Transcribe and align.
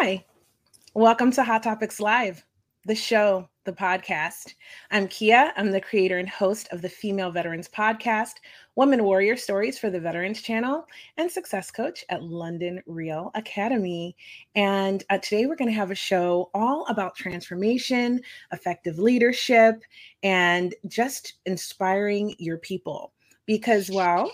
Hi, 0.00 0.24
welcome 0.94 1.32
to 1.32 1.42
Hot 1.42 1.64
Topics 1.64 1.98
Live, 1.98 2.44
the 2.84 2.94
show, 2.94 3.48
the 3.64 3.72
podcast. 3.72 4.54
I'm 4.92 5.08
Kia. 5.08 5.52
I'm 5.56 5.72
the 5.72 5.80
creator 5.80 6.18
and 6.18 6.28
host 6.28 6.68
of 6.70 6.82
the 6.82 6.88
Female 6.88 7.32
Veterans 7.32 7.68
Podcast, 7.68 8.34
Women 8.76 9.02
Warrior 9.02 9.36
Stories 9.36 9.76
for 9.76 9.90
the 9.90 9.98
Veterans 9.98 10.40
Channel, 10.40 10.86
and 11.16 11.28
success 11.28 11.72
coach 11.72 12.04
at 12.10 12.22
London 12.22 12.80
Real 12.86 13.32
Academy. 13.34 14.14
And 14.54 15.02
uh, 15.10 15.18
today 15.18 15.46
we're 15.46 15.56
going 15.56 15.70
to 15.70 15.74
have 15.74 15.90
a 15.90 15.96
show 15.96 16.48
all 16.54 16.86
about 16.88 17.16
transformation, 17.16 18.20
effective 18.52 19.00
leadership, 19.00 19.82
and 20.22 20.76
just 20.86 21.38
inspiring 21.44 22.36
your 22.38 22.58
people. 22.58 23.14
Because, 23.46 23.90
well, 23.90 24.30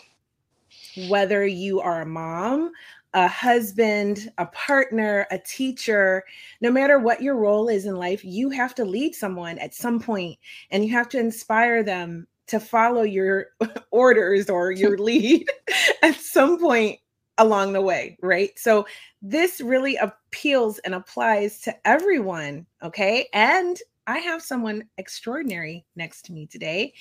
whether 1.09 1.47
you 1.47 1.81
are 1.81 2.03
a 2.03 2.07
mom, 2.07 2.71
a 3.15 3.29
husband, 3.29 4.31
a 4.39 4.47
partner, 4.47 5.27
a 5.31 5.39
teacher, 5.39 6.25
no 6.61 6.71
matter 6.71 6.99
what 6.99 7.23
your 7.23 7.37
role 7.37 7.69
is 7.69 7.87
in 7.87 7.97
life, 7.97 8.25
you 8.25 8.51
have 8.51 8.75
to 8.75 8.85
lead 8.85 9.15
someone 9.15 9.57
at 9.59 9.73
some 9.73 10.01
point 10.01 10.37
and 10.71 10.85
you 10.85 10.91
have 10.91 11.09
to 11.09 11.19
inspire 11.19 11.85
them 11.85 12.27
to 12.49 12.59
follow 12.59 13.03
your 13.03 13.47
orders 13.93 14.51
or 14.51 14.73
your 14.73 14.99
lead 14.99 15.49
at 16.03 16.17
some 16.17 16.59
point 16.59 16.99
along 17.39 17.73
the 17.73 17.81
way, 17.81 18.19
right? 18.21 18.51
So 18.59 18.85
this 19.23 19.61
really 19.61 19.97
appeals 19.97 20.79
and 20.81 20.95
applies 20.95 21.61
to 21.63 21.75
everyone, 21.87 22.67
okay? 22.83 23.29
And 23.33 23.79
I 24.07 24.19
have 24.19 24.43
someone 24.43 24.85
extraordinary 24.99 25.87
next 25.97 26.23
to 26.27 26.33
me 26.33 26.47
today. 26.47 26.93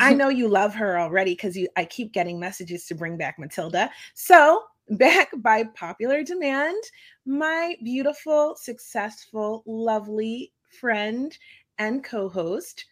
I 0.00 0.14
know 0.14 0.28
you 0.28 0.48
love 0.48 0.74
her 0.74 0.98
already 0.98 1.32
because 1.32 1.56
you 1.56 1.68
I 1.76 1.84
keep 1.84 2.12
getting 2.12 2.40
messages 2.40 2.86
to 2.86 2.94
bring 2.94 3.18
back 3.18 3.38
Matilda. 3.38 3.90
So 4.14 4.62
back 4.90 5.30
by 5.36 5.64
popular 5.64 6.22
demand, 6.22 6.82
my 7.24 7.76
beautiful, 7.82 8.56
successful, 8.56 9.62
lovely 9.66 10.52
friend 10.80 11.36
and 11.78 12.04
co-host, 12.04 12.84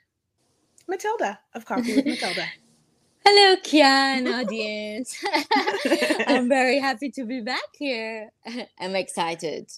Matilda 0.89 1.39
of 1.55 1.65
Coffee 1.65 1.97
with 1.97 2.07
Matilda. 2.07 2.47
Hello, 3.27 3.57
Kian 3.57 4.31
audience. 4.31 5.25
I'm 6.27 6.47
very 6.47 6.79
happy 6.79 7.11
to 7.13 7.25
be 7.25 7.41
back 7.41 7.63
here. 7.79 8.31
I'm 8.79 8.95
excited. 8.95 9.71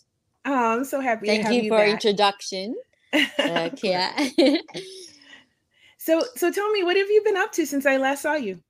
Oh, 0.45 0.79
I'm 0.79 0.85
so 0.85 1.01
happy. 1.01 1.27
Thank 1.27 1.49
you, 1.49 1.63
you 1.63 1.71
for 1.71 1.79
back. 1.79 1.91
introduction, 1.91 2.75
uh, 3.13 3.71
Kia. 3.77 4.11
so, 5.99 6.25
so 6.35 6.51
tell 6.51 6.71
me, 6.73 6.83
what 6.83 6.97
have 6.97 7.09
you 7.09 7.23
been 7.25 7.37
up 7.37 7.53
to 7.53 7.67
since 7.67 7.87
I 7.87 7.99
last 7.99 8.23
saw 8.23 8.35
you? 8.35 8.61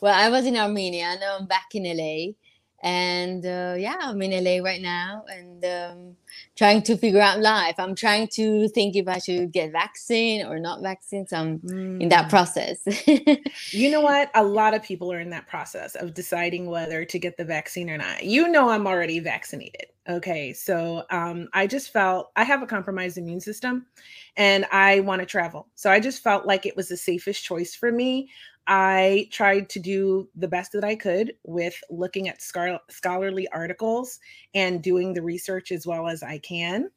Well, 0.00 0.14
I 0.14 0.28
was 0.28 0.46
in 0.46 0.56
Armenia. 0.56 1.16
Now 1.20 1.38
I'm 1.38 1.46
back 1.46 1.74
in 1.74 1.84
LA, 1.84 2.34
and 2.80 3.44
uh, 3.44 3.74
yeah, 3.76 3.96
I'm 4.00 4.22
in 4.22 4.44
LA 4.44 4.62
right 4.64 4.80
now, 4.80 5.24
and 5.28 5.64
um, 5.64 6.16
trying 6.56 6.82
to 6.82 6.96
figure 6.96 7.20
out 7.20 7.40
life. 7.40 7.74
I'm 7.78 7.96
trying 7.96 8.28
to 8.34 8.68
think 8.68 8.94
if 8.94 9.08
I 9.08 9.18
should 9.18 9.50
get 9.50 9.72
vaccine 9.72 10.46
or 10.46 10.60
not 10.60 10.80
vaccine. 10.80 11.26
So 11.26 11.36
I'm 11.36 11.58
mm. 11.58 12.00
in 12.00 12.08
that 12.10 12.26
mm. 12.26 12.30
process. 12.30 12.86
you 13.72 13.90
know 13.90 14.00
what? 14.00 14.30
A 14.34 14.42
lot 14.44 14.74
of 14.74 14.82
people 14.82 15.12
are 15.12 15.18
in 15.18 15.30
that 15.30 15.48
process 15.48 15.96
of 15.96 16.14
deciding 16.14 16.66
whether 16.66 17.04
to 17.04 17.18
get 17.18 17.36
the 17.36 17.44
vaccine 17.44 17.90
or 17.90 17.98
not. 17.98 18.24
You 18.24 18.48
know, 18.48 18.68
I'm 18.68 18.86
already 18.86 19.18
vaccinated. 19.18 19.86
Okay, 20.08 20.54
so 20.54 21.04
um, 21.10 21.48
I 21.52 21.66
just 21.66 21.92
felt 21.92 22.30
I 22.34 22.44
have 22.44 22.62
a 22.62 22.66
compromised 22.66 23.18
immune 23.18 23.40
system, 23.40 23.86
and 24.36 24.64
I 24.72 25.00
want 25.00 25.20
to 25.20 25.26
travel. 25.26 25.68
So 25.74 25.90
I 25.90 26.00
just 26.00 26.22
felt 26.22 26.46
like 26.46 26.64
it 26.64 26.76
was 26.76 26.88
the 26.88 26.96
safest 26.96 27.44
choice 27.44 27.74
for 27.74 27.92
me. 27.92 28.30
I 28.68 29.28
tried 29.32 29.70
to 29.70 29.80
do 29.80 30.28
the 30.36 30.46
best 30.46 30.72
that 30.72 30.84
I 30.84 30.94
could 30.94 31.32
with 31.42 31.74
looking 31.88 32.28
at 32.28 32.42
scar- 32.42 32.80
scholarly 32.90 33.48
articles 33.48 34.20
and 34.54 34.82
doing 34.82 35.14
the 35.14 35.22
research 35.22 35.72
as 35.72 35.86
well 35.86 36.06
as 36.06 36.22
I 36.22 36.38
can 36.38 36.90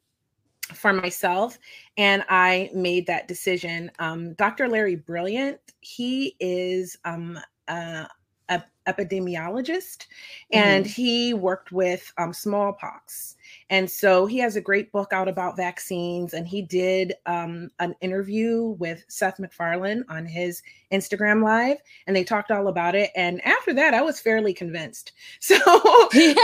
for 0.74 0.92
myself. 0.92 1.58
And 1.96 2.24
I 2.28 2.70
made 2.74 3.06
that 3.06 3.26
decision. 3.26 3.90
Um, 3.98 4.34
Dr. 4.34 4.68
Larry 4.68 4.96
Brilliant, 4.96 5.58
he 5.80 6.36
is 6.40 6.96
um, 7.06 7.40
uh, 7.68 8.04
a 8.50 8.62
epidemiologist 8.86 10.06
and 10.52 10.84
mm-hmm. 10.84 10.92
he 10.92 11.34
worked 11.34 11.72
with 11.72 12.12
um, 12.18 12.32
smallpox 12.32 13.36
and 13.72 13.90
so 13.90 14.26
he 14.26 14.38
has 14.38 14.54
a 14.54 14.60
great 14.60 14.92
book 14.92 15.12
out 15.12 15.26
about 15.26 15.56
vaccines 15.56 16.34
and 16.34 16.46
he 16.46 16.62
did 16.62 17.14
um, 17.26 17.70
an 17.80 17.96
interview 18.00 18.76
with 18.78 19.04
seth 19.08 19.40
macfarlane 19.40 20.04
on 20.08 20.24
his 20.24 20.62
instagram 20.92 21.42
live 21.42 21.78
and 22.06 22.14
they 22.14 22.22
talked 22.22 22.52
all 22.52 22.68
about 22.68 22.94
it 22.94 23.10
and 23.16 23.44
after 23.44 23.74
that 23.74 23.94
i 23.94 24.00
was 24.00 24.20
fairly 24.20 24.54
convinced 24.54 25.12
so 25.40 25.56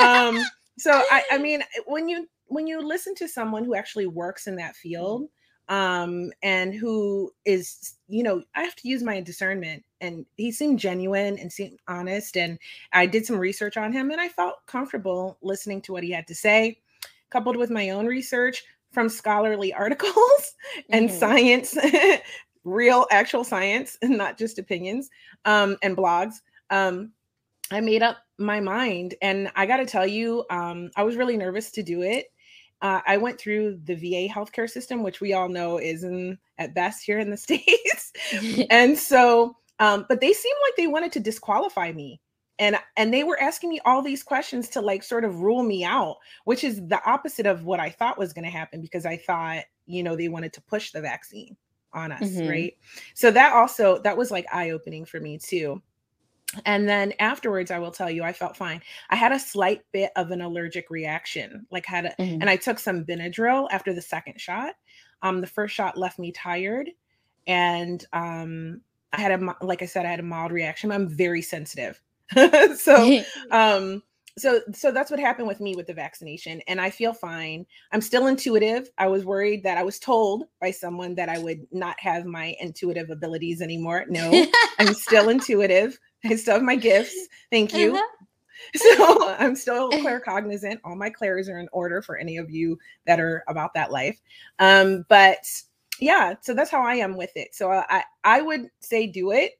um, 0.03 0.43
so 0.79 0.91
I, 1.11 1.23
I 1.33 1.39
mean 1.39 1.63
when 1.87 2.09
you 2.09 2.27
when 2.47 2.67
you 2.67 2.81
listen 2.81 3.15
to 3.17 3.29
someone 3.29 3.65
who 3.65 3.75
actually 3.75 4.07
works 4.07 4.47
in 4.47 4.57
that 4.57 4.75
field 4.75 5.29
um, 5.69 6.33
and 6.43 6.75
who 6.75 7.31
is, 7.45 7.95
you 8.09 8.23
know, 8.23 8.43
I 8.55 8.63
have 8.63 8.75
to 8.77 8.89
use 8.89 9.03
my 9.03 9.21
discernment. 9.21 9.85
And 10.01 10.25
he 10.37 10.51
seemed 10.51 10.79
genuine 10.79 11.39
and 11.39 11.53
seemed 11.53 11.79
honest. 11.89 12.37
And 12.37 12.59
I 12.93 13.07
did 13.07 13.27
some 13.27 13.37
research 13.39 13.77
on 13.77 13.93
him 13.93 14.11
and 14.11 14.21
I 14.21 14.29
felt 14.29 14.65
comfortable 14.67 15.39
listening 15.43 15.83
to 15.83 15.93
what 15.93 16.03
he 16.03 16.11
had 16.11 16.27
to 16.29 16.35
say, 16.35 16.79
coupled 17.31 17.57
with 17.57 17.71
my 17.71 17.91
own 17.91 18.07
research 18.07 18.63
from 18.93 19.09
scholarly 19.09 19.73
articles 19.75 20.15
mm-hmm. 20.15 20.93
and 20.93 21.11
science, 21.11 21.77
real 22.65 23.07
actual 23.11 23.45
science, 23.45 23.99
and 24.03 24.17
not 24.19 24.39
just 24.39 24.59
opinions 24.59 25.09
um, 25.45 25.77
and 25.83 25.97
blogs. 25.97 26.35
Um, 26.71 27.13
I 27.71 27.81
made 27.81 28.03
up 28.03 28.19
my 28.39 28.61
mind. 28.61 29.15
And 29.21 29.51
I 29.57 29.67
got 29.67 29.79
to 29.79 29.87
tell 29.87 30.07
you, 30.07 30.45
um, 30.51 30.91
I 30.97 31.03
was 31.03 31.17
really 31.17 31.37
nervous 31.37 31.71
to 31.73 31.83
do 31.83 32.03
it 32.03 32.27
uh, 32.81 33.01
I 33.07 33.17
went 33.17 33.41
through 33.41 33.81
the 33.85 33.95
VA 33.95 34.33
healthcare 34.33 34.71
system, 34.71 35.03
which 35.03 35.21
we 35.21 35.33
all 35.33 35.49
know 35.49 35.79
is 35.79 36.05
in, 36.05 36.39
at 36.59 36.75
best 36.75 37.05
here 37.05 37.19
in 37.19 37.31
the 37.31 37.37
States. 37.37 38.13
and 38.71 38.97
so, 38.97 39.57
um, 39.81 40.07
but 40.09 40.21
they 40.21 40.33
seemed 40.33 40.59
like 40.67 40.77
they 40.77 40.87
wanted 40.87 41.13
to 41.13 41.21
disqualify 41.21 41.93
me. 41.93 42.21
And, 42.59 42.77
and 42.97 43.15
they 43.15 43.25
were 43.25 43.41
asking 43.41 43.71
me 43.71 43.81
all 43.85 44.03
these 44.03 44.23
questions 44.23 44.69
to 44.71 44.81
like 44.81 45.03
sort 45.03 45.25
of 45.25 45.41
rule 45.41 45.63
me 45.63 45.85
out, 45.85 46.17
which 46.45 46.65
is 46.65 46.87
the 46.89 47.01
opposite 47.09 47.47
of 47.47 47.65
what 47.65 47.81
I 47.81 47.91
thought 47.91 48.19
was 48.19 48.33
going 48.33 48.45
to 48.45 48.51
happen 48.51 48.81
because 48.81 49.07
I 49.07 49.17
thought, 49.17 49.65
you 49.87 50.03
know, 50.03 50.17
they 50.17 50.29
wanted 50.29 50.53
to 50.55 50.61
push 50.63 50.91
the 50.91 51.01
vaccine 51.01 51.57
on 51.93 52.13
us, 52.13 52.23
mm-hmm. 52.23 52.49
right? 52.49 52.77
So 53.15 53.31
that 53.31 53.53
also 53.55 54.01
that 54.03 54.17
was 54.17 54.31
like 54.31 54.47
eye 54.53 54.71
opening 54.71 55.05
for 55.05 55.21
me 55.21 55.39
too. 55.39 55.83
And 56.65 56.89
then 56.89 57.13
afterwards, 57.19 57.71
I 57.71 57.79
will 57.79 57.91
tell 57.91 58.11
you, 58.11 58.23
I 58.23 58.33
felt 58.33 58.57
fine. 58.57 58.81
I 59.11 59.17
had 59.17 59.33
a 59.33 59.39
slight 59.39 59.83
bit 59.93 60.11
of 60.17 60.31
an 60.31 60.41
allergic 60.41 60.89
reaction, 60.89 61.67
like 61.71 61.85
had 61.85 62.07
a, 62.07 62.09
mm-hmm. 62.19 62.41
and 62.41 62.49
I 62.49 62.57
took 62.57 62.79
some 62.79 63.05
Benadryl 63.05 63.69
after 63.71 63.93
the 63.93 64.01
second 64.01 64.41
shot. 64.41 64.75
Um, 65.23 65.41
the 65.41 65.47
first 65.47 65.75
shot 65.75 65.99
left 65.99 66.19
me 66.19 66.33
tired, 66.33 66.91
and 67.47 68.05
um, 68.13 68.81
I 69.13 69.21
had 69.21 69.33
a, 69.33 69.55
like 69.63 69.83
I 69.83 69.87
said, 69.87 70.07
I 70.07 70.11
had 70.11 70.21
a 70.21 70.25
mild 70.25 70.53
reaction. 70.53 70.91
I'm 70.91 71.09
very 71.09 71.43
sensitive, 71.43 72.01
so 72.77 73.23
um, 73.51 74.03
so 74.37 74.61
so 74.73 74.93
that's 74.93 75.11
what 75.11 75.19
happened 75.19 75.49
with 75.49 75.61
me 75.61 75.75
with 75.75 75.89
the 75.89 75.93
vaccination 75.95 76.61
and 76.69 76.81
i 76.81 76.89
feel 76.89 77.13
fine 77.13 77.67
i'm 77.91 78.01
still 78.01 78.29
intuitive 78.29 78.89
i 78.97 79.09
was 79.09 79.25
worried 79.25 79.65
that 79.65 79.77
i 79.77 79.83
was 79.83 79.99
told 79.99 80.45
by 80.61 80.71
someone 80.71 81.13
that 81.17 81.29
i 81.29 81.39
would 81.39 81.67
not 81.73 81.99
have 81.99 82.25
my 82.25 82.55
intuitive 82.61 83.11
abilities 83.11 83.61
anymore 83.61 84.05
no 84.09 84.47
i'm 84.79 84.95
still 84.95 85.29
intuitive 85.29 85.99
I 86.25 86.37
still 86.37 86.55
have 86.55 86.63
my 86.63 86.77
gifts. 86.77 87.29
Thank 87.51 87.75
you. 87.75 87.95
Uh-huh. 87.95 88.03
So 88.75 89.37
I'm 89.39 89.55
still 89.55 89.91
claircognizant. 89.91 90.81
All 90.85 90.97
my 90.97 91.11
clairs 91.11 91.49
are 91.49 91.59
in 91.59 91.69
order 91.73 92.03
for 92.03 92.17
any 92.17 92.39
of 92.39 92.51
you 92.51 92.79
that 93.07 93.21
are 93.21 93.45
about 93.49 93.75
that 93.75 93.93
life. 93.93 94.21
Um, 94.59 95.05
but 95.09 95.39
yeah, 96.01 96.35
so 96.41 96.55
that's 96.55 96.71
how 96.71 96.83
I 96.83 96.97
am 96.97 97.17
with 97.17 97.31
it. 97.37 97.55
So 97.55 97.71
I 97.71 98.03
I 98.25 98.43
would 98.43 98.69
say 98.81 99.07
do 99.07 99.31
it, 99.31 99.58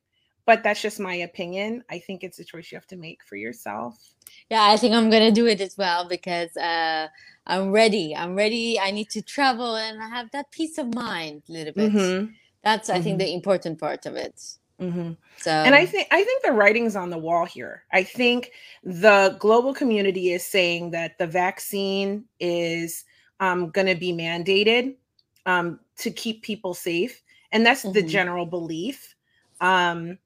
but 0.49 0.63
that's 0.63 0.81
just 0.81 0.99
my 0.99 1.15
opinion. 1.17 1.85
I 1.91 1.99
think 1.99 2.25
it's 2.25 2.39
a 2.39 2.45
choice 2.45 2.73
you 2.73 2.77
have 2.77 2.87
to 2.87 2.97
make 2.97 3.23
for 3.23 3.37
yourself. 3.37 4.15
Yeah, 4.49 4.65
I 4.65 4.79
think 4.79 4.95
I'm 4.95 5.11
gonna 5.11 5.31
do 5.31 5.47
it 5.47 5.61
as 5.61 5.77
well 5.77 6.09
because 6.09 6.57
uh, 6.57 7.09
I'm 7.47 7.71
ready. 7.71 8.17
I'm 8.17 8.35
ready. 8.35 8.81
I 8.81 8.91
need 8.91 9.11
to 9.11 9.21
travel 9.21 9.77
and 9.77 10.03
I 10.03 10.09
have 10.09 10.31
that 10.31 10.51
peace 10.51 10.79
of 10.79 10.95
mind 10.95 11.43
a 11.51 11.53
little 11.53 11.75
bit. 11.75 11.93
Mm-hmm. 11.93 12.33
That's 12.65 12.89
I 12.89 12.95
mm-hmm. 12.95 13.03
think 13.03 13.19
the 13.19 13.35
important 13.35 13.79
part 13.79 14.07
of 14.07 14.17
it. 14.17 14.41
Mm-hmm. 14.81 15.13
So, 15.37 15.51
and 15.51 15.75
I 15.75 15.85
think 15.85 16.09
I 16.11 16.25
think 16.25 16.43
the 16.43 16.53
writing's 16.53 16.97
on 16.97 17.11
the 17.11 17.19
wall 17.19 17.45
here. 17.45 17.85
I 17.93 18.03
think 18.03 18.53
the 18.83 19.37
global 19.39 19.75
community 19.75 20.33
is 20.33 20.47
saying 20.47 20.93
that 20.93 21.19
the 21.19 21.27
vaccine 21.27 22.25
is 22.41 23.05
um, 23.41 23.69
going 23.69 23.87
to 23.87 23.97
be 23.97 24.15
mandated 24.15 24.95
um, 25.45 25.79
to 25.99 26.11
keep 26.11 26.41
people 26.41 26.73
safe, 26.73 27.21
and 27.53 27.67
that's 27.67 27.83
mm-hmm. 27.83 27.93
the 27.93 28.03
general 28.03 28.47
belief. 28.47 29.15
Um, 29.61 30.17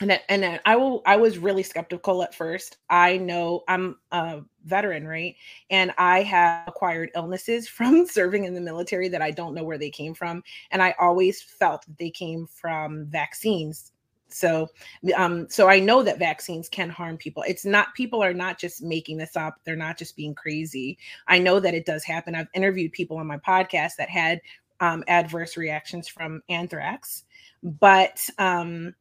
and 0.00 0.10
that, 0.10 0.22
and 0.28 0.60
I 0.66 0.76
will. 0.76 1.02
I 1.06 1.16
was 1.16 1.38
really 1.38 1.62
skeptical 1.62 2.22
at 2.22 2.34
first. 2.34 2.78
I 2.90 3.16
know 3.16 3.62
I'm 3.68 3.96
a 4.10 4.40
veteran, 4.64 5.06
right? 5.06 5.36
And 5.70 5.92
I 5.98 6.22
have 6.22 6.66
acquired 6.66 7.10
illnesses 7.14 7.68
from 7.76 8.06
serving 8.06 8.44
in 8.44 8.54
the 8.54 8.60
military 8.60 9.08
that 9.08 9.22
I 9.22 9.30
don't 9.30 9.54
know 9.54 9.64
where 9.64 9.78
they 9.78 9.90
came 9.90 10.14
from, 10.14 10.42
and 10.70 10.82
I 10.82 10.94
always 10.98 11.40
felt 11.42 11.86
that 11.86 11.98
they 11.98 12.10
came 12.10 12.46
from 12.46 13.06
vaccines 13.06 13.92
So, 14.28 14.68
um, 15.16 15.46
so 15.48 15.68
I 15.68 15.78
know 15.78 16.02
that 16.02 16.18
vaccines 16.18 16.68
can 16.68 16.90
harm 16.90 17.16
people. 17.16 17.44
It's 17.46 17.64
not 17.64 17.94
people 17.94 18.22
are 18.22 18.34
not 18.34 18.58
just 18.58 18.82
making 18.82 19.18
this 19.18 19.36
up. 19.36 19.60
They're 19.64 19.76
not 19.76 19.96
just 19.96 20.16
being 20.16 20.34
crazy. 20.34 20.98
I 21.28 21.38
know 21.38 21.60
that 21.60 21.74
it 21.74 21.86
does 21.86 22.02
happen. 22.02 22.34
I've 22.34 22.48
interviewed 22.52 22.90
people 22.92 23.18
on 23.18 23.28
my 23.28 23.38
podcast 23.38 23.92
that 23.98 24.08
had 24.08 24.40
um, 24.80 25.04
adverse 25.06 25.56
reactions 25.56 26.08
from 26.08 26.42
anthrax, 26.48 27.24
but 27.62 28.18
um, 28.38 28.94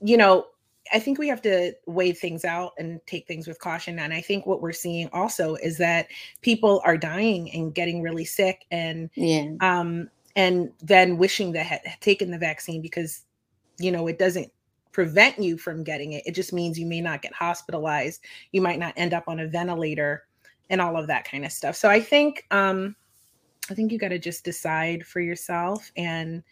you 0.00 0.16
know, 0.16 0.46
I 0.92 0.98
think 0.98 1.18
we 1.18 1.28
have 1.28 1.42
to 1.42 1.74
weigh 1.86 2.12
things 2.12 2.44
out 2.44 2.72
and 2.78 3.00
take 3.06 3.26
things 3.26 3.46
with 3.46 3.58
caution. 3.58 3.98
And 3.98 4.12
I 4.12 4.20
think 4.20 4.46
what 4.46 4.62
we're 4.62 4.72
seeing 4.72 5.08
also 5.12 5.56
is 5.56 5.76
that 5.78 6.06
people 6.40 6.80
are 6.84 6.96
dying 6.96 7.50
and 7.52 7.74
getting 7.74 8.02
really 8.02 8.24
sick, 8.24 8.64
and 8.70 9.10
yeah, 9.14 9.50
um, 9.60 10.08
and 10.36 10.70
then 10.82 11.18
wishing 11.18 11.52
they 11.52 11.64
had 11.64 11.82
taken 12.00 12.30
the 12.30 12.38
vaccine 12.38 12.80
because 12.80 13.24
you 13.78 13.90
know 13.90 14.06
it 14.06 14.18
doesn't 14.18 14.50
prevent 14.92 15.38
you 15.38 15.58
from 15.58 15.84
getting 15.84 16.14
it. 16.14 16.22
It 16.26 16.34
just 16.34 16.52
means 16.52 16.78
you 16.78 16.86
may 16.86 17.00
not 17.00 17.22
get 17.22 17.32
hospitalized. 17.34 18.22
You 18.52 18.62
might 18.62 18.78
not 18.78 18.94
end 18.96 19.14
up 19.14 19.24
on 19.28 19.40
a 19.40 19.46
ventilator 19.46 20.24
and 20.70 20.80
all 20.80 20.96
of 20.96 21.06
that 21.06 21.24
kind 21.24 21.44
of 21.44 21.52
stuff. 21.52 21.76
So 21.76 21.88
i 21.88 22.00
think 22.00 22.44
um 22.50 22.94
i 23.70 23.74
think 23.74 23.92
you 23.92 23.98
got 23.98 24.08
to 24.08 24.18
just 24.18 24.44
decide 24.44 25.06
for 25.06 25.20
yourself 25.20 25.90
and 25.96 26.42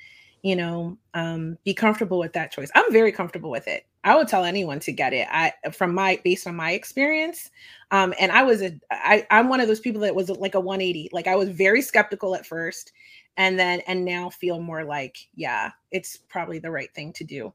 you 0.46 0.54
know 0.56 0.96
um 1.14 1.58
be 1.64 1.74
comfortable 1.74 2.18
with 2.18 2.32
that 2.34 2.52
choice. 2.52 2.70
I'm 2.74 2.92
very 2.92 3.12
comfortable 3.12 3.50
with 3.50 3.66
it. 3.66 3.86
I 4.04 4.14
would 4.14 4.28
tell 4.28 4.44
anyone 4.44 4.78
to 4.80 4.92
get 4.92 5.12
it. 5.12 5.26
I 5.30 5.52
from 5.72 5.94
my 5.94 6.20
based 6.22 6.46
on 6.46 6.54
my 6.54 6.72
experience 6.72 7.50
um 7.92 8.12
and 8.18 8.32
i 8.32 8.42
was 8.42 8.62
a 8.62 8.76
i 8.90 9.24
i'm 9.30 9.48
one 9.48 9.60
of 9.60 9.68
those 9.68 9.78
people 9.78 10.00
that 10.00 10.12
was 10.12 10.28
like 10.28 10.56
a 10.56 10.60
180 10.60 11.08
like 11.12 11.28
i 11.28 11.36
was 11.36 11.48
very 11.50 11.80
skeptical 11.80 12.34
at 12.34 12.44
first 12.44 12.90
and 13.36 13.58
then 13.58 13.80
and 13.86 14.04
now 14.04 14.30
feel 14.30 14.60
more 14.60 14.84
like 14.84 15.16
yeah 15.34 15.70
it's 15.90 16.16
probably 16.28 16.58
the 16.58 16.70
right 16.70 16.92
thing 16.94 17.12
to 17.14 17.24
do. 17.24 17.52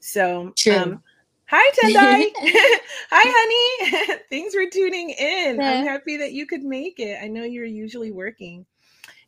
So 0.00 0.52
True. 0.56 0.76
um 0.76 1.02
hi 1.46 1.70
tendai. 1.70 2.30
Hi 3.10 3.24
honey. 3.24 4.20
Thanks 4.30 4.54
for 4.54 4.68
tuning 4.70 5.10
in. 5.10 5.56
Yeah. 5.56 5.72
i'm 5.72 5.86
happy 5.86 6.16
that 6.18 6.32
you 6.32 6.46
could 6.46 6.62
make 6.62 7.00
it. 7.00 7.18
I 7.22 7.28
know 7.28 7.44
you're 7.44 7.64
usually 7.64 8.12
working 8.12 8.66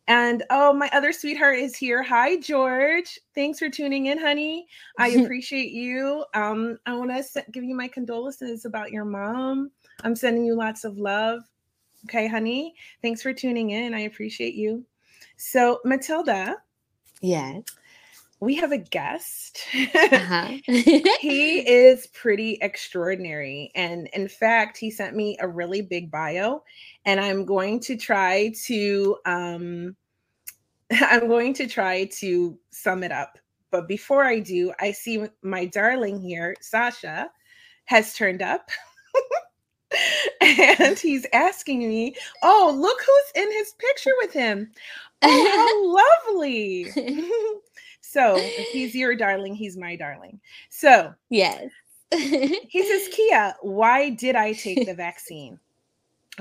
and 0.07 0.43
oh 0.49 0.73
my 0.73 0.89
other 0.93 1.11
sweetheart 1.11 1.59
is 1.59 1.75
here. 1.75 2.03
Hi 2.03 2.37
george. 2.37 3.19
Thanks 3.35 3.59
for 3.59 3.69
tuning 3.69 4.07
in 4.07 4.17
honey. 4.19 4.67
I 4.97 5.07
appreciate 5.17 5.71
you. 5.71 6.25
Um 6.33 6.77
i 6.85 6.93
want 6.93 7.11
to 7.11 7.45
give 7.51 7.63
you 7.63 7.75
my 7.75 7.87
condolences 7.87 8.65
about 8.65 8.91
your 8.91 9.05
mom. 9.05 9.71
I'm 10.03 10.15
sending 10.15 10.45
you 10.45 10.55
lots 10.55 10.83
of 10.83 10.97
love. 10.97 11.41
Okay 12.05 12.27
honey? 12.27 12.73
Thanks 13.01 13.21
for 13.21 13.33
tuning 13.33 13.71
in. 13.71 13.93
I 13.93 14.01
appreciate 14.01 14.55
you. 14.55 14.85
So, 15.37 15.79
Matilda, 15.85 16.57
yes. 17.21 17.63
We 18.41 18.55
have 18.55 18.71
a 18.71 18.77
guest. 18.77 19.61
Uh-huh. 19.73 20.47
he 20.65 21.59
is 21.59 22.07
pretty 22.07 22.57
extraordinary. 22.61 23.71
And 23.75 24.09
in 24.13 24.27
fact, 24.27 24.77
he 24.77 24.89
sent 24.89 25.15
me 25.15 25.37
a 25.39 25.47
really 25.47 25.81
big 25.81 26.11
bio, 26.11 26.63
and 27.05 27.19
I'm 27.19 27.45
going 27.45 27.79
to 27.81 27.95
try 27.95 28.51
to 28.65 29.17
um 29.25 29.95
I'm 30.91 31.27
going 31.27 31.53
to 31.53 31.67
try 31.67 32.05
to 32.19 32.57
sum 32.71 33.03
it 33.03 33.11
up. 33.11 33.37
But 33.69 33.87
before 33.87 34.25
I 34.25 34.39
do, 34.39 34.73
I 34.79 34.91
see 34.91 35.23
my 35.43 35.65
darling 35.65 36.19
here, 36.19 36.55
Sasha, 36.59 37.29
has 37.85 38.15
turned 38.15 38.41
up. 38.41 38.69
and 40.41 40.97
he's 40.97 41.25
asking 41.31 41.79
me, 41.79 42.15
Oh, 42.43 42.75
look 42.75 42.99
who's 42.99 43.43
in 43.43 43.51
his 43.51 43.73
picture 43.77 44.13
with 44.21 44.33
him. 44.33 44.71
Oh, 45.21 46.01
how 46.25 46.33
lovely. 46.33 46.91
So 48.11 48.37
he's 48.71 48.93
your 48.93 49.15
darling, 49.15 49.55
he's 49.55 49.77
my 49.77 49.95
darling. 49.95 50.39
So 50.69 51.13
yes. 51.29 51.69
he 52.11 52.85
says, 52.85 53.07
Kia, 53.13 53.55
why 53.61 54.09
did 54.09 54.35
I 54.35 54.51
take 54.51 54.85
the 54.85 54.93
vaccine? 54.93 55.57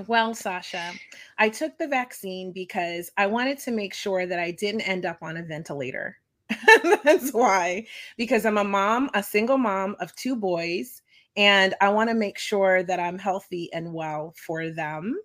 Well, 0.09 0.35
Sasha, 0.35 0.93
I 1.39 1.49
took 1.49 1.79
the 1.79 1.87
vaccine 1.87 2.51
because 2.51 3.13
I 3.17 3.27
wanted 3.27 3.59
to 3.61 3.71
make 3.71 3.95
sure 3.95 4.27
that 4.27 4.41
I 4.41 4.51
didn't 4.51 4.83
end 4.83 5.07
up 5.07 5.19
on 5.23 5.37
a 5.37 5.45
ventilator. 5.45 6.17
That's 7.05 7.31
why, 7.31 7.87
because 8.17 8.47
I'm 8.47 8.59
a 8.59 8.65
mom, 8.65 9.09
a 9.15 9.23
single 9.23 9.59
mom 9.59 9.95
of 10.01 10.15
two 10.17 10.35
boys, 10.35 11.03
and 11.37 11.75
I 11.81 11.89
want 11.91 12.11
to 12.11 12.15
make 12.15 12.39
sure 12.39 12.83
that 12.83 12.99
I'm 12.99 13.19
healthy 13.19 13.73
and 13.73 13.93
well 13.93 14.35
for 14.37 14.71
them. 14.71 15.17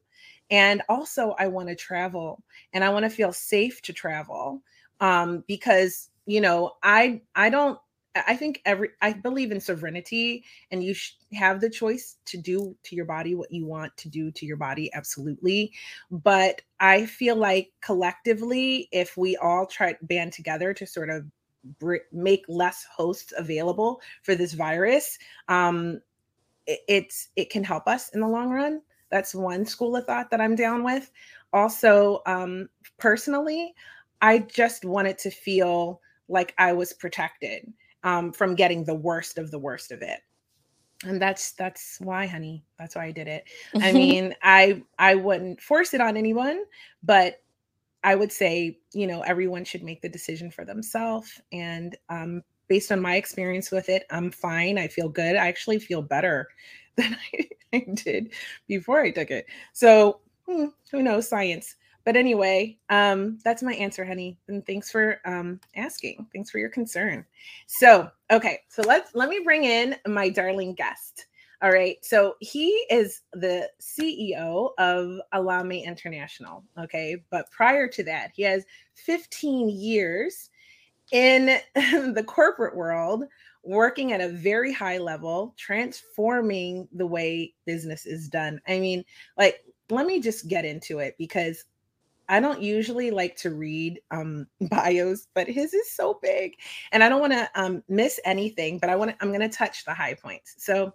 And 0.51 0.83
also, 0.89 1.33
I 1.39 1.47
want 1.47 1.69
to 1.69 1.75
travel 1.75 2.43
and 2.73 2.83
I 2.83 2.89
want 2.89 3.03
to 3.05 3.09
feel 3.09 3.33
safe 3.33 3.81
to 3.81 3.93
travel 3.93 4.61
um, 4.99 5.43
because, 5.47 6.09
you 6.25 6.41
know, 6.41 6.73
I 6.83 7.21
I 7.35 7.49
don't 7.49 7.79
I 8.27 8.35
think 8.35 8.61
every 8.65 8.89
I 9.01 9.13
believe 9.13 9.51
in 9.51 9.59
sovereignty 9.59 10.45
and 10.71 10.83
you 10.83 10.93
sh- 10.93 11.13
have 11.33 11.59
the 11.59 11.69
choice 11.69 12.17
to 12.27 12.37
do 12.37 12.75
to 12.83 12.95
your 12.95 13.05
body 13.05 13.35
what 13.35 13.51
you 13.51 13.65
want 13.65 13.95
to 13.97 14.09
do 14.09 14.31
to 14.31 14.45
your 14.45 14.57
body 14.57 14.89
absolutely. 14.93 15.73
But 16.11 16.61
I 16.79 17.05
feel 17.05 17.35
like 17.35 17.71
collectively 17.81 18.87
if 18.91 19.17
we 19.17 19.35
all 19.37 19.65
try 19.65 19.95
band 20.01 20.33
together 20.33 20.73
to 20.73 20.87
sort 20.87 21.09
of 21.09 21.25
br- 21.79 22.07
make 22.13 22.45
less 22.47 22.85
hosts 22.95 23.33
available 23.37 24.01
for 24.23 24.35
this 24.35 24.53
virus 24.53 25.17
um 25.49 25.99
it, 26.67 26.79
it's 26.87 27.29
it 27.35 27.49
can 27.49 27.63
help 27.63 27.87
us 27.87 28.09
in 28.09 28.21
the 28.21 28.27
long 28.27 28.49
run. 28.51 28.81
That's 29.11 29.35
one 29.35 29.65
school 29.65 29.95
of 29.95 30.05
thought 30.05 30.31
that 30.31 30.41
I'm 30.41 30.55
down 30.55 30.83
with. 30.83 31.11
Also 31.53 32.21
um 32.25 32.69
personally 32.97 33.73
I 34.21 34.39
just 34.39 34.85
wanted 34.85 35.17
to 35.19 35.31
feel 35.31 36.01
like 36.27 36.53
I 36.57 36.73
was 36.73 36.93
protected 36.93 37.71
um, 38.03 38.31
from 38.31 38.55
getting 38.55 38.83
the 38.83 38.95
worst 38.95 39.37
of 39.37 39.51
the 39.51 39.59
worst 39.59 39.91
of 39.91 40.01
it. 40.01 40.21
And 41.03 41.21
that's 41.21 41.51
that's 41.51 41.99
why 41.99 42.25
honey 42.25 42.63
that's 42.79 42.95
why 42.95 43.05
i 43.05 43.11
did 43.11 43.27
it. 43.27 43.43
I 43.81 43.91
mean 43.93 44.33
i 44.41 44.81
i 44.97 45.13
wouldn't 45.13 45.61
force 45.61 45.93
it 45.93 46.01
on 46.01 46.15
anyone 46.15 46.63
but 47.03 47.41
i 48.03 48.15
would 48.15 48.31
say 48.31 48.79
you 48.93 49.05
know 49.05 49.21
everyone 49.21 49.65
should 49.65 49.83
make 49.83 50.01
the 50.01 50.09
decision 50.09 50.49
for 50.49 50.63
themselves 50.63 51.41
and 51.51 51.97
um 52.09 52.41
based 52.69 52.91
on 52.91 53.01
my 53.01 53.17
experience 53.17 53.71
with 53.71 53.89
it 53.89 54.05
i'm 54.09 54.31
fine 54.31 54.77
i 54.77 54.87
feel 54.87 55.09
good 55.09 55.35
i 55.35 55.47
actually 55.47 55.79
feel 55.79 56.01
better 56.01 56.47
than 56.95 57.15
i, 57.33 57.49
I 57.73 57.85
did 57.93 58.31
before 58.67 59.01
i 59.01 59.11
took 59.11 59.31
it. 59.31 59.45
So 59.73 60.21
hmm, 60.47 60.67
who 60.91 61.03
knows 61.03 61.27
science 61.27 61.75
but 62.05 62.15
anyway 62.15 62.77
um 62.89 63.37
that's 63.43 63.63
my 63.63 63.73
answer 63.73 64.05
honey 64.05 64.37
and 64.47 64.65
thanks 64.65 64.89
for 64.89 65.19
um 65.25 65.59
asking. 65.75 66.25
Thanks 66.31 66.49
for 66.49 66.59
your 66.59 66.69
concern. 66.69 67.25
So 67.67 68.09
okay 68.31 68.59
so 68.69 68.83
let's 68.83 69.13
let 69.15 69.27
me 69.27 69.41
bring 69.43 69.65
in 69.65 69.95
my 70.07 70.29
darling 70.29 70.75
guest. 70.75 71.25
All 71.61 71.71
right 71.71 71.97
so 72.03 72.35
he 72.39 72.69
is 72.89 73.21
the 73.33 73.69
ceo 73.81 74.69
of 74.77 75.19
alame 75.33 75.83
international 75.83 76.63
okay? 76.77 77.17
But 77.31 77.51
prior 77.51 77.87
to 77.89 78.03
that 78.03 78.31
he 78.33 78.43
has 78.43 78.63
15 78.93 79.69
years 79.69 80.51
in 81.11 81.59
the 81.75 82.23
corporate 82.25 82.75
world 82.75 83.25
working 83.63 84.11
at 84.11 84.21
a 84.21 84.29
very 84.29 84.71
high 84.71 84.99
level 84.99 85.55
transforming 85.57 86.87
the 86.91 87.07
way 87.07 87.51
business 87.65 88.05
is 88.05 88.29
done. 88.29 88.61
I 88.67 88.79
mean 88.79 89.03
like 89.37 89.63
let 89.89 90.05
me 90.05 90.19
just 90.19 90.47
get 90.47 90.65
into 90.65 90.99
it 90.99 91.15
because 91.17 91.65
I 92.29 92.39
don't 92.39 92.61
usually 92.61 93.11
like 93.11 93.35
to 93.37 93.51
read 93.51 94.01
um, 94.11 94.47
bios, 94.61 95.27
but 95.33 95.47
his 95.47 95.73
is 95.73 95.91
so 95.91 96.19
big, 96.21 96.55
and 96.91 97.03
I 97.03 97.09
don't 97.09 97.21
want 97.21 97.33
to 97.33 97.49
um, 97.55 97.83
miss 97.87 98.19
anything. 98.25 98.79
But 98.79 98.89
I 98.89 98.95
want. 98.95 99.15
I'm 99.21 99.29
going 99.29 99.41
to 99.41 99.49
touch 99.49 99.85
the 99.85 99.93
high 99.93 100.13
points. 100.13 100.55
So 100.57 100.93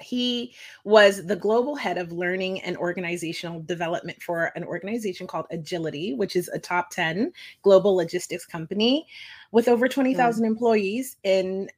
he 0.00 0.54
was 0.84 1.26
the 1.26 1.36
global 1.36 1.74
head 1.74 1.98
of 1.98 2.12
learning 2.12 2.60
and 2.62 2.76
organizational 2.76 3.60
development 3.62 4.22
for 4.22 4.52
an 4.54 4.64
organization 4.64 5.26
called 5.26 5.46
Agility, 5.50 6.14
which 6.14 6.36
is 6.36 6.48
a 6.48 6.58
top 6.58 6.90
10 6.90 7.32
global 7.62 7.96
logistics 7.96 8.46
company 8.46 9.06
with 9.50 9.68
over 9.68 9.88
20,000 9.88 10.44
employees 10.44 11.16
in 11.24 11.68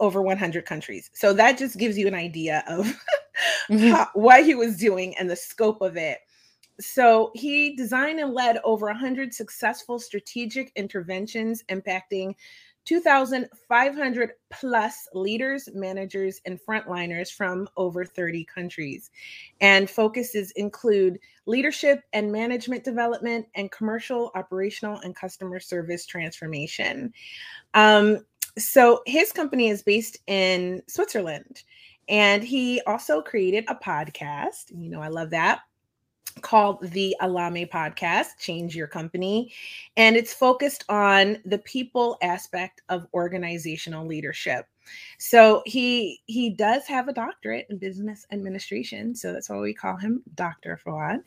over 0.00 0.20
100 0.20 0.66
countries. 0.66 1.10
So 1.14 1.32
that 1.34 1.56
just 1.58 1.78
gives 1.78 1.96
you 1.96 2.06
an 2.08 2.14
idea 2.14 2.64
of 2.68 2.92
how, 3.80 4.08
what 4.14 4.44
he 4.44 4.54
was 4.54 4.76
doing 4.76 5.16
and 5.18 5.30
the 5.30 5.36
scope 5.36 5.80
of 5.80 5.96
it. 5.96 6.18
So 6.82 7.30
he 7.34 7.76
designed 7.76 8.18
and 8.18 8.34
led 8.34 8.58
over 8.64 8.86
100 8.86 9.32
successful 9.32 9.98
strategic 9.98 10.72
interventions 10.74 11.62
impacting 11.68 12.34
2,500 12.84 14.32
plus 14.50 15.08
leaders, 15.14 15.68
managers, 15.72 16.40
and 16.44 16.58
frontliners 16.60 17.32
from 17.32 17.68
over 17.76 18.04
30 18.04 18.44
countries. 18.44 19.10
And 19.60 19.88
focuses 19.88 20.50
include 20.52 21.20
leadership 21.46 22.02
and 22.12 22.32
management 22.32 22.82
development 22.82 23.46
and 23.54 23.70
commercial, 23.70 24.32
operational, 24.34 24.98
and 24.98 25.14
customer 25.14 25.60
service 25.60 26.06
transformation. 26.06 27.12
Um, 27.74 28.26
so 28.58 29.02
his 29.06 29.30
company 29.30 29.68
is 29.68 29.84
based 29.84 30.18
in 30.26 30.82
Switzerland. 30.88 31.62
And 32.08 32.42
he 32.42 32.82
also 32.88 33.22
created 33.22 33.64
a 33.68 33.76
podcast. 33.76 34.72
You 34.76 34.90
know, 34.90 35.00
I 35.00 35.06
love 35.06 35.30
that 35.30 35.60
called 36.40 36.82
the 36.90 37.14
Alame 37.20 37.68
podcast, 37.68 38.38
Change 38.38 38.74
Your 38.74 38.86
Company. 38.86 39.52
And 39.96 40.16
it's 40.16 40.32
focused 40.32 40.84
on 40.88 41.38
the 41.44 41.58
people 41.58 42.16
aspect 42.22 42.82
of 42.88 43.06
organizational 43.14 44.06
leadership. 44.06 44.66
So 45.18 45.62
he 45.64 46.22
he 46.26 46.50
does 46.50 46.86
have 46.86 47.08
a 47.08 47.12
doctorate 47.12 47.66
in 47.70 47.78
business 47.78 48.26
administration, 48.32 49.14
so 49.14 49.32
that's 49.32 49.48
why 49.48 49.58
we 49.58 49.74
call 49.74 49.96
him 49.96 50.22
Doctor 50.34 50.80
Fawad. 50.84 51.20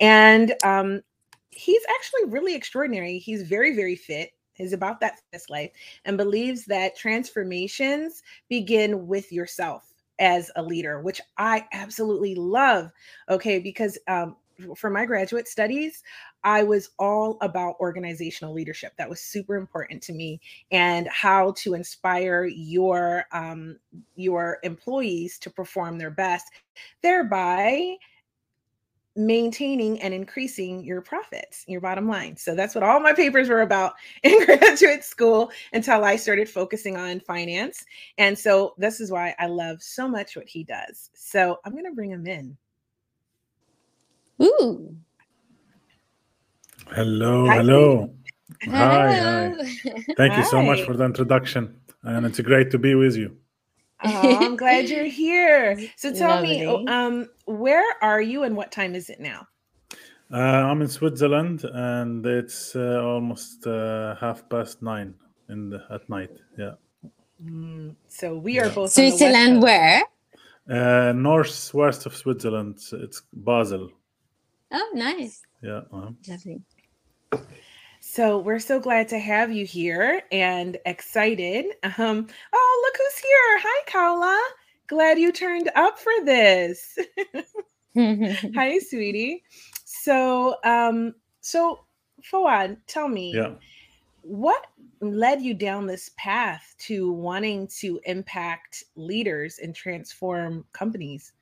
And 0.00 0.54
um, 0.64 1.02
he's 1.50 1.82
actually 1.90 2.30
really 2.30 2.54
extraordinary. 2.54 3.18
He's 3.18 3.42
very 3.42 3.76
very 3.76 3.96
fit. 3.96 4.30
He's 4.54 4.72
about 4.72 5.00
that 5.00 5.18
fitness 5.18 5.50
life 5.50 5.72
and 6.04 6.16
believes 6.16 6.64
that 6.66 6.96
transformations 6.96 8.22
begin 8.48 9.06
with 9.06 9.30
yourself 9.32 9.92
as 10.18 10.50
a 10.56 10.62
leader, 10.62 11.00
which 11.00 11.20
I 11.36 11.66
absolutely 11.72 12.34
love. 12.34 12.90
Okay, 13.28 13.58
because 13.58 13.98
um, 14.08 14.36
for 14.76 14.90
my 14.90 15.04
graduate 15.04 15.48
studies, 15.48 16.02
I 16.44 16.62
was 16.62 16.90
all 16.98 17.38
about 17.40 17.76
organizational 17.80 18.52
leadership. 18.52 18.92
That 18.98 19.08
was 19.08 19.20
super 19.20 19.56
important 19.56 20.02
to 20.04 20.12
me, 20.12 20.40
and 20.70 21.08
how 21.08 21.52
to 21.58 21.74
inspire 21.74 22.44
your 22.44 23.24
um, 23.32 23.78
your 24.16 24.58
employees 24.62 25.38
to 25.40 25.50
perform 25.50 25.98
their 25.98 26.10
best, 26.10 26.50
thereby 27.02 27.96
maintaining 29.14 30.00
and 30.00 30.14
increasing 30.14 30.82
your 30.84 31.02
profits, 31.02 31.64
your 31.68 31.80
bottom 31.80 32.08
line. 32.08 32.36
So 32.36 32.54
that's 32.54 32.74
what 32.74 32.84
all 32.84 33.00
my 33.00 33.12
papers 33.12 33.48
were 33.48 33.60
about 33.60 33.94
in 34.22 34.44
graduate 34.44 35.04
school 35.04 35.50
until 35.72 36.04
I 36.04 36.16
started 36.16 36.48
focusing 36.48 36.96
on 36.96 37.20
finance. 37.20 37.84
And 38.18 38.38
so 38.38 38.74
this 38.78 39.00
is 39.00 39.10
why 39.10 39.34
I 39.38 39.46
love 39.46 39.82
so 39.82 40.08
much 40.08 40.36
what 40.36 40.48
he 40.48 40.64
does. 40.64 41.10
So 41.14 41.58
I'm 41.64 41.72
going 41.72 41.84
to 41.84 41.92
bring 41.92 42.10
him 42.10 42.26
in. 42.26 42.56
Ooh. 44.42 44.96
Hello, 46.94 47.46
hi. 47.46 47.56
hello. 47.56 48.10
Hi, 48.64 49.18
hi. 49.18 49.54
Thank 50.16 50.32
hi. 50.34 50.38
you 50.38 50.44
so 50.44 50.62
much 50.62 50.82
for 50.82 50.94
the 50.94 51.04
introduction. 51.04 51.76
And 52.02 52.26
it's 52.26 52.40
great 52.40 52.70
to 52.72 52.78
be 52.78 52.94
with 52.94 53.16
you. 53.16 53.36
Oh, 54.04 54.36
I'm 54.44 54.56
glad 54.56 54.88
you're 54.88 55.04
here. 55.24 55.78
So 55.96 56.12
tell 56.12 56.30
Lovely. 56.30 56.60
me, 56.60 56.66
oh, 56.66 56.84
um, 56.88 57.28
where 57.46 57.84
are 58.02 58.20
you 58.20 58.42
and 58.42 58.56
what 58.56 58.72
time 58.72 58.94
is 58.94 59.08
it 59.08 59.20
now? 59.20 59.46
Uh, 60.32 60.36
I'm 60.36 60.82
in 60.82 60.88
Switzerland 60.88 61.64
and 61.64 62.24
it's 62.26 62.74
uh, 62.74 63.00
almost 63.04 63.66
uh, 63.66 64.16
half 64.16 64.48
past 64.48 64.82
nine 64.82 65.14
in 65.48 65.70
the, 65.70 65.84
at 65.90 66.08
night. 66.08 66.36
Yeah. 66.58 66.72
Mm, 67.44 67.94
so 68.08 68.36
we 68.36 68.58
are 68.58 68.70
both 68.70 68.92
Switzerland. 68.92 69.62
where? 69.62 70.02
Uh, 70.68 71.12
northwest 71.14 72.06
of 72.06 72.16
Switzerland. 72.16 72.78
It's 72.92 73.22
Basel. 73.32 73.90
Oh, 74.72 74.90
nice. 74.94 75.42
Yeah. 75.62 75.82
Lovely. 75.90 76.62
So 78.00 78.38
we're 78.38 78.58
so 78.58 78.80
glad 78.80 79.08
to 79.08 79.18
have 79.18 79.52
you 79.52 79.64
here 79.64 80.22
and 80.32 80.76
excited. 80.86 81.66
Um, 81.98 82.26
oh, 82.52 82.82
look 82.84 82.96
who's 82.98 83.18
here. 83.18 83.60
Hi, 83.62 83.84
Kaula. 83.90 84.38
Glad 84.88 85.18
you 85.18 85.30
turned 85.30 85.70
up 85.76 85.98
for 85.98 86.12
this. 86.24 86.98
Hi, 87.96 88.78
sweetie. 88.90 89.44
So, 89.84 90.56
um, 90.64 91.14
so 91.40 91.84
Fawad, 92.30 92.76
tell 92.86 93.08
me, 93.08 93.34
yeah. 93.34 93.54
what 94.22 94.66
led 95.00 95.40
you 95.40 95.54
down 95.54 95.86
this 95.86 96.10
path 96.16 96.74
to 96.78 97.12
wanting 97.12 97.68
to 97.78 98.00
impact 98.04 98.84
leaders 98.96 99.58
and 99.62 99.74
transform 99.74 100.64
companies? 100.72 101.32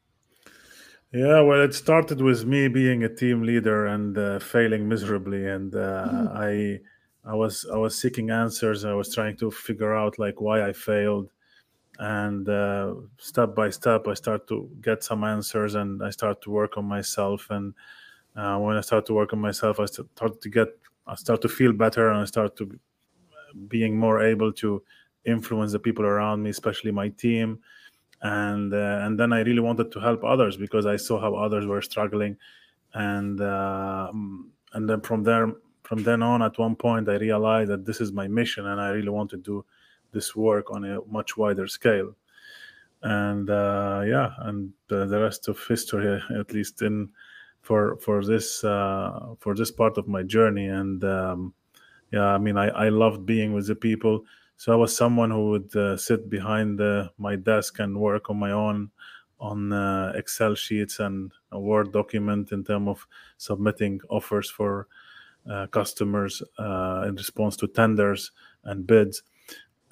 Yeah, 1.13 1.41
well, 1.41 1.61
it 1.63 1.75
started 1.75 2.21
with 2.21 2.45
me 2.45 2.69
being 2.69 3.03
a 3.03 3.09
team 3.13 3.43
leader 3.43 3.87
and 3.87 4.17
uh, 4.17 4.39
failing 4.39 4.89
miserably, 4.89 5.45
and 5.47 5.75
uh, 5.75 6.09
mm. 6.09 6.81
I, 7.27 7.29
I 7.29 7.35
was 7.35 7.67
I 7.73 7.77
was 7.77 7.99
seeking 7.99 8.31
answers. 8.31 8.85
I 8.85 8.93
was 8.93 9.13
trying 9.13 9.37
to 9.39 9.51
figure 9.51 9.93
out 9.95 10.21
like 10.21 10.41
why 10.41 10.63
I 10.69 10.73
failed, 10.73 11.33
and 11.99 12.49
uh, 12.49 12.95
step 13.19 13.57
by 13.57 13.71
step, 13.71 14.07
I 14.07 14.15
start 14.15 14.47
to 14.49 14.71
get 14.81 15.03
some 15.03 15.25
answers, 15.25 15.75
and 15.75 16.01
I 16.05 16.11
start 16.11 16.43
to 16.43 16.51
work 16.51 16.77
on 16.79 16.85
myself. 16.85 17.49
And 17.51 17.75
uh, 18.37 18.59
when 18.59 18.77
I 18.77 18.81
start 18.83 19.07
to 19.07 19.15
work 19.15 19.33
on 19.33 19.41
myself, 19.41 19.81
I 19.81 19.87
start 19.87 20.41
to 20.43 20.49
get, 20.49 20.69
I 21.09 21.17
start 21.17 21.43
to 21.43 21.49
feel 21.49 21.73
better, 21.73 22.09
and 22.11 22.21
I 22.21 22.27
start 22.27 22.57
to 22.59 22.79
being 23.69 23.99
more 23.99 24.21
able 24.23 24.53
to 24.53 24.83
influence 25.25 25.73
the 25.73 25.79
people 25.79 26.05
around 26.05 26.43
me, 26.43 26.51
especially 26.51 26.93
my 26.93 27.09
team 27.09 27.59
and 28.23 28.73
uh, 28.75 29.01
and 29.03 29.19
then 29.19 29.33
I 29.33 29.41
really 29.41 29.61
wanted 29.61 29.91
to 29.93 30.01
help 30.01 30.25
others 30.25 30.57
because 30.57 30.87
I 30.87 30.97
saw 30.97 31.21
how 31.21 31.35
others 31.35 31.67
were 31.67 31.83
struggling, 31.83 32.37
and 32.95 33.41
uh, 33.41 34.11
and 34.73 34.89
then 34.89 35.01
from 35.01 35.23
there 35.23 35.53
from 35.83 36.03
then 36.05 36.23
on, 36.23 36.43
at 36.43 36.59
one 36.59 36.77
point, 36.77 37.09
I 37.09 37.17
realized 37.17 37.71
that 37.71 37.85
this 37.85 38.01
is 38.01 38.13
my 38.13 38.29
mission, 38.29 38.67
and 38.67 38.81
I 38.81 38.91
really 38.91 39.09
want 39.09 39.31
to 39.31 39.37
do 39.37 39.65
this 40.13 40.37
work 40.37 40.71
on 40.71 40.85
a 40.85 41.01
much 41.07 41.37
wider 41.37 41.67
scale. 41.67 42.15
And 43.03 43.49
uh, 43.49 44.03
yeah, 44.07 44.31
and 44.41 44.73
the 44.89 45.07
rest 45.07 45.49
of 45.49 45.59
history, 45.67 46.21
at 46.39 46.53
least 46.53 46.83
in 46.83 47.09
for 47.63 47.97
for 47.97 48.25
this 48.25 48.63
uh, 48.63 49.35
for 49.39 49.55
this 49.55 49.71
part 49.71 49.97
of 49.97 50.07
my 50.07 50.23
journey, 50.23 50.67
and 50.67 51.03
um, 51.05 51.55
yeah, 52.13 52.27
I 52.27 52.39
mean, 52.39 52.59
I 52.59 52.69
I 52.69 52.89
loved 52.91 53.25
being 53.25 53.55
with 53.55 53.67
the 53.67 53.75
people 53.75 54.25
so 54.61 54.75
I 54.75 54.77
was 54.77 54.95
someone 54.95 55.31
who 55.31 55.49
would 55.53 55.75
uh, 55.75 55.97
sit 55.97 56.29
behind 56.29 56.83
uh, 56.83 57.09
my 57.17 57.35
desk 57.35 57.79
and 57.79 57.99
work 57.99 58.29
on 58.29 58.37
my 58.37 58.51
own 58.51 58.91
on 59.41 59.73
uh, 59.73 60.13
Excel 60.15 60.55
sheets 60.55 60.99
and 60.99 61.33
a 61.51 61.59
Word 61.59 61.95
document 61.95 62.53
in 62.53 62.63
terms 62.63 62.89
of 62.89 63.07
submitting 63.39 64.03
offers 64.11 64.51
for 64.51 64.87
uh, 65.51 65.67
customers 65.69 66.43
in 66.59 67.15
response 67.17 67.57
to 67.57 67.69
tenders 67.69 68.33
and 68.65 68.87
bids. 68.87 69.23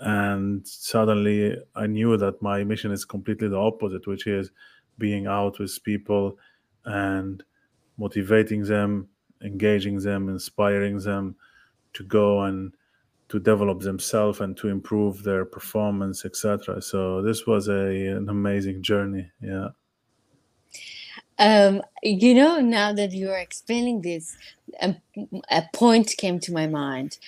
And 0.00 0.68
suddenly 0.68 1.56
I 1.74 1.86
knew 1.86 2.18
that 2.18 2.42
my 2.42 2.62
mission 2.62 2.92
is 2.92 3.06
completely 3.06 3.48
the 3.48 3.56
opposite, 3.56 4.06
which 4.06 4.26
is 4.26 4.50
being 4.98 5.26
out 5.26 5.58
with 5.58 5.82
people 5.82 6.36
and 6.84 7.42
motivating 7.96 8.64
them, 8.64 9.08
engaging 9.42 10.00
them, 10.00 10.28
inspiring 10.28 10.98
them 10.98 11.36
to 11.94 12.04
go 12.04 12.42
and 12.42 12.74
to 13.28 13.38
develop 13.38 13.80
themselves 13.80 14.40
and 14.40 14.56
to 14.56 14.68
improve 14.68 15.22
their 15.22 15.44
performance 15.44 16.24
etc 16.24 16.80
so 16.80 17.22
this 17.22 17.46
was 17.46 17.68
a 17.68 18.06
an 18.06 18.28
amazing 18.28 18.82
journey 18.82 19.30
yeah. 19.40 19.68
Um, 21.40 21.82
you 22.02 22.34
know 22.34 22.60
now 22.60 22.92
that 22.92 23.12
you're 23.12 23.38
explaining 23.38 24.02
this 24.02 24.36
a, 24.80 24.96
a 25.50 25.64
point 25.72 26.14
came 26.16 26.38
to 26.40 26.52
my 26.52 26.66
mind. 26.66 27.18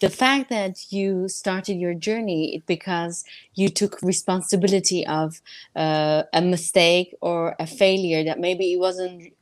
The 0.00 0.10
fact 0.10 0.48
that 0.48 0.90
you 0.90 1.28
started 1.28 1.74
your 1.74 1.92
journey 1.92 2.62
because 2.66 3.24
you 3.54 3.68
took 3.68 4.00
responsibility 4.00 5.06
of 5.06 5.42
uh, 5.76 6.22
a 6.32 6.40
mistake 6.40 7.14
or 7.20 7.54
a 7.58 7.66
failure 7.66 8.24
that 8.24 8.40
maybe 8.40 8.72
it 8.72 8.78
wasn't 8.78 9.34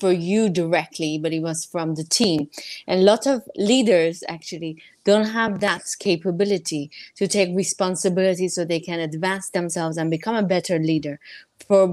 for 0.00 0.12
you 0.12 0.48
directly, 0.48 1.18
but 1.18 1.32
it 1.32 1.40
was 1.40 1.64
from 1.64 1.94
the 1.94 2.04
team. 2.04 2.48
And 2.86 3.00
a 3.00 3.04
lot 3.04 3.26
of 3.26 3.42
leaders 3.56 4.22
actually 4.28 4.82
don't 5.04 5.26
have 5.26 5.60
that 5.60 5.82
capability 5.98 6.90
to 7.16 7.28
take 7.28 7.54
responsibility 7.54 8.48
so 8.48 8.64
they 8.64 8.80
can 8.80 9.00
advance 9.00 9.50
themselves 9.50 9.96
and 9.96 10.10
become 10.10 10.36
a 10.36 10.42
better 10.42 10.78
leader. 10.78 11.20
For 11.68 11.88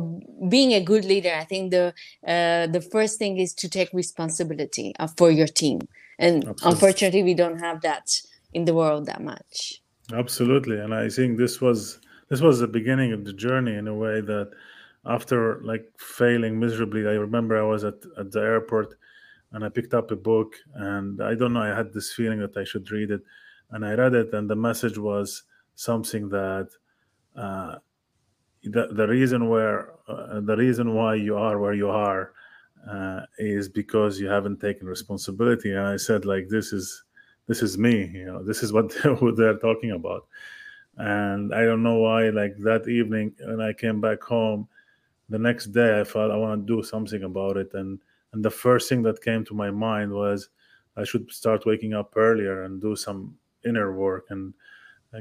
being 0.49 0.73
a 0.73 0.83
good 0.83 1.05
leader, 1.05 1.33
I 1.33 1.43
think 1.43 1.71
the 1.71 1.93
uh, 2.27 2.67
the 2.67 2.81
first 2.81 3.19
thing 3.19 3.37
is 3.37 3.53
to 3.55 3.69
take 3.69 3.89
responsibility 3.93 4.93
uh, 4.99 5.07
for 5.07 5.31
your 5.31 5.47
team. 5.47 5.79
And 6.19 6.35
Absolutely. 6.47 6.71
unfortunately, 6.71 7.23
we 7.23 7.33
don't 7.33 7.59
have 7.59 7.81
that 7.81 8.21
in 8.53 8.65
the 8.65 8.73
world 8.73 9.05
that 9.05 9.21
much. 9.21 9.81
Absolutely, 10.13 10.77
and 10.79 10.93
I 10.93 11.09
think 11.09 11.37
this 11.37 11.61
was 11.61 11.99
this 12.29 12.41
was 12.41 12.59
the 12.59 12.67
beginning 12.67 13.13
of 13.13 13.25
the 13.25 13.33
journey 13.33 13.75
in 13.75 13.87
a 13.87 13.93
way 13.93 14.21
that 14.21 14.51
after 15.05 15.61
like 15.63 15.85
failing 15.97 16.59
miserably 16.59 17.07
i 17.07 17.13
remember 17.13 17.57
i 17.57 17.65
was 17.65 17.83
at, 17.83 17.95
at 18.17 18.31
the 18.31 18.39
airport 18.39 18.95
and 19.51 19.63
i 19.63 19.69
picked 19.69 19.93
up 19.93 20.11
a 20.11 20.15
book 20.15 20.55
and 20.75 21.21
i 21.23 21.33
don't 21.33 21.53
know 21.53 21.61
i 21.61 21.75
had 21.75 21.91
this 21.93 22.13
feeling 22.13 22.39
that 22.39 22.55
i 22.55 22.63
should 22.63 22.89
read 22.91 23.09
it 23.09 23.21
and 23.71 23.85
i 23.85 23.93
read 23.93 24.13
it 24.13 24.33
and 24.33 24.49
the 24.49 24.55
message 24.55 24.97
was 24.97 25.43
something 25.75 26.29
that 26.29 26.69
uh, 27.35 27.75
the, 28.63 28.89
the 28.91 29.07
reason 29.07 29.49
where 29.49 29.93
uh, 30.07 30.39
the 30.41 30.55
reason 30.55 30.93
why 30.93 31.15
you 31.15 31.35
are 31.35 31.57
where 31.57 31.73
you 31.73 31.89
are 31.89 32.33
uh, 32.89 33.21
is 33.37 33.69
because 33.69 34.19
you 34.19 34.27
haven't 34.27 34.59
taken 34.59 34.87
responsibility 34.87 35.71
and 35.71 35.87
i 35.87 35.97
said 35.97 36.25
like 36.25 36.47
this 36.49 36.73
is 36.73 37.03
this 37.47 37.63
is 37.63 37.77
me 37.77 38.05
you 38.13 38.25
know 38.25 38.43
this 38.43 38.61
is 38.61 38.71
what, 38.71 38.93
they're 39.35 39.57
talking 39.57 39.91
about 39.91 40.27
and 40.97 41.53
i 41.55 41.63
don't 41.63 41.81
know 41.81 41.97
why 41.97 42.29
like 42.29 42.55
that 42.57 42.87
evening 42.87 43.33
when 43.45 43.61
i 43.61 43.73
came 43.73 43.99
back 43.99 44.21
home 44.21 44.67
the 45.31 45.39
next 45.39 45.67
day 45.67 45.99
i 45.99 46.03
felt 46.03 46.31
i 46.31 46.35
want 46.35 46.67
to 46.67 46.75
do 46.75 46.83
something 46.83 47.23
about 47.23 47.57
it 47.57 47.73
and 47.73 47.99
and 48.33 48.45
the 48.45 48.49
first 48.49 48.87
thing 48.87 49.01
that 49.01 49.21
came 49.21 49.43
to 49.43 49.53
my 49.53 49.71
mind 49.71 50.11
was 50.11 50.49
i 50.97 51.03
should 51.03 51.31
start 51.31 51.65
waking 51.65 51.93
up 51.93 52.13
earlier 52.15 52.63
and 52.63 52.81
do 52.81 52.95
some 52.95 53.35
inner 53.65 53.93
work 53.93 54.25
and 54.29 54.53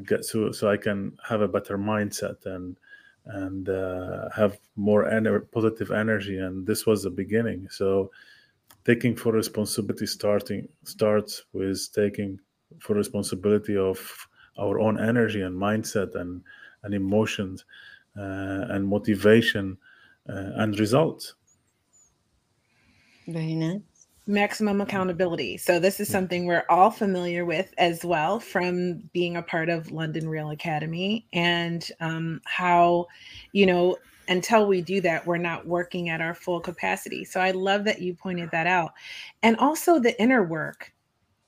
get 0.06 0.24
so 0.24 0.52
so 0.52 0.70
i 0.70 0.76
can 0.76 1.16
have 1.28 1.40
a 1.40 1.48
better 1.48 1.78
mindset 1.78 2.44
and 2.46 2.76
and 3.26 3.68
uh, 3.68 4.28
have 4.30 4.58
more 4.76 5.04
ener- 5.04 5.50
positive 5.52 5.90
energy 5.90 6.38
and 6.38 6.66
this 6.66 6.86
was 6.86 7.02
the 7.02 7.10
beginning. 7.10 7.68
So 7.70 8.10
taking 8.84 9.14
for 9.14 9.32
responsibility 9.32 10.06
starting 10.06 10.68
starts 10.84 11.44
with 11.52 11.88
taking 11.94 12.40
for 12.80 12.94
responsibility 12.94 13.76
of 13.76 13.98
our 14.58 14.80
own 14.80 14.98
energy 14.98 15.42
and 15.42 15.56
mindset 15.56 16.14
and 16.14 16.42
and 16.82 16.94
emotions 16.94 17.64
uh, 18.16 18.66
and 18.70 18.86
motivation 18.86 19.76
and 20.26 20.78
results. 20.78 21.34
Very 23.26 23.54
nice. 23.54 23.80
Maximum 24.26 24.80
accountability. 24.80 25.56
So, 25.56 25.78
this 25.78 25.98
is 25.98 26.08
something 26.08 26.46
we're 26.46 26.64
all 26.68 26.90
familiar 26.90 27.44
with 27.44 27.72
as 27.78 28.04
well 28.04 28.38
from 28.38 28.98
being 29.12 29.36
a 29.36 29.42
part 29.42 29.68
of 29.68 29.90
London 29.90 30.28
Real 30.28 30.50
Academy 30.50 31.26
and 31.32 31.88
um, 32.00 32.40
how, 32.44 33.06
you 33.52 33.66
know, 33.66 33.96
until 34.28 34.66
we 34.66 34.82
do 34.82 35.00
that, 35.00 35.26
we're 35.26 35.38
not 35.38 35.66
working 35.66 36.10
at 36.10 36.20
our 36.20 36.34
full 36.34 36.60
capacity. 36.60 37.24
So, 37.24 37.40
I 37.40 37.50
love 37.50 37.84
that 37.84 38.02
you 38.02 38.14
pointed 38.14 38.50
that 38.52 38.66
out. 38.66 38.92
And 39.42 39.56
also 39.56 39.98
the 39.98 40.20
inner 40.20 40.44
work, 40.44 40.92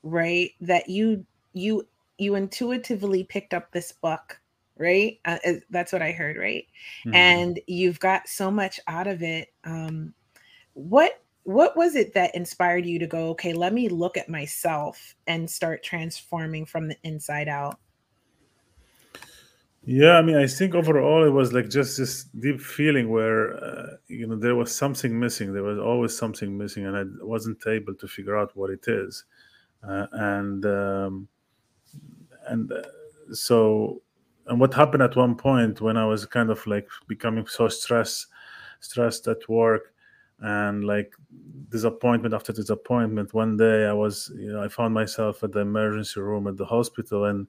right? 0.01 0.51
That 0.59 0.89
you, 0.89 1.25
you, 1.53 1.87
you 2.17 2.35
intuitively 2.35 3.23
picked 3.23 3.53
up 3.53 3.71
this 3.71 3.91
book 3.91 4.41
right? 4.83 5.19
Uh, 5.25 5.37
that's 5.69 5.91
what 5.91 6.01
i 6.01 6.11
heard 6.11 6.37
right? 6.37 6.67
Mm-hmm. 7.05 7.15
and 7.15 7.59
you've 7.67 7.99
got 7.99 8.27
so 8.27 8.51
much 8.51 8.79
out 8.87 9.07
of 9.07 9.23
it 9.23 9.49
um 9.63 10.13
what 10.73 11.23
what 11.43 11.75
was 11.75 11.95
it 11.95 12.13
that 12.13 12.35
inspired 12.35 12.85
you 12.85 12.99
to 12.99 13.07
go 13.07 13.29
okay 13.29 13.53
let 13.53 13.73
me 13.73 13.89
look 13.89 14.17
at 14.17 14.29
myself 14.29 15.15
and 15.27 15.49
start 15.49 15.83
transforming 15.83 16.65
from 16.65 16.87
the 16.87 16.97
inside 17.03 17.47
out 17.47 17.79
yeah 19.85 20.13
i 20.13 20.21
mean 20.21 20.37
i 20.37 20.47
think 20.47 20.73
overall 20.75 21.25
it 21.25 21.29
was 21.29 21.51
like 21.51 21.69
just 21.69 21.97
this 21.97 22.25
deep 22.39 22.61
feeling 22.61 23.09
where 23.09 23.55
uh, 23.63 23.95
you 24.07 24.27
know 24.27 24.35
there 24.35 24.55
was 24.55 24.73
something 24.73 25.19
missing. 25.19 25.53
There 25.53 25.63
was 25.63 25.79
always 25.79 26.15
something 26.15 26.57
missing 26.57 26.85
and 26.85 26.95
i 26.95 27.03
wasn't 27.25 27.65
able 27.67 27.95
to 27.95 28.07
figure 28.07 28.37
out 28.37 28.55
what 28.55 28.69
it 28.69 28.85
is. 28.87 29.25
Uh, 29.87 30.07
and 30.13 30.65
um, 30.65 31.27
and 32.47 32.71
uh, 32.71 32.81
so 33.33 34.01
and 34.47 34.59
what 34.59 34.73
happened 34.73 35.03
at 35.03 35.15
one 35.15 35.35
point 35.35 35.81
when 35.81 35.97
i 35.97 36.05
was 36.05 36.25
kind 36.25 36.49
of 36.49 36.65
like 36.67 36.87
becoming 37.07 37.45
so 37.47 37.67
stressed 37.67 38.27
stressed 38.79 39.27
at 39.27 39.47
work 39.47 39.93
and 40.39 40.83
like 40.83 41.13
disappointment 41.69 42.33
after 42.33 42.51
disappointment 42.51 43.33
one 43.33 43.55
day 43.55 43.85
i 43.85 43.93
was 43.93 44.31
you 44.35 44.51
know 44.51 44.63
i 44.63 44.67
found 44.67 44.93
myself 44.93 45.43
at 45.43 45.51
the 45.51 45.59
emergency 45.59 46.19
room 46.19 46.47
at 46.47 46.57
the 46.57 46.65
hospital 46.65 47.25
and 47.25 47.47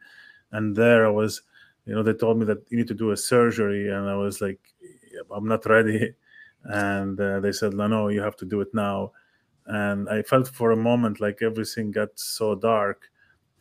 and 0.53 0.77
there 0.77 1.07
i 1.07 1.11
was 1.11 1.43
you 1.87 1.95
know 1.95 2.03
they 2.03 2.13
told 2.13 2.39
me 2.39 2.45
that 2.45 2.63
you 2.71 2.77
need 2.77 2.89
to 2.89 2.95
do 2.95 3.11
a 3.11 3.17
surgery 3.17 3.91
and 3.91 4.09
i 4.09 4.15
was 4.15 4.41
like 4.41 4.61
i'm 5.31 5.47
not 5.47 5.65
ready. 5.67 6.15
And 6.67 7.21
uh, 7.21 7.41
they 7.41 7.53
said 7.53 7.75
no 7.75 7.87
no 7.87 8.09
you 8.09 8.23
have 8.23 8.37
to 8.37 8.47
do 8.47 8.63
it 8.63 8.73
now. 8.73 9.13
And 9.67 10.09
i 10.09 10.23
felt 10.23 10.49
for 10.49 10.71
a 10.71 10.77
moment 10.77 11.21
like 11.21 11.43
everything 11.43 11.91
got 11.91 12.19
so 12.19 12.55
dark 12.55 13.11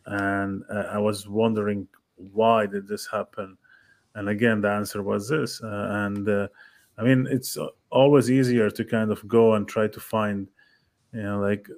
and 0.06 0.62
uh, 0.70 0.84
i 0.90 0.98
was 0.98 1.26
wondering 1.28 1.88
why 2.16 2.66
did 2.66 2.86
this 2.86 3.06
happen 3.06 3.56
and 4.14 4.28
again 4.28 4.60
the 4.60 4.68
answer 4.68 5.02
was 5.02 5.28
this 5.28 5.60
uh, 5.62 5.88
and 5.90 6.28
uh, 6.28 6.48
I 6.96 7.02
mean, 7.02 7.26
it's 7.28 7.58
always 7.90 8.30
easier 8.30 8.70
to 8.70 8.84
kind 8.84 9.10
of 9.10 9.26
go 9.26 9.54
and 9.54 9.66
try 9.66 9.88
to 9.88 10.00
find, 10.00 10.48
you 11.12 11.22
know, 11.22 11.40
like, 11.40 11.68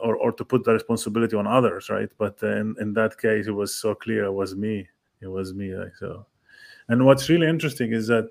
or, 0.00 0.16
or 0.16 0.32
to 0.32 0.44
put 0.44 0.64
the 0.64 0.72
responsibility 0.72 1.36
on 1.36 1.46
others, 1.46 1.90
right? 1.90 2.10
But 2.18 2.42
in, 2.42 2.74
in 2.80 2.92
that 2.94 3.18
case, 3.18 3.46
it 3.46 3.52
was 3.52 3.74
so 3.74 3.94
clear 3.94 4.24
it 4.24 4.32
was 4.32 4.56
me. 4.56 4.88
It 5.20 5.28
was 5.28 5.54
me. 5.54 5.74
Like, 5.74 5.96
so, 5.96 6.26
and 6.88 7.04
what's 7.06 7.28
really 7.28 7.48
interesting 7.48 7.92
is 7.92 8.08
that, 8.08 8.28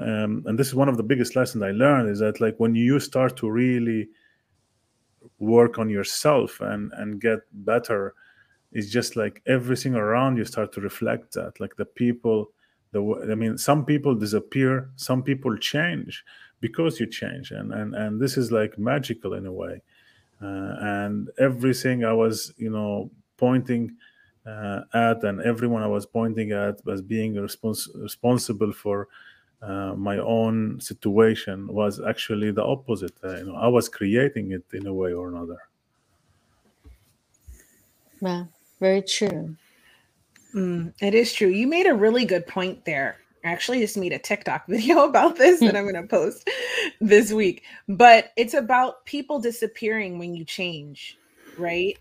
um, 0.00 0.44
and 0.46 0.58
this 0.58 0.68
is 0.68 0.74
one 0.74 0.88
of 0.88 0.96
the 0.96 1.02
biggest 1.02 1.36
lessons 1.36 1.62
I 1.62 1.70
learned 1.70 2.10
is 2.10 2.18
that, 2.20 2.40
like, 2.40 2.56
when 2.58 2.74
you 2.74 2.98
start 3.00 3.36
to 3.38 3.50
really 3.50 4.08
work 5.38 5.78
on 5.78 5.88
yourself 5.88 6.60
and 6.60 6.92
and 6.94 7.20
get 7.20 7.40
better, 7.52 8.14
it's 8.72 8.90
just 8.90 9.16
like 9.16 9.42
everything 9.46 9.94
around 9.94 10.36
you 10.36 10.44
start 10.44 10.72
to 10.72 10.80
reflect 10.80 11.32
that. 11.34 11.60
Like 11.60 11.76
the 11.76 11.86
people 11.86 12.52
the 12.92 13.00
i 13.30 13.34
mean 13.34 13.58
some 13.58 13.84
people 13.84 14.14
disappear 14.14 14.90
some 14.96 15.22
people 15.22 15.56
change 15.58 16.24
because 16.60 17.00
you 17.00 17.06
change. 17.06 17.50
And 17.50 17.72
and, 17.72 17.94
and 17.94 18.20
this 18.20 18.36
is 18.36 18.52
like 18.52 18.78
magical 18.78 19.34
in 19.34 19.46
a 19.46 19.52
way. 19.52 19.82
Uh, 20.40 20.76
and 20.80 21.30
everything 21.40 22.04
i 22.04 22.12
was 22.12 22.52
you 22.58 22.70
know 22.70 23.10
pointing 23.36 23.96
uh, 24.46 24.82
at 24.94 25.24
and 25.24 25.40
everyone 25.42 25.82
i 25.82 25.86
was 25.88 26.06
pointing 26.06 26.52
at 26.52 26.76
as 26.88 27.02
being 27.02 27.34
respons- 27.34 27.88
responsible 28.00 28.72
for 28.72 29.08
uh, 29.62 29.94
my 29.96 30.18
own 30.18 30.80
situation 30.80 31.68
was 31.68 32.00
actually 32.00 32.50
the 32.52 32.64
opposite. 32.64 33.14
Uh, 33.24 33.36
you 33.38 33.44
know 33.46 33.56
i 33.56 33.68
was 33.68 33.88
creating 33.88 34.52
it 34.52 34.64
in 34.72 34.86
a 34.86 34.94
way 34.94 35.12
or 35.12 35.28
another. 35.28 35.60
Well 38.20 38.48
very 38.80 39.02
true 39.02 39.56
Mm, 40.54 40.94
it 41.00 41.14
is 41.14 41.32
true. 41.32 41.48
You 41.48 41.66
made 41.66 41.86
a 41.86 41.94
really 41.94 42.24
good 42.24 42.46
point 42.46 42.84
there. 42.84 43.18
I 43.44 43.48
actually 43.48 43.80
just 43.80 43.96
made 43.96 44.12
a 44.12 44.18
TikTok 44.18 44.66
video 44.68 45.04
about 45.04 45.36
this 45.36 45.60
that 45.60 45.76
I'm 45.76 45.84
going 45.84 46.02
to 46.02 46.08
post 46.08 46.48
this 47.00 47.32
week. 47.32 47.64
But 47.88 48.32
it's 48.36 48.54
about 48.54 49.04
people 49.06 49.38
disappearing 49.40 50.18
when 50.18 50.34
you 50.34 50.44
change, 50.44 51.18
right? 51.56 51.98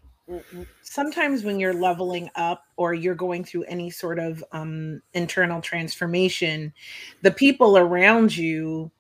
Sometimes 0.82 1.44
when 1.44 1.60
you're 1.60 1.74
leveling 1.74 2.30
up 2.36 2.64
or 2.76 2.94
you're 2.94 3.16
going 3.16 3.46
through 3.46 3.64
any 3.64 3.90
sort 3.90 4.20
of 4.20 4.44
um, 4.52 5.02
internal 5.14 5.62
transformation, 5.62 6.74
the 7.22 7.32
people 7.32 7.78
around 7.78 8.36
you 8.36 8.92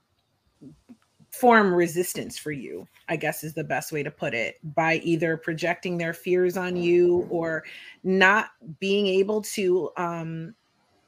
form 1.39 1.73
resistance 1.73 2.37
for 2.37 2.51
you 2.51 2.87
I 3.09 3.15
guess 3.15 3.43
is 3.43 3.53
the 3.53 3.63
best 3.63 3.91
way 3.91 4.03
to 4.03 4.11
put 4.11 4.33
it, 4.33 4.57
by 4.75 4.95
either 4.95 5.37
projecting 5.37 5.97
their 5.97 6.13
fears 6.13 6.57
on 6.57 6.75
you 6.75 7.27
or 7.29 7.63
not 8.03 8.49
being 8.79 9.07
able 9.07 9.41
to 9.43 9.89
um 9.97 10.53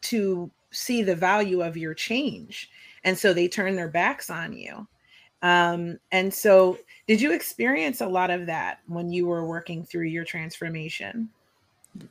to 0.01 0.49
see 0.71 1.01
the 1.01 1.15
value 1.15 1.61
of 1.61 1.75
your 1.75 1.93
change. 1.93 2.69
And 3.03 3.17
so 3.17 3.33
they 3.33 3.47
turn 3.47 3.75
their 3.75 3.89
backs 3.89 4.29
on 4.29 4.53
you. 4.53 4.87
Um 5.41 5.99
and 6.11 6.33
so 6.33 6.77
did 7.07 7.19
you 7.21 7.33
experience 7.33 8.01
a 8.01 8.07
lot 8.07 8.29
of 8.29 8.45
that 8.45 8.79
when 8.87 9.11
you 9.11 9.25
were 9.25 9.45
working 9.45 9.83
through 9.83 10.07
your 10.07 10.25
transformation? 10.25 11.29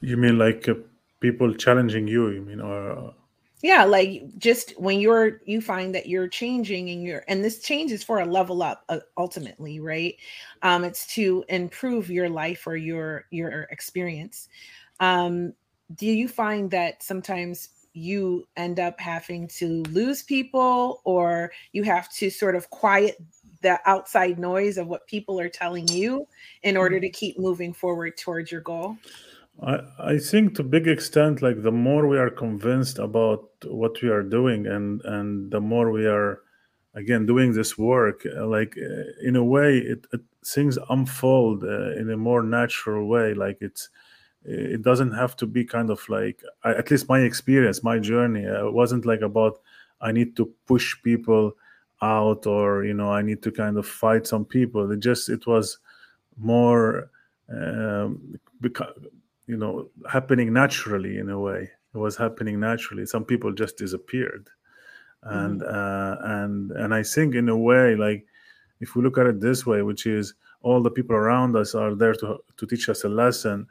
You 0.01 0.17
mean 0.17 0.39
like 0.39 0.69
uh, 0.69 0.75
people 1.21 1.55
challenging 1.55 2.09
you, 2.09 2.31
you 2.31 2.43
mean 2.43 2.61
or 2.61 3.15
yeah 3.63 3.85
like 3.85 4.23
just 4.39 4.73
when 4.79 5.01
you're 5.01 5.41
you 5.45 5.61
find 5.61 5.95
that 5.95 6.09
you're 6.09 6.29
changing 6.29 6.91
and 6.91 7.03
you're 7.03 7.25
and 7.29 7.45
this 7.45 7.61
change 7.61 7.91
is 7.91 8.05
for 8.05 8.21
a 8.21 8.27
level 8.27 8.63
up 8.63 8.85
uh, 8.89 9.01
ultimately 9.17 9.81
right? 9.81 10.17
Um 10.63 10.85
it's 10.85 11.07
to 11.15 11.45
improve 11.49 12.11
your 12.11 12.29
life 12.29 12.67
or 12.67 12.77
your 12.77 13.25
your 13.31 13.63
experience. 13.71 14.49
Um 15.01 15.55
do 15.95 16.07
you 16.07 16.29
find 16.29 16.71
that 16.71 17.03
sometimes 17.03 17.71
you 17.95 18.47
end 18.57 18.79
up 18.79 19.01
having 19.01 19.49
to 19.49 19.83
lose 19.85 20.23
people 20.23 21.01
or 21.05 21.51
you 21.73 21.83
have 21.83 22.13
to 22.13 22.31
sort 22.31 22.55
of 22.55 22.71
quiet 22.71 23.17
the 23.61 23.81
outside 23.87 24.39
noise 24.39 24.79
of 24.79 24.87
what 24.87 25.07
people 25.07 25.41
are 25.41 25.49
telling 25.49 25.89
you 25.89 26.27
in 26.63 26.77
order 26.77 26.99
mm. 26.99 27.01
to 27.01 27.09
keep 27.09 27.39
moving 27.39 27.73
forward 27.73 28.17
towards 28.17 28.53
your 28.53 28.61
goal 28.61 28.97
I, 29.63 29.81
I 29.99 30.19
think 30.19 30.55
to 30.57 30.63
a 30.63 30.65
big 30.65 30.87
extent, 30.87 31.43
like 31.43 31.63
the 31.63 31.73
more 31.73 32.07
we 32.07 32.19
are 32.19 32.31
convinced 32.31 32.99
about 32.99 33.49
what 33.67 34.01
we 34.03 34.09
are 34.09 34.23
doing, 34.23 34.67
and 34.67 35.01
and 35.05 35.51
the 35.51 35.61
more 35.61 35.91
we 35.91 36.07
are, 36.07 36.41
again, 36.95 37.27
doing 37.27 37.53
this 37.53 37.77
work, 37.77 38.25
uh, 38.37 38.47
like 38.47 38.77
uh, 38.79 39.03
in 39.27 39.35
a 39.37 39.45
way, 39.45 39.79
it, 39.79 40.07
it 40.13 40.21
things 40.47 40.79
unfold 40.91 41.65
uh, 41.65 41.93
in 41.97 42.09
a 42.11 42.17
more 42.17 42.43
natural 42.43 43.09
way. 43.09 43.35
Like 43.35 43.59
it's, 43.61 43.89
it 44.45 44.83
doesn't 44.83 45.13
have 45.13 45.37
to 45.37 45.47
be 45.47 45.65
kind 45.65 45.91
of 45.91 46.09
like, 46.09 46.43
at 46.65 46.91
least 46.91 47.09
my 47.09 47.21
experience, 47.21 47.85
my 47.85 47.99
journey, 47.99 48.47
uh, 48.47 48.71
wasn't 48.71 49.07
like 49.07 49.23
about 49.23 49.61
I 50.01 50.13
need 50.13 50.37
to 50.37 50.53
push 50.67 50.97
people 51.03 51.53
out 52.03 52.47
or 52.47 52.85
you 52.85 52.95
know 52.95 53.13
I 53.13 53.23
need 53.23 53.43
to 53.45 53.53
kind 53.53 53.79
of 53.79 53.87
fight 53.87 54.27
some 54.27 54.45
people. 54.45 54.91
It 54.93 55.01
just 55.01 55.29
it 55.29 55.47
was 55.47 55.79
more 56.39 57.11
um, 57.49 58.39
because 58.61 58.93
you 59.49 59.57
know 59.57 59.91
happening 60.09 60.53
naturally 60.53 61.19
in 61.19 61.31
a 61.31 61.41
way. 61.41 61.71
It 61.95 61.99
was 61.99 62.17
happening 62.17 62.61
naturally. 62.61 63.07
Some 63.07 63.25
people 63.25 63.53
just 63.53 63.77
disappeared. 63.77 64.49
And 65.23 65.63
mm-hmm. 65.63 65.75
uh, 65.75 66.43
and 66.43 66.71
and 66.71 66.95
i 66.95 67.03
think 67.03 67.35
in 67.35 67.49
a 67.49 67.57
way 67.57 67.97
like 67.97 68.25
if 68.79 68.95
we 68.95 69.03
look 69.03 69.19
at 69.19 69.27
it 69.27 69.41
this 69.41 69.67
way 69.67 69.83
which 69.83 70.07
is 70.07 70.35
all 70.63 70.81
the 70.81 70.93
people 70.93 71.17
around 71.17 71.57
us 71.57 71.75
are 71.75 71.97
there 71.97 72.15
to 72.15 72.39
to 72.57 72.67
teach 72.67 72.89
us 72.89 73.03
a 73.03 73.09
lesson 73.09 73.67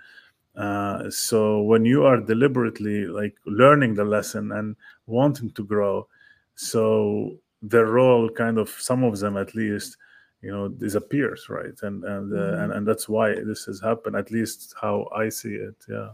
uh, 0.58 1.10
so 1.10 1.62
when 1.62 1.86
you 1.86 2.04
are 2.04 2.20
deliberately 2.20 3.06
like 3.06 3.34
learning 3.46 3.94
the 3.94 4.04
lesson 4.04 4.52
and 4.52 4.76
wanting 5.06 5.50
to 5.52 5.64
grow 5.64 6.06
so 6.56 7.38
their 7.62 7.86
role 7.86 8.30
kind 8.30 8.58
of 8.58 8.70
some 8.70 9.06
of 9.06 9.18
them 9.20 9.38
at 9.38 9.56
least 9.56 9.96
you 10.42 10.52
know 10.52 10.68
disappears 10.68 11.48
right? 11.50 11.78
And 11.82 12.04
and 12.04 12.34
uh, 12.34 12.38
mm-hmm. 12.38 12.62
and, 12.62 12.74
and 12.74 12.88
that's 12.88 13.10
why 13.10 13.34
this 13.34 13.66
has 13.66 13.82
happened 13.82 14.16
at 14.16 14.32
least 14.32 14.76
how 14.82 15.08
i 15.16 15.30
see 15.30 15.56
it 15.56 15.76
yeah. 15.90 16.10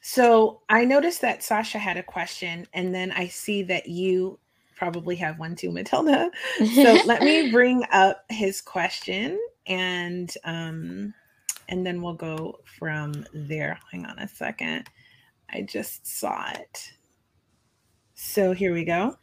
So 0.00 0.62
i 0.68 0.84
noticed 0.84 1.20
that 1.22 1.42
sasha 1.42 1.78
had 1.78 1.96
a 1.96 2.02
question 2.02 2.66
and 2.72 2.94
then 2.94 3.12
i 3.12 3.26
see 3.26 3.62
that 3.64 3.88
you 3.88 4.38
probably 4.78 5.16
have 5.16 5.38
one 5.40 5.56
too 5.56 5.72
matilda. 5.72 6.30
So 6.58 6.98
let 7.04 7.20
me 7.22 7.50
bring 7.50 7.82
up 7.90 8.24
his 8.28 8.60
question 8.60 9.38
and 9.66 10.32
um 10.44 11.12
and 11.68 11.84
then 11.84 12.00
we'll 12.00 12.14
go 12.14 12.60
from 12.78 13.26
there. 13.34 13.78
Hang 13.90 14.06
on 14.06 14.18
a 14.18 14.28
second. 14.28 14.88
I 15.50 15.62
just 15.62 16.06
saw 16.06 16.50
it. 16.52 16.92
So 18.14 18.52
here 18.52 18.72
we 18.72 18.84
go. 18.84 19.16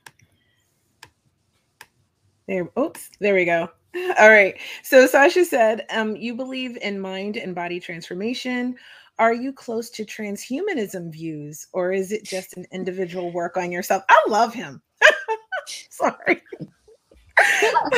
There, 2.48 2.70
oops, 2.78 3.10
there 3.20 3.34
we 3.36 3.46
go. 3.46 3.70
All 4.20 4.30
right. 4.30 4.56
So 4.84 5.08
Sasha 5.08 5.46
said, 5.46 5.86
um, 5.90 6.16
you 6.16 6.36
believe 6.36 6.78
in 6.78 7.00
mind 7.00 7.38
and 7.38 7.56
body 7.56 7.80
transformation. 7.80 8.76
Are 9.18 9.34
you 9.34 9.54
close 9.54 9.90
to 9.92 10.06
transhumanism 10.06 11.12
views, 11.12 11.68
or 11.72 11.94
is 11.94 12.12
it 12.12 12.26
just 12.26 12.58
an 12.58 12.66
individual 12.72 13.32
work 13.32 13.56
on 13.56 13.72
yourself? 13.72 14.04
I 14.10 14.22
love 14.28 14.54
him. 14.54 14.82
Sorry. 15.90 16.42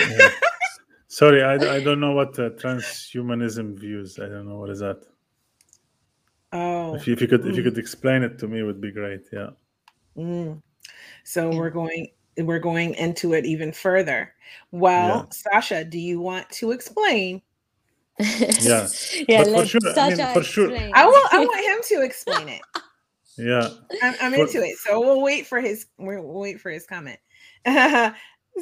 Yeah. 0.05 0.29
Sorry, 1.07 1.43
I, 1.43 1.53
I 1.55 1.79
don't 1.79 1.99
know 1.99 2.11
what 2.11 2.37
uh, 2.37 2.51
transhumanism 2.51 3.79
views. 3.79 4.19
I 4.19 4.27
don't 4.27 4.47
know 4.47 4.57
what 4.59 4.69
is 4.69 4.79
that. 4.79 5.03
Oh, 6.51 6.95
If 6.95 7.07
you, 7.07 7.13
if 7.13 7.21
you 7.21 7.27
could 7.27 7.45
if 7.45 7.55
you 7.57 7.63
mm, 7.63 7.63
could 7.63 7.77
explain 7.77 8.23
it 8.23 8.37
to 8.39 8.47
me, 8.47 8.61
would 8.63 8.81
be 8.81 8.91
great. 8.91 9.21
Yeah. 9.31 9.51
mm. 10.17 10.61
so 11.23 11.51
we're 11.51 11.69
going 11.69 12.07
we're 12.39 12.59
going 12.59 12.93
into 12.95 13.33
it 13.33 13.45
even 13.45 13.71
further. 13.71 14.33
Yeah. 14.71 14.79
Well, 14.79 15.31
Sasha, 15.31 15.83
do 15.83 15.99
you 15.99 16.19
want 16.19 16.49
to 16.51 16.71
explain? 16.71 17.41
Yeah. 18.19 18.87
yeah, 19.27 19.43
But 19.43 19.45
for 19.45 19.51
let 19.51 19.67
sure, 19.67 19.81
I 19.83 20.07
mean, 20.07 20.17
Sasha 20.17 20.33
for 20.33 20.43
sure. 20.43 20.71
explain. 20.71 20.91
I 20.95 21.05
will. 21.05 21.23
I 21.31 21.39
want 21.39 21.65
him 21.65 21.97
to 21.97 22.03
explain 22.03 22.49
it. 22.49 22.61
Yeah. 23.37 23.69
I'm, 24.01 24.15
I'm 24.21 24.33
For 24.33 24.41
into 24.41 24.63
it. 24.63 24.77
So 24.77 24.99
we'll 24.99 25.21
wait 25.21 25.45
for 25.45 25.59
his 25.59 25.85
we'll 25.97 26.23
we'll 26.23 26.39
wait 26.39 26.59
for 26.59 26.71
his 26.71 26.85
comment. 26.87 27.19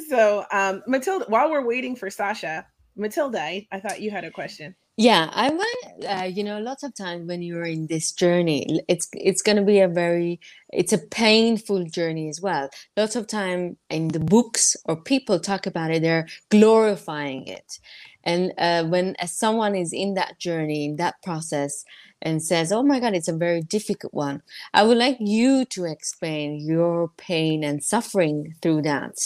so 0.08 0.44
um 0.52 0.82
Matilda, 0.86 1.24
while 1.28 1.50
we're 1.50 1.64
waiting 1.66 1.96
for 1.96 2.10
Sasha, 2.10 2.66
Matilda, 2.96 3.40
I, 3.40 3.66
I 3.72 3.80
thought 3.80 4.00
you 4.00 4.10
had 4.10 4.24
a 4.24 4.30
question. 4.30 4.74
Yeah, 4.96 5.28
I 5.34 5.50
want 5.50 6.04
uh, 6.08 6.24
you 6.26 6.44
know, 6.44 6.60
lots 6.60 6.84
of 6.84 6.94
times 6.94 7.28
when 7.28 7.42
you're 7.42 7.64
in 7.66 7.88
this 7.88 8.12
journey, 8.12 8.80
it's 8.88 9.08
it's 9.14 9.42
going 9.42 9.58
to 9.58 9.64
be 9.64 9.80
a 9.80 9.88
very 9.88 10.40
it's 10.72 10.94
a 10.94 11.00
painful 11.00 11.86
journey 11.86 12.30
as 12.30 12.40
well. 12.40 12.70
Lots 12.96 13.16
of 13.16 13.26
time 13.26 13.78
in 13.90 14.10
the 14.10 14.20
books 14.20 14.76
or 14.86 14.96
people 15.02 15.40
talk 15.40 15.66
about 15.66 15.90
it, 15.90 16.04
they're 16.04 16.28
glorifying 16.52 17.48
it. 17.48 17.80
And 18.24 18.54
uh, 18.60 18.84
when 18.86 19.16
as 19.18 19.36
someone 19.36 19.74
is 19.76 19.92
in 19.92 20.14
that 20.14 20.38
journey, 20.38 20.86
in 20.86 20.96
that 20.98 21.16
process, 21.24 21.84
and 22.22 22.42
says, 22.44 22.72
"Oh 22.72 22.84
my 22.84 23.00
God, 23.00 23.16
it's 23.16 23.28
a 23.28 23.36
very 23.36 23.62
difficult 23.62 24.14
one," 24.14 24.44
I 24.76 24.84
would 24.84 24.98
like 24.98 25.18
you 25.20 25.66
to 25.66 25.86
explain 25.86 26.60
your 26.60 27.10
pain 27.18 27.64
and 27.64 27.84
suffering 27.84 28.54
through 28.62 28.84
that 28.84 29.16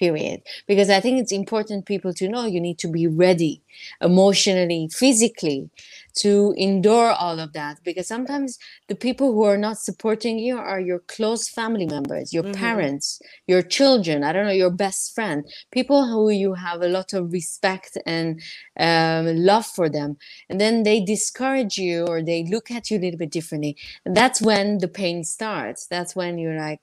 period, 0.00 0.40
because 0.66 0.90
I 0.90 1.00
think 1.00 1.20
it's 1.20 1.32
important 1.32 1.86
people 1.86 2.12
to 2.14 2.28
know 2.28 2.46
you 2.46 2.60
need 2.60 2.78
to 2.80 2.88
be 2.88 3.06
ready 3.06 3.62
emotionally, 4.00 4.88
physically, 4.90 5.70
to 6.16 6.54
endure 6.56 7.10
all 7.12 7.38
of 7.38 7.52
that. 7.52 7.78
Because 7.84 8.08
sometimes 8.08 8.58
the 8.88 8.96
people 9.06 9.32
who 9.34 9.44
are 9.44 9.58
not 9.58 9.78
supporting 9.78 10.38
you 10.38 10.56
are 10.58 10.80
your 10.80 11.00
close 11.14 11.48
family 11.58 11.86
members, 11.86 12.32
your 12.32 12.44
Mhm. 12.44 12.52
parents, 12.64 13.20
your 13.46 13.62
children, 13.62 14.24
I 14.24 14.32
don't 14.32 14.46
know, 14.46 14.60
your 14.64 14.76
best 14.86 15.14
friend, 15.14 15.44
people 15.70 16.00
who 16.10 16.30
you 16.30 16.54
have 16.54 16.80
a 16.82 16.88
lot 16.88 17.12
of 17.12 17.32
respect 17.32 17.92
and 18.06 18.40
um, 18.78 19.26
love 19.50 19.66
for 19.66 19.88
them. 19.88 20.16
And 20.48 20.60
then 20.60 20.82
they 20.82 21.00
discourage 21.14 21.76
you 21.78 22.06
or 22.06 22.22
they 22.22 22.44
look 22.44 22.70
at 22.70 22.90
you 22.90 22.98
a 22.98 23.02
little 23.04 23.18
bit 23.18 23.30
differently. 23.38 23.76
And 24.04 24.16
that's 24.16 24.40
when 24.40 24.78
the 24.78 24.88
pain 24.88 25.24
starts. 25.24 25.86
That's 25.86 26.16
when 26.16 26.38
you're 26.38 26.58
like, 26.68 26.80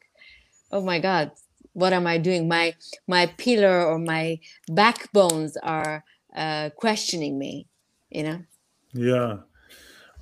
oh 0.71 0.81
my 0.81 0.99
God, 0.99 1.31
what 1.77 1.93
am 1.93 2.07
I 2.07 2.17
doing? 2.17 2.47
My 2.47 2.73
my 3.07 3.27
pillar 3.37 3.85
or 3.85 3.99
my 3.99 4.39
backbones 4.67 5.57
are 5.57 6.03
uh, 6.35 6.71
questioning 6.75 7.37
me, 7.37 7.67
you 8.09 8.23
know? 8.23 8.39
Yeah. 8.93 9.37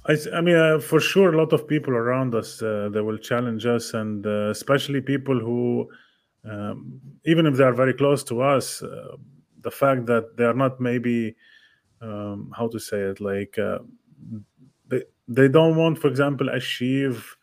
I, 0.06 0.18
I 0.34 0.42
mean, 0.42 0.58
uh, 0.58 0.80
for 0.80 1.00
sure, 1.00 1.34
a 1.34 1.38
lot 1.38 1.54
of 1.54 1.66
people 1.66 1.94
around 1.94 2.36
us 2.36 2.62
uh, 2.62 2.90
they 2.92 3.00
will 3.00 3.18
challenge 3.18 3.66
us, 3.66 3.94
and 3.94 4.28
uh, 4.28 4.50
especially 4.50 5.00
people 5.00 5.40
who, 5.40 5.90
um, 6.44 7.00
even 7.24 7.46
if 7.46 7.56
they 7.56 7.64
are 7.64 7.74
very 7.74 7.94
close 7.94 8.22
to 8.26 8.42
us, 8.42 8.84
uh, 8.84 9.16
the 9.62 9.72
fact 9.72 10.08
that 10.08 10.36
they 10.36 10.44
are 10.44 10.54
not 10.54 10.82
maybe, 10.82 11.36
um, 12.02 12.52
how 12.54 12.68
to 12.68 12.80
say 12.80 13.00
it, 13.00 13.22
like 13.22 13.58
uh, 13.58 13.80
they 14.90 15.04
they 15.30 15.48
don't 15.48 15.78
want, 15.78 16.00
for 16.00 16.10
example, 16.10 16.50
achieve 16.50 17.38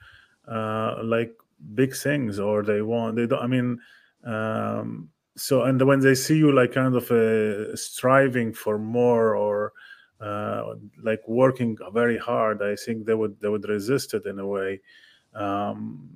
uh, 0.47 0.97
like 1.03 1.33
big 1.75 1.97
things, 1.97 2.39
or 2.39 2.63
they 2.63 2.83
want 2.83 3.17
they 3.17 3.27
don't. 3.27 3.43
I 3.43 3.47
mean, 3.47 3.81
um, 4.25 5.09
so 5.37 5.63
and 5.63 5.81
when 5.83 6.01
they 6.01 6.15
see 6.15 6.37
you 6.37 6.53
like 6.53 6.73
kind 6.73 6.95
of 6.95 7.11
uh, 7.11 7.75
striving 7.75 8.53
for 8.53 8.79
more 8.79 9.35
or 9.35 9.73
uh, 10.21 10.75
like 11.03 11.27
working 11.27 11.77
very 11.93 12.19
hard, 12.19 12.63
I 12.63 12.77
think 12.77 13.07
they 13.07 13.15
would 13.15 13.41
they 13.41 13.49
would 13.49 13.69
resist 13.69 14.15
it 14.15 14.27
in 14.27 14.39
a 14.39 14.47
way. 14.47 14.81
Um, 15.35 16.11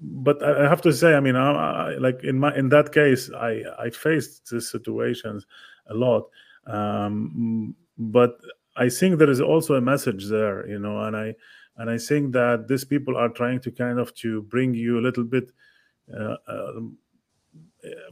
but 0.00 0.42
I 0.42 0.68
have 0.68 0.82
to 0.82 0.92
say, 0.92 1.14
I 1.14 1.20
mean, 1.20 1.36
I, 1.36 1.52
I, 1.52 1.94
like 1.96 2.24
in 2.24 2.38
my 2.38 2.54
in 2.56 2.68
that 2.70 2.92
case, 2.92 3.30
I 3.30 3.62
I 3.78 3.90
faced 3.90 4.50
these 4.50 4.70
situations 4.70 5.46
a 5.88 5.94
lot, 5.94 6.28
um, 6.66 7.74
but 7.98 8.38
I 8.76 8.88
think 8.88 9.18
there 9.18 9.30
is 9.30 9.40
also 9.40 9.74
a 9.74 9.80
message 9.80 10.28
there, 10.28 10.66
you 10.66 10.78
know, 10.78 11.02
and 11.02 11.16
I 11.16 11.34
and 11.76 11.90
I 11.90 11.98
think 11.98 12.32
that 12.32 12.66
these 12.68 12.84
people 12.84 13.16
are 13.16 13.28
trying 13.28 13.60
to 13.60 13.70
kind 13.70 13.98
of 13.98 14.14
to 14.16 14.42
bring 14.42 14.74
you 14.74 14.98
a 14.98 15.02
little 15.02 15.24
bit. 15.24 15.50
Uh, 16.12 16.36
um, 16.48 16.98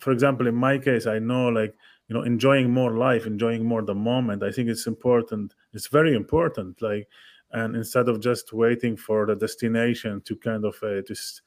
for 0.00 0.10
example, 0.12 0.46
in 0.46 0.54
my 0.54 0.78
case, 0.78 1.06
I 1.06 1.18
know 1.18 1.48
like 1.48 1.74
you 2.08 2.14
know 2.14 2.22
enjoying 2.22 2.70
more 2.70 2.96
life, 2.96 3.26
enjoying 3.26 3.64
more 3.64 3.82
the 3.82 3.94
moment. 3.94 4.42
I 4.42 4.50
think 4.52 4.68
it's 4.68 4.86
important. 4.86 5.54
It's 5.72 5.86
very 5.88 6.14
important. 6.14 6.82
Like, 6.82 7.08
and 7.52 7.76
instead 7.76 8.08
of 8.08 8.20
just 8.20 8.52
waiting 8.52 8.96
for 8.96 9.26
the 9.26 9.36
destination 9.36 10.20
to 10.22 10.36
kind 10.36 10.64
of 10.64 10.76
uh, 10.82 11.02
to 11.02 11.12
s- 11.12 11.42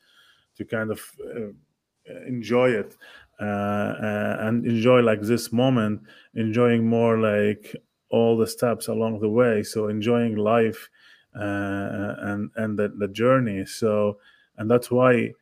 to 0.57 0.65
kind 0.65 0.91
of 0.91 1.01
uh, 1.23 1.51
enjoy 2.27 2.69
it 2.71 2.95
uh, 3.39 3.43
uh, 3.43 4.37
and 4.41 4.65
enjoy 4.65 5.01
like 5.01 5.21
this 5.21 5.51
moment, 5.51 6.01
enjoying 6.35 6.85
more 6.87 7.19
like 7.19 7.75
all 8.09 8.37
the 8.37 8.47
steps 8.47 8.87
along 8.87 9.19
the 9.19 9.29
way. 9.29 9.63
So 9.63 9.87
enjoying 9.87 10.35
life 10.35 10.89
uh, 11.35 12.15
and 12.19 12.51
and 12.55 12.77
the, 12.77 12.89
the 12.97 13.07
journey. 13.07 13.65
So 13.65 14.19
and 14.57 14.69
that's 14.69 14.91
why. 14.91 15.33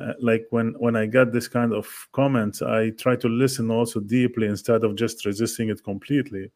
Uh, 0.00 0.12
like 0.20 0.46
when 0.50 0.74
when 0.78 0.94
I 0.94 1.06
get 1.06 1.32
this 1.32 1.48
kind 1.48 1.72
of 1.72 1.86
comments, 2.12 2.62
I 2.62 2.90
try 2.90 3.16
to 3.16 3.28
listen 3.28 3.70
also 3.70 4.00
deeply 4.00 4.46
instead 4.46 4.84
of 4.84 4.94
just 4.94 5.26
resisting 5.26 5.70
it 5.70 5.82
completely. 5.82 6.50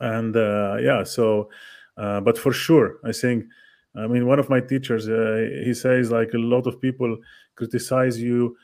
And 0.00 0.36
uh, 0.36 0.76
yeah 0.80 1.02
so 1.04 1.50
uh, 1.96 2.20
but 2.20 2.38
for 2.38 2.52
sure 2.52 2.98
i 3.04 3.12
think 3.12 3.44
i 3.96 4.06
mean 4.06 4.26
one 4.26 4.38
of 4.38 4.48
my 4.48 4.60
teachers 4.60 5.08
uh, 5.08 5.48
he 5.64 5.74
says 5.74 6.10
like 6.10 6.32
a 6.34 6.38
lot 6.38 6.66
of 6.66 6.80
people 6.80 7.16
criticize 7.56 8.20
you 8.20 8.56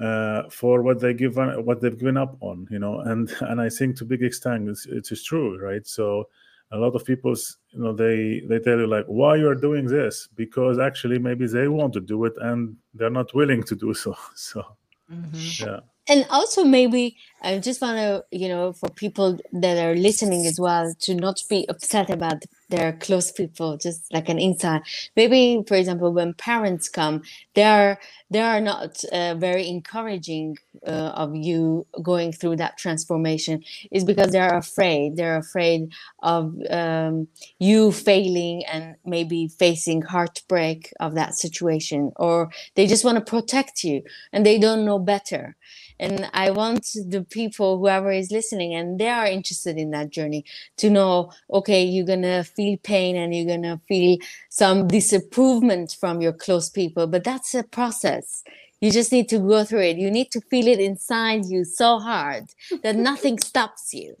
uh, 0.00 0.44
for 0.48 0.82
what 0.82 1.00
they 1.00 1.12
give 1.12 1.36
what 1.36 1.80
they've 1.80 1.98
given 1.98 2.16
up 2.16 2.36
on 2.40 2.66
you 2.70 2.78
know 2.78 3.00
and 3.00 3.30
and 3.42 3.60
i 3.60 3.68
think 3.68 3.96
to 3.96 4.04
big 4.04 4.22
extent 4.22 4.68
it's, 4.68 4.86
it 4.86 5.10
is 5.10 5.22
true 5.22 5.58
right? 5.58 5.86
So 5.86 6.28
a 6.72 6.78
lot 6.78 6.94
of 6.94 7.04
people 7.04 7.34
you 7.70 7.80
know 7.82 7.92
they 7.92 8.42
they 8.48 8.58
tell 8.58 8.78
you 8.78 8.86
like 8.86 9.04
why 9.06 9.36
you 9.36 9.48
are 9.48 9.54
doing 9.54 9.86
this? 9.86 10.28
Because 10.34 10.78
actually 10.78 11.18
maybe 11.18 11.46
they 11.46 11.68
want 11.68 11.92
to 11.94 12.00
do 12.00 12.24
it 12.24 12.34
and 12.40 12.76
they're 12.94 13.10
not 13.10 13.34
willing 13.34 13.62
to 13.64 13.74
do 13.74 13.94
so 14.04 14.16
so 14.34 14.64
mm-hmm. 15.12 15.66
yeah. 15.66 15.80
And 16.08 16.26
also 16.30 16.64
maybe 16.64 17.16
i 17.42 17.58
just 17.58 17.80
want 17.80 17.98
to 17.98 18.24
you 18.36 18.48
know 18.48 18.72
for 18.72 18.88
people 18.88 19.38
that 19.52 19.76
are 19.78 19.94
listening 19.94 20.44
as 20.46 20.58
well 20.58 20.92
to 21.00 21.14
not 21.14 21.40
be 21.48 21.68
upset 21.68 22.10
about 22.10 22.42
their 22.70 22.92
close 22.94 23.32
people 23.32 23.76
just 23.76 24.12
like 24.12 24.28
an 24.28 24.38
insight. 24.38 24.82
Maybe 25.16 25.62
for 25.66 25.74
example 25.76 26.12
when 26.12 26.34
parents 26.34 26.88
come 26.88 27.22
they 27.54 27.64
are 27.64 27.98
they 28.30 28.40
are 28.40 28.60
not 28.60 29.02
uh, 29.12 29.34
very 29.34 29.68
encouraging 29.68 30.56
uh, 30.86 31.12
of 31.14 31.34
you 31.34 31.86
going 32.02 32.32
through 32.32 32.56
that 32.56 32.78
transformation. 32.78 33.62
Is 33.90 34.04
because 34.04 34.30
they're 34.32 34.56
afraid. 34.56 35.16
They're 35.16 35.36
afraid 35.38 35.92
of 36.22 36.54
um, 36.70 37.28
you 37.58 37.92
failing 37.92 38.64
and 38.66 38.96
maybe 39.04 39.48
facing 39.48 40.02
heartbreak 40.02 40.92
of 41.00 41.14
that 41.14 41.34
situation 41.34 42.12
or 42.16 42.50
they 42.74 42.86
just 42.86 43.04
want 43.04 43.18
to 43.18 43.30
protect 43.30 43.84
you 43.84 44.02
and 44.32 44.44
they 44.44 44.58
don't 44.58 44.84
know 44.84 44.98
better 44.98 45.56
and 46.00 46.28
i 46.34 46.50
want 46.50 46.84
the 47.08 47.24
people 47.30 47.78
whoever 47.78 48.10
is 48.10 48.32
listening 48.32 48.74
and 48.74 48.98
they 48.98 49.08
are 49.08 49.26
interested 49.26 49.76
in 49.76 49.90
that 49.90 50.10
journey 50.10 50.44
to 50.76 50.90
know 50.90 51.30
okay 51.52 51.82
you're 51.84 52.06
gonna 52.06 52.42
feel 52.42 52.76
pain 52.82 53.16
and 53.16 53.34
you're 53.34 53.46
gonna 53.46 53.80
feel 53.86 54.18
some 54.48 54.88
disapproval 54.88 55.86
from 56.00 56.20
your 56.20 56.32
close 56.32 56.68
people 56.68 57.06
but 57.06 57.24
that's 57.24 57.54
a 57.54 57.62
process. 57.62 58.42
You 58.80 58.90
just 58.90 59.12
need 59.12 59.28
to 59.28 59.38
go 59.38 59.64
through 59.64 59.82
it. 59.82 59.96
You 59.98 60.10
need 60.10 60.30
to 60.32 60.40
feel 60.40 60.66
it 60.66 60.80
inside 60.80 61.44
you 61.46 61.64
so 61.64 61.98
hard 61.98 62.44
that 62.82 62.96
nothing 62.96 63.38
stops 63.50 63.92
you. 63.92 64.16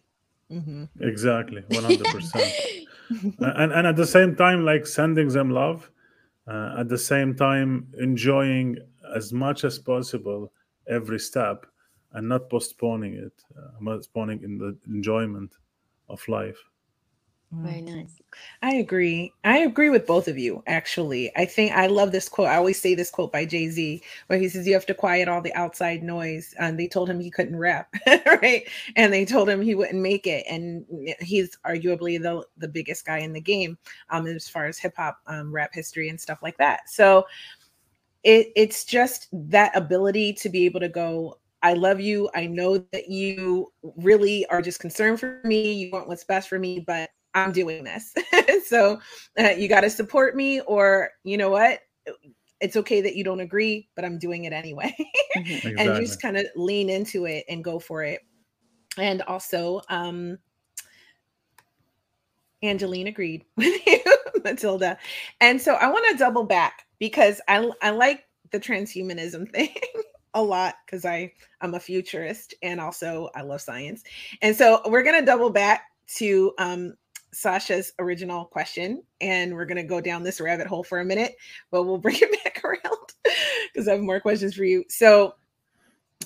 Mhm. 0.52 0.88
exactly. 1.00 1.62
100% 1.70 2.52
and 3.40 3.72
and 3.72 3.86
at 3.86 3.96
the 3.96 4.06
same 4.06 4.36
time 4.36 4.64
like 4.64 4.86
sending 4.86 5.28
them 5.28 5.50
love 5.50 5.90
uh, 6.46 6.80
at 6.80 6.88
the 6.88 6.98
same 6.98 7.34
time 7.34 7.86
enjoying 7.98 8.76
as 9.14 9.32
much 9.32 9.64
as 9.64 9.78
possible 9.78 10.52
every 10.88 11.18
step 11.18 11.66
and 12.12 12.28
not 12.28 12.48
postponing 12.50 13.14
it 13.14 13.32
uh, 13.58 13.84
postponing 13.84 14.42
in 14.42 14.58
the 14.58 14.76
enjoyment 14.86 15.52
of 16.08 16.26
life 16.28 16.58
Very 17.52 17.82
nice. 17.82 18.14
I 18.62 18.76
agree. 18.76 19.32
I 19.42 19.58
agree 19.58 19.90
with 19.90 20.06
both 20.06 20.28
of 20.28 20.38
you, 20.38 20.62
actually. 20.68 21.32
I 21.36 21.44
think 21.44 21.72
I 21.72 21.88
love 21.88 22.12
this 22.12 22.28
quote. 22.28 22.46
I 22.46 22.54
always 22.54 22.80
say 22.80 22.94
this 22.94 23.10
quote 23.10 23.32
by 23.32 23.44
Jay 23.44 23.68
Z, 23.68 24.00
where 24.28 24.38
he 24.38 24.48
says, 24.48 24.68
You 24.68 24.74
have 24.74 24.86
to 24.86 24.94
quiet 24.94 25.28
all 25.28 25.42
the 25.42 25.52
outside 25.54 26.04
noise. 26.04 26.54
And 26.60 26.78
they 26.78 26.86
told 26.86 27.10
him 27.10 27.18
he 27.18 27.28
couldn't 27.28 27.56
rap, 27.56 27.92
right? 28.06 28.68
And 28.94 29.12
they 29.12 29.24
told 29.24 29.48
him 29.48 29.60
he 29.60 29.74
wouldn't 29.74 30.00
make 30.00 30.28
it. 30.28 30.46
And 30.48 30.86
he's 31.18 31.58
arguably 31.66 32.22
the, 32.22 32.46
the 32.56 32.68
biggest 32.68 33.04
guy 33.04 33.18
in 33.18 33.32
the 33.32 33.40
game 33.40 33.76
um, 34.10 34.28
as 34.28 34.48
far 34.48 34.66
as 34.66 34.78
hip 34.78 34.94
hop 34.96 35.18
um, 35.26 35.52
rap 35.52 35.74
history 35.74 36.08
and 36.08 36.20
stuff 36.20 36.44
like 36.44 36.56
that. 36.58 36.88
So 36.88 37.26
it, 38.22 38.52
it's 38.54 38.84
just 38.84 39.26
that 39.32 39.76
ability 39.76 40.34
to 40.34 40.48
be 40.48 40.66
able 40.66 40.80
to 40.80 40.88
go, 40.88 41.39
I 41.62 41.74
love 41.74 42.00
you. 42.00 42.30
I 42.34 42.46
know 42.46 42.78
that 42.92 43.08
you 43.08 43.72
really 43.96 44.46
are 44.46 44.62
just 44.62 44.80
concerned 44.80 45.20
for 45.20 45.40
me. 45.44 45.72
You 45.72 45.90
want 45.90 46.08
what's 46.08 46.24
best 46.24 46.48
for 46.48 46.58
me, 46.58 46.80
but 46.86 47.10
I'm 47.34 47.52
doing 47.52 47.84
this. 47.84 48.14
so 48.66 49.00
uh, 49.38 49.50
you 49.50 49.68
got 49.68 49.82
to 49.82 49.90
support 49.90 50.36
me, 50.36 50.60
or 50.62 51.10
you 51.24 51.36
know 51.36 51.50
what? 51.50 51.80
It's 52.60 52.76
okay 52.76 53.00
that 53.02 53.14
you 53.14 53.24
don't 53.24 53.40
agree, 53.40 53.88
but 53.94 54.04
I'm 54.04 54.18
doing 54.18 54.44
it 54.44 54.52
anyway. 54.52 54.94
exactly. 55.36 55.76
And 55.78 55.96
just 55.96 56.20
kind 56.20 56.36
of 56.36 56.46
lean 56.56 56.90
into 56.90 57.26
it 57.26 57.44
and 57.48 57.62
go 57.62 57.78
for 57.78 58.02
it. 58.04 58.20
And 58.98 59.22
also, 59.22 59.80
um, 59.88 60.38
Angeline 62.62 63.06
agreed 63.06 63.44
with 63.56 63.86
you, 63.86 64.00
Matilda. 64.44 64.98
And 65.40 65.60
so 65.60 65.74
I 65.74 65.88
want 65.88 66.06
to 66.10 66.18
double 66.18 66.44
back 66.44 66.86
because 66.98 67.40
I, 67.48 67.70
I 67.82 67.90
like 67.90 68.24
the 68.50 68.60
transhumanism 68.60 69.50
thing 69.52 69.74
a 70.34 70.42
lot 70.42 70.76
because 70.84 71.04
I 71.04 71.32
I'm 71.60 71.74
a 71.74 71.80
futurist 71.80 72.54
and 72.62 72.80
also 72.80 73.30
I 73.34 73.42
love 73.42 73.60
science. 73.60 74.02
And 74.42 74.54
so 74.54 74.80
we're 74.86 75.02
gonna 75.02 75.24
double 75.24 75.50
back 75.50 75.84
to 76.16 76.52
um, 76.58 76.94
Sasha's 77.32 77.92
original 77.98 78.44
question, 78.44 79.02
and 79.20 79.54
we're 79.54 79.66
to 79.76 79.82
go 79.82 80.00
down 80.00 80.22
this 80.22 80.40
rabbit 80.40 80.66
hole 80.66 80.82
for 80.82 81.00
a 81.00 81.04
minute, 81.04 81.36
but 81.70 81.84
we'll 81.84 81.98
bring 81.98 82.16
it 82.20 82.44
back 82.44 82.62
around 82.64 83.14
because 83.72 83.88
I 83.88 83.92
have 83.92 84.00
more 84.00 84.20
questions 84.20 84.54
for 84.54 84.64
you. 84.64 84.84
So, 84.88 85.34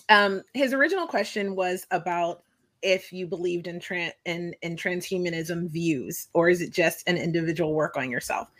um, 0.08 0.42
his 0.54 0.72
original 0.72 1.06
question 1.06 1.54
was 1.54 1.86
about 1.90 2.42
if 2.82 3.12
you 3.12 3.26
believed 3.26 3.66
in, 3.66 3.80
trans 3.80 4.12
in, 4.26 4.54
in 4.62 4.76
transhumanism 4.76 5.70
views, 5.70 6.28
or 6.34 6.48
is 6.48 6.60
it 6.60 6.70
just 6.70 7.06
an 7.08 7.16
individual 7.16 7.74
work 7.74 7.96
on 7.96 8.10
yourself? 8.10 8.50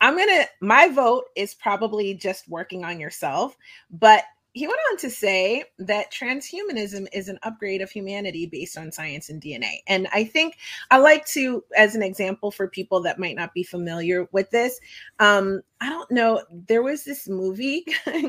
I'm 0.00 0.16
gonna. 0.16 0.44
My 0.60 0.88
vote 0.88 1.24
is 1.36 1.54
probably 1.54 2.14
just 2.14 2.48
working 2.48 2.84
on 2.84 3.00
yourself, 3.00 3.56
but 3.90 4.24
he 4.52 4.66
went 4.66 4.80
on 4.90 4.96
to 4.98 5.10
say 5.10 5.64
that 5.78 6.12
transhumanism 6.12 7.06
is 7.12 7.28
an 7.28 7.38
upgrade 7.44 7.80
of 7.80 7.90
humanity 7.90 8.46
based 8.46 8.76
on 8.76 8.90
science 8.90 9.30
and 9.30 9.40
DNA. 9.40 9.78
And 9.86 10.08
I 10.12 10.24
think 10.24 10.56
I 10.90 10.98
like 10.98 11.24
to, 11.26 11.62
as 11.76 11.94
an 11.94 12.02
example 12.02 12.50
for 12.50 12.66
people 12.66 13.00
that 13.02 13.18
might 13.18 13.36
not 13.36 13.54
be 13.54 13.62
familiar 13.62 14.28
with 14.32 14.50
this, 14.50 14.80
um, 15.20 15.62
I 15.80 15.88
don't 15.88 16.10
know, 16.10 16.42
there 16.50 16.82
was 16.82 17.04
this 17.04 17.28
movie, 17.28 17.84
I 18.06 18.20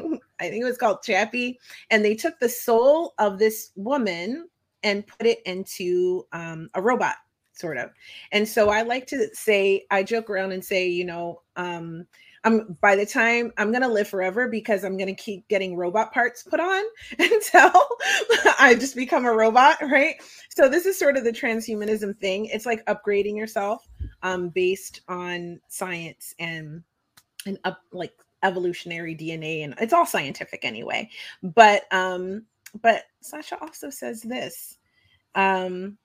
think 0.49 0.61
it 0.61 0.63
was 0.63 0.77
called 0.77 1.01
Chappie, 1.01 1.59
and 1.89 2.05
they 2.05 2.15
took 2.15 2.39
the 2.39 2.49
soul 2.49 3.13
of 3.17 3.39
this 3.39 3.71
woman 3.75 4.47
and 4.83 5.07
put 5.07 5.25
it 5.25 5.41
into 5.45 6.27
um, 6.33 6.69
a 6.75 6.81
robot, 6.81 7.15
sort 7.53 7.77
of. 7.77 7.89
And 8.31 8.47
so 8.47 8.69
I 8.69 8.83
like 8.83 9.07
to 9.07 9.27
say, 9.33 9.85
I 9.89 10.03
joke 10.03 10.29
around 10.29 10.51
and 10.51 10.63
say, 10.63 10.87
you 10.87 11.05
know, 11.05 11.41
um, 11.55 12.05
I'm 12.43 12.77
by 12.81 12.95
the 12.95 13.05
time 13.05 13.51
I'm 13.57 13.71
gonna 13.71 13.87
live 13.87 14.07
forever 14.07 14.47
because 14.47 14.83
I'm 14.83 14.97
gonna 14.97 15.15
keep 15.15 15.47
getting 15.47 15.75
robot 15.75 16.11
parts 16.11 16.43
put 16.43 16.59
on 16.59 16.83
until 17.19 17.71
I 18.59 18.75
just 18.79 18.95
become 18.95 19.25
a 19.25 19.33
robot, 19.33 19.77
right? 19.81 20.15
So 20.49 20.67
this 20.67 20.85
is 20.85 20.97
sort 20.97 21.17
of 21.17 21.23
the 21.23 21.31
transhumanism 21.31 22.17
thing. 22.17 22.45
It's 22.45 22.65
like 22.65 22.85
upgrading 22.85 23.37
yourself 23.37 23.87
um, 24.23 24.49
based 24.49 25.01
on 25.07 25.59
science 25.67 26.33
and 26.39 26.83
and 27.45 27.59
up 27.63 27.81
like 27.91 28.13
evolutionary 28.43 29.15
DNA, 29.15 29.63
and 29.63 29.75
it's 29.79 29.93
all 29.93 30.05
scientific 30.05 30.65
anyway. 30.65 31.09
But 31.43 31.83
um, 31.91 32.45
but 32.81 33.03
Sasha 33.21 33.59
also 33.61 33.89
says 33.89 34.21
this. 34.21 34.77
Um, 35.35 35.97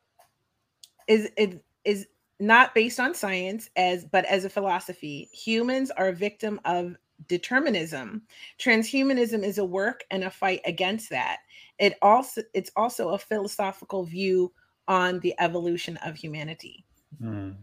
is 1.09 1.31
it 1.37 1.63
is 1.85 2.07
not 2.39 2.75
based 2.75 3.01
on 3.01 3.15
science 3.15 3.71
as 3.77 4.05
but 4.05 4.25
as 4.27 4.45
a 4.45 4.51
philosophy. 4.51 5.29
Humans 5.33 5.91
are 5.93 6.09
a 6.09 6.13
victim 6.13 6.61
of 6.65 6.97
determinism. 7.29 8.23
Transhumanism 8.59 9.43
is 9.43 9.59
a 9.59 9.65
work 9.65 10.05
and 10.11 10.25
a 10.25 10.31
fight 10.31 10.61
against 10.65 11.11
that. 11.11 11.39
It 11.79 11.97
also 12.03 12.43
it's 12.55 12.71
also 12.77 13.11
a 13.11 13.19
philosophical 13.19 14.05
view 14.05 14.53
on 14.89 15.21
the 15.21 15.35
evolution 15.39 15.97
of 15.99 16.17
humanity. 16.17 16.85
Mm. 17.23 17.57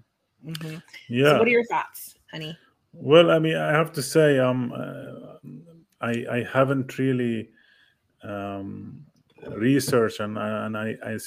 mm-hmm. 0.44 0.78
yeah 1.10 1.26
so 1.26 1.40
what 1.40 1.48
are 1.48 1.52
your 1.52 1.66
thoughts 1.66 2.16
honey? 2.32 2.58
Well 2.94 3.30
i 3.30 3.40
mean 3.40 3.58
i 3.58 3.72
have 3.72 3.92
to 3.94 4.02
say 4.02 4.40
um 4.40 4.72
uh, 4.72 5.50
i 6.02 6.26
i 6.32 6.48
haven't 6.52 6.98
really 6.98 7.50
um 8.24 9.06
research 9.52 10.20
and 10.20 10.38
and 10.38 10.78
I, 10.78 10.96
I 11.06 11.18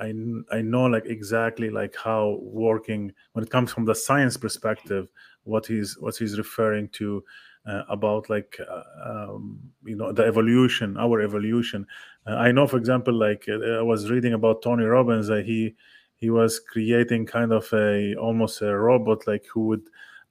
I 0.00 0.12
I 0.50 0.62
know 0.62 0.84
like 0.84 1.06
exactly 1.06 1.70
like 1.70 1.94
how 1.96 2.38
working 2.42 3.12
when 3.32 3.44
it 3.44 3.50
comes 3.50 3.72
from 3.72 3.84
the 3.84 3.94
science 3.94 4.36
perspective 4.36 5.08
what 5.44 5.66
he's 5.66 5.98
what 5.98 6.16
he's 6.16 6.38
referring 6.38 6.88
to 6.90 7.24
uh, 7.66 7.82
about 7.88 8.28
like 8.28 8.58
uh, 8.68 8.82
um, 9.04 9.60
you 9.84 9.96
know 9.96 10.12
the 10.12 10.24
evolution 10.24 10.96
our 10.96 11.20
evolution 11.20 11.86
uh, 12.26 12.34
I 12.34 12.52
know 12.52 12.66
for 12.66 12.76
example 12.76 13.14
like 13.14 13.46
uh, 13.48 13.78
I 13.78 13.82
was 13.82 14.10
reading 14.10 14.32
about 14.32 14.62
Tony 14.62 14.84
Robbins 14.84 15.28
that 15.28 15.44
he 15.44 15.74
he 16.16 16.30
was 16.30 16.60
creating 16.60 17.26
kind 17.26 17.52
of 17.52 17.72
a 17.72 18.14
almost 18.16 18.62
a 18.62 18.76
robot 18.76 19.26
like 19.26 19.44
who 19.52 19.66
would 19.66 19.82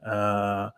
uh, 0.05 0.69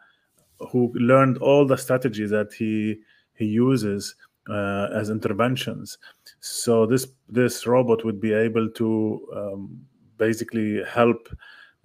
who 0.71 0.91
learned 0.95 1.37
all 1.37 1.65
the 1.65 1.77
strategies 1.77 2.29
that 2.29 2.53
he 2.53 2.99
he 3.33 3.45
uses 3.45 4.15
uh, 4.49 4.89
as 4.93 5.09
interventions. 5.09 5.97
So 6.45 6.85
this 6.85 7.07
this 7.29 7.65
robot 7.65 8.03
would 8.03 8.19
be 8.19 8.33
able 8.33 8.69
to 8.71 9.27
um, 9.33 9.79
basically 10.17 10.83
help 10.83 11.29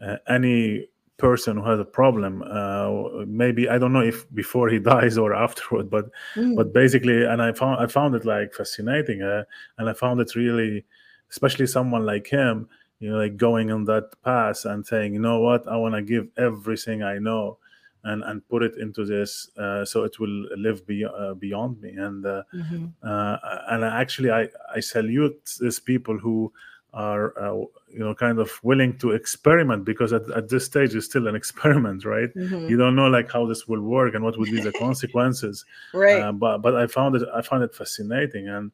uh, 0.05 0.17
any 0.29 0.89
person 1.17 1.57
who 1.57 1.65
has 1.65 1.79
a 1.81 1.85
problem 1.85 2.45
uh, 2.49 3.25
maybe 3.27 3.69
i 3.69 3.77
don't 3.77 3.93
know 3.93 4.03
if 4.03 4.33
before 4.35 4.69
he 4.69 4.79
dies 4.95 5.19
or 5.19 5.35
afterward 5.35 5.91
but 5.91 6.07
mm. 6.37 6.55
but 6.55 6.73
basically 6.73 7.25
and 7.25 7.43
i 7.43 7.53
found 7.53 7.81
i 7.81 7.87
found 7.87 8.15
it 8.15 8.25
like 8.25 8.55
fascinating 8.55 9.21
uh, 9.23 9.43
and 9.79 9.89
i 9.89 9.93
found 9.93 10.21
it 10.21 10.37
really 10.37 10.85
especially 11.31 11.67
someone 11.67 12.07
like 12.07 12.29
him 12.29 12.69
you 13.01 13.11
know 13.11 13.19
like 13.19 13.37
going 13.37 13.73
on 13.73 13.85
that 13.85 14.05
path 14.23 14.65
and 14.65 14.87
saying 14.87 15.13
you 15.13 15.21
know 15.21 15.41
what 15.41 15.67
i 15.67 15.77
want 15.77 15.93
to 15.93 16.03
give 16.03 16.29
everything 16.37 17.03
i 17.03 17.19
know 17.19 17.59
and 18.05 18.23
and 18.25 18.47
put 18.49 18.63
it 18.63 18.77
into 18.77 19.05
this 19.05 19.51
uh, 19.59 19.85
so 19.85 20.05
it 20.05 20.19
will 20.19 20.47
live 20.57 20.87
be, 20.87 21.05
uh, 21.05 21.35
beyond 21.35 21.81
me. 21.81 21.91
And 21.91 22.25
uh, 22.25 22.43
mm-hmm. 22.55 22.87
Uh, 23.03 23.37
and 23.69 23.85
actually 23.85 24.31
i 24.31 24.49
i 24.75 24.81
salute 24.81 25.57
these 25.61 25.81
people 25.81 26.19
who 26.19 26.53
are 26.95 27.39
uh, 27.39 27.55
you 27.91 27.99
know 27.99 28.15
kind 28.15 28.39
of 28.39 28.51
willing 28.63 28.97
to 28.99 29.11
experiment 29.11 29.85
because 29.85 30.13
at, 30.13 30.29
at 30.31 30.49
this 30.49 30.65
stage 30.65 30.95
it's 30.95 31.07
still 31.07 31.27
an 31.29 31.35
experiment 31.35 32.05
right? 32.05 32.35
Mm-hmm. 32.35 32.69
you 32.69 32.77
don't 32.77 32.97
know 32.97 33.09
like 33.09 33.31
how 33.31 33.47
this 33.47 33.69
will 33.69 33.83
work 33.83 34.15
and 34.15 34.25
what 34.25 34.39
would 34.39 34.51
be 34.51 34.61
the 34.61 34.73
consequences. 34.87 35.65
Right. 35.93 36.21
Uh, 36.23 36.33
but 36.33 36.59
but 36.59 36.77
i 36.77 36.87
found 36.87 37.17
it 37.17 37.29
i 37.35 37.43
found 37.43 37.63
it 37.65 37.75
fascinating. 37.75 38.49
And 38.49 38.71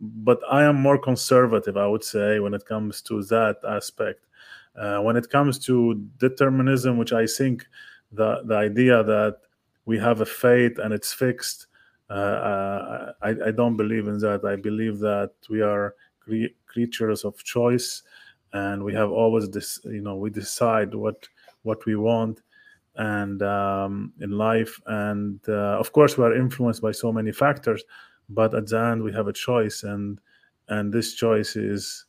but 0.00 0.40
i 0.50 0.64
am 0.64 0.74
more 0.74 0.98
conservative 0.98 1.76
i 1.76 1.86
would 1.86 2.02
say 2.02 2.40
when 2.40 2.54
it 2.54 2.66
comes 2.66 3.00
to 3.02 3.22
that 3.22 3.58
aspect 3.64 4.26
when 4.74 5.16
it 5.16 5.28
comes 5.30 5.58
to 5.66 5.94
determinism, 6.18 6.96
which 6.98 7.12
I 7.12 7.26
think 7.26 7.66
the 8.12 8.42
the 8.44 8.56
idea 8.56 9.02
that 9.02 9.38
we 9.84 9.98
have 9.98 10.20
a 10.20 10.26
fate 10.26 10.78
and 10.78 10.92
it's 10.92 11.12
fixed, 11.12 11.66
uh, 12.10 12.12
uh, 12.12 13.12
I, 13.22 13.30
I, 13.46 13.50
don't 13.50 13.76
believe 13.76 14.06
in 14.08 14.18
that. 14.18 14.44
I 14.44 14.56
believe 14.56 14.98
that 14.98 15.32
we 15.48 15.62
are 15.62 15.94
cre- 16.20 16.54
creatures 16.66 17.24
of 17.24 17.42
choice, 17.42 18.02
and 18.52 18.84
we 18.84 18.94
have 18.94 19.10
always 19.10 19.50
this. 19.50 19.80
You 19.84 20.02
know, 20.02 20.16
we 20.16 20.30
decide 20.30 20.94
what 20.94 21.28
what 21.62 21.84
we 21.86 21.96
want 21.96 22.42
and 22.96 23.42
um, 23.42 24.12
in 24.20 24.30
life 24.30 24.80
and 24.86 25.40
uh, 25.48 25.78
of 25.78 25.92
course 25.92 26.18
we 26.18 26.24
are 26.24 26.34
influenced 26.34 26.82
by 26.82 26.90
so 26.90 27.12
many 27.12 27.30
factors 27.30 27.84
but 28.28 28.54
at 28.54 28.66
the 28.66 28.78
end 28.78 29.02
we 29.02 29.12
have 29.12 29.28
a 29.28 29.32
choice 29.32 29.84
and 29.84 30.20
and 30.68 30.92
this 30.92 31.14
choice 31.14 31.56
is 31.56 32.06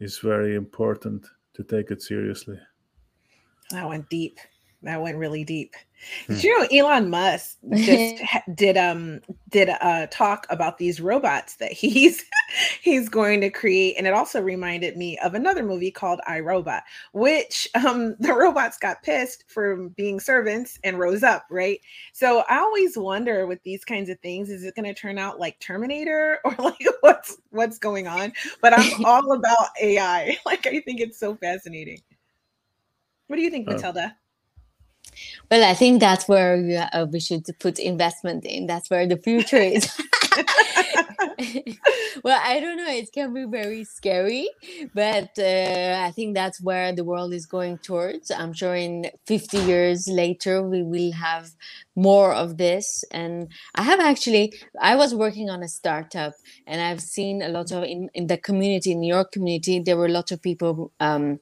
is 0.00 0.18
very 0.18 0.54
important 0.54 1.26
to 1.54 1.64
take 1.64 1.90
it 1.90 2.02
seriously. 2.02 2.58
That 3.70 3.88
went 3.88 4.08
deep. 4.08 4.38
That 4.82 5.00
went 5.00 5.16
really 5.16 5.44
deep. 5.44 5.74
Hmm. 6.26 6.34
Did 6.34 6.44
you 6.44 6.58
know 6.58 6.66
Elon 6.72 7.10
Musk 7.10 7.58
just 7.74 8.22
did 8.54 8.76
um 8.76 9.20
did 9.48 9.68
a 9.68 10.08
talk 10.10 10.46
about 10.50 10.78
these 10.78 11.00
robots 11.00 11.56
that 11.56 11.72
he's 11.72 12.24
he's 12.82 13.08
going 13.08 13.40
to 13.42 13.50
create, 13.50 13.94
and 13.96 14.06
it 14.06 14.12
also 14.12 14.42
reminded 14.42 14.96
me 14.96 15.16
of 15.18 15.34
another 15.34 15.62
movie 15.62 15.92
called 15.92 16.20
I 16.26 16.40
Robot, 16.40 16.82
which 17.12 17.68
um 17.74 18.16
the 18.20 18.34
robots 18.34 18.78
got 18.78 19.02
pissed 19.02 19.44
for 19.46 19.88
being 19.90 20.18
servants 20.18 20.78
and 20.82 20.98
rose 20.98 21.22
up, 21.22 21.46
right? 21.50 21.80
So 22.12 22.42
I 22.48 22.58
always 22.58 22.96
wonder 22.98 23.46
with 23.46 23.62
these 23.62 23.84
kinds 23.84 24.10
of 24.10 24.18
things, 24.20 24.50
is 24.50 24.64
it 24.64 24.74
going 24.74 24.92
to 24.92 25.00
turn 25.00 25.18
out 25.18 25.38
like 25.38 25.60
Terminator 25.60 26.40
or 26.44 26.54
like 26.58 26.84
what's 27.00 27.38
what's 27.50 27.78
going 27.78 28.08
on? 28.08 28.32
But 28.60 28.76
I'm 28.76 29.04
all 29.04 29.32
about 29.32 29.68
AI. 29.80 30.36
Like 30.44 30.66
I 30.66 30.80
think 30.80 31.00
it's 31.00 31.18
so 31.18 31.36
fascinating. 31.36 32.00
What 33.28 33.36
do 33.36 33.42
you 33.42 33.50
think, 33.50 33.66
Matilda? 33.66 34.16
Well, 35.50 35.68
I 35.68 35.74
think 35.74 36.00
that's 36.00 36.26
where 36.28 36.88
uh, 36.92 37.06
we 37.10 37.20
should 37.20 37.44
put 37.60 37.78
investment 37.78 38.44
in. 38.46 38.66
That's 38.66 38.88
where 38.88 39.06
the 39.06 39.18
future 39.18 39.58
is. 39.58 39.90
well, 42.24 42.40
I 42.42 42.58
don't 42.60 42.76
know. 42.78 42.88
It 42.88 43.12
can 43.12 43.34
be 43.34 43.44
very 43.44 43.84
scary, 43.84 44.48
but 44.94 45.30
uh, 45.38 46.02
I 46.06 46.10
think 46.14 46.34
that's 46.34 46.60
where 46.62 46.94
the 46.94 47.04
world 47.04 47.34
is 47.34 47.46
going 47.46 47.78
towards. 47.78 48.30
I'm 48.30 48.54
sure 48.54 48.74
in 48.74 49.10
50 49.26 49.58
years 49.58 50.08
later, 50.08 50.62
we 50.62 50.82
will 50.82 51.12
have 51.12 51.50
more 51.94 52.32
of 52.32 52.56
this. 52.56 53.04
And 53.10 53.48
I 53.74 53.82
have 53.82 54.00
actually, 54.00 54.54
I 54.80 54.96
was 54.96 55.14
working 55.14 55.50
on 55.50 55.62
a 55.62 55.68
startup 55.68 56.32
and 56.66 56.80
I've 56.80 57.02
seen 57.02 57.42
a 57.42 57.48
lot 57.48 57.72
of 57.72 57.84
in, 57.84 58.08
in 58.14 58.26
the 58.26 58.38
community, 58.38 58.92
in 58.92 59.02
your 59.02 59.24
community, 59.24 59.80
there 59.80 59.96
were 59.98 60.06
a 60.06 60.12
lot 60.12 60.32
of 60.32 60.40
people 60.40 60.92
um, 60.98 61.40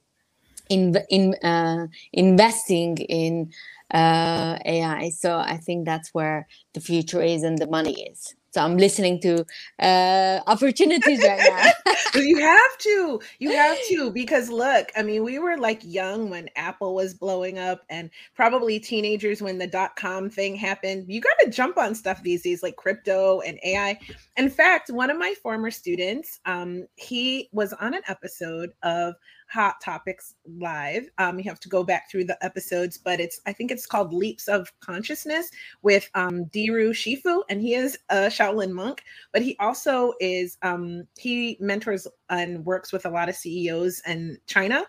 in, 0.71 0.95
in 1.09 1.35
uh, 1.43 1.87
investing 2.13 2.97
in 2.97 3.51
uh, 3.93 4.57
AI. 4.65 5.09
So 5.09 5.37
I 5.37 5.57
think 5.57 5.85
that's 5.85 6.13
where 6.13 6.47
the 6.73 6.79
future 6.79 7.21
is 7.21 7.43
and 7.43 7.57
the 7.57 7.67
money 7.67 8.03
is. 8.03 8.35
So 8.53 8.61
I'm 8.61 8.75
listening 8.75 9.21
to 9.21 9.45
uh, 9.79 10.41
opportunities 10.45 11.23
right 11.23 11.73
now. 11.85 11.93
you 12.15 12.37
have 12.39 12.77
to. 12.79 13.21
You 13.39 13.51
have 13.51 13.77
to 13.87 14.11
because 14.11 14.49
look, 14.49 14.89
I 14.97 15.03
mean, 15.03 15.23
we 15.23 15.39
were 15.39 15.57
like 15.57 15.79
young 15.85 16.29
when 16.29 16.49
Apple 16.57 16.93
was 16.93 17.13
blowing 17.13 17.57
up, 17.57 17.83
and 17.89 18.09
probably 18.35 18.77
teenagers 18.77 19.41
when 19.41 19.57
the 19.57 19.67
dot 19.67 19.95
com 19.95 20.29
thing 20.29 20.55
happened. 20.55 21.05
You 21.07 21.21
got 21.21 21.39
to 21.43 21.49
jump 21.49 21.77
on 21.77 21.95
stuff 21.95 22.21
these 22.23 22.41
days, 22.41 22.61
like 22.61 22.75
crypto 22.75 23.39
and 23.39 23.57
AI. 23.63 23.97
In 24.35 24.49
fact, 24.49 24.89
one 24.89 25.09
of 25.09 25.17
my 25.17 25.33
former 25.41 25.71
students, 25.71 26.41
um, 26.45 26.85
he 26.95 27.47
was 27.53 27.71
on 27.73 27.93
an 27.93 28.01
episode 28.09 28.71
of 28.83 29.15
Hot 29.51 29.81
Topics 29.81 30.35
live. 30.45 31.09
Um, 31.17 31.37
you 31.37 31.43
have 31.45 31.59
to 31.59 31.69
go 31.69 31.83
back 31.83 32.09
through 32.09 32.25
the 32.25 32.43
episodes, 32.43 32.97
but 32.97 33.19
it's 33.19 33.41
I 33.45 33.53
think 33.53 33.71
it's 33.71 33.85
called 33.85 34.13
Leaps 34.13 34.47
of 34.47 34.71
Consciousness 34.79 35.49
with 35.81 36.09
um, 36.15 36.45
Diru 36.45 36.91
Shifu, 36.91 37.41
and 37.49 37.61
he 37.61 37.75
is 37.75 37.97
a 38.09 38.27
Shaolin 38.27 38.71
monk, 38.71 39.03
but 39.33 39.41
he 39.41 39.57
also 39.59 40.13
is 40.19 40.57
um, 40.61 41.07
he 41.17 41.57
mentors 41.59 42.07
and 42.29 42.65
works 42.65 42.93
with 42.93 43.05
a 43.05 43.09
lot 43.09 43.29
of 43.29 43.35
CEOs 43.35 44.01
in 44.07 44.37
China 44.47 44.85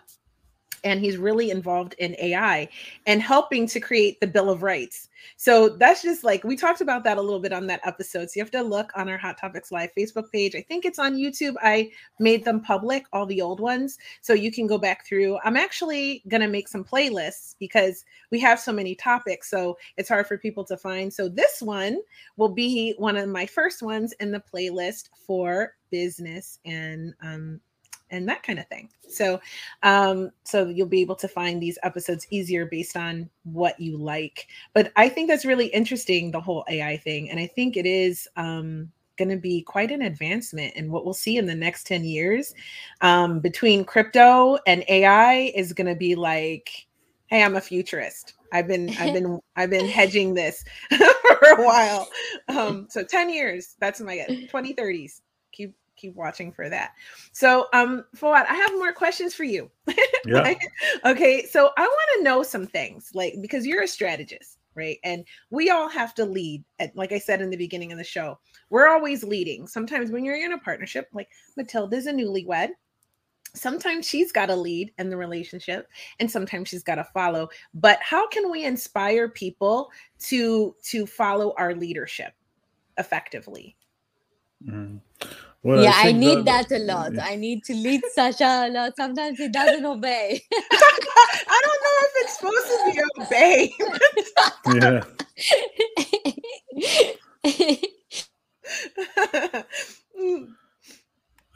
and 0.83 0.99
he's 0.99 1.17
really 1.17 1.49
involved 1.49 1.95
in 1.99 2.15
AI 2.19 2.67
and 3.05 3.21
helping 3.21 3.67
to 3.67 3.79
create 3.79 4.19
the 4.19 4.27
Bill 4.27 4.49
of 4.49 4.63
Rights. 4.63 5.09
So 5.37 5.69
that's 5.69 6.01
just 6.01 6.23
like 6.23 6.43
we 6.43 6.55
talked 6.55 6.81
about 6.81 7.03
that 7.05 7.17
a 7.17 7.21
little 7.21 7.39
bit 7.39 7.53
on 7.53 7.67
that 7.67 7.81
episode. 7.85 8.29
So 8.29 8.33
you 8.35 8.43
have 8.43 8.51
to 8.51 8.61
look 8.61 8.91
on 8.95 9.09
our 9.09 9.17
Hot 9.17 9.37
Topics 9.37 9.71
Live 9.71 9.91
Facebook 9.97 10.31
page. 10.31 10.55
I 10.55 10.61
think 10.61 10.85
it's 10.85 10.99
on 10.99 11.15
YouTube. 11.15 11.55
I 11.61 11.91
made 12.19 12.43
them 12.43 12.61
public, 12.61 13.05
all 13.13 13.25
the 13.25 13.41
old 13.41 13.59
ones. 13.59 13.97
So 14.21 14.33
you 14.33 14.51
can 14.51 14.67
go 14.67 14.77
back 14.77 15.05
through. 15.05 15.39
I'm 15.43 15.57
actually 15.57 16.23
going 16.27 16.41
to 16.41 16.47
make 16.47 16.67
some 16.67 16.83
playlists 16.83 17.55
because 17.59 18.03
we 18.31 18.39
have 18.41 18.59
so 18.59 18.73
many 18.73 18.95
topics. 18.95 19.49
So 19.49 19.77
it's 19.97 20.09
hard 20.09 20.27
for 20.27 20.37
people 20.37 20.65
to 20.65 20.77
find. 20.77 21.13
So 21.13 21.29
this 21.29 21.61
one 21.61 21.99
will 22.37 22.49
be 22.49 22.93
one 22.97 23.15
of 23.15 23.29
my 23.29 23.45
first 23.45 23.81
ones 23.81 24.13
in 24.19 24.31
the 24.31 24.43
playlist 24.53 25.09
for 25.25 25.75
business 25.89 26.59
and 26.65 27.13
um, 27.21 27.61
and 28.13 28.29
that 28.29 28.43
kind 28.43 28.59
of 28.59 28.67
thing. 28.67 28.89
So, 29.09 29.41
um, 29.81 30.31
so 30.43 30.67
you'll 30.67 30.87
be 30.87 31.01
able 31.01 31.15
to 31.15 31.27
find 31.27 31.61
these 31.61 31.77
episodes 31.83 32.27
easier 32.29 32.65
based 32.65 32.95
on 32.95 33.29
what 33.43 33.79
you 33.79 33.97
like. 33.97 34.47
But 34.73 34.91
I 34.95 35.09
think 35.09 35.27
that's 35.27 35.45
really 35.45 35.67
interesting, 35.67 36.31
the 36.31 36.39
whole 36.39 36.63
AI 36.69 36.97
thing, 36.97 37.29
and 37.29 37.39
I 37.39 37.47
think 37.47 37.75
it 37.75 37.85
is 37.85 38.27
um, 38.37 38.91
going 39.17 39.29
to 39.29 39.37
be 39.37 39.61
quite 39.61 39.91
an 39.91 40.03
advancement. 40.03 40.73
And 40.75 40.91
what 40.91 41.05
we'll 41.05 41.13
see 41.13 41.37
in 41.37 41.45
the 41.45 41.55
next 41.55 41.85
ten 41.87 42.03
years 42.03 42.53
um, 43.01 43.39
between 43.39 43.83
crypto 43.83 44.57
and 44.67 44.85
AI 44.87 45.51
is 45.55 45.73
going 45.73 45.87
to 45.87 45.95
be 45.95 46.15
like, 46.15 46.69
hey, 47.27 47.43
I'm 47.43 47.55
a 47.55 47.61
futurist. 47.61 48.33
I've 48.51 48.67
been 48.67 48.95
I've 48.99 49.13
been 49.13 49.39
I've 49.55 49.71
been 49.71 49.87
hedging 49.87 50.35
this 50.35 50.63
for 50.89 51.49
a 51.49 51.65
while. 51.65 52.07
Um, 52.47 52.87
so 52.89 53.03
10 53.03 53.31
years, 53.31 53.75
that's 53.79 53.99
my 53.99 54.15
guess 54.15 54.29
2030s 54.29 55.21
keep 55.95 56.15
watching 56.15 56.51
for 56.51 56.69
that. 56.69 56.93
So, 57.31 57.67
um, 57.73 58.05
Fawad, 58.15 58.45
I 58.49 58.55
have 58.55 58.71
more 58.73 58.93
questions 58.93 59.33
for 59.33 59.43
you. 59.43 59.69
Yeah. 60.25 60.53
okay. 61.03 61.45
So 61.45 61.71
I 61.75 61.81
want 61.81 62.09
to 62.15 62.23
know 62.23 62.43
some 62.43 62.65
things, 62.65 63.11
like 63.13 63.35
because 63.41 63.67
you're 63.67 63.83
a 63.83 63.87
strategist, 63.89 64.57
right? 64.73 64.97
And 65.03 65.25
we 65.49 65.69
all 65.69 65.89
have 65.89 66.15
to 66.15 66.23
lead. 66.23 66.63
At, 66.79 66.95
like 66.95 67.11
I 67.11 67.19
said 67.19 67.41
in 67.41 67.49
the 67.49 67.57
beginning 67.57 67.91
of 67.91 67.97
the 67.97 68.05
show, 68.05 68.39
we're 68.69 68.87
always 68.87 69.25
leading. 69.25 69.67
Sometimes 69.67 70.11
when 70.11 70.23
you're 70.23 70.37
in 70.37 70.53
a 70.53 70.57
partnership, 70.57 71.09
like 71.11 71.27
Matilda's 71.57 72.07
a 72.07 72.13
newlywed. 72.13 72.69
Sometimes 73.53 74.07
she's 74.07 74.31
got 74.31 74.45
to 74.45 74.55
lead 74.55 74.93
in 74.97 75.09
the 75.09 75.17
relationship, 75.17 75.89
and 76.21 76.31
sometimes 76.31 76.69
she's 76.69 76.83
got 76.83 76.95
to 76.95 77.03
follow. 77.13 77.49
But 77.73 77.99
how 78.01 78.25
can 78.29 78.49
we 78.49 78.63
inspire 78.63 79.27
people 79.27 79.91
to 80.21 80.73
to 80.85 81.05
follow 81.05 81.53
our 81.57 81.75
leadership 81.75 82.33
effectively? 82.97 83.75
Mm. 84.65 85.01
Well, 85.63 85.81
yeah, 85.81 85.93
I, 85.95 86.09
I 86.09 86.11
need 86.11 86.43
that, 86.45 86.67
that, 86.67 86.81
a 86.81 86.83
lot. 86.83 87.17
I 87.17 87.35
need 87.35 87.63
to 87.65 87.73
lead 87.73 88.01
Sasha 88.13 88.67
a 88.67 88.69
lot. 88.69 88.97
Sometimes 88.97 89.37
he 89.37 89.47
doesn't 89.47 89.85
obey. 89.85 90.41
I 90.51 91.61
don't 91.63 91.83
know 91.83 91.97
if 92.01 92.11
it's 92.21 92.37
supposed 92.37 92.67
to 92.67 92.77
be 92.91 93.01
obey. 93.21 93.73
yeah. 94.75 95.03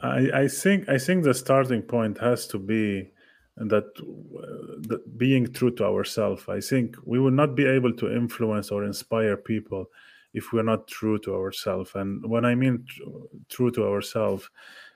I, 0.00 0.30
I 0.42 0.48
think 0.48 0.88
I 0.88 0.96
think 0.96 1.24
the 1.24 1.34
starting 1.34 1.82
point 1.82 2.16
has 2.18 2.46
to 2.48 2.58
be 2.58 3.10
that, 3.56 3.84
uh, 3.98 4.80
that 4.88 5.18
being 5.18 5.52
true 5.52 5.70
to 5.72 5.84
ourselves. 5.84 6.44
I 6.48 6.60
think 6.60 6.96
we 7.04 7.18
will 7.18 7.30
not 7.30 7.54
be 7.54 7.66
able 7.66 7.92
to 7.94 8.14
influence 8.14 8.70
or 8.70 8.84
inspire 8.84 9.36
people 9.36 9.90
if 10.34 10.52
we're 10.52 10.62
not 10.62 10.86
true 10.86 11.18
to 11.20 11.34
ourselves. 11.34 11.92
And 11.94 12.24
when 12.28 12.44
I 12.44 12.54
mean 12.54 12.84
tr- 12.88 13.02
true 13.48 13.70
to 13.72 13.86
ourselves, 13.86 14.48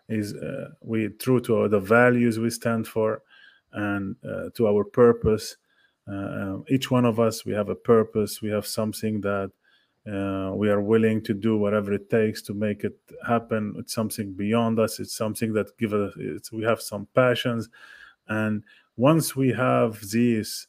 is 0.08 0.34
uh, 0.34 0.68
we 0.82 1.08
true 1.08 1.40
to 1.40 1.68
the 1.68 1.80
values 1.80 2.38
we 2.38 2.50
stand 2.50 2.86
for 2.86 3.22
and 3.72 4.16
uh, 4.28 4.50
to 4.54 4.68
our 4.68 4.84
purpose. 4.84 5.56
Uh, 6.08 6.14
um, 6.14 6.64
each 6.68 6.90
one 6.90 7.04
of 7.04 7.20
us, 7.20 7.44
we 7.44 7.52
have 7.52 7.68
a 7.68 7.74
purpose. 7.74 8.42
We 8.42 8.50
have 8.50 8.66
something 8.66 9.20
that 9.22 9.50
uh, 10.06 10.52
we 10.54 10.68
are 10.68 10.80
willing 10.80 11.22
to 11.22 11.32
do 11.32 11.56
whatever 11.56 11.92
it 11.92 12.10
takes 12.10 12.42
to 12.42 12.54
make 12.54 12.84
it 12.84 12.98
happen. 13.26 13.74
It's 13.78 13.94
something 13.94 14.32
beyond 14.32 14.78
us. 14.80 14.98
It's 14.98 15.16
something 15.16 15.52
that 15.52 15.78
give 15.78 15.94
us. 15.94 16.12
we 16.52 16.64
have 16.64 16.82
some 16.82 17.06
passions, 17.14 17.68
and 18.28 18.64
once 18.96 19.36
we 19.36 19.52
have 19.52 20.00
these, 20.10 20.66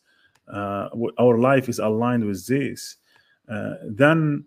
uh, 0.48 0.90
our 1.18 1.38
life 1.40 1.68
is 1.68 1.80
aligned 1.80 2.26
with 2.26 2.46
this. 2.46 2.98
Uh, 3.50 3.74
then 3.84 4.46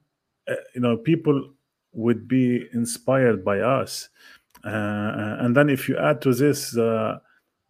uh, 0.48 0.54
you 0.74 0.80
know 0.80 0.96
people 0.96 1.50
would 1.92 2.28
be 2.28 2.66
inspired 2.72 3.44
by 3.44 3.60
us. 3.60 4.08
Uh, 4.64 4.68
uh, 4.68 5.36
and 5.40 5.56
then 5.56 5.68
if 5.68 5.88
you 5.88 5.96
add 5.96 6.20
to 6.22 6.34
this 6.34 6.76
uh, 6.76 7.18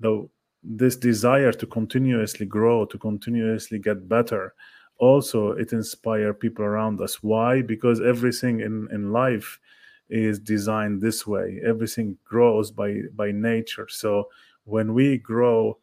the 0.01 0.29
this 0.62 0.97
desire 0.97 1.53
to 1.53 1.67
continuously 1.67 2.47
grow 2.47 2.85
to 2.85 2.99
continuously 2.99 3.79
get 3.79 4.09
better 4.09 4.53
also 4.99 5.53
it 5.53 5.73
inspire 5.73 6.35
people 6.35 6.65
around 6.65 7.01
us. 7.01 7.23
Why? 7.23 7.62
Because 7.62 8.01
everything 8.01 8.61
in 8.61 8.89
in 8.91 9.12
life 9.12 9.59
is 10.09 10.39
designed 10.39 11.03
this 11.03 11.27
way. 11.27 11.61
Everything 11.65 12.17
grows 12.25 12.71
by 12.71 13.03
by 13.15 13.31
nature. 13.33 13.89
So 13.89 14.29
when 14.65 14.95
we 14.95 15.19
grow 15.19 15.79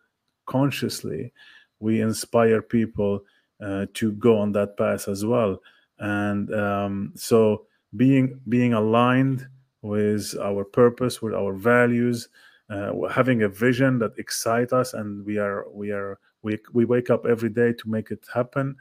consciously 0.46 1.32
we 1.80 2.02
inspire 2.02 2.62
people 2.62 3.24
uh, 3.62 3.86
to 3.94 4.14
go 4.14 4.38
on 4.38 4.52
that 4.54 4.78
path 4.78 5.08
as 5.08 5.24
well 5.26 5.62
and 6.04 6.54
um, 6.54 7.14
so 7.16 7.66
being 7.96 8.40
being 8.50 8.74
aligned 8.74 9.48
with 9.82 10.36
our 10.42 10.64
purpose 10.66 11.22
with 11.22 11.34
our 11.34 11.54
values 11.54 12.30
uh, 12.70 12.92
having 13.10 13.44
a 13.44 13.50
vision 13.50 14.00
that 14.00 14.12
excites 14.18 14.74
us 14.74 14.94
and 14.94 15.26
we 15.26 15.38
are 15.38 15.66
we 15.72 15.92
are 15.92 16.20
we, 16.42 16.58
we 16.74 16.84
wake 16.84 17.10
up 17.10 17.26
every 17.26 17.50
day 17.50 17.72
to 17.72 17.90
make 17.90 18.12
it 18.12 18.26
happen 18.34 18.76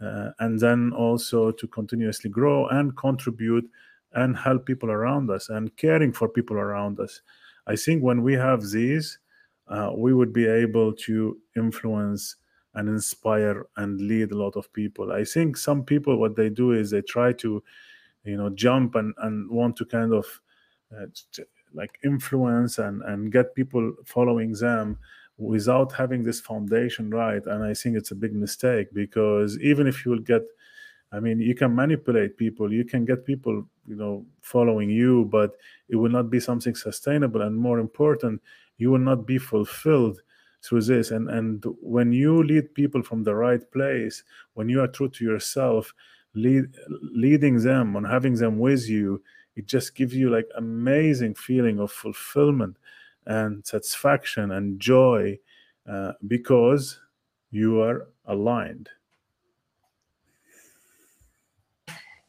uh, 0.00 0.30
and 0.38 0.60
then 0.60 0.92
also 0.92 1.50
to 1.50 1.66
continuously 1.66 2.30
grow 2.30 2.68
and 2.68 2.96
contribute 2.96 3.68
and 4.12 4.36
help 4.36 4.64
people 4.64 4.90
around 4.90 5.28
us 5.30 5.48
and 5.48 5.76
caring 5.76 6.12
for 6.12 6.28
people 6.28 6.56
around 6.56 7.00
us. 7.00 7.20
I 7.66 7.74
think 7.74 8.02
when 8.02 8.22
we 8.22 8.34
have 8.34 8.62
these 8.70 9.18
uh, 9.66 9.90
we 9.94 10.14
would 10.14 10.32
be 10.32 10.46
able 10.46 10.92
to 10.94 11.36
influence 11.56 12.36
and 12.74 12.88
inspire 12.88 13.66
and 13.76 14.00
lead 14.00 14.32
a 14.32 14.36
lot 14.36 14.56
of 14.56 14.72
people. 14.72 15.12
I 15.12 15.24
think 15.24 15.56
some 15.56 15.84
people 15.84 16.18
what 16.18 16.36
they 16.36 16.48
do 16.48 16.72
is 16.72 16.90
they 16.90 17.02
try 17.02 17.32
to, 17.34 17.62
you 18.24 18.36
know, 18.36 18.50
jump 18.50 18.94
and 18.94 19.14
and 19.18 19.50
want 19.50 19.76
to 19.76 19.84
kind 19.84 20.12
of 20.12 20.26
uh, 20.96 21.06
like 21.74 21.98
influence 22.04 22.78
and 22.78 23.02
and 23.02 23.32
get 23.32 23.54
people 23.54 23.94
following 24.04 24.52
them 24.52 24.98
without 25.38 25.92
having 25.92 26.24
this 26.24 26.40
foundation 26.40 27.10
right. 27.10 27.44
And 27.46 27.62
I 27.62 27.74
think 27.74 27.96
it's 27.96 28.10
a 28.10 28.16
big 28.16 28.34
mistake 28.34 28.88
because 28.92 29.58
even 29.60 29.86
if 29.86 30.04
you 30.04 30.10
will 30.12 30.18
get 30.20 30.42
I 31.10 31.20
mean, 31.20 31.40
you 31.40 31.54
can 31.54 31.74
manipulate 31.74 32.36
people, 32.36 32.70
you 32.72 32.84
can 32.84 33.06
get 33.06 33.24
people, 33.24 33.64
you 33.86 33.96
know, 33.96 34.26
following 34.42 34.90
you, 34.90 35.24
but 35.24 35.52
it 35.88 35.96
will 35.96 36.10
not 36.10 36.28
be 36.28 36.38
something 36.38 36.74
sustainable. 36.74 37.40
And 37.40 37.56
more 37.56 37.78
important, 37.78 38.42
you 38.76 38.90
will 38.90 38.98
not 38.98 39.26
be 39.26 39.38
fulfilled 39.38 40.20
through 40.68 40.82
this. 40.82 41.10
And 41.10 41.30
and 41.30 41.64
when 41.80 42.12
you 42.12 42.42
lead 42.42 42.74
people 42.74 43.02
from 43.02 43.24
the 43.24 43.34
right 43.34 43.70
place 43.72 44.22
when 44.54 44.68
you 44.68 44.80
are 44.80 44.88
true 44.88 45.08
to 45.08 45.24
yourself 45.24 45.94
lead, 46.34 46.66
leading 47.14 47.62
them 47.62 47.96
and 47.96 48.06
having 48.06 48.34
them 48.34 48.58
with 48.58 48.88
you 48.88 49.22
it 49.58 49.66
just 49.66 49.96
gives 49.96 50.14
you 50.14 50.30
like 50.30 50.46
amazing 50.56 51.34
feeling 51.34 51.80
of 51.80 51.90
fulfillment 51.90 52.76
and 53.26 53.66
satisfaction 53.66 54.52
and 54.52 54.78
joy 54.78 55.36
uh, 55.90 56.12
because 56.28 57.00
you 57.50 57.80
are 57.82 58.06
aligned. 58.26 58.88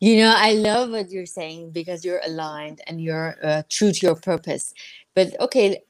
You 0.02 0.16
know 0.22 0.34
i 0.38 0.54
love 0.54 0.92
what 0.92 1.12
you're 1.12 1.26
saying 1.26 1.72
because 1.72 2.06
you're 2.06 2.22
aligned 2.26 2.80
and 2.88 3.02
you're 3.02 3.36
uh, 3.44 3.64
true 3.70 3.92
to 3.92 4.06
your 4.06 4.16
purpose. 4.16 4.74
But 5.14 5.40
okay 5.42 5.84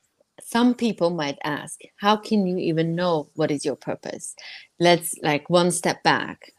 some 0.49 0.73
people 0.73 1.11
might 1.11 1.37
ask 1.43 1.81
how 1.97 2.15
can 2.15 2.47
you 2.47 2.57
even 2.57 2.95
know 2.95 3.29
what 3.35 3.51
is 3.51 3.63
your 3.63 3.75
purpose? 3.75 4.35
Let's 4.79 5.13
like 5.21 5.47
one 5.49 5.69
step 5.69 6.01
back. 6.01 6.53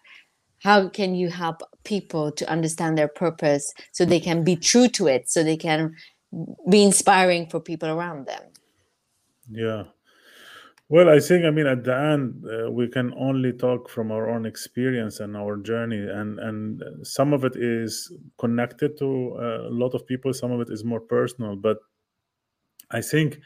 How 0.60 0.88
can 0.88 1.16
you 1.16 1.28
help 1.28 1.62
people 1.82 2.30
to 2.32 2.48
understand 2.48 2.96
their 2.96 3.08
purpose 3.08 3.72
so 3.90 4.04
they 4.04 4.20
can 4.20 4.44
be 4.44 4.54
true 4.54 4.88
to 4.88 5.08
it 5.08 5.28
so 5.28 5.42
they 5.42 5.56
can 5.56 5.96
be 6.68 6.84
inspiring 6.84 7.48
for 7.48 7.58
people 7.58 7.88
around 7.88 8.26
them? 8.26 8.42
Yeah. 9.50 9.84
Well 10.88 11.08
i 11.08 11.20
think 11.20 11.44
i 11.44 11.50
mean 11.50 11.68
at 11.68 11.84
the 11.84 11.96
end 11.96 12.44
uh, 12.44 12.68
we 12.68 12.88
can 12.88 13.14
only 13.16 13.52
talk 13.52 13.88
from 13.88 14.10
our 14.10 14.28
own 14.28 14.44
experience 14.44 15.20
and 15.20 15.36
our 15.36 15.56
journey 15.56 16.02
and 16.18 16.40
and 16.40 16.82
some 17.06 17.32
of 17.32 17.44
it 17.44 17.54
is 17.54 18.12
connected 18.38 18.98
to 18.98 19.36
uh, 19.38 19.68
a 19.68 19.74
lot 19.82 19.94
of 19.94 20.04
people 20.04 20.34
some 20.34 20.50
of 20.50 20.60
it 20.60 20.68
is 20.68 20.82
more 20.82 20.98
personal 20.98 21.54
but 21.54 21.78
i 22.90 23.00
think 23.00 23.38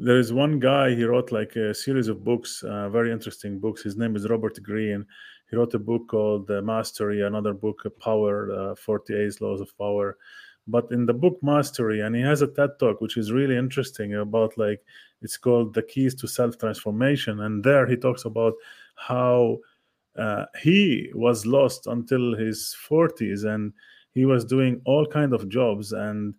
there 0.00 0.18
is 0.18 0.32
one 0.32 0.58
guy 0.58 0.94
he 0.94 1.04
wrote 1.04 1.30
like 1.30 1.54
a 1.56 1.74
series 1.74 2.08
of 2.08 2.24
books 2.24 2.62
uh, 2.62 2.88
very 2.88 3.12
interesting 3.12 3.58
books. 3.58 3.82
His 3.82 3.96
name 3.96 4.16
is 4.16 4.28
robert 4.28 4.62
greene. 4.62 5.04
He 5.50 5.56
wrote 5.56 5.74
a 5.74 5.78
book 5.78 6.08
called 6.08 6.50
uh, 6.50 6.62
mastery 6.62 7.20
another 7.22 7.52
book 7.52 7.82
uh, 7.84 7.90
power 7.90 8.72
uh, 8.72 8.74
48 8.74 9.40
laws 9.40 9.60
of 9.60 9.76
power. 9.76 10.16
But 10.66 10.90
in 10.90 11.04
the 11.04 11.14
book 11.14 11.38
mastery 11.42 12.00
and 12.00 12.16
he 12.16 12.22
has 12.22 12.42
a 12.42 12.46
ted 12.46 12.70
talk 12.78 13.00
which 13.00 13.16
is 13.16 13.32
really 13.32 13.56
interesting 13.56 14.14
about 14.14 14.56
like 14.56 14.82
it's 15.20 15.36
called 15.36 15.74
the 15.74 15.82
keys 15.82 16.14
to 16.16 16.26
self 16.26 16.56
transformation 16.56 17.40
and 17.40 17.62
there 17.62 17.86
he 17.86 17.96
talks 17.96 18.24
about 18.24 18.54
how 18.94 19.58
uh, 20.16 20.46
he 20.62 21.10
was 21.14 21.46
lost 21.46 21.86
until 21.86 22.34
his 22.34 22.76
40s 22.88 23.44
and 23.44 23.72
he 24.12 24.24
was 24.24 24.44
doing 24.44 24.80
all 24.84 25.06
kind 25.06 25.32
of 25.32 25.48
jobs. 25.48 25.92
And 25.92 26.34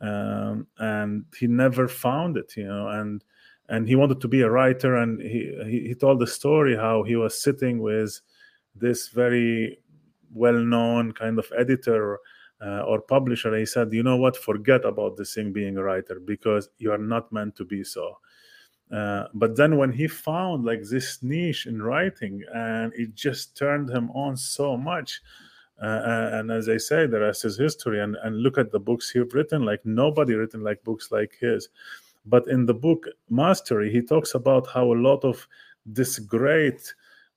um, 0.00 0.66
and 0.78 1.24
he 1.38 1.46
never 1.46 1.88
found 1.88 2.36
it 2.36 2.56
you 2.56 2.66
know 2.66 2.88
and 2.88 3.24
and 3.68 3.88
he 3.88 3.94
wanted 3.94 4.20
to 4.20 4.28
be 4.28 4.42
a 4.42 4.50
writer 4.50 4.96
and 4.96 5.20
he, 5.20 5.56
he, 5.64 5.88
he 5.88 5.94
told 5.94 6.20
the 6.20 6.26
story 6.26 6.76
how 6.76 7.02
he 7.02 7.16
was 7.16 7.40
sitting 7.40 7.80
with 7.80 8.20
this 8.74 9.08
very 9.08 9.78
well-known 10.32 11.12
kind 11.12 11.38
of 11.38 11.50
editor 11.56 12.18
uh, 12.64 12.80
or 12.82 13.00
publisher 13.00 13.48
and 13.48 13.58
he 13.58 13.66
said 13.66 13.92
you 13.92 14.02
know 14.02 14.16
what? 14.16 14.36
Forget 14.36 14.84
about 14.84 15.16
this 15.16 15.34
thing 15.34 15.52
being 15.52 15.76
a 15.76 15.82
writer 15.82 16.20
because 16.20 16.68
you 16.78 16.92
are 16.92 16.98
not 16.98 17.32
meant 17.32 17.56
to 17.56 17.64
be 17.64 17.82
so. 17.82 18.18
Uh, 18.92 19.24
but 19.32 19.56
then 19.56 19.78
when 19.78 19.92
he 19.92 20.06
found 20.06 20.64
like 20.64 20.82
this 20.82 21.22
niche 21.22 21.66
in 21.66 21.82
writing 21.82 22.42
and 22.54 22.92
it 22.94 23.14
just 23.14 23.56
turned 23.56 23.88
him 23.88 24.10
on 24.10 24.36
so 24.36 24.76
much 24.76 25.22
uh, 25.82 26.30
and 26.32 26.50
as 26.50 26.68
I 26.68 26.76
say, 26.76 27.06
the 27.06 27.20
rest 27.20 27.44
is 27.44 27.58
history. 27.58 28.00
And 28.00 28.16
and 28.22 28.42
look 28.42 28.58
at 28.58 28.70
the 28.70 28.80
books 28.80 29.10
he's 29.10 29.32
written. 29.32 29.64
Like 29.64 29.84
nobody 29.84 30.34
written 30.34 30.62
like 30.62 30.82
books 30.84 31.10
like 31.10 31.36
his. 31.40 31.68
But 32.26 32.48
in 32.48 32.66
the 32.66 32.74
book 32.74 33.06
Mastery, 33.28 33.90
he 33.90 34.00
talks 34.00 34.34
about 34.34 34.66
how 34.66 34.92
a 34.92 34.94
lot 34.94 35.24
of 35.24 35.46
this 35.84 36.18
great, 36.18 36.94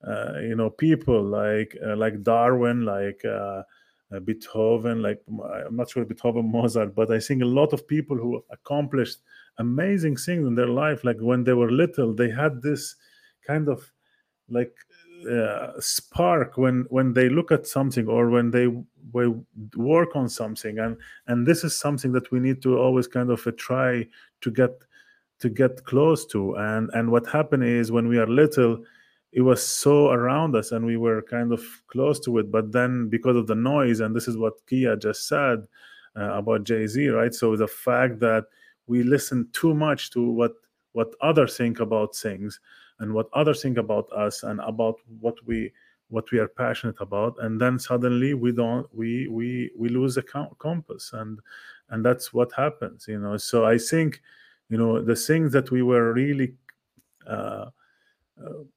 uh, 0.08 0.40
you 0.40 0.56
know, 0.56 0.70
people 0.70 1.22
like 1.22 1.76
uh, 1.86 1.96
like 1.96 2.24
Darwin, 2.24 2.86
like 2.86 3.24
uh, 3.26 3.64
uh, 4.12 4.20
Beethoven, 4.24 5.02
like 5.02 5.22
I'm 5.28 5.76
not 5.76 5.90
sure 5.90 6.06
Beethoven, 6.06 6.50
Mozart, 6.52 6.96
but 6.96 7.12
I 7.12 7.20
think 7.20 7.42
a 7.42 7.46
lot 7.46 7.74
of 7.74 7.88
people 7.88 8.18
who 8.18 8.44
accomplished 8.50 9.20
amazing 9.58 10.16
things 10.16 10.48
in 10.48 10.56
their 10.56 10.68
life, 10.68 11.04
like 11.04 11.18
when 11.20 11.44
they 11.44 11.54
were 11.54 11.72
little, 11.72 12.14
they 12.14 12.30
had 12.30 12.62
this 12.62 12.96
kind 13.46 13.68
of 13.68 13.92
like 14.50 14.74
uh, 15.26 15.72
spark 15.80 16.58
when 16.58 16.86
when 16.90 17.14
they 17.14 17.30
look 17.30 17.52
at 17.52 17.68
something 17.68 18.08
or 18.08 18.30
when 18.30 18.52
they 18.52 18.68
work 19.76 20.16
on 20.16 20.30
something. 20.30 20.80
And 20.80 20.98
and 21.28 21.46
this 21.46 21.64
is 21.64 21.76
something 21.76 22.12
that 22.14 22.32
we 22.32 22.40
need 22.40 22.62
to 22.64 22.78
always 22.78 23.08
kind 23.08 23.30
of 23.30 23.46
uh, 23.48 23.52
try 23.58 24.08
to 24.42 24.52
get 24.52 24.84
to 25.40 25.50
get 25.50 25.84
close 25.86 26.26
to. 26.28 26.56
And 26.56 26.90
and 26.94 27.12
what 27.12 27.28
happened 27.28 27.64
is 27.64 27.92
when 27.92 28.08
we 28.08 28.18
are 28.18 28.28
little 28.28 28.84
it 29.34 29.42
was 29.42 29.62
so 29.62 30.10
around 30.10 30.56
us 30.56 30.72
and 30.72 30.86
we 30.86 30.98
were 30.98 31.22
kind 31.22 31.52
of 31.52 31.62
close 31.88 32.20
to 32.22 32.38
it. 32.38 32.50
But 32.50 32.72
then 32.72 33.10
because 33.10 33.36
of 33.36 33.46
the 33.48 33.56
noise 33.56 34.00
and 34.00 34.16
this 34.16 34.28
is 34.28 34.38
what 34.38 34.66
kia 34.68 34.96
just 34.96 35.28
said 35.28 35.68
uh, 36.16 36.34
about 36.34 36.64
jay-z 36.64 37.08
right? 37.10 37.34
So 37.34 37.56
the 37.56 37.68
fact 37.68 38.20
that 38.20 38.46
we 38.88 39.04
listen 39.04 39.50
too 39.52 39.74
much 39.74 40.12
to 40.12 40.30
what 40.30 40.54
what 40.94 41.14
others 41.22 41.58
think 41.58 41.80
about 41.80 42.16
things 42.16 42.60
and 43.00 43.14
what 43.14 43.30
others 43.34 43.62
think 43.62 43.78
about 43.78 44.12
us 44.12 44.44
and 44.44 44.60
about 44.62 44.96
what 45.20 45.36
we 45.46 45.72
what 46.10 46.32
we 46.32 46.40
are 46.40 46.48
passionate 46.48 46.96
about. 47.02 47.36
And 47.40 47.60
then 47.60 47.78
suddenly 47.80 48.34
we 48.34 48.52
don't 48.52 48.88
we 48.94 49.28
we 49.28 49.72
we 49.78 49.90
lose 49.90 50.16
the 50.16 50.24
compass 50.60 51.12
and 51.14 51.40
and 51.90 52.04
that's 52.06 52.34
what 52.34 52.52
happens 52.54 53.06
you 53.08 53.20
know. 53.20 53.38
So 53.38 53.66
i 53.66 53.78
think 53.78 54.22
you 54.70 54.78
know 54.78 55.02
the 55.02 55.16
things 55.16 55.52
that 55.54 55.72
we 55.72 55.82
were 55.82 56.14
really 56.14 56.54
uh, 57.26 57.70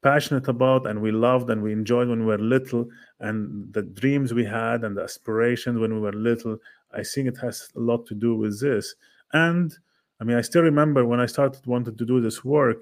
passionate 0.02 0.48
about 0.48 0.86
and 0.86 1.02
we 1.02 1.10
loved 1.10 1.50
and 1.50 1.62
we 1.62 1.72
enjoyed 1.72 2.08
when 2.08 2.20
we 2.20 2.26
were 2.26 2.38
little 2.38 2.88
and 3.20 3.72
the 3.74 3.82
dreams 3.82 4.32
we 4.32 4.44
had 4.44 4.84
and 4.84 4.96
the 4.96 5.02
aspirations 5.02 5.78
when 5.78 5.92
we 5.92 6.00
were 6.00 6.12
little 6.12 6.56
i 6.94 7.02
think 7.02 7.28
it 7.28 7.36
has 7.36 7.68
a 7.76 7.80
lot 7.80 8.06
to 8.06 8.14
do 8.14 8.34
with 8.34 8.60
this. 8.60 8.94
And 9.32 9.76
i 10.20 10.24
mean 10.24 10.36
i 10.36 10.40
still 10.40 10.62
remember 10.62 11.04
when 11.04 11.20
i 11.20 11.26
started 11.26 11.66
wanted 11.66 11.98
to 11.98 12.06
do 12.06 12.20
this 12.20 12.42
work 12.44 12.78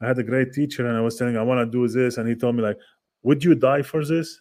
I 0.00 0.06
had 0.06 0.18
a 0.18 0.22
great 0.22 0.52
teacher 0.52 0.86
and 0.86 0.96
I 0.96 1.00
was 1.00 1.16
telling 1.16 1.36
I 1.36 1.42
want 1.42 1.60
to 1.60 1.70
do 1.70 1.88
this 1.88 2.18
and 2.18 2.28
he 2.28 2.34
told 2.34 2.56
me 2.56 2.62
like 2.62 2.78
would 3.22 3.42
you 3.42 3.54
die 3.54 3.82
for 3.82 4.04
this? 4.04 4.40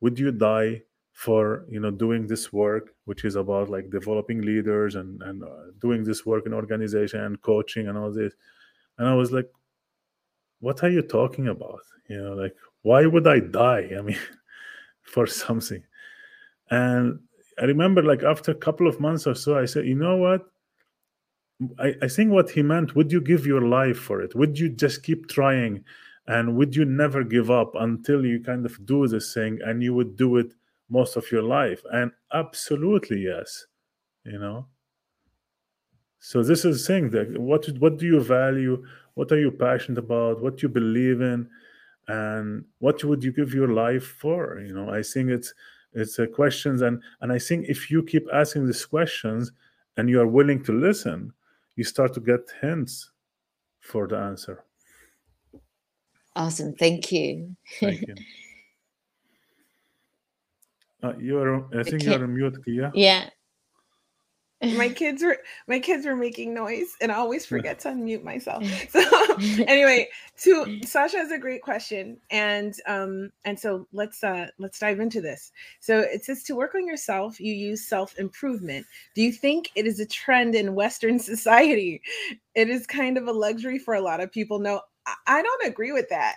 Would 0.00 0.18
you 0.18 0.32
die 0.32 0.82
for 1.12 1.64
you 1.68 1.80
know 1.80 1.90
doing 1.90 2.26
this 2.26 2.52
work 2.52 2.94
which 3.04 3.24
is 3.24 3.36
about 3.36 3.68
like 3.68 3.90
developing 3.90 4.40
leaders 4.40 4.94
and 4.94 5.22
and 5.22 5.42
uh, 5.42 5.70
doing 5.80 6.04
this 6.04 6.24
work 6.24 6.46
in 6.46 6.54
organization 6.54 7.20
and 7.20 7.40
coaching 7.40 7.88
and 7.88 7.96
all 7.96 8.12
this? 8.12 8.34
And 8.98 9.08
I 9.08 9.14
was 9.14 9.32
like 9.32 9.50
what 10.60 10.82
are 10.84 10.90
you 10.90 11.02
talking 11.02 11.48
about? 11.48 11.80
You 12.08 12.22
know 12.22 12.34
like 12.34 12.54
why 12.82 13.06
would 13.06 13.26
I 13.26 13.40
die? 13.40 13.90
I 13.98 14.02
mean 14.02 14.18
for 15.02 15.26
something. 15.26 15.82
And 16.70 17.20
I 17.58 17.64
remember 17.64 18.02
like 18.02 18.22
after 18.22 18.52
a 18.52 18.54
couple 18.54 18.86
of 18.86 19.00
months 19.00 19.26
or 19.26 19.34
so 19.34 19.58
I 19.58 19.64
said 19.64 19.86
you 19.86 19.94
know 19.94 20.16
what 20.16 20.51
I, 21.78 21.94
I 22.02 22.08
think 22.08 22.30
what 22.32 22.50
he 22.50 22.62
meant 22.62 22.94
would 22.94 23.12
you 23.12 23.20
give 23.20 23.46
your 23.46 23.62
life 23.62 23.98
for 23.98 24.20
it? 24.20 24.34
Would 24.34 24.58
you 24.58 24.68
just 24.68 25.02
keep 25.02 25.28
trying? 25.28 25.84
And 26.26 26.56
would 26.56 26.76
you 26.76 26.84
never 26.84 27.24
give 27.24 27.50
up 27.50 27.72
until 27.74 28.24
you 28.24 28.40
kind 28.40 28.64
of 28.64 28.84
do 28.86 29.08
this 29.08 29.34
thing 29.34 29.58
and 29.64 29.82
you 29.82 29.92
would 29.94 30.16
do 30.16 30.36
it 30.36 30.54
most 30.88 31.16
of 31.16 31.30
your 31.32 31.42
life? 31.42 31.82
And 31.92 32.12
absolutely 32.32 33.22
yes 33.22 33.66
you 34.24 34.38
know? 34.38 34.66
So 36.20 36.42
this 36.42 36.64
is 36.64 36.86
thing 36.86 37.10
that 37.10 37.36
what 37.38 37.66
what 37.78 37.98
do 37.98 38.06
you 38.06 38.20
value? 38.20 38.84
What 39.14 39.32
are 39.32 39.40
you 39.40 39.50
passionate 39.50 39.98
about? 39.98 40.40
What 40.40 40.62
you 40.62 40.68
believe 40.68 41.20
in? 41.20 41.48
And 42.08 42.64
what 42.78 43.02
would 43.04 43.24
you 43.24 43.32
give 43.32 43.54
your 43.54 43.68
life 43.68 44.04
for? 44.04 44.60
You 44.60 44.74
know 44.74 44.90
i 44.90 45.02
think 45.02 45.30
it's 45.30 45.54
it's 45.94 46.18
a 46.18 46.26
questions 46.26 46.80
and 46.82 47.02
and 47.20 47.32
i 47.32 47.38
think 47.38 47.66
if 47.68 47.90
you 47.90 48.02
keep 48.02 48.26
asking 48.32 48.66
these 48.66 48.84
questions 48.84 49.52
and 49.96 50.08
you 50.08 50.20
are 50.20 50.26
willing 50.26 50.62
to 50.64 50.72
listen 50.72 51.32
you 51.76 51.84
start 51.84 52.14
to 52.14 52.20
get 52.20 52.40
hints 52.60 53.10
for 53.80 54.06
the 54.06 54.16
answer. 54.16 54.64
Awesome. 56.34 56.74
Thank 56.74 57.12
you. 57.12 57.56
Thank 57.80 58.06
you. 58.06 58.14
Uh, 61.04 61.14
you're, 61.18 61.66
I 61.76 61.82
think 61.82 62.04
you're 62.04 62.22
on 62.22 62.32
mute, 62.32 62.56
Kia. 62.64 62.92
Yeah 62.94 63.28
my 64.62 64.88
kids 64.94 65.22
were 65.22 65.38
my 65.66 65.78
kids 65.78 66.06
were 66.06 66.16
making 66.16 66.54
noise 66.54 66.94
and 67.00 67.10
i 67.10 67.16
always 67.16 67.44
forget 67.44 67.78
to 67.78 67.88
unmute 67.88 68.22
myself 68.22 68.64
so 68.90 69.02
anyway 69.66 70.08
so 70.36 70.66
sasha 70.84 71.18
has 71.18 71.30
a 71.30 71.38
great 71.38 71.62
question 71.62 72.16
and 72.30 72.76
um 72.86 73.30
and 73.44 73.58
so 73.58 73.86
let's 73.92 74.22
uh 74.22 74.46
let's 74.58 74.78
dive 74.78 75.00
into 75.00 75.20
this 75.20 75.52
so 75.80 75.98
it 75.98 76.24
says 76.24 76.42
to 76.42 76.54
work 76.54 76.74
on 76.74 76.86
yourself 76.86 77.40
you 77.40 77.52
use 77.52 77.86
self-improvement 77.86 78.86
do 79.14 79.22
you 79.22 79.32
think 79.32 79.70
it 79.74 79.86
is 79.86 80.00
a 80.00 80.06
trend 80.06 80.54
in 80.54 80.74
western 80.74 81.18
society 81.18 82.00
it 82.54 82.68
is 82.68 82.86
kind 82.86 83.18
of 83.18 83.26
a 83.26 83.32
luxury 83.32 83.78
for 83.78 83.94
a 83.94 84.00
lot 84.00 84.20
of 84.20 84.30
people 84.30 84.58
no 84.58 84.80
I 85.26 85.42
don't 85.42 85.66
agree 85.66 85.90
with 85.90 86.08
that, 86.10 86.36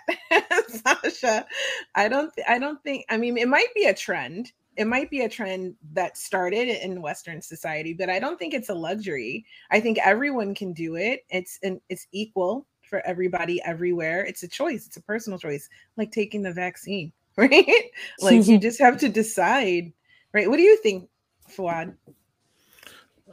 Sasha. 0.68 1.46
I 1.94 2.08
don't. 2.08 2.32
I 2.48 2.58
don't 2.58 2.82
think. 2.82 3.04
I 3.08 3.16
mean, 3.16 3.38
it 3.38 3.46
might 3.48 3.72
be 3.76 3.84
a 3.84 3.94
trend 3.94 4.50
it 4.76 4.86
might 4.86 5.10
be 5.10 5.22
a 5.22 5.28
trend 5.28 5.74
that 5.92 6.16
started 6.16 6.68
in 6.68 7.02
western 7.02 7.40
society 7.40 7.92
but 7.92 8.10
i 8.10 8.18
don't 8.18 8.38
think 8.38 8.54
it's 8.54 8.68
a 8.68 8.74
luxury 8.74 9.44
i 9.70 9.80
think 9.80 9.98
everyone 9.98 10.54
can 10.54 10.72
do 10.72 10.96
it 10.96 11.24
it's 11.30 11.58
an 11.62 11.80
it's 11.88 12.06
equal 12.12 12.66
for 12.86 13.04
everybody 13.06 13.60
everywhere. 13.64 14.24
It's 14.24 14.42
a 14.42 14.48
choice, 14.48 14.86
it's 14.86 14.96
a 14.96 15.02
personal 15.02 15.38
choice, 15.38 15.68
like 15.96 16.12
taking 16.12 16.42
the 16.42 16.52
vaccine, 16.52 17.12
right? 17.36 17.90
like 18.20 18.46
you 18.46 18.58
just 18.60 18.78
have 18.78 18.98
to 18.98 19.08
decide, 19.08 19.92
right? 20.32 20.48
What 20.48 20.56
do 20.56 20.62
you 20.62 20.76
think, 20.78 21.08
Fuad? 21.50 21.94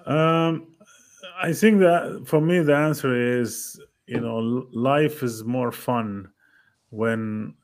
Um, 0.05 0.67
I 1.41 1.53
think 1.53 1.79
that 1.79 2.23
for 2.25 2.41
me, 2.41 2.59
the 2.59 2.75
answer 2.75 3.39
is 3.39 3.79
you 4.05 4.19
know, 4.19 4.67
life 4.73 5.23
is 5.23 5.45
more 5.45 5.71
fun 5.71 6.29
when 6.89 7.55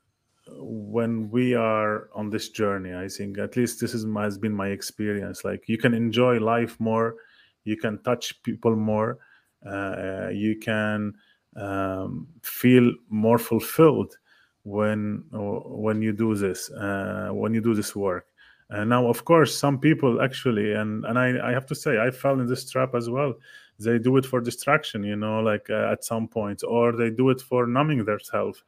when 0.58 1.30
we 1.30 1.54
are 1.54 2.10
on 2.16 2.30
this 2.30 2.50
journey 2.50 2.93
i 2.93 3.08
think 3.08 3.38
at 3.38 3.56
least 3.56 3.80
this 3.80 3.93
is 3.93 4.06
my, 4.06 4.24
has 4.24 4.38
been 4.38 4.54
my 4.54 4.68
experience. 4.68 5.43
Like 5.43 5.68
you 5.68 5.78
can 5.78 5.93
enjoy 5.93 6.39
life 6.39 6.80
more 6.80 7.16
you 7.64 7.78
can 7.78 8.02
touch 8.04 8.41
people 8.43 8.76
more 8.76 9.20
uh, 9.66 10.30
you 10.30 10.58
can 10.58 11.14
um, 11.56 12.28
feel 12.41 12.91
more 13.10 13.38
fulfilled 13.38 14.16
when 14.64 15.24
when 15.32 16.02
you 16.02 16.14
do 16.14 16.36
this 16.36 16.72
uh, 16.72 17.30
when 17.32 17.54
you 17.54 17.62
do 17.62 17.74
this 17.74 17.95
work. 17.95 18.26
And 18.70 18.89
now 18.89 19.08
of 19.08 19.26
course 19.26 19.58
some 19.58 19.80
people 19.80 20.22
actually 20.22 20.74
and 20.74 21.06
and 21.06 21.18
I, 21.18 21.50
I 21.50 21.52
have 21.52 21.66
to 21.68 21.76
say 21.76 22.00
i 22.00 22.12
fell 22.12 22.39
in 22.39 22.47
this 22.47 22.70
trap 22.70 22.95
as 22.95 23.10
well. 23.10 23.34
They 23.80 23.97
do 23.97 24.18
it 24.18 24.26
for 24.26 24.41
distraction 24.41 25.04
you 25.04 25.16
know 25.16 25.39
like 25.39 25.70
uh, 25.70 25.91
at 25.91 26.04
some 26.04 26.28
point 26.28 26.64
or 26.68 26.95
they 26.95 27.10
do 27.10 27.30
it 27.30 27.41
for 27.41 27.66
numbing 27.66 28.06
themselves 28.06 28.64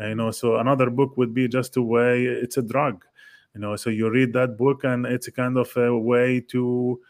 you 0.00 0.14
know 0.14 0.30
so 0.30 0.56
another 0.56 0.90
book 0.90 1.16
would 1.16 1.32
be 1.32 1.48
just 1.48 1.76
a 1.76 1.82
way 1.82 2.24
it's 2.24 2.56
a 2.56 2.62
drug 2.62 3.04
you 3.54 3.60
know 3.60 3.76
so 3.76 3.90
you 3.90 4.10
read 4.10 4.32
that 4.32 4.56
book 4.56 4.84
and 4.84 5.06
it's 5.06 5.28
a 5.28 5.32
kind 5.32 5.56
of 5.56 5.74
a 5.76 5.96
way 5.96 6.40
to 6.40 7.00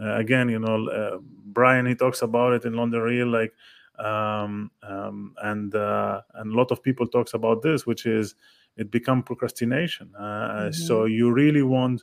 uh, 0.00 0.16
again 0.16 0.48
you 0.48 0.58
know 0.58 0.88
uh, 0.88 1.18
brian 1.46 1.86
he 1.86 1.94
talks 1.94 2.22
about 2.22 2.52
it 2.52 2.64
in 2.64 2.74
london 2.74 3.00
real 3.00 3.28
like 3.28 3.52
um, 3.98 4.70
um, 4.82 5.34
and 5.42 5.74
uh, 5.74 6.22
and 6.34 6.52
a 6.52 6.56
lot 6.56 6.72
of 6.72 6.82
people 6.82 7.06
talks 7.06 7.34
about 7.34 7.62
this 7.62 7.86
which 7.86 8.06
is 8.06 8.34
it 8.76 8.90
become 8.90 9.22
procrastination 9.22 10.10
uh, 10.18 10.22
mm-hmm. 10.22 10.72
so 10.72 11.04
you 11.04 11.30
really 11.30 11.62
want 11.62 12.02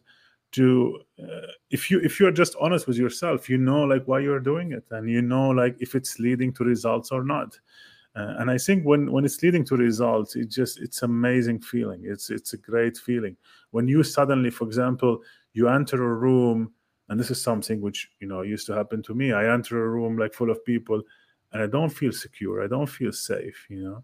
to 0.52 1.00
uh, 1.22 1.48
if 1.70 1.92
you 1.92 2.00
if 2.00 2.20
you're 2.20 2.32
just 2.32 2.56
honest 2.62 2.88
with 2.88 2.98
yourself 2.98 3.50
you 3.50 3.58
know 3.58 3.84
like 3.84 4.08
why 4.08 4.20
you're 4.20 4.40
doing 4.40 4.72
it 4.72 4.86
and 4.92 5.10
you 5.10 5.22
know 5.22 5.50
like 5.50 5.76
if 5.80 5.94
it's 5.94 6.20
leading 6.20 6.54
to 6.54 6.64
results 6.64 7.12
or 7.12 7.24
not 7.24 7.60
uh, 8.16 8.36
and 8.40 8.50
i 8.50 8.58
think 8.58 8.84
when 8.84 9.12
when 9.12 9.24
it's 9.24 9.42
leading 9.44 9.64
to 9.64 9.76
results 9.76 10.36
it 10.36 10.50
just 10.50 10.80
it's 10.80 11.04
amazing 11.04 11.60
feeling. 11.60 12.02
It's 12.04 12.30
it's 12.30 12.54
a 12.54 12.58
great 12.58 12.98
feeling. 12.98 13.38
When 13.72 13.88
you 13.88 14.04
suddenly 14.04 14.50
for 14.50 14.66
example 14.66 15.22
you 15.54 15.68
enter 15.70 16.04
a 16.04 16.16
room 16.16 16.74
and 17.10 17.20
this 17.20 17.32
is 17.32 17.42
something 17.42 17.82
which 17.82 18.10
you 18.20 18.28
know 18.28 18.42
used 18.42 18.66
to 18.68 18.74
happen 18.74 19.04
to 19.04 19.14
me. 19.14 19.32
I 19.32 19.54
enter 19.54 19.84
a 19.84 19.90
room 19.90 20.18
like 20.18 20.34
full 20.34 20.50
of 20.50 20.64
people 20.66 21.02
and 21.52 21.62
i 21.64 21.68
don't 21.68 21.90
feel 21.90 22.12
secure. 22.12 22.64
I 22.64 22.68
don't 22.68 22.88
feel 22.90 23.12
safe 23.12 23.68
you 23.70 23.84
know? 23.84 24.04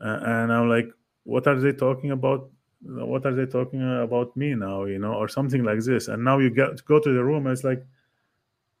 Uh, 0.00 0.20
and 0.22 0.52
i'm 0.52 0.68
like 0.68 0.88
what 1.24 1.46
are 1.46 1.58
they 1.60 1.72
talking 1.72 2.12
about? 2.12 2.48
What 2.82 3.26
are 3.26 3.34
they 3.34 3.46
talking 3.46 3.82
about 4.02 4.36
me 4.36 4.54
now? 4.54 4.84
You 4.84 4.98
know 5.00 5.14
or 5.14 5.28
something 5.28 5.64
like 5.64 5.80
this. 5.80 6.08
And 6.08 6.24
now 6.24 6.38
you 6.38 6.50
get 6.50 6.84
go 6.84 7.00
to 7.00 7.12
the 7.12 7.24
room 7.24 7.46
and 7.46 7.52
it's 7.52 7.64
like 7.64 7.84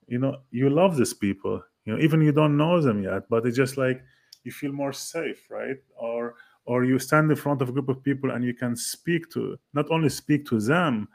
you 0.06 0.18
know 0.18 0.42
you 0.50 0.70
love 0.70 0.96
these 0.96 1.12
people. 1.12 1.62
You 1.84 1.94
know 1.94 2.00
even 2.00 2.20
you 2.20 2.32
don't 2.32 2.56
know 2.56 2.80
them 2.80 3.02
yet 3.02 3.28
but 3.28 3.44
it's 3.46 3.56
just 3.56 3.76
like 3.76 4.02
you 4.48 4.52
feel 4.52 4.72
more 4.72 4.92
safe 4.92 5.50
right? 5.50 5.80
Or 5.96 6.34
or 6.64 6.84
you 6.84 6.98
stand 6.98 7.30
in 7.30 7.36
front 7.36 7.62
of 7.62 7.68
a 7.68 7.72
group 7.72 7.88
of 7.88 8.02
people 8.02 8.30
and 8.32 8.44
you 8.44 8.54
can 8.54 8.76
speak 8.76 9.30
to 9.30 9.58
not 9.72 9.90
only 9.90 10.08
speak 10.08 10.46
to 10.46 10.60
them 10.60 11.08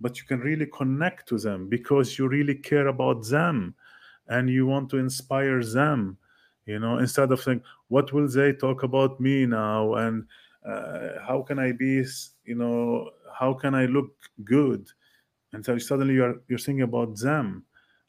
but 0.00 0.18
you 0.18 0.24
can 0.24 0.40
really 0.40 0.66
connect 0.66 1.28
to 1.28 1.38
them 1.38 1.68
because 1.68 2.18
you 2.18 2.28
really 2.28 2.54
care 2.54 2.88
about 2.88 3.26
them 3.26 3.74
and 4.28 4.50
you 4.50 4.66
want 4.66 4.88
to 4.90 4.98
inspire 4.98 5.62
them 5.62 6.16
you 6.66 6.78
know 6.78 6.98
instead 6.98 7.32
of 7.32 7.40
saying 7.40 7.62
what 7.88 8.12
will 8.12 8.28
they 8.28 8.52
talk 8.52 8.82
about 8.82 9.18
me 9.20 9.46
now? 9.46 9.94
And 9.94 10.26
uh, 10.64 11.20
how 11.26 11.42
can 11.42 11.58
i 11.58 11.72
be 11.72 12.04
you 12.44 12.54
know 12.54 13.10
how 13.38 13.54
can 13.54 13.74
i 13.74 13.86
look 13.86 14.10
good? 14.44 14.86
And 15.52 15.64
so 15.64 15.78
suddenly 15.78 16.14
you're 16.14 16.40
you're 16.48 16.58
thinking 16.58 16.82
about 16.82 17.18
them. 17.18 17.64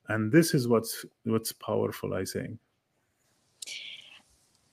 And 0.09 0.31
this 0.31 0.53
is 0.53 0.67
what's 0.67 1.05
what's 1.23 1.51
powerful 1.53 2.13
i 2.13 2.25
think 2.25 2.57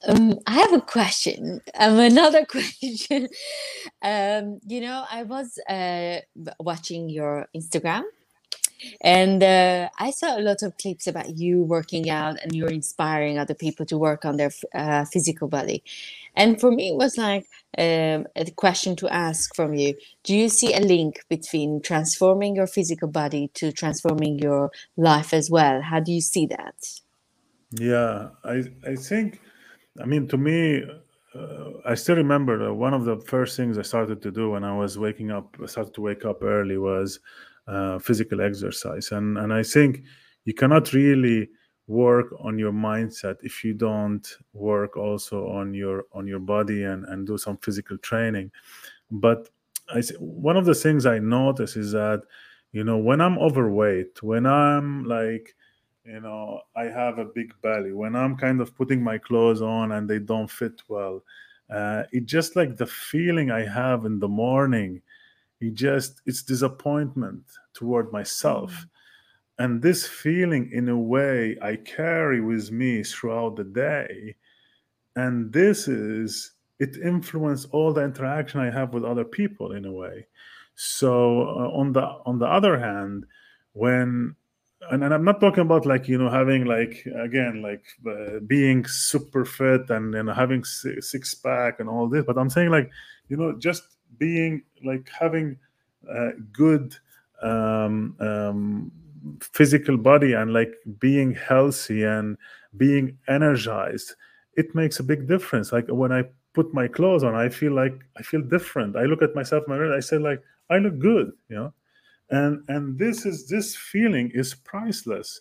um, 0.06 0.38
I 0.46 0.54
have 0.54 0.72
a 0.72 0.80
question. 0.80 1.60
Um, 1.78 1.98
another 2.12 2.44
question. 2.44 3.28
um, 4.02 4.60
you 4.66 4.80
know, 4.80 5.04
I 5.10 5.22
was 5.22 5.58
uh, 5.68 6.18
watching 6.60 7.08
your 7.08 7.48
Instagram, 7.56 8.04
and 9.00 9.42
uh, 9.42 9.88
I 9.98 10.10
saw 10.10 10.36
a 10.36 10.40
lot 10.40 10.62
of 10.62 10.76
clips 10.78 11.06
about 11.06 11.36
you 11.36 11.62
working 11.62 12.10
out, 12.10 12.38
and 12.42 12.54
you're 12.54 12.70
inspiring 12.70 13.38
other 13.38 13.54
people 13.54 13.86
to 13.86 13.98
work 13.98 14.24
on 14.24 14.36
their 14.36 14.50
uh, 14.74 15.04
physical 15.06 15.48
body. 15.48 15.82
And 16.34 16.60
for 16.60 16.70
me, 16.70 16.90
it 16.90 16.96
was 16.96 17.16
like 17.16 17.46
um, 17.78 18.26
a 18.36 18.50
question 18.56 18.94
to 18.96 19.08
ask 19.08 19.54
from 19.56 19.74
you. 19.74 19.94
Do 20.24 20.36
you 20.36 20.50
see 20.50 20.74
a 20.74 20.80
link 20.80 21.24
between 21.30 21.80
transforming 21.80 22.56
your 22.56 22.66
physical 22.66 23.08
body 23.08 23.50
to 23.54 23.72
transforming 23.72 24.38
your 24.38 24.70
life 24.96 25.32
as 25.32 25.50
well? 25.50 25.80
How 25.80 26.00
do 26.00 26.12
you 26.12 26.20
see 26.20 26.46
that? 26.46 26.74
Yeah, 27.70 28.28
I 28.44 28.64
I 28.86 28.96
think, 28.96 29.40
I 30.00 30.06
mean, 30.06 30.28
to 30.28 30.36
me, 30.36 30.82
uh, 31.34 31.70
I 31.84 31.94
still 31.94 32.16
remember 32.16 32.72
one 32.72 32.94
of 32.94 33.04
the 33.04 33.18
first 33.20 33.56
things 33.56 33.78
I 33.78 33.82
started 33.82 34.22
to 34.22 34.30
do 34.30 34.50
when 34.50 34.64
I 34.64 34.76
was 34.76 34.98
waking 34.98 35.30
up. 35.30 35.56
I 35.62 35.66
started 35.66 35.94
to 35.94 36.00
wake 36.00 36.24
up 36.24 36.42
early 36.42 36.78
was 36.78 37.20
uh, 37.66 37.98
physical 37.98 38.40
exercise, 38.40 39.12
and 39.12 39.38
and 39.38 39.52
I 39.52 39.62
think 39.62 40.02
you 40.44 40.54
cannot 40.54 40.92
really 40.92 41.48
work 41.86 42.34
on 42.40 42.58
your 42.58 42.72
mindset 42.72 43.36
if 43.42 43.62
you 43.62 43.72
don't 43.72 44.36
work 44.52 44.96
also 44.96 45.48
on 45.48 45.72
your 45.72 46.04
on 46.12 46.26
your 46.26 46.40
body 46.40 46.82
and 46.82 47.04
and 47.06 47.26
do 47.26 47.38
some 47.38 47.56
physical 47.58 47.96
training 47.98 48.50
but 49.12 49.48
i 49.94 50.02
one 50.18 50.56
of 50.56 50.64
the 50.64 50.74
things 50.74 51.06
i 51.06 51.18
notice 51.18 51.76
is 51.76 51.92
that 51.92 52.22
you 52.72 52.82
know 52.82 52.98
when 52.98 53.20
i'm 53.20 53.38
overweight 53.38 54.20
when 54.20 54.46
i'm 54.46 55.04
like 55.04 55.54
you 56.06 56.20
know 56.20 56.60
i 56.76 56.84
have 56.84 57.18
a 57.18 57.24
big 57.24 57.52
belly. 57.62 57.92
When 57.92 58.14
i'm 58.14 58.36
kind 58.36 58.60
of 58.60 58.76
putting 58.76 59.02
my 59.02 59.18
clothes 59.18 59.62
on 59.62 59.92
and 59.92 60.08
they 60.08 60.18
don't 60.18 60.50
fit 60.50 60.82
well 60.88 61.22
uh, 61.68 62.04
it 62.12 62.26
just 62.26 62.54
like 62.54 62.76
the 62.76 62.86
feeling 62.86 63.50
i 63.50 63.66
have 63.66 64.04
in 64.04 64.20
the 64.20 64.28
morning 64.28 65.02
it 65.60 65.74
just 65.74 66.20
it's 66.26 66.42
disappointment 66.42 67.42
toward 67.72 68.12
myself. 68.12 68.72
Mm-hmm. 68.72 68.82
And 69.58 69.82
this 69.82 70.06
feeling 70.06 70.70
in 70.72 70.88
a 70.88 70.98
way 70.98 71.56
i 71.62 71.76
carry 71.76 72.40
with 72.40 72.70
me 72.70 73.02
throughout 73.02 73.56
the 73.56 73.64
day. 73.64 74.36
And 75.16 75.52
this 75.52 75.88
is 75.88 76.52
it 76.78 76.96
influences 76.98 77.66
all 77.72 77.92
the 77.92 78.04
interaction 78.04 78.60
i 78.60 78.70
have 78.70 78.92
with 78.92 79.04
other 79.04 79.24
people 79.24 79.72
in 79.72 79.86
a 79.86 79.92
way. 79.92 80.26
So 80.74 81.42
uh, 81.42 81.70
on 81.72 81.92
the 81.92 82.02
on 82.26 82.38
the 82.38 82.46
other 82.46 82.78
hand 82.78 83.24
when 83.72 84.36
and, 84.90 85.04
and 85.04 85.12
i'm 85.12 85.24
not 85.24 85.40
talking 85.40 85.62
about 85.62 85.86
like 85.86 86.08
you 86.08 86.18
know 86.18 86.30
having 86.30 86.64
like 86.64 87.06
again 87.16 87.62
like 87.62 87.84
uh, 88.08 88.38
being 88.46 88.84
super 88.86 89.44
fit 89.44 89.88
and 89.90 90.12
know 90.12 90.32
having 90.32 90.64
six, 90.64 91.34
pack 91.34 91.80
and 91.80 91.88
all 91.88 92.08
this 92.08 92.24
but 92.24 92.38
i'm 92.38 92.50
saying 92.50 92.70
like 92.70 92.90
you 93.28 93.36
know 93.36 93.56
just 93.58 93.96
being 94.18 94.62
like 94.84 95.08
having 95.18 95.58
uh, 96.10 96.30
good 96.52 96.94
um, 97.42 98.16
um, 98.20 98.92
physical 99.40 99.96
body 99.96 100.32
and 100.32 100.52
like 100.52 100.72
being 101.00 101.34
healthy 101.34 102.04
and 102.04 102.36
being 102.76 103.16
energized 103.28 104.14
it 104.56 104.74
makes 104.74 104.98
a 104.98 105.02
big 105.02 105.28
difference. 105.28 105.72
Like 105.72 105.86
when 105.88 106.12
i 106.12 106.24
put 106.54 106.72
my 106.72 106.88
clothes 106.88 107.22
on 107.22 107.34
i 107.34 107.48
feel 107.50 107.72
like 107.72 108.00
i 108.16 108.22
feel 108.22 108.40
different. 108.40 108.96
I 108.96 109.04
look 109.04 109.22
at 109.22 109.34
myself 109.34 109.64
in 109.66 109.72
my 109.72 109.78
mirror 109.78 109.94
i 109.96 110.00
say 110.00 110.18
like 110.18 110.42
i 110.70 110.78
look 110.78 110.98
good 110.98 111.32
you 111.48 111.56
know 111.56 111.72
and 112.30 112.62
and 112.68 112.98
this 112.98 113.26
is 113.26 113.48
this 113.48 113.76
feeling 113.76 114.30
is 114.34 114.54
priceless. 114.54 115.40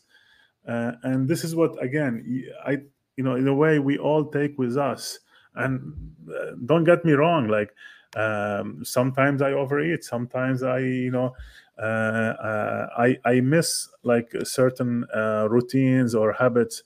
Uh, 0.68 0.94
and 1.04 1.28
this 1.28 1.44
is 1.44 1.56
what 1.56 1.82
again 1.84 2.24
i 2.66 2.72
you 3.18 3.24
know 3.24 3.36
in 3.36 3.48
a 3.48 3.54
way 3.54 3.80
we 3.80 3.98
all 3.98 4.26
take 4.26 4.58
with 4.58 4.78
us. 4.78 5.20
And 5.56 5.94
uh, 6.30 6.52
don't 6.66 6.84
get 6.84 7.06
me 7.06 7.14
wrong 7.14 7.48
like 7.48 7.74
um, 8.18 8.84
sometimes 8.84 9.42
i 9.42 9.52
overeat 9.52 10.04
sometimes 10.04 10.64
i 10.64 10.80
you 10.80 11.12
know 11.12 11.34
uh, 11.78 11.82
uh, 11.82 12.88
I, 12.98 13.18
I 13.26 13.42
miss 13.42 13.90
like 14.04 14.32
certain 14.44 15.06
uh, 15.14 15.48
routines 15.50 16.16
or 16.16 16.34
habits 16.34 16.84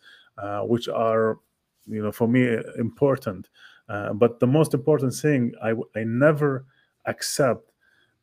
which 0.64 0.88
are 0.90 1.40
you 1.88 2.02
know 2.04 2.12
for 2.12 2.28
me 2.28 2.58
important. 2.78 3.50
But 3.88 4.40
the 4.40 4.48
most 4.48 4.74
important 4.74 5.14
thing 5.14 5.54
i, 5.64 5.72
I 5.96 6.04
never 6.04 6.66
accept 7.06 7.72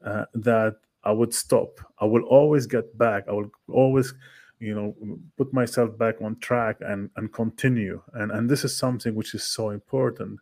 that 0.02 0.76
i 1.06 1.12
would 1.12 1.32
stop. 1.32 1.80
I 1.98 2.04
will 2.04 2.24
always 2.24 2.66
get 2.66 2.86
back. 2.98 3.24
I 3.28 3.32
will 3.32 3.50
always 3.68 4.14
you 4.58 4.74
know 4.74 4.94
put 5.36 5.52
myself 5.52 5.96
back 5.98 6.16
on 6.22 6.36
track 6.40 6.76
and 6.80 7.10
and 7.16 7.32
continue. 7.32 8.02
And 8.14 8.32
and 8.32 8.50
this 8.50 8.64
is 8.64 8.76
something 8.76 9.14
which 9.14 9.34
is 9.34 9.44
so 9.44 9.70
important. 9.70 10.40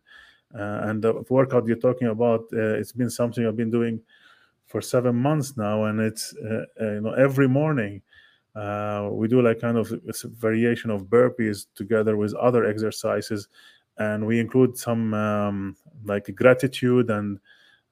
Uh, 0.53 0.79
and 0.87 1.01
the 1.03 1.13
workout 1.29 1.67
you're 1.67 1.85
talking 1.89 2.07
about 2.07 2.41
uh, 2.53 2.79
it's 2.79 2.93
been 2.93 3.09
something 3.09 3.45
i've 3.45 3.57
been 3.57 3.71
doing 3.71 3.99
for 4.67 4.81
seven 4.81 5.15
months 5.15 5.57
now, 5.57 5.85
and 5.85 5.99
it's 5.99 6.33
uh, 6.37 6.65
uh, 6.81 6.91
you 6.93 7.01
know 7.01 7.13
every 7.13 7.47
morning 7.47 8.01
uh, 8.55 9.09
we 9.11 9.27
do 9.27 9.41
like 9.41 9.59
kind 9.59 9.77
of 9.77 9.91
a 9.91 10.27
variation 10.27 10.89
of 10.89 11.03
burpees 11.03 11.67
together 11.75 12.15
with 12.17 12.33
other 12.35 12.65
exercises, 12.65 13.47
and 13.97 14.25
we 14.25 14.39
include 14.39 14.77
some 14.77 15.13
um, 15.13 15.75
like 16.05 16.33
gratitude 16.35 17.09
and 17.09 17.39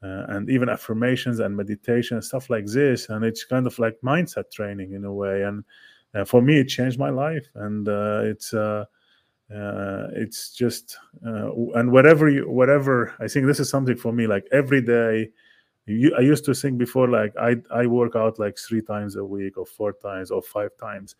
uh, 0.03 0.25
and 0.29 0.49
even 0.49 0.69
affirmations 0.69 1.39
and 1.39 1.55
meditation 1.55 2.17
and 2.17 2.23
stuff 2.23 2.49
like 2.49 2.65
this. 2.65 3.09
And 3.09 3.23
it's 3.23 3.45
kind 3.45 3.65
of 3.67 3.79
like 3.79 3.97
mindset 4.03 4.51
training 4.51 4.93
in 4.93 5.05
a 5.05 5.13
way. 5.13 5.43
And 5.43 5.63
uh, 6.13 6.25
for 6.25 6.41
me 6.41 6.59
it 6.59 6.67
changed 6.67 6.99
my 6.99 7.09
life. 7.09 7.47
And 7.55 7.87
uh, 7.87 8.21
it's 8.23 8.53
uh, 8.53 8.85
uh, 9.53 10.07
it's 10.13 10.51
just 10.53 10.97
uh, 11.25 11.51
and 11.75 11.91
whatever 11.91 12.29
you 12.29 12.49
whatever 12.49 13.13
i 13.19 13.27
think 13.27 13.45
this 13.45 13.59
is 13.59 13.69
something 13.69 13.95
for 13.95 14.11
me 14.11 14.25
like 14.25 14.47
every 14.51 14.81
day 14.81 15.29
you, 15.85 16.15
i 16.17 16.21
used 16.21 16.45
to 16.45 16.55
think 16.55 16.77
before 16.77 17.07
like 17.09 17.33
i 17.37 17.55
i 17.71 17.85
work 17.85 18.15
out 18.15 18.39
like 18.39 18.57
three 18.57 18.81
times 18.81 19.15
a 19.15 19.23
week 19.23 19.57
or 19.57 19.65
four 19.65 19.93
times 19.93 20.31
or 20.31 20.41
five 20.41 20.71
times. 20.79 21.15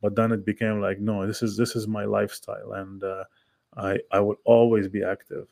But 0.00 0.16
then 0.16 0.32
it 0.32 0.44
became 0.44 0.80
like 0.80 1.00
no 1.00 1.26
this 1.26 1.42
is 1.42 1.56
this 1.56 1.74
is 1.74 1.88
my 1.88 2.04
lifestyle. 2.04 2.72
And 2.74 3.02
i 3.76 3.98
i 4.12 4.20
will 4.20 4.36
always 4.44 4.86
be 4.88 5.02
active 5.02 5.48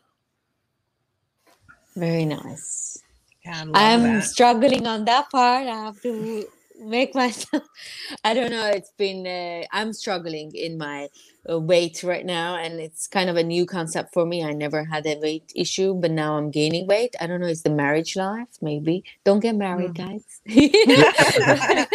very 1.97 2.25
nice. 2.25 3.03
Yeah, 3.45 3.65
I'm 3.75 4.03
that. 4.03 4.23
struggling 4.23 4.87
on 4.87 5.05
that 5.07 5.31
part. 5.31 5.67
I 5.67 5.87
have 5.87 6.01
to 6.03 6.47
make 6.81 7.15
myself. 7.15 7.63
I 8.25 8.35
don't 8.35 8.51
know. 8.51 8.67
It's 8.67 8.93
been. 8.97 9.27
Uh, 9.27 9.67
I'm 9.73 9.93
struggling 9.93 10.53
in 10.55 10.79
my 10.79 11.09
uh, 11.49 11.59
weight 11.59 12.03
right 12.03 12.25
now, 12.25 12.57
and 12.57 12.81
it's 12.81 13.07
kind 13.07 13.31
of 13.31 13.37
a 13.37 13.43
new 13.43 13.67
concept 13.67 14.13
for 14.13 14.27
me. 14.27 14.45
I 14.45 14.53
never 14.53 14.85
had 14.85 15.07
a 15.07 15.19
weight 15.19 15.53
issue, 15.55 15.95
but 15.95 16.11
now 16.11 16.37
I'm 16.37 16.51
gaining 16.51 16.87
weight. 16.87 17.15
I 17.21 17.27
don't 17.27 17.41
know. 17.41 17.47
It's 17.47 17.63
the 17.63 17.71
marriage 17.71 18.17
life, 18.17 18.49
maybe. 18.61 19.05
Don't 19.25 19.41
get 19.41 19.57
married, 19.57 19.95
mm. 19.95 20.21
guys. 20.21 20.25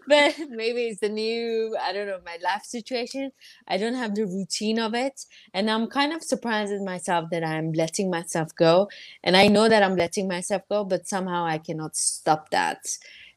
but 0.06 0.34
maybe 0.50 0.88
it's 0.88 1.00
the 1.00 1.08
new. 1.08 1.76
I 1.80 1.92
don't 1.92 2.06
know 2.06 2.20
my 2.24 2.38
life 2.42 2.64
situation. 2.64 3.32
I 3.68 3.76
don't 3.76 3.94
have 3.94 4.14
the 4.14 4.26
routine 4.26 4.78
of 4.78 4.94
it, 4.94 5.24
and 5.54 5.70
I'm 5.70 5.86
kind 5.86 6.12
of 6.12 6.22
surprised 6.22 6.72
at 6.72 6.82
myself 6.82 7.30
that 7.30 7.44
I'm 7.44 7.72
letting 7.72 8.10
myself 8.10 8.54
go, 8.54 8.88
and 9.22 9.36
I 9.36 9.48
know 9.48 9.68
that 9.68 9.82
I'm 9.82 9.96
letting 9.96 10.28
myself 10.28 10.62
go, 10.68 10.84
but 10.84 11.06
somehow 11.06 11.44
I 11.44 11.58
cannot 11.58 11.96
stop 11.96 12.50
that 12.50 12.86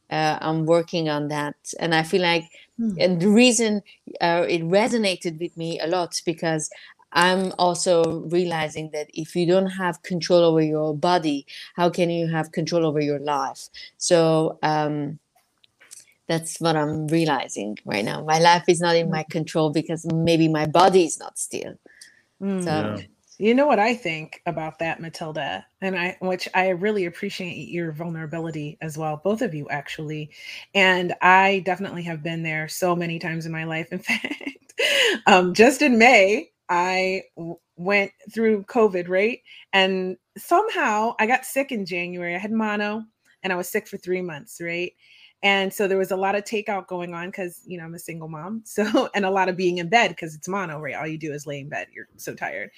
uh, 0.10 0.38
i'm 0.41 0.66
working 0.66 1.10
on 1.10 1.28
that 1.28 1.56
and 1.80 1.93
i 1.93 2.04
feel 2.04 2.22
like 2.22 2.45
mm. 2.80 2.95
and 2.99 3.22
the 3.22 3.30
reason 3.30 3.82
uh, 4.22 4.45
it 4.47 4.62
resonated 4.64 5.39
with 5.39 5.56
me 5.58 5.80
a 5.80 5.88
lot 5.88 6.22
because 6.26 6.70
i'm 7.12 7.51
also 7.58 8.22
realizing 8.30 8.89
that 8.91 9.08
if 9.14 9.36
you 9.36 9.45
don't 9.45 9.72
have 9.72 10.01
control 10.04 10.43
over 10.43 10.62
your 10.62 10.95
body 10.95 11.45
how 11.76 11.89
can 11.89 12.10
you 12.10 12.28
have 12.28 12.51
control 12.51 12.86
over 12.86 12.99
your 12.99 13.20
life 13.20 13.70
so 13.97 14.58
um, 14.64 15.20
that's 16.28 16.60
what 16.60 16.76
i'm 16.76 17.08
realizing 17.08 17.78
right 17.86 18.06
now 18.06 18.24
my 18.24 18.39
life 18.39 18.64
is 18.68 18.82
not 18.82 18.95
in 18.95 19.10
my 19.10 19.24
hmm. 19.24 19.32
control 19.32 19.70
because 19.72 20.06
maybe 20.14 20.47
my 20.47 20.66
body 20.66 21.04
is 21.04 21.20
not 21.20 21.38
still 21.38 21.74
mm. 22.41 22.64
so 22.64 22.72
yeah. 22.72 23.04
You 23.38 23.53
know 23.53 23.67
what 23.67 23.79
I 23.79 23.95
think 23.95 24.41
about 24.45 24.79
that, 24.79 25.01
Matilda, 25.01 25.65
and 25.81 25.97
I, 25.99 26.17
which 26.21 26.47
I 26.55 26.69
really 26.69 27.05
appreciate 27.05 27.67
your 27.69 27.91
vulnerability 27.91 28.77
as 28.81 28.97
well, 28.97 29.19
both 29.21 29.41
of 29.41 29.53
you 29.53 29.67
actually. 29.69 30.31
And 30.73 31.13
I 31.21 31.61
definitely 31.65 32.03
have 32.03 32.23
been 32.23 32.43
there 32.43 32.69
so 32.69 32.95
many 32.95 33.19
times 33.19 33.45
in 33.45 33.51
my 33.51 33.65
life. 33.65 33.89
In 33.91 33.99
fact, 33.99 34.36
um, 35.27 35.53
just 35.53 35.81
in 35.81 35.97
May, 35.97 36.51
I 36.69 37.23
w- 37.36 37.57
went 37.75 38.11
through 38.34 38.63
COVID, 38.65 39.09
right? 39.09 39.39
And 39.73 40.17
somehow 40.38 41.15
I 41.19 41.27
got 41.27 41.45
sick 41.45 41.71
in 41.73 41.86
January. 41.86 42.36
I 42.36 42.39
had 42.39 42.51
mono 42.53 43.03
and 43.43 43.51
I 43.51 43.57
was 43.57 43.67
sick 43.69 43.88
for 43.88 43.97
three 43.97 44.21
months, 44.21 44.59
right? 44.61 44.93
And 45.43 45.73
so 45.73 45.88
there 45.88 45.97
was 45.97 46.11
a 46.11 46.15
lot 46.17 46.36
of 46.36 46.45
takeout 46.45 46.88
going 46.88 47.13
on 47.13 47.27
because, 47.27 47.61
you 47.67 47.77
know, 47.77 47.84
I'm 47.84 47.93
a 47.95 47.99
single 47.99 48.29
mom. 48.29 48.63
So, 48.67 49.09
and 49.13 49.25
a 49.25 49.31
lot 49.31 49.49
of 49.49 49.57
being 49.57 49.79
in 49.79 49.89
bed 49.89 50.09
because 50.09 50.36
it's 50.36 50.47
mono, 50.47 50.79
right? 50.79 50.95
All 50.95 51.07
you 51.07 51.17
do 51.17 51.34
is 51.34 51.45
lay 51.45 51.59
in 51.59 51.69
bed. 51.69 51.88
You're 51.93 52.07
so 52.17 52.34
tired. 52.34 52.71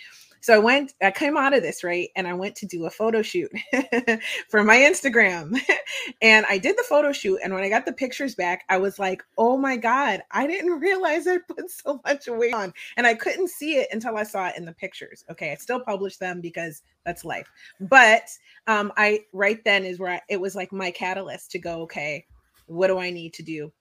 So 0.45 0.53
I 0.53 0.59
went, 0.59 0.93
I 1.01 1.09
came 1.09 1.37
out 1.37 1.55
of 1.55 1.63
this, 1.63 1.83
right? 1.83 2.09
And 2.15 2.27
I 2.27 2.33
went 2.35 2.55
to 2.57 2.67
do 2.67 2.85
a 2.85 2.91
photo 2.91 3.23
shoot 3.23 3.51
for 4.49 4.63
my 4.63 4.75
Instagram. 4.75 5.59
and 6.21 6.45
I 6.47 6.59
did 6.59 6.77
the 6.77 6.83
photo 6.83 7.11
shoot. 7.11 7.39
And 7.43 7.51
when 7.51 7.63
I 7.63 7.69
got 7.69 7.87
the 7.87 7.93
pictures 7.93 8.35
back, 8.35 8.63
I 8.69 8.77
was 8.77 8.99
like, 8.99 9.23
oh 9.39 9.57
my 9.57 9.75
God, 9.75 10.21
I 10.29 10.45
didn't 10.45 10.79
realize 10.79 11.25
I 11.25 11.39
put 11.39 11.71
so 11.71 11.99
much 12.05 12.27
weight 12.27 12.53
on. 12.53 12.75
And 12.95 13.07
I 13.07 13.15
couldn't 13.15 13.49
see 13.49 13.77
it 13.77 13.87
until 13.91 14.17
I 14.17 14.21
saw 14.21 14.49
it 14.49 14.53
in 14.55 14.65
the 14.65 14.73
pictures. 14.73 15.25
Okay. 15.31 15.51
I 15.51 15.55
still 15.55 15.79
published 15.79 16.19
them 16.19 16.41
because 16.41 16.83
that's 17.07 17.25
life. 17.25 17.49
But 17.79 18.29
um, 18.67 18.93
I, 18.97 19.21
right 19.33 19.63
then 19.65 19.83
is 19.83 19.97
where 19.97 20.11
I, 20.11 20.21
it 20.29 20.39
was 20.39 20.55
like 20.55 20.71
my 20.71 20.91
catalyst 20.91 21.49
to 21.53 21.59
go, 21.59 21.81
okay, 21.81 22.23
what 22.67 22.85
do 22.85 22.99
I 22.99 23.09
need 23.09 23.33
to 23.33 23.41
do? 23.41 23.73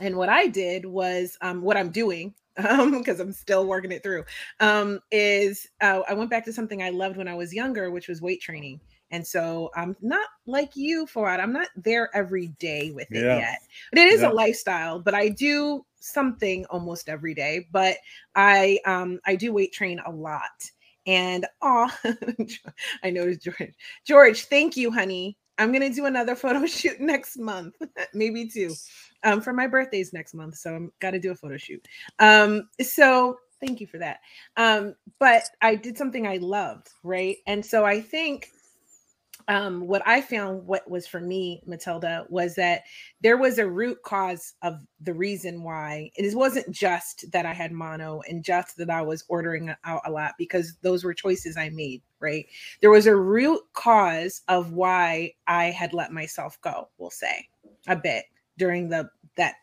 And 0.00 0.16
what 0.16 0.30
I 0.30 0.46
did 0.46 0.86
was 0.86 1.36
um, 1.42 1.60
what 1.60 1.76
I'm 1.76 1.90
doing 1.90 2.32
um 2.56 2.98
because 2.98 3.20
i'm 3.20 3.32
still 3.32 3.66
working 3.66 3.92
it 3.92 4.02
through 4.02 4.24
um 4.60 5.00
is 5.10 5.66
uh, 5.80 6.00
i 6.08 6.14
went 6.14 6.30
back 6.30 6.44
to 6.44 6.52
something 6.52 6.82
i 6.82 6.90
loved 6.90 7.16
when 7.16 7.28
i 7.28 7.34
was 7.34 7.54
younger 7.54 7.90
which 7.90 8.08
was 8.08 8.20
weight 8.20 8.40
training 8.40 8.80
and 9.10 9.26
so 9.26 9.70
i'm 9.76 9.96
not 10.00 10.26
like 10.46 10.74
you 10.74 11.06
for 11.06 11.32
it 11.32 11.38
i'm 11.38 11.52
not 11.52 11.68
there 11.76 12.10
every 12.14 12.48
day 12.58 12.90
with 12.90 13.10
it 13.10 13.24
yeah. 13.24 13.38
yet 13.38 13.58
but 13.90 14.00
it 14.00 14.12
is 14.12 14.22
yeah. 14.22 14.30
a 14.30 14.32
lifestyle 14.32 14.98
but 14.98 15.14
i 15.14 15.28
do 15.28 15.84
something 16.00 16.64
almost 16.66 17.08
every 17.08 17.34
day 17.34 17.66
but 17.70 17.96
i 18.34 18.78
um 18.86 19.20
i 19.26 19.36
do 19.36 19.52
weight 19.52 19.72
train 19.72 20.00
a 20.06 20.10
lot 20.10 20.70
and 21.06 21.46
oh 21.62 21.90
i 23.04 23.10
noticed 23.10 23.42
george 23.42 23.74
george 24.04 24.44
thank 24.46 24.76
you 24.76 24.90
honey 24.90 25.36
i'm 25.58 25.72
gonna 25.72 25.92
do 25.92 26.06
another 26.06 26.34
photo 26.36 26.66
shoot 26.66 27.00
next 27.00 27.38
month 27.38 27.74
maybe 28.14 28.48
two 28.48 28.72
um, 29.24 29.40
for 29.40 29.52
my 29.52 29.66
birthday's 29.66 30.12
next 30.12 30.34
month, 30.34 30.56
so 30.56 30.74
I'm 30.74 30.92
got 31.00 31.12
to 31.12 31.20
do 31.20 31.30
a 31.30 31.34
photo 31.34 31.56
shoot. 31.56 31.86
Um, 32.18 32.68
so 32.80 33.38
thank 33.60 33.80
you 33.80 33.86
for 33.86 33.98
that. 33.98 34.20
Um, 34.56 34.94
but 35.18 35.44
I 35.60 35.76
did 35.76 35.96
something 35.96 36.26
I 36.26 36.38
loved, 36.38 36.90
right? 37.04 37.36
And 37.46 37.64
so 37.64 37.84
I 37.84 38.00
think 38.00 38.48
um, 39.48 39.86
what 39.86 40.02
I 40.06 40.20
found, 40.20 40.66
what 40.66 40.88
was 40.88 41.06
for 41.06 41.20
me, 41.20 41.62
Matilda, 41.66 42.26
was 42.28 42.54
that 42.56 42.82
there 43.20 43.36
was 43.36 43.58
a 43.58 43.68
root 43.68 43.98
cause 44.04 44.54
of 44.62 44.80
the 45.00 45.14
reason 45.14 45.62
why 45.62 46.10
it 46.16 46.34
wasn't 46.36 46.70
just 46.70 47.30
that 47.32 47.46
I 47.46 47.52
had 47.52 47.72
mono 47.72 48.22
and 48.28 48.44
just 48.44 48.76
that 48.76 48.90
I 48.90 49.02
was 49.02 49.24
ordering 49.28 49.74
out 49.84 50.02
a 50.04 50.10
lot 50.10 50.34
because 50.38 50.76
those 50.82 51.02
were 51.02 51.14
choices 51.14 51.56
I 51.56 51.70
made, 51.70 52.02
right? 52.22 52.46
There 52.80 52.90
was 52.90 53.06
a 53.06 53.16
root 53.16 53.60
cause 53.74 54.42
of 54.48 54.72
why 54.72 55.32
I 55.46 55.66
had 55.66 55.92
let 55.92 56.12
myself 56.12 56.60
go, 56.60 56.88
we'll 56.98 57.10
say 57.10 57.48
a 57.88 57.96
bit 57.96 58.24
during 58.58 58.88
the 58.88 59.10
that 59.36 59.54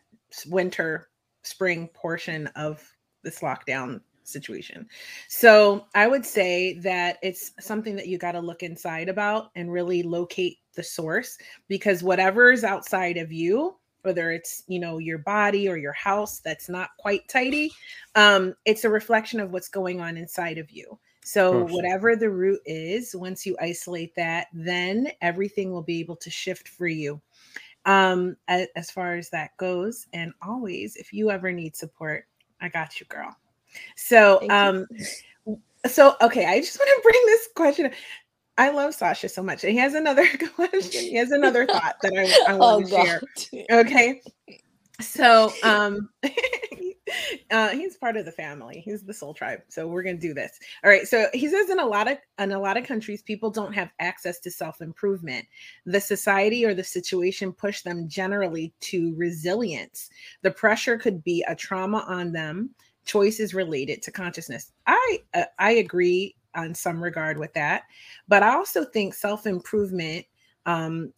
winter 0.48 1.08
spring 1.42 1.88
portion 1.94 2.46
of 2.48 2.86
this 3.22 3.40
lockdown 3.40 4.00
situation. 4.24 4.86
So 5.28 5.86
I 5.94 6.06
would 6.06 6.24
say 6.24 6.74
that 6.80 7.18
it's 7.22 7.52
something 7.60 7.96
that 7.96 8.06
you 8.06 8.18
got 8.18 8.32
to 8.32 8.40
look 8.40 8.62
inside 8.62 9.08
about 9.08 9.50
and 9.56 9.72
really 9.72 10.02
locate 10.02 10.58
the 10.74 10.82
source 10.82 11.36
because 11.68 12.02
whatever 12.02 12.52
is 12.52 12.64
outside 12.64 13.16
of 13.16 13.32
you 13.32 13.76
whether 14.02 14.30
it's 14.30 14.62
you 14.66 14.78
know 14.78 14.98
your 14.98 15.18
body 15.18 15.68
or 15.68 15.76
your 15.76 15.92
house 15.92 16.40
that's 16.40 16.68
not 16.68 16.90
quite 16.98 17.26
tidy 17.28 17.70
um 18.14 18.54
it's 18.64 18.84
a 18.84 18.88
reflection 18.88 19.40
of 19.40 19.52
what's 19.52 19.68
going 19.68 20.00
on 20.00 20.16
inside 20.16 20.58
of 20.58 20.70
you 20.70 20.98
so 21.30 21.64
whatever 21.66 22.16
the 22.16 22.28
root 22.28 22.60
is 22.66 23.14
once 23.14 23.46
you 23.46 23.56
isolate 23.60 24.14
that 24.14 24.48
then 24.52 25.08
everything 25.20 25.70
will 25.70 25.82
be 25.82 26.00
able 26.00 26.16
to 26.16 26.30
shift 26.30 26.68
for 26.68 26.86
you 26.86 27.20
um 27.86 28.36
as, 28.48 28.90
far 28.90 29.14
as 29.14 29.30
that 29.30 29.56
goes 29.56 30.06
and 30.12 30.32
always 30.42 30.96
if 30.96 31.12
you 31.12 31.30
ever 31.30 31.52
need 31.52 31.76
support 31.76 32.24
i 32.60 32.68
got 32.68 32.98
you 33.00 33.06
girl 33.06 33.34
so 33.96 34.38
Thank 34.40 34.52
um 34.52 34.86
you. 34.90 35.60
so 35.86 36.16
okay 36.20 36.46
i 36.46 36.60
just 36.60 36.78
want 36.80 36.88
to 36.88 37.02
bring 37.02 37.22
this 37.26 37.48
question 37.54 37.90
I 38.58 38.68
love 38.68 38.92
Sasha 38.92 39.26
so 39.30 39.42
much. 39.42 39.64
And 39.64 39.72
he 39.72 39.78
has 39.78 39.94
another 39.94 40.26
question. 40.54 41.02
He 41.02 41.14
has 41.14 41.30
another 41.30 41.66
thought 41.66 41.96
that 42.02 42.12
I, 42.46 42.52
I 42.52 42.54
want 42.58 42.84
oh, 42.92 43.22
to 43.48 43.50
share. 43.50 43.80
Okay. 43.80 44.20
So 45.00 45.52
um 45.62 46.10
uh, 47.50 47.68
he's 47.70 47.96
part 47.96 48.16
of 48.16 48.24
the 48.24 48.32
family. 48.32 48.80
He's 48.84 49.02
the 49.02 49.14
soul 49.14 49.34
tribe. 49.34 49.62
So 49.68 49.86
we're 49.86 50.02
gonna 50.02 50.18
do 50.18 50.34
this. 50.34 50.58
All 50.84 50.90
right. 50.90 51.06
So 51.06 51.26
he 51.32 51.48
says 51.48 51.70
in 51.70 51.78
a 51.78 51.86
lot 51.86 52.10
of 52.10 52.18
in 52.38 52.52
a 52.52 52.58
lot 52.60 52.76
of 52.76 52.86
countries, 52.86 53.22
people 53.22 53.50
don't 53.50 53.72
have 53.72 53.90
access 53.98 54.40
to 54.40 54.50
self-improvement. 54.50 55.46
The 55.86 56.00
society 56.00 56.64
or 56.64 56.74
the 56.74 56.84
situation 56.84 57.52
push 57.52 57.82
them 57.82 58.08
generally 58.08 58.72
to 58.80 59.14
resilience. 59.16 60.10
The 60.42 60.50
pressure 60.50 60.98
could 60.98 61.22
be 61.24 61.44
a 61.48 61.54
trauma 61.54 62.04
on 62.06 62.32
them, 62.32 62.70
choices 63.04 63.54
related 63.54 64.02
to 64.02 64.12
consciousness. 64.12 64.72
I 64.86 65.20
uh, 65.34 65.44
I 65.58 65.72
agree 65.72 66.36
on 66.54 66.74
some 66.74 67.02
regard 67.02 67.38
with 67.38 67.52
that, 67.54 67.84
but 68.28 68.42
I 68.42 68.54
also 68.54 68.84
think 68.84 69.14
self-improvement 69.14 70.26
um 70.66 71.12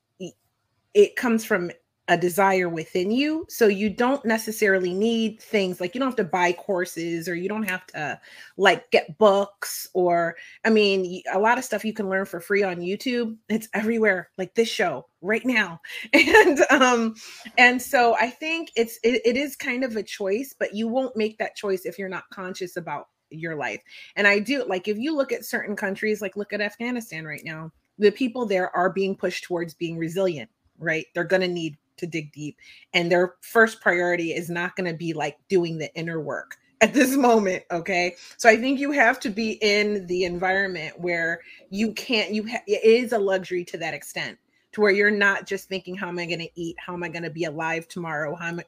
it 0.94 1.16
comes 1.16 1.44
from 1.44 1.70
a 2.12 2.16
desire 2.18 2.68
within 2.68 3.10
you. 3.10 3.46
So 3.48 3.68
you 3.68 3.88
don't 3.88 4.22
necessarily 4.26 4.92
need 4.92 5.40
things 5.40 5.80
like 5.80 5.94
you 5.94 5.98
don't 5.98 6.08
have 6.08 6.16
to 6.16 6.24
buy 6.24 6.52
courses 6.52 7.26
or 7.26 7.34
you 7.34 7.48
don't 7.48 7.62
have 7.62 7.86
to 7.86 8.20
like 8.58 8.90
get 8.90 9.16
books 9.16 9.88
or 9.94 10.36
I 10.62 10.68
mean 10.68 11.22
a 11.32 11.38
lot 11.38 11.56
of 11.56 11.64
stuff 11.64 11.86
you 11.86 11.94
can 11.94 12.10
learn 12.10 12.26
for 12.26 12.38
free 12.38 12.62
on 12.62 12.80
YouTube. 12.80 13.38
It's 13.48 13.66
everywhere 13.72 14.28
like 14.36 14.54
this 14.54 14.68
show 14.68 15.06
right 15.22 15.44
now. 15.46 15.80
And 16.12 16.60
um 16.70 17.14
and 17.56 17.80
so 17.80 18.14
I 18.14 18.28
think 18.28 18.72
it's 18.76 18.98
it, 19.02 19.22
it 19.24 19.38
is 19.38 19.56
kind 19.56 19.82
of 19.82 19.96
a 19.96 20.02
choice, 20.02 20.54
but 20.58 20.74
you 20.74 20.88
won't 20.88 21.16
make 21.16 21.38
that 21.38 21.56
choice 21.56 21.86
if 21.86 21.98
you're 21.98 22.10
not 22.10 22.28
conscious 22.30 22.76
about 22.76 23.06
your 23.30 23.56
life. 23.56 23.80
And 24.16 24.28
I 24.28 24.38
do 24.38 24.64
like 24.66 24.86
if 24.86 24.98
you 24.98 25.16
look 25.16 25.32
at 25.32 25.46
certain 25.46 25.76
countries, 25.76 26.20
like 26.20 26.36
look 26.36 26.52
at 26.52 26.60
Afghanistan 26.60 27.24
right 27.24 27.42
now, 27.42 27.72
the 27.98 28.10
people 28.12 28.44
there 28.44 28.74
are 28.76 28.92
being 28.92 29.16
pushed 29.16 29.44
towards 29.44 29.72
being 29.72 29.96
resilient, 29.96 30.50
right? 30.78 31.06
They're 31.14 31.24
going 31.24 31.42
to 31.42 31.48
need 31.48 31.78
to 31.98 32.06
dig 32.06 32.32
deep. 32.32 32.56
And 32.94 33.10
their 33.10 33.34
first 33.40 33.80
priority 33.80 34.32
is 34.32 34.50
not 34.50 34.76
going 34.76 34.90
to 34.90 34.96
be 34.96 35.12
like 35.12 35.38
doing 35.48 35.78
the 35.78 35.94
inner 35.94 36.20
work 36.20 36.56
at 36.82 36.92
this 36.92 37.16
moment 37.16 37.62
okay? 37.70 38.16
So 38.36 38.50
i 38.50 38.56
think 38.56 38.78
you 38.78 38.92
have 38.92 39.18
to 39.20 39.30
be 39.30 39.52
in 39.62 40.06
the 40.06 40.24
environment 40.24 41.00
where 41.00 41.40
you 41.70 41.92
can't 41.92 42.32
you 42.32 42.46
ha- 42.46 42.64
it 42.66 42.84
is 42.84 43.12
a 43.12 43.18
luxury 43.18 43.64
to 43.66 43.78
that 43.78 43.94
extent 43.94 44.38
to 44.72 44.80
where 44.80 44.90
you're 44.90 45.10
not 45.10 45.46
just 45.46 45.68
thinking 45.68 45.94
how 45.94 46.08
am 46.08 46.18
i 46.18 46.26
going 46.26 46.40
to 46.40 46.60
eat? 46.60 46.76
How 46.78 46.92
am 46.92 47.02
i 47.02 47.08
going 47.08 47.22
to 47.22 47.30
be 47.30 47.44
alive 47.44 47.88
tomorrow? 47.88 48.34
How 48.34 48.48
am 48.48 48.60
I... 48.60 48.64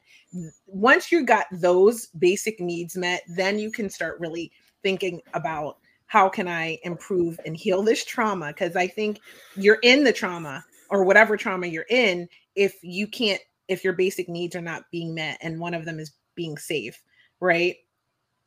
once 0.65 1.11
you 1.11 1.25
got 1.25 1.45
those 1.51 2.07
basic 2.07 2.59
needs 2.59 2.97
met 2.97 3.21
then 3.27 3.59
you 3.59 3.71
can 3.71 3.89
start 3.89 4.19
really 4.19 4.51
thinking 4.81 5.21
about 5.33 5.77
how 6.07 6.29
can 6.29 6.47
i 6.47 6.79
improve 6.83 7.39
and 7.45 7.57
heal 7.57 7.83
this 7.83 8.05
trauma? 8.05 8.47
Because 8.47 8.75
i 8.75 8.87
think 8.87 9.19
you're 9.55 9.79
in 9.83 10.03
the 10.03 10.13
trauma 10.13 10.63
or 10.89 11.03
whatever 11.03 11.35
trauma 11.35 11.67
you're 11.67 11.85
in 11.89 12.27
if 12.55 12.75
you 12.81 13.07
can't 13.07 13.41
if 13.67 13.83
your 13.83 13.93
basic 13.93 14.29
needs 14.29 14.55
are 14.55 14.61
not 14.61 14.83
being 14.91 15.13
met 15.13 15.37
and 15.41 15.59
one 15.59 15.73
of 15.73 15.85
them 15.85 15.99
is 15.99 16.11
being 16.35 16.57
safe 16.57 17.01
right? 17.39 17.75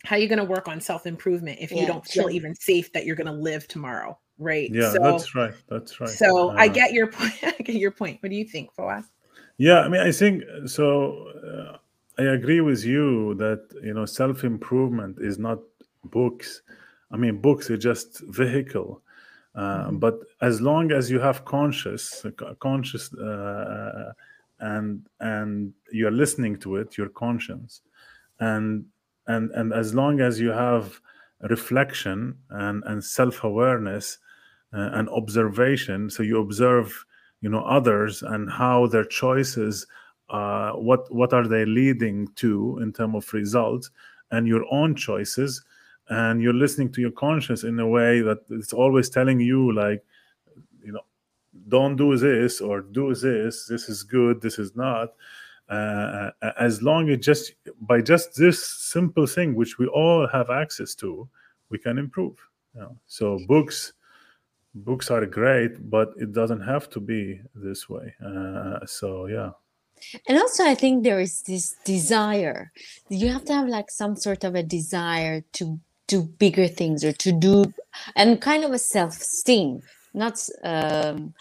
How 0.05 0.17
are 0.17 0.19
you 0.19 0.29
going 0.29 0.39
to 0.39 0.45
work 0.45 0.69
on 0.69 0.81
self 0.81 1.07
improvement 1.07 1.59
if 1.61 1.73
yeah, 1.73 1.81
you 1.81 1.87
don't 1.87 2.07
feel 2.07 2.25
sure. 2.25 2.31
even 2.31 2.55
safe 2.55 2.93
that 2.93 3.05
you're 3.05 3.17
going 3.17 3.27
to 3.27 3.33
live 3.33 3.69
tomorrow 3.69 4.19
right? 4.39 4.71
Yeah 4.73 4.93
so, 4.93 4.99
that's 5.01 5.35
right 5.35 5.55
that's 5.69 6.01
right. 6.01 6.09
so 6.09 6.51
uh, 6.51 6.55
i 6.57 6.69
get 6.69 6.93
your 6.93 7.07
point 7.13 7.35
i 7.43 7.63
get 7.63 7.77
your 7.77 7.91
point. 7.91 8.23
What 8.23 8.31
do 8.31 8.37
you 8.37 8.45
think 8.45 8.75
Fawaz? 8.75 9.05
yeah 9.57 9.81
i 9.81 9.89
mean 9.89 10.01
i 10.01 10.13
think 10.13 10.45
so 10.67 11.27
uh, 11.45 11.79
i 12.21 12.23
agree 12.23 12.61
with 12.61 12.85
you 12.85 13.35
that 13.35 13.67
you 13.83 13.93
know 13.93 14.07
self 14.07 14.45
improvement 14.45 15.19
is 15.21 15.39
not 15.39 15.59
books. 16.05 16.63
I 17.11 17.17
mean 17.17 17.41
books 17.41 17.71
are 17.71 17.77
just 17.77 18.21
vehicle 18.29 19.03
uh, 19.59 19.91
but 19.91 20.21
as 20.41 20.61
long 20.61 20.93
as 20.93 21.11
you 21.11 21.19
have 21.19 21.45
conscious 21.45 22.25
conscious 22.61 23.13
uh, 23.15 24.13
and 24.61 25.05
and 25.19 25.73
you're 25.91 26.13
listening 26.13 26.57
to 26.57 26.77
it 26.77 26.97
your 26.97 27.09
conscience 27.09 27.81
and 28.39 28.85
and 29.27 29.51
and 29.51 29.73
as 29.73 29.95
long 29.95 30.21
as 30.21 30.39
you 30.39 30.51
have 30.51 31.01
reflection 31.51 32.37
and 32.51 32.85
and 32.87 33.03
self-awareness 33.03 34.19
uh, 34.73 34.91
and 34.93 35.09
observation 35.09 36.09
so 36.09 36.23
you 36.23 36.39
observe 36.41 37.05
you 37.41 37.49
know 37.49 37.65
others 37.65 38.23
and 38.23 38.49
how 38.49 38.87
their 38.87 39.05
choices 39.05 39.87
uh, 40.31 40.71
what 40.73 41.13
what 41.13 41.33
are 41.33 41.49
they 41.49 41.65
leading 41.65 42.29
to 42.37 42.79
in 42.81 42.93
terms 42.93 43.17
of 43.17 43.33
results 43.33 43.91
and 44.31 44.47
your 44.47 44.65
own 44.71 44.95
choices 44.95 45.65
and 46.11 46.43
you're 46.43 46.55
listening 46.55 46.91
to 46.93 47.01
your 47.01 47.11
conscience 47.11 47.65
in 47.65 47.79
a 47.79 47.87
way 47.87 48.21
that 48.21 48.39
it's 48.51 48.73
always 48.73 49.11
telling 49.11 49.41
you 49.41 49.73
like 49.73 50.05
you 50.83 50.93
know 50.93 51.03
don't 51.69 51.97
do 51.97 52.17
this 52.17 52.61
or 52.61 52.81
do 52.81 53.15
this. 53.15 53.67
This 53.67 53.89
is 53.89 54.03
good. 54.03 54.41
This 54.41 54.59
is 54.59 54.75
not. 54.77 55.15
Uh, 55.69 56.31
as 56.59 56.83
long 56.83 57.11
as 57.11 57.19
just 57.19 57.53
by 57.83 58.01
just 58.01 58.35
this 58.37 58.67
simple 58.67 59.27
thing 59.27 59.55
which 59.55 59.79
we 59.79 59.87
all 59.87 60.27
have 60.27 60.49
access 60.49 60.95
to 60.95 61.29
we 61.69 61.77
can 61.77 61.99
improve 61.99 62.39
you 62.75 62.81
know? 62.81 62.97
so 63.07 63.39
books 63.47 63.93
books 64.75 65.11
are 65.11 65.27
great 65.27 65.91
but 65.91 66.15
it 66.17 66.33
doesn't 66.33 66.63
have 66.63 66.89
to 66.89 67.01
be 67.01 67.39
this 67.55 67.87
way. 67.87 68.15
Uh, 68.25 68.79
so 68.87 69.27
yeah. 69.27 69.51
And 70.27 70.39
also 70.39 70.65
i 70.65 70.75
think 70.75 71.05
there 71.05 71.21
is 71.21 71.43
this 71.43 71.77
desire. 71.85 72.73
You 73.11 73.29
have 73.29 73.45
to 73.45 73.53
have 73.53 73.69
like 73.69 73.91
some 73.91 74.17
sort 74.17 74.45
of 74.45 74.55
a 74.55 74.63
desire 74.63 75.43
to 75.53 75.79
do 76.09 76.23
bigger 76.23 76.67
things 76.67 77.05
or 77.05 77.13
to 77.13 77.31
do 77.31 77.73
and 78.17 78.41
kind 78.41 78.65
of 78.65 78.73
a 78.73 78.79
self-esteem 78.79 79.81
not 80.15 80.35
um, 80.65 81.33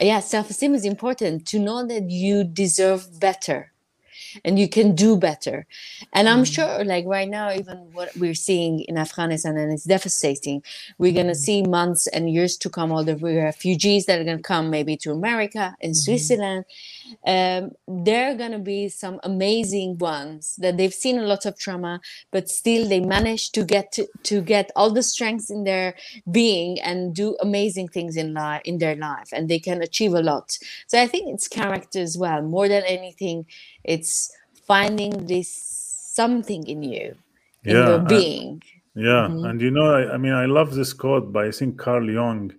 yeah 0.00 0.20
self-esteem 0.20 0.74
is 0.74 0.84
important 0.84 1.46
to 1.46 1.58
know 1.58 1.86
that 1.86 2.10
you 2.10 2.42
deserve 2.42 3.20
better 3.20 3.72
and 4.44 4.58
you 4.58 4.68
can 4.68 4.94
do 4.94 5.16
better 5.16 5.66
and 6.12 6.28
i'm 6.28 6.42
mm. 6.42 6.54
sure 6.54 6.84
like 6.84 7.04
right 7.06 7.28
now 7.28 7.50
even 7.52 7.76
what 7.92 8.10
we're 8.16 8.34
seeing 8.34 8.80
in 8.80 8.98
afghanistan 8.98 9.56
and 9.56 9.72
it's 9.72 9.84
devastating 9.84 10.62
we're 10.98 11.12
going 11.12 11.26
to 11.26 11.32
mm. 11.32 11.46
see 11.48 11.62
months 11.62 12.06
and 12.08 12.30
years 12.30 12.56
to 12.56 12.68
come 12.68 12.90
all 12.90 13.04
the 13.04 13.16
refugees 13.16 14.06
that 14.06 14.18
are 14.18 14.24
going 14.24 14.36
to 14.36 14.42
come 14.42 14.70
maybe 14.70 14.96
to 14.96 15.10
america 15.12 15.74
and 15.80 15.92
mm-hmm. 15.92 16.12
Um, 17.26 17.70
there 17.86 18.30
are 18.30 18.34
going 18.34 18.52
to 18.52 18.58
be 18.58 18.88
some 18.88 19.20
amazing 19.22 19.98
ones 19.98 20.56
that 20.56 20.76
they've 20.76 20.94
seen 20.94 21.18
a 21.18 21.26
lot 21.26 21.46
of 21.46 21.58
trauma 21.58 22.00
but 22.30 22.48
still 22.48 22.88
they 22.88 23.00
manage 23.00 23.52
to 23.52 23.64
get 23.64 23.92
to, 23.92 24.06
to 24.22 24.40
get 24.40 24.70
all 24.76 24.90
the 24.90 25.02
strengths 25.02 25.50
in 25.50 25.64
their 25.64 25.94
being 26.30 26.80
and 26.80 27.14
do 27.14 27.36
amazing 27.40 27.88
things 27.88 28.16
in 28.16 28.34
life 28.34 28.62
in 28.64 28.78
their 28.78 28.96
life 28.96 29.28
and 29.32 29.48
they 29.48 29.58
can 29.58 29.82
achieve 29.82 30.14
a 30.14 30.22
lot. 30.22 30.58
So 30.86 31.00
i 31.00 31.06
think 31.06 31.32
it's 31.32 31.48
character 31.48 32.00
as 32.00 32.16
well. 32.18 32.42
More 32.42 32.68
than 32.68 32.84
anything 32.84 33.46
it's 33.84 34.32
finding 34.66 35.26
this 35.26 35.50
something 36.20 36.66
in 36.66 36.82
you 36.82 37.14
in 37.64 37.76
yeah, 37.76 37.88
your 37.88 37.98
being. 37.98 38.62
yeah 38.94 39.28
mm-hmm. 39.28 39.44
and 39.44 39.60
you 39.60 39.70
know 39.70 39.88
I, 39.98 40.14
I 40.14 40.16
mean 40.16 40.32
i 40.32 40.46
love 40.46 40.74
this 40.74 40.92
quote 40.92 41.32
by 41.32 41.46
i 41.46 41.50
think 41.50 41.78
carl 41.78 42.10
jung 42.18 42.52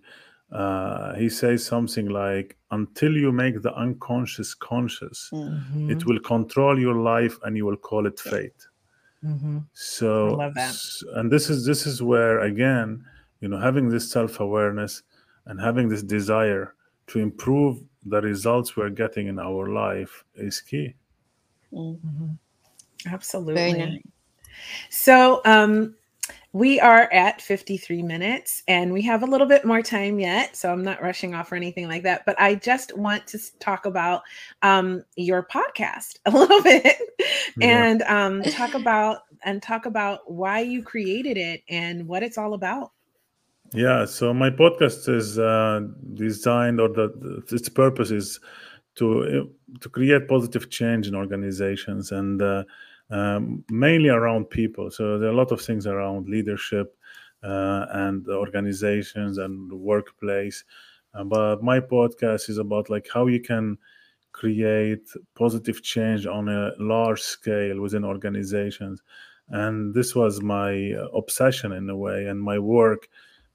uh, 0.51 1.13
he 1.15 1.27
says 1.27 1.65
something 1.65 2.07
like 2.07 2.57
until 2.71 3.11
you 3.11 3.31
make 3.31 3.61
the 3.61 3.73
unconscious 3.75 4.53
conscious 4.53 5.29
mm-hmm. 5.33 5.91
it 5.91 6.05
will 6.05 6.19
control 6.21 6.79
your 6.79 6.95
life 6.95 7.37
and 7.43 7.57
you 7.57 7.65
will 7.65 7.75
call 7.75 8.05
it 8.05 8.17
fate 8.17 8.67
mm-hmm. 9.23 9.59
so 9.73 10.39
and 11.15 11.29
this 11.29 11.49
is 11.49 11.65
this 11.65 11.85
is 11.85 12.01
where 12.01 12.41
again 12.41 13.03
you 13.41 13.49
know 13.49 13.59
having 13.59 13.89
this 13.89 14.09
self-awareness 14.09 15.03
and 15.47 15.59
having 15.59 15.89
this 15.89 16.03
desire 16.03 16.75
to 17.07 17.19
improve 17.19 17.81
the 18.05 18.21
results 18.21 18.77
we're 18.77 18.89
getting 18.89 19.27
in 19.27 19.39
our 19.39 19.67
life 19.67 20.23
is 20.35 20.61
key 20.61 20.93
mm-hmm. 21.73 22.27
absolutely 23.07 23.73
nice. 23.73 24.01
so 24.89 25.41
um 25.43 25.93
we 26.57 26.79
are 26.79 27.03
at 27.13 27.39
53 27.39 28.01
minutes 28.01 28.63
and 28.67 28.91
we 28.91 29.03
have 29.03 29.21
a 29.21 29.27
little 29.27 29.45
bit 29.45 29.63
more 29.63 29.83
time 29.83 30.19
yet. 30.19 30.55
So 30.55 30.71
I'm 30.73 30.83
not 30.83 31.03
rushing 31.03 31.35
off 31.35 31.51
or 31.51 31.55
anything 31.55 31.87
like 31.87 32.01
that. 32.01 32.25
But 32.25 32.39
I 32.39 32.55
just 32.55 32.97
want 32.97 33.27
to 33.27 33.59
talk 33.59 33.85
about 33.85 34.23
um, 34.63 35.03
your 35.15 35.43
podcast 35.43 36.17
a 36.25 36.31
little 36.31 36.63
bit 36.63 36.97
yeah. 37.57 37.85
and 37.85 38.01
um, 38.03 38.41
talk 38.41 38.73
about 38.73 39.19
and 39.45 39.61
talk 39.61 39.85
about 39.85 40.31
why 40.31 40.61
you 40.61 40.81
created 40.81 41.37
it 41.37 41.61
and 41.69 42.07
what 42.07 42.23
it's 42.23 42.39
all 42.39 42.55
about. 42.55 42.91
Yeah, 43.73 44.05
so 44.05 44.33
my 44.33 44.49
podcast 44.49 45.07
is 45.13 45.37
uh, 45.37 45.81
designed, 46.15 46.79
or 46.79 46.87
the, 46.87 47.09
the, 47.19 47.55
its 47.55 47.69
purpose 47.69 48.11
is 48.11 48.39
to 48.95 49.53
to 49.81 49.89
create 49.89 50.27
positive 50.27 50.69
change 50.69 51.05
in 51.05 51.13
organizations 51.13 52.11
and 52.11 52.41
uh, 52.41 52.63
um, 53.09 53.63
mainly 53.69 54.09
around 54.09 54.49
people. 54.49 54.91
So 54.91 55.17
there 55.17 55.29
are 55.29 55.33
a 55.33 55.35
lot 55.35 55.51
of 55.51 55.61
things 55.61 55.87
around 55.87 56.27
leadership 56.27 56.95
uh, 57.43 57.85
and 57.91 58.27
organizations 58.27 59.37
and 59.37 59.71
workplace. 59.71 60.63
Uh, 61.13 61.23
but 61.23 61.63
my 61.63 61.79
podcast 61.79 62.49
is 62.49 62.57
about 62.57 62.89
like 62.89 63.07
how 63.13 63.27
you 63.27 63.39
can 63.39 63.77
create 64.31 65.07
positive 65.35 65.81
change 65.81 66.27
on 66.27 66.49
a 66.49 66.71
large 66.79 67.21
scale 67.21 67.81
within 67.81 68.03
organizations. 68.03 69.01
And 69.49 69.93
this 69.93 70.13
was 70.13 70.41
my 70.41 70.93
obsession 71.13 71.71
in 71.71 71.89
a 71.89 71.95
way, 71.95 72.27
and 72.27 72.39
my 72.39 72.59
work. 72.59 73.07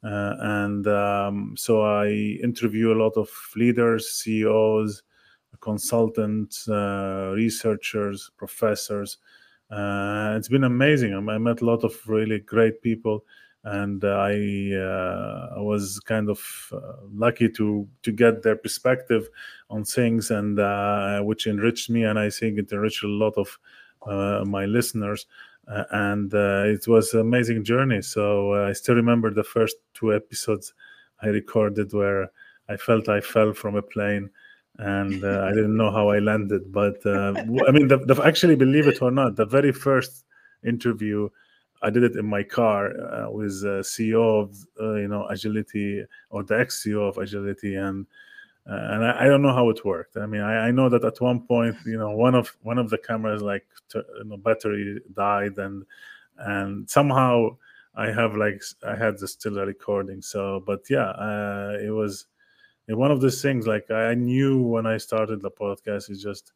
Uh, 0.02 0.34
and 0.40 0.86
um, 0.88 1.54
so 1.56 1.82
I 1.82 2.08
interview 2.42 2.92
a 2.92 3.00
lot 3.00 3.16
of 3.16 3.28
leaders, 3.54 4.08
CEOs, 4.10 5.02
consultants, 5.60 6.68
uh, 6.68 7.32
researchers, 7.34 8.30
professors, 8.36 9.18
uh, 9.72 10.34
it's 10.36 10.48
been 10.48 10.64
amazing. 10.64 11.14
I 11.14 11.38
met 11.38 11.62
a 11.62 11.64
lot 11.64 11.82
of 11.82 11.96
really 12.06 12.40
great 12.40 12.82
people, 12.82 13.24
and 13.64 14.04
I 14.04 14.74
uh, 14.76 15.54
I 15.56 15.60
was 15.60 15.98
kind 16.00 16.28
of 16.28 16.40
uh, 16.72 16.78
lucky 17.14 17.48
to 17.50 17.88
to 18.02 18.12
get 18.12 18.42
their 18.42 18.56
perspective 18.56 19.28
on 19.70 19.84
things, 19.84 20.30
and 20.30 20.58
uh, 20.60 21.22
which 21.22 21.46
enriched 21.46 21.88
me, 21.88 22.04
and 22.04 22.18
I 22.18 22.28
think 22.28 22.58
it 22.58 22.70
enriched 22.70 23.02
a 23.02 23.08
lot 23.08 23.34
of 23.38 23.58
my 24.46 24.66
listeners. 24.66 25.26
and 25.90 26.34
it 26.34 26.86
was 26.88 27.14
an 27.14 27.20
amazing 27.20 27.64
journey. 27.64 28.02
So 28.02 28.54
I 28.68 28.72
still 28.74 28.96
remember 28.96 29.30
the 29.30 29.44
first 29.44 29.76
two 29.94 30.12
episodes 30.12 30.74
I 31.22 31.28
recorded 31.28 31.92
where 31.92 32.30
I 32.68 32.76
felt 32.76 33.08
I 33.08 33.20
fell 33.20 33.54
from 33.54 33.76
a 33.76 33.82
plane 33.82 34.30
and 34.78 35.22
uh, 35.22 35.46
I 35.46 35.50
didn't 35.50 35.76
know 35.76 35.90
how 35.90 36.08
I 36.08 36.18
landed. 36.18 36.72
But 36.72 37.04
uh, 37.04 37.34
I 37.36 37.70
mean, 37.70 37.88
the, 37.88 37.98
the, 37.98 38.20
actually, 38.24 38.56
believe 38.56 38.86
it 38.86 39.02
or 39.02 39.10
not, 39.10 39.36
the 39.36 39.46
very 39.46 39.72
first 39.72 40.24
interview, 40.64 41.28
I 41.82 41.90
did 41.90 42.04
it 42.04 42.16
in 42.16 42.26
my 42.26 42.42
car 42.42 42.88
uh, 42.88 43.30
with 43.30 43.52
CEO 43.62 44.42
of 44.42 44.56
uh, 44.80 44.94
you 44.94 45.08
know 45.08 45.26
Agility 45.26 46.04
or 46.30 46.42
the 46.42 46.58
ex 46.58 46.84
CEO 46.84 47.08
of 47.08 47.18
Agility, 47.18 47.74
and 47.74 48.06
uh, 48.68 48.74
and 48.74 49.04
I, 49.04 49.24
I, 49.24 49.28
don't 49.28 49.42
know 49.42 49.52
how 49.52 49.68
it 49.70 49.84
worked. 49.84 50.16
I 50.16 50.26
mean, 50.26 50.40
I, 50.40 50.68
I, 50.68 50.70
know 50.70 50.88
that 50.88 51.04
at 51.04 51.20
one 51.20 51.40
point, 51.40 51.76
you 51.84 51.98
know, 51.98 52.10
one 52.10 52.36
of 52.36 52.56
one 52.62 52.78
of 52.78 52.90
the 52.90 52.98
cameras 52.98 53.42
like 53.42 53.66
t- 53.90 54.00
you 54.18 54.24
know, 54.24 54.36
battery 54.36 55.00
died, 55.14 55.58
and 55.58 55.84
and 56.38 56.88
somehow 56.88 57.56
I 57.96 58.12
have 58.12 58.36
like 58.36 58.62
I 58.86 58.94
had 58.94 59.18
the 59.18 59.26
still 59.26 59.58
a 59.58 59.66
recording. 59.66 60.22
So, 60.22 60.62
but 60.64 60.82
yeah, 60.88 61.10
uh, 61.10 61.76
it 61.82 61.90
was 61.90 62.26
one 62.88 63.10
of 63.10 63.20
those 63.20 63.40
things. 63.42 63.66
Like 63.66 63.90
I 63.90 64.14
knew 64.14 64.62
when 64.62 64.86
I 64.86 64.96
started 64.98 65.40
the 65.40 65.50
podcast, 65.50 66.10
is 66.10 66.22
just 66.22 66.52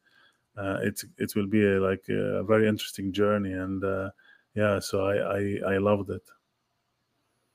uh, 0.57 0.79
it's 0.83 1.05
it 1.19 1.35
will 1.35 1.47
be 1.47 1.65
a, 1.65 1.81
like 1.81 2.05
a 2.09 2.43
very 2.45 2.69
interesting 2.69 3.13
journey, 3.13 3.53
and 3.53 3.83
uh, 3.85 4.11
yeah, 4.55 4.79
so 4.81 5.07
I, 5.07 5.39
I 5.39 5.75
I 5.75 5.79
loved 5.79 6.11
it. 6.11 6.23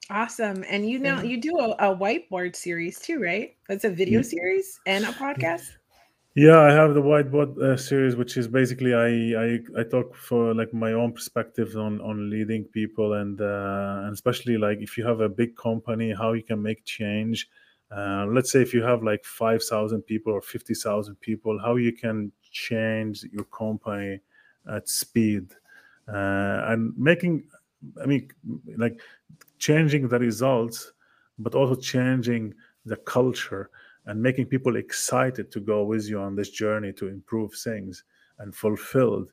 Awesome. 0.09 0.65
And 0.67 0.89
you 0.89 0.99
know, 0.99 1.21
you 1.21 1.39
do 1.39 1.57
a, 1.57 1.91
a, 1.91 1.95
whiteboard 1.95 2.55
series 2.55 2.99
too, 2.99 3.21
right? 3.21 3.55
That's 3.69 3.85
a 3.85 3.89
video 3.89 4.19
yeah. 4.19 4.23
series 4.23 4.79
and 4.85 5.05
a 5.05 5.09
podcast. 5.13 5.69
Yeah, 6.35 6.59
I 6.59 6.71
have 6.71 6.93
the 6.93 7.01
whiteboard 7.01 7.57
uh, 7.61 7.77
series, 7.77 8.15
which 8.15 8.35
is 8.35 8.47
basically 8.47 8.93
I, 8.93 9.07
I 9.41 9.59
I 9.79 9.83
talk 9.83 10.15
for 10.15 10.53
like 10.53 10.73
my 10.73 10.93
own 10.93 11.13
perspectives 11.13 11.75
on 11.75 12.01
on 12.01 12.29
leading 12.29 12.65
people 12.65 13.13
and 13.13 13.39
uh, 13.39 14.03
and 14.03 14.13
especially 14.13 14.57
like 14.57 14.79
if 14.79 14.97
you 14.97 15.05
have 15.05 15.21
a 15.21 15.29
big 15.29 15.55
company, 15.55 16.13
how 16.13 16.33
you 16.33 16.43
can 16.43 16.61
make 16.61 16.83
change. 16.83 17.49
Uh, 17.95 18.25
let's 18.29 18.51
say 18.51 18.61
if 18.61 18.73
you 18.73 18.81
have 18.81 19.03
like 19.03 19.23
five 19.25 19.61
thousand 19.63 20.01
people 20.03 20.31
or 20.33 20.41
fifty 20.41 20.73
thousand 20.73 21.15
people, 21.19 21.59
how 21.59 21.75
you 21.75 21.91
can 21.91 22.31
change 22.51 23.23
your 23.31 23.43
company 23.45 24.19
at 24.71 24.87
speed 24.87 25.51
uh, 26.07 26.65
and 26.67 26.93
making. 26.97 27.43
I 28.01 28.05
mean, 28.05 28.29
like 28.77 29.01
changing 29.57 30.07
the 30.07 30.19
results, 30.19 30.93
but 31.39 31.55
also 31.55 31.75
changing 31.75 32.53
the 32.85 32.95
culture 32.97 33.69
and 34.05 34.21
making 34.21 34.45
people 34.45 34.75
excited 34.75 35.51
to 35.51 35.59
go 35.59 35.83
with 35.83 36.07
you 36.07 36.19
on 36.19 36.35
this 36.35 36.49
journey 36.49 36.93
to 36.93 37.07
improve 37.07 37.53
things 37.55 38.03
and 38.39 38.55
fulfilled. 38.55 39.31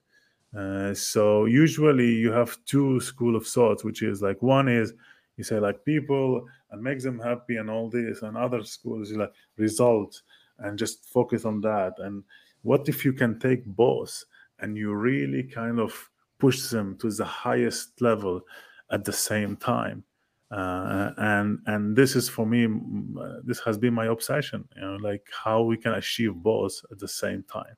Uh, 0.56 0.94
so 0.94 1.44
usually 1.44 2.10
you 2.10 2.32
have 2.32 2.56
two 2.64 3.00
school 3.00 3.36
of 3.36 3.46
thoughts, 3.46 3.84
which 3.84 4.02
is 4.02 4.22
like 4.22 4.40
one 4.42 4.68
is 4.68 4.94
you 5.36 5.44
say 5.44 5.60
like 5.60 5.84
people 5.84 6.46
and 6.70 6.82
make 6.82 7.00
them 7.00 7.18
happy 7.18 7.56
and 7.56 7.70
all 7.70 7.88
this, 7.88 8.22
and 8.22 8.36
other 8.36 8.62
schools 8.64 9.12
like 9.12 9.32
result 9.56 10.22
and 10.58 10.78
just 10.78 11.04
focus 11.06 11.44
on 11.44 11.60
that. 11.62 11.94
And 11.98 12.24
what 12.62 12.88
if 12.88 13.04
you 13.04 13.12
can 13.12 13.38
take 13.38 13.64
both 13.64 14.24
and 14.60 14.76
you 14.76 14.92
really 14.94 15.44
kind 15.44 15.78
of 15.78 16.10
push 16.38 16.70
them 16.70 16.96
to 16.98 17.10
the 17.10 17.24
highest 17.24 18.00
level 18.00 18.42
at 18.90 19.04
the 19.04 19.12
same 19.12 19.56
time? 19.56 20.04
uh, 20.50 21.12
and 21.18 21.58
and 21.66 21.96
this 21.96 22.16
is 22.16 22.28
for 22.28 22.46
me 22.46 22.64
uh, 22.64 23.34
this 23.44 23.60
has 23.60 23.76
been 23.76 23.92
my 23.92 24.06
obsession 24.06 24.66
you 24.74 24.82
know 24.82 24.96
like 24.96 25.26
how 25.44 25.62
we 25.62 25.76
can 25.76 25.92
achieve 25.92 26.34
both 26.34 26.80
at 26.90 26.98
the 26.98 27.08
same 27.08 27.42
time 27.42 27.76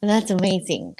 that's 0.00 0.30
amazing 0.30 0.96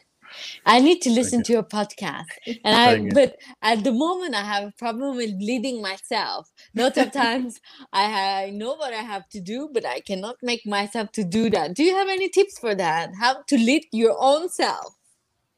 I 0.66 0.80
need 0.80 1.00
to 1.02 1.10
listen 1.10 1.42
to 1.44 1.52
your 1.52 1.62
podcast, 1.62 2.26
and 2.46 2.58
I. 2.64 3.08
But 3.12 3.36
at 3.62 3.84
the 3.84 3.92
moment, 3.92 4.34
I 4.34 4.42
have 4.42 4.64
a 4.68 4.72
problem 4.72 5.16
with 5.16 5.30
leading 5.38 5.82
myself. 5.82 6.50
Lots 6.74 6.98
of 7.02 7.12
times, 7.12 7.60
I, 7.92 8.44
I 8.44 8.50
know 8.50 8.74
what 8.74 8.92
I 8.92 9.02
have 9.02 9.28
to 9.30 9.40
do, 9.40 9.68
but 9.72 9.84
I 9.84 10.00
cannot 10.00 10.36
make 10.42 10.66
myself 10.66 11.12
to 11.12 11.24
do 11.24 11.50
that. 11.50 11.74
Do 11.74 11.82
you 11.82 11.94
have 11.94 12.08
any 12.08 12.28
tips 12.28 12.58
for 12.58 12.74
that? 12.74 13.10
How 13.18 13.42
to 13.42 13.56
lead 13.56 13.86
your 13.92 14.16
own 14.18 14.48
self? 14.48 14.96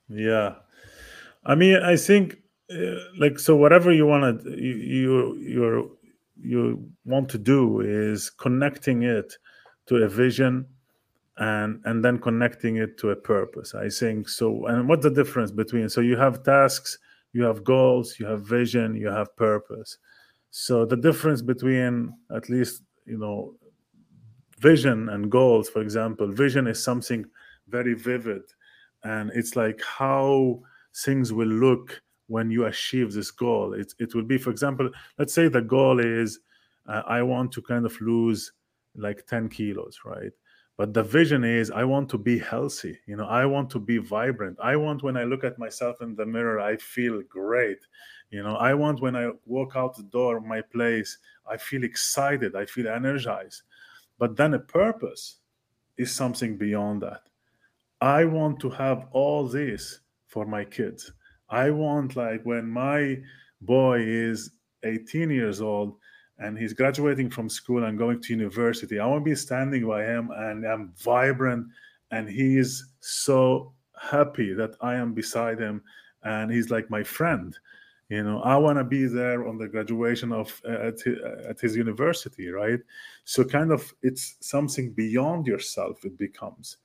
Yeah, 0.08 0.56
I 1.44 1.54
mean, 1.54 1.76
I 1.76 1.96
think 1.96 2.36
uh, 2.70 2.96
like 3.18 3.38
so 3.38 3.56
whatever 3.56 3.92
you 3.92 4.06
want 4.06 4.42
to 4.42 4.50
you, 4.50 4.74
you 4.76 5.36
you 5.40 5.98
you 6.42 6.90
want 7.04 7.28
to 7.30 7.38
do 7.38 7.80
is 7.80 8.30
connecting 8.30 9.02
it 9.02 9.34
to 9.86 9.96
a 9.96 10.08
vision 10.08 10.66
and 11.38 11.80
and 11.84 12.04
then 12.04 12.18
connecting 12.18 12.76
it 12.76 12.98
to 12.98 13.10
a 13.10 13.16
purpose 13.16 13.74
i 13.74 13.88
think 13.88 14.28
so 14.28 14.66
and 14.66 14.88
what's 14.88 15.02
the 15.02 15.10
difference 15.10 15.50
between 15.50 15.88
so 15.88 16.00
you 16.00 16.16
have 16.16 16.42
tasks 16.42 16.98
you 17.32 17.42
have 17.42 17.64
goals 17.64 18.18
you 18.18 18.26
have 18.26 18.42
vision 18.42 18.94
you 18.94 19.08
have 19.08 19.34
purpose 19.36 19.96
so 20.50 20.84
the 20.84 20.96
difference 20.96 21.40
between 21.40 22.12
at 22.34 22.50
least 22.50 22.82
you 23.06 23.16
know 23.16 23.54
vision 24.58 25.08
and 25.08 25.30
goals 25.30 25.70
for 25.70 25.80
example 25.80 26.30
vision 26.30 26.66
is 26.66 26.82
something 26.82 27.24
very 27.68 27.94
vivid 27.94 28.42
and 29.04 29.30
it's 29.34 29.56
like 29.56 29.80
how 29.82 30.60
things 30.94 31.32
will 31.32 31.48
look 31.48 32.02
when 32.32 32.50
you 32.50 32.64
achieve 32.64 33.12
this 33.12 33.30
goal. 33.30 33.74
It, 33.74 33.92
it 33.98 34.14
will 34.14 34.24
be, 34.24 34.38
for 34.38 34.50
example, 34.50 34.90
let's 35.18 35.34
say 35.34 35.48
the 35.48 35.60
goal 35.60 36.00
is 36.00 36.40
uh, 36.88 37.02
I 37.06 37.22
want 37.22 37.52
to 37.52 37.62
kind 37.62 37.84
of 37.84 38.00
lose 38.00 38.52
like 38.96 39.26
10 39.26 39.48
kilos, 39.50 40.00
right? 40.04 40.32
But 40.76 40.94
the 40.94 41.02
vision 41.02 41.44
is 41.44 41.70
I 41.70 41.84
want 41.84 42.08
to 42.10 42.18
be 42.18 42.38
healthy. 42.38 42.98
You 43.06 43.16
know, 43.16 43.26
I 43.26 43.44
want 43.46 43.70
to 43.70 43.78
be 43.78 43.98
vibrant. 43.98 44.58
I 44.62 44.76
want 44.76 45.02
when 45.02 45.16
I 45.16 45.24
look 45.24 45.44
at 45.44 45.58
myself 45.58 46.00
in 46.00 46.14
the 46.14 46.26
mirror, 46.26 46.60
I 46.60 46.76
feel 46.76 47.22
great. 47.28 47.78
You 48.30 48.42
know, 48.42 48.56
I 48.56 48.72
want 48.72 49.02
when 49.02 49.14
I 49.14 49.30
walk 49.44 49.72
out 49.76 49.96
the 49.96 50.04
door 50.04 50.38
of 50.38 50.44
my 50.44 50.62
place, 50.62 51.18
I 51.46 51.58
feel 51.58 51.84
excited, 51.84 52.56
I 52.56 52.64
feel 52.64 52.88
energized. 52.88 53.62
But 54.18 54.36
then 54.36 54.54
a 54.54 54.58
purpose 54.58 55.36
is 55.98 56.10
something 56.14 56.56
beyond 56.56 57.02
that. 57.02 57.22
I 58.00 58.24
want 58.24 58.58
to 58.60 58.70
have 58.70 59.06
all 59.12 59.46
this 59.46 60.00
for 60.26 60.46
my 60.46 60.64
kids. 60.64 61.12
I 61.50 61.70
want 61.70 62.16
like 62.16 62.42
when 62.44 62.66
my 62.66 63.18
boy 63.60 64.00
is 64.00 64.50
18 64.82 65.30
years 65.30 65.60
old 65.60 65.96
and 66.38 66.58
he's 66.58 66.72
graduating 66.72 67.30
from 67.30 67.48
school 67.48 67.84
and 67.84 67.98
going 67.98 68.20
to 68.22 68.32
university, 68.32 68.98
I 68.98 69.06
want 69.06 69.24
to 69.24 69.30
be 69.30 69.36
standing 69.36 69.86
by 69.86 70.04
him 70.04 70.30
and 70.34 70.64
I'm 70.64 70.92
vibrant 70.98 71.66
and 72.10 72.28
he's 72.28 72.86
so 73.00 73.72
happy 74.00 74.52
that 74.54 74.76
I 74.80 74.94
am 74.94 75.14
beside 75.14 75.58
him 75.58 75.82
and 76.24 76.50
he's 76.50 76.70
like 76.70 76.90
my 76.90 77.02
friend. 77.02 77.56
You 78.08 78.22
know, 78.22 78.40
I 78.42 78.56
want 78.56 78.78
to 78.78 78.84
be 78.84 79.06
there 79.06 79.48
on 79.48 79.56
the 79.56 79.68
graduation 79.68 80.32
of 80.32 80.60
uh, 80.68 80.88
at, 80.88 81.00
his, 81.00 81.18
at 81.48 81.60
his 81.60 81.76
university, 81.76 82.50
right? 82.50 82.80
So 83.24 83.42
kind 83.42 83.72
of 83.72 83.90
it's 84.02 84.36
something 84.40 84.92
beyond 84.92 85.46
yourself. 85.46 86.04
It 86.04 86.18
becomes 86.18 86.76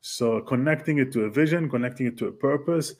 so 0.00 0.40
connecting 0.40 0.98
it 0.98 1.12
to 1.12 1.24
a 1.24 1.30
vision, 1.30 1.68
connecting 1.68 2.06
it 2.06 2.16
to 2.18 2.28
a 2.28 2.32
purpose, 2.32 2.94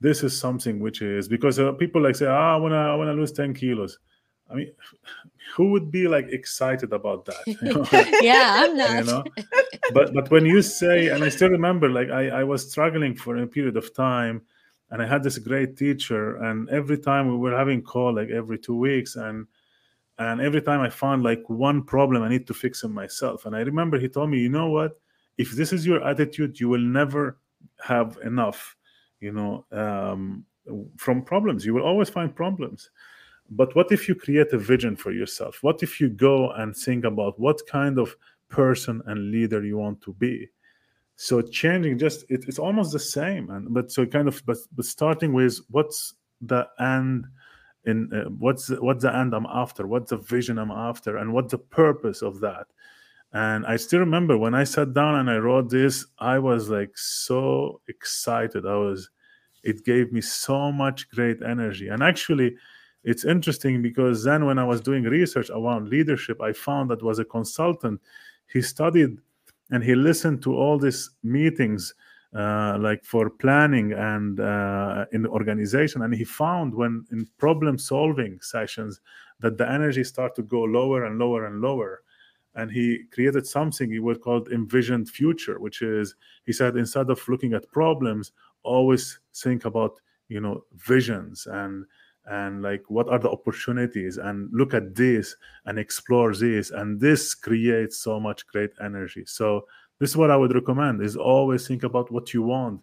this 0.00 0.22
is 0.22 0.38
something 0.38 0.80
which 0.80 1.02
is 1.02 1.28
because 1.28 1.58
uh, 1.58 1.72
people 1.72 2.02
like 2.02 2.16
say, 2.16 2.26
ah, 2.26 2.54
I 2.54 2.56
wanna, 2.56 2.76
I 2.76 2.94
wanna 2.94 3.14
lose 3.14 3.32
ten 3.32 3.54
kilos. 3.54 3.98
I 4.50 4.54
mean, 4.54 4.72
who 5.56 5.70
would 5.70 5.90
be 5.90 6.06
like 6.06 6.28
excited 6.28 6.92
about 6.92 7.24
that? 7.24 7.42
You 7.46 7.72
know? 7.72 7.86
yeah, 8.20 8.64
I'm 8.64 8.76
not. 8.82 8.90
you 8.90 9.04
know, 9.04 9.24
but 9.92 10.12
but 10.14 10.30
when 10.30 10.44
you 10.46 10.62
say, 10.62 11.08
and 11.08 11.24
I 11.24 11.28
still 11.28 11.50
remember, 11.50 11.88
like 11.88 12.10
I 12.10 12.28
I 12.28 12.44
was 12.44 12.70
struggling 12.70 13.14
for 13.14 13.36
a 13.36 13.46
period 13.46 13.76
of 13.76 13.94
time, 13.94 14.42
and 14.90 15.02
I 15.02 15.06
had 15.06 15.22
this 15.22 15.38
great 15.38 15.76
teacher, 15.76 16.36
and 16.36 16.68
every 16.70 16.98
time 16.98 17.28
we 17.28 17.36
were 17.36 17.56
having 17.56 17.82
call 17.82 18.14
like 18.14 18.30
every 18.30 18.58
two 18.58 18.76
weeks, 18.76 19.16
and 19.16 19.46
and 20.18 20.40
every 20.40 20.62
time 20.62 20.80
I 20.80 20.90
found 20.90 21.22
like 21.22 21.42
one 21.48 21.82
problem 21.82 22.22
I 22.22 22.28
need 22.28 22.46
to 22.46 22.54
fix 22.54 22.84
it 22.84 22.88
myself, 22.88 23.46
and 23.46 23.56
I 23.56 23.60
remember 23.60 23.98
he 23.98 24.08
told 24.08 24.30
me, 24.30 24.38
you 24.38 24.50
know 24.50 24.70
what, 24.70 25.00
if 25.38 25.52
this 25.52 25.72
is 25.72 25.86
your 25.86 26.06
attitude, 26.06 26.60
you 26.60 26.68
will 26.68 26.80
never 26.80 27.38
have 27.80 28.18
enough 28.22 28.76
you 29.24 29.32
know 29.32 29.64
um, 29.72 30.44
from 30.98 31.22
problems 31.22 31.64
you 31.64 31.74
will 31.74 31.82
always 31.82 32.10
find 32.10 32.36
problems 32.36 32.90
but 33.50 33.74
what 33.76 33.92
if 33.92 34.08
you 34.08 34.14
create 34.14 34.52
a 34.52 34.58
vision 34.58 34.96
for 34.96 35.12
yourself? 35.12 35.62
What 35.62 35.82
if 35.82 36.00
you 36.00 36.08
go 36.08 36.50
and 36.52 36.76
think 36.76 37.04
about 37.04 37.38
what 37.38 37.60
kind 37.66 37.98
of 37.98 38.16
person 38.48 39.02
and 39.06 39.30
leader 39.30 39.64
you 39.64 39.78
want 39.78 40.00
to 40.02 40.12
be? 40.14 40.48
So 41.16 41.40
changing 41.42 41.98
just 41.98 42.24
it, 42.28 42.44
it's 42.48 42.58
almost 42.58 42.92
the 42.92 42.98
same. 42.98 43.50
And 43.50 43.72
but 43.72 43.90
so 43.92 44.06
kind 44.06 44.28
of 44.28 44.42
but, 44.46 44.56
but 44.74 44.84
starting 44.84 45.32
with 45.32 45.60
what's 45.70 46.14
the 46.40 46.66
end 46.80 47.26
in 47.84 48.12
uh, 48.12 48.30
what's 48.30 48.68
what's 48.68 49.02
the 49.02 49.14
end 49.14 49.34
i'm 49.34 49.46
after? 49.46 49.86
What's 49.86 50.10
the 50.10 50.16
vision 50.16 50.58
i'm 50.58 50.70
after? 50.70 51.18
And 51.18 51.32
what's 51.32 51.52
the 51.52 51.58
purpose 51.58 52.22
of 52.22 52.40
that? 52.40 52.66
And 53.34 53.66
I 53.66 53.76
still 53.76 53.98
remember 53.98 54.38
when 54.38 54.54
I 54.54 54.62
sat 54.62 54.94
down 54.94 55.16
and 55.16 55.28
I 55.28 55.38
wrote 55.38 55.68
this, 55.68 56.06
I 56.20 56.38
was 56.38 56.70
like 56.70 56.96
so 56.96 57.80
excited. 57.88 58.64
I 58.64 58.76
was, 58.76 59.10
it 59.64 59.84
gave 59.84 60.12
me 60.12 60.20
so 60.20 60.70
much 60.70 61.10
great 61.10 61.42
energy. 61.42 61.88
And 61.88 62.00
actually, 62.00 62.54
it's 63.04 63.24
interesting 63.24 63.82
because 63.82 64.24
then 64.24 64.46
when 64.46 64.58
I 64.58 64.64
was 64.64 64.80
doing 64.80 65.04
research 65.04 65.50
around 65.50 65.88
leadership, 65.88 66.40
I 66.40 66.52
found 66.52 66.90
that 66.90 67.02
was 67.02 67.18
a 67.18 67.24
consultant. 67.24 68.00
He 68.50 68.62
studied 68.62 69.18
and 69.70 69.84
he 69.84 69.94
listened 69.94 70.42
to 70.44 70.56
all 70.56 70.78
these 70.78 71.10
meetings 71.22 71.94
uh, 72.34 72.76
like 72.80 73.04
for 73.04 73.30
planning 73.30 73.92
and 73.92 74.40
uh, 74.40 75.04
in 75.12 75.22
the 75.22 75.28
organization. 75.28 76.02
And 76.02 76.14
he 76.14 76.24
found 76.24 76.74
when 76.74 77.04
in 77.12 77.28
problem 77.38 77.78
solving 77.78 78.40
sessions 78.40 79.00
that 79.40 79.58
the 79.58 79.70
energy 79.70 80.02
start 80.02 80.34
to 80.36 80.42
go 80.42 80.62
lower 80.62 81.04
and 81.04 81.18
lower 81.18 81.46
and 81.46 81.60
lower. 81.60 82.02
And 82.54 82.70
he 82.70 83.04
created 83.12 83.46
something 83.46 83.90
he 83.90 83.98
would 83.98 84.20
call 84.20 84.46
envisioned 84.48 85.10
future 85.10 85.58
which 85.58 85.82
is 85.82 86.14
he 86.44 86.52
said 86.52 86.76
instead 86.76 87.10
of 87.10 87.28
looking 87.28 87.52
at 87.52 87.70
problems 87.70 88.32
always 88.62 89.18
think 89.34 89.64
about 89.64 90.00
you 90.28 90.40
know 90.40 90.64
visions. 90.72 91.46
And 91.46 91.84
and 92.26 92.62
like 92.62 92.82
what 92.88 93.08
are 93.08 93.18
the 93.18 93.30
opportunities 93.30 94.16
and 94.16 94.48
look 94.52 94.72
at 94.72 94.94
this 94.94 95.36
and 95.66 95.78
explore 95.78 96.34
this 96.34 96.70
and 96.70 96.98
this 96.98 97.34
creates 97.34 97.98
so 97.98 98.18
much 98.18 98.46
great 98.46 98.70
energy 98.82 99.24
so 99.26 99.66
this 100.00 100.10
is 100.10 100.16
what 100.16 100.30
i 100.30 100.36
would 100.36 100.54
recommend 100.54 101.02
is 101.02 101.16
always 101.16 101.68
think 101.68 101.82
about 101.82 102.10
what 102.10 102.32
you 102.32 102.42
want 102.42 102.80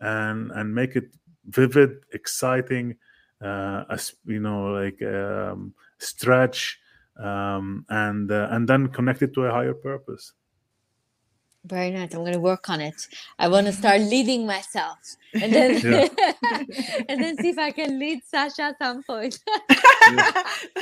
and 0.00 0.50
and 0.52 0.74
make 0.74 0.96
it 0.96 1.14
vivid 1.46 2.04
exciting 2.12 2.96
uh, 3.40 3.84
as 3.90 4.14
you 4.26 4.40
know, 4.40 4.66
like 4.72 5.00
um, 5.02 5.74
stretch, 5.98 6.78
um, 7.18 7.84
and 7.88 8.30
uh, 8.30 8.48
and 8.50 8.68
then 8.68 8.88
connect 8.88 9.22
it 9.22 9.34
to 9.34 9.44
a 9.44 9.50
higher 9.50 9.74
purpose. 9.74 10.32
Very 11.64 11.90
nice. 11.90 12.14
I'm 12.14 12.20
going 12.20 12.32
to 12.32 12.40
work 12.40 12.70
on 12.70 12.80
it. 12.80 13.06
I 13.38 13.48
want 13.48 13.66
to 13.68 13.72
start 13.72 14.00
leading 14.00 14.46
myself, 14.46 14.98
and 15.40 15.54
then 15.54 15.78
and 17.08 17.22
then 17.22 17.38
see 17.38 17.50
if 17.50 17.58
I 17.58 17.70
can 17.70 17.98
lead 17.98 18.24
Sasha 18.24 18.62
at 18.62 18.78
some 18.78 19.02
point. 19.04 19.38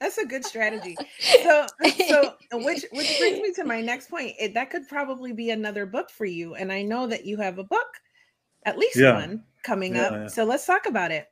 That's 0.00 0.18
a 0.18 0.26
good 0.26 0.44
strategy. 0.44 1.00
So, 1.36 1.68
so 2.08 2.34
which 2.52 2.84
which 2.92 3.16
brings 3.18 3.40
me 3.40 3.52
to 3.54 3.64
my 3.64 3.80
next 3.80 4.10
point. 4.10 4.34
It, 4.40 4.54
that 4.54 4.70
could 4.70 4.88
probably 4.88 5.32
be 5.32 5.50
another 5.50 5.86
book 5.86 6.10
for 6.10 6.26
you, 6.26 6.56
and 6.56 6.72
I 6.72 6.82
know 6.82 7.06
that 7.06 7.24
you 7.24 7.38
have 7.38 7.58
a 7.58 7.64
book, 7.64 7.88
at 8.66 8.78
least 8.78 8.98
Yeah. 8.98 9.14
one 9.14 9.44
coming 9.64 9.96
Yeah, 9.96 10.06
up. 10.06 10.12
yeah. 10.12 10.28
So 10.28 10.44
let's 10.44 10.66
talk 10.66 10.86
about 10.86 11.12
it. 11.12 11.26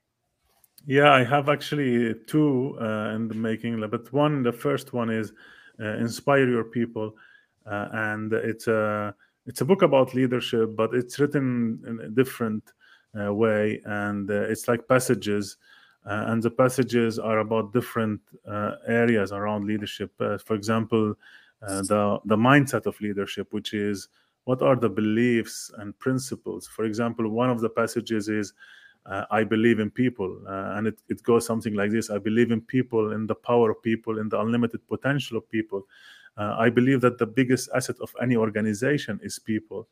Yeah, 0.87 1.13
I 1.13 1.25
have 1.25 1.49
actually 1.49 2.15
two 2.27 2.79
uh, 2.81 3.15
in 3.15 3.29
the 3.29 3.35
making, 3.35 3.81
but 3.91 4.13
one, 4.13 4.43
the 4.43 4.53
first 4.53 4.93
one 4.93 5.11
is 5.11 5.33
uh, 5.81 5.97
inspire 5.99 6.49
your 6.49 6.65
people, 6.65 7.15
uh, 7.69 7.89
and 7.93 8.33
it's 8.33 8.67
a 8.67 9.15
it's 9.47 9.61
a 9.61 9.65
book 9.65 9.83
about 9.83 10.15
leadership, 10.15 10.77
but 10.77 10.95
it's 10.95 11.19
written 11.19 11.83
in 11.87 12.01
a 12.01 12.09
different 12.09 12.73
uh, 13.19 13.33
way, 13.33 13.81
and 13.87 14.31
uh, 14.31 14.43
it's 14.43 14.69
like 14.69 14.87
passages, 14.89 15.57
uh, 16.07 16.25
and 16.29 16.43
the 16.43 16.51
passages 16.51 17.19
are 17.19 17.39
about 17.39 17.73
different 17.73 18.21
uh, 18.47 18.73
areas 18.87 19.33
around 19.33 19.67
leadership. 19.67 20.13
For 20.19 20.55
example, 20.55 21.15
the 21.61 22.21
the 22.25 22.37
mindset 22.37 22.87
of 22.87 23.01
leadership, 23.01 23.53
which 23.53 23.75
is 23.75 24.09
what 24.45 24.63
are 24.63 24.77
the 24.77 24.89
beliefs 24.89 25.71
and 25.79 25.99
principles. 25.99 26.67
For 26.67 26.85
example, 26.85 27.29
one 27.29 27.51
of 27.51 27.61
the 27.61 27.69
passages 27.69 28.29
is 28.29 28.53
uh, 29.09 29.25
I 29.31 29.45
believe 29.45 29.81
in 29.81 29.91
people. 29.91 30.39
Uh, 30.47 30.75
and 30.77 30.87
it, 30.87 30.99
it 31.09 31.23
goes 31.23 31.47
something 31.47 31.75
like 31.75 31.91
this 31.91 32.11
I 32.11 32.19
believe 32.19 32.51
in 32.51 32.61
people, 32.61 33.13
in 33.13 33.27
the 33.27 33.35
power 33.35 33.71
of 33.71 33.83
people, 33.83 34.19
in 34.19 34.29
the 34.29 34.41
unlimited 34.41 34.87
potential 34.87 35.39
of 35.39 35.51
people. 35.51 35.87
Uh, 36.39 36.55
I 36.59 36.71
believe 36.71 37.01
that 37.01 37.19
the 37.19 37.27
biggest 37.27 37.69
asset 37.75 37.97
of 38.01 38.15
any 38.23 38.37
organization 38.37 39.19
is 39.23 39.39
people 39.39 39.89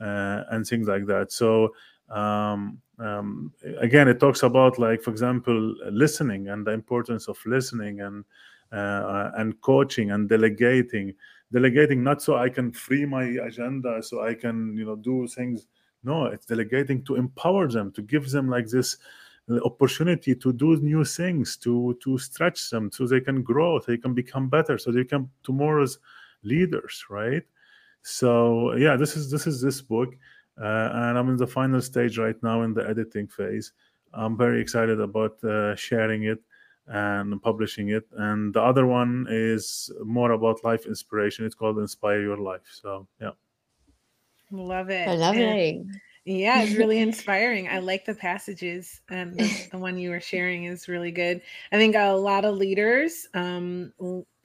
uh, 0.00 0.44
and 0.50 0.66
things 0.66 0.86
like 0.86 1.06
that. 1.06 1.32
So, 1.32 1.74
um, 2.08 2.78
um, 2.98 3.52
again, 3.80 4.08
it 4.08 4.20
talks 4.20 4.42
about, 4.42 4.78
like, 4.78 5.02
for 5.02 5.10
example, 5.10 5.74
listening 5.90 6.48
and 6.48 6.66
the 6.66 6.70
importance 6.72 7.28
of 7.28 7.38
listening 7.44 8.00
and 8.00 8.24
uh, 8.70 9.30
and 9.36 9.60
coaching 9.60 10.12
and 10.12 10.28
delegating. 10.28 11.14
Delegating 11.52 12.04
not 12.04 12.22
so 12.22 12.36
I 12.36 12.50
can 12.50 12.70
free 12.72 13.06
my 13.06 13.24
agenda, 13.24 14.02
so 14.02 14.22
I 14.22 14.34
can 14.34 14.76
you 14.76 14.84
know 14.84 14.96
do 14.96 15.26
things 15.26 15.66
no 16.04 16.26
it's 16.26 16.46
delegating 16.46 17.04
to 17.04 17.16
empower 17.16 17.68
them 17.68 17.90
to 17.92 18.02
give 18.02 18.30
them 18.30 18.48
like 18.48 18.66
this 18.68 18.94
uh, 18.94 19.27
opportunity 19.64 20.34
to 20.34 20.52
do 20.52 20.76
new 20.76 21.04
things 21.04 21.56
to 21.56 21.96
to 22.02 22.18
stretch 22.18 22.70
them 22.70 22.90
so 22.92 23.06
they 23.06 23.20
can 23.20 23.42
grow 23.42 23.78
they 23.80 23.96
can 23.96 24.12
become 24.14 24.48
better 24.48 24.76
so 24.78 24.92
they 24.92 25.04
can 25.04 25.28
tomorrow's 25.42 25.98
leaders 26.42 27.04
right 27.10 27.44
so 28.02 28.74
yeah 28.76 28.94
this 28.96 29.16
is 29.16 29.30
this 29.30 29.46
is 29.46 29.60
this 29.60 29.80
book 29.80 30.10
uh, 30.60 30.88
and 30.92 31.18
i'm 31.18 31.28
in 31.30 31.36
the 31.36 31.46
final 31.46 31.80
stage 31.80 32.18
right 32.18 32.40
now 32.42 32.62
in 32.62 32.74
the 32.74 32.84
editing 32.88 33.26
phase 33.26 33.72
i'm 34.12 34.36
very 34.36 34.60
excited 34.60 35.00
about 35.00 35.42
uh, 35.44 35.74
sharing 35.76 36.24
it 36.24 36.40
and 36.86 37.40
publishing 37.42 37.88
it 37.90 38.06
and 38.18 38.54
the 38.54 38.60
other 38.62 38.86
one 38.86 39.26
is 39.28 39.90
more 40.04 40.32
about 40.32 40.62
life 40.64 40.86
inspiration 40.86 41.44
it's 41.46 41.54
called 41.54 41.78
inspire 41.78 42.20
your 42.22 42.38
life 42.38 42.68
so 42.82 43.06
yeah 43.20 43.30
Love 44.50 44.88
it. 44.88 45.06
I 45.06 45.12
And- 45.12 45.20
love 45.20 45.36
it. 45.36 45.86
Yeah, 46.28 46.62
it's 46.62 46.74
really 46.74 46.98
inspiring. 47.00 47.68
I 47.68 47.78
like 47.78 48.04
the 48.04 48.14
passages, 48.14 49.00
and 49.08 49.38
the, 49.38 49.50
the 49.70 49.78
one 49.78 49.98
you 49.98 50.10
were 50.10 50.20
sharing 50.20 50.64
is 50.64 50.86
really 50.86 51.10
good. 51.10 51.40
I 51.72 51.76
think 51.76 51.96
a 51.96 52.10
lot 52.12 52.44
of 52.44 52.56
leaders 52.56 53.26
um, 53.32 53.94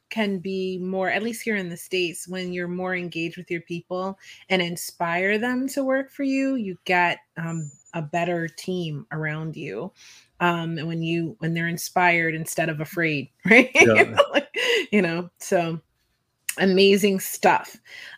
can 0.09 0.39
be 0.39 0.77
more, 0.77 1.09
at 1.09 1.23
least 1.23 1.41
here 1.41 1.57
in 1.57 1.67
the 1.67 1.75
States, 1.75 2.25
when 2.25 2.53
you're 2.53 2.69
more 2.69 2.95
engaged 2.95 3.35
with 3.37 3.51
your 3.51 3.61
people 3.61 4.17
and 4.47 4.61
inspire 4.61 5.37
them 5.37 5.67
to 5.69 5.83
work 5.83 6.09
for 6.09 6.23
you, 6.23 6.55
you 6.55 6.77
get 6.85 7.19
um, 7.35 7.69
a 7.93 8.01
better 8.01 8.47
team 8.47 9.05
around 9.11 9.57
you. 9.57 9.91
Um, 10.39 10.77
and 10.77 10.87
when 10.87 11.01
you 11.03 11.35
when 11.39 11.53
they're 11.53 11.67
inspired 11.67 12.33
instead 12.33 12.69
of 12.69 12.79
afraid, 12.79 13.29
right? 13.45 13.71
you, 13.75 13.85
Yeah. 13.95 14.17
like, 14.31 14.55
you 14.91 15.01
know, 15.01 15.29
so 15.39 15.81
amazing 16.59 17.19
stuff. 17.19 17.77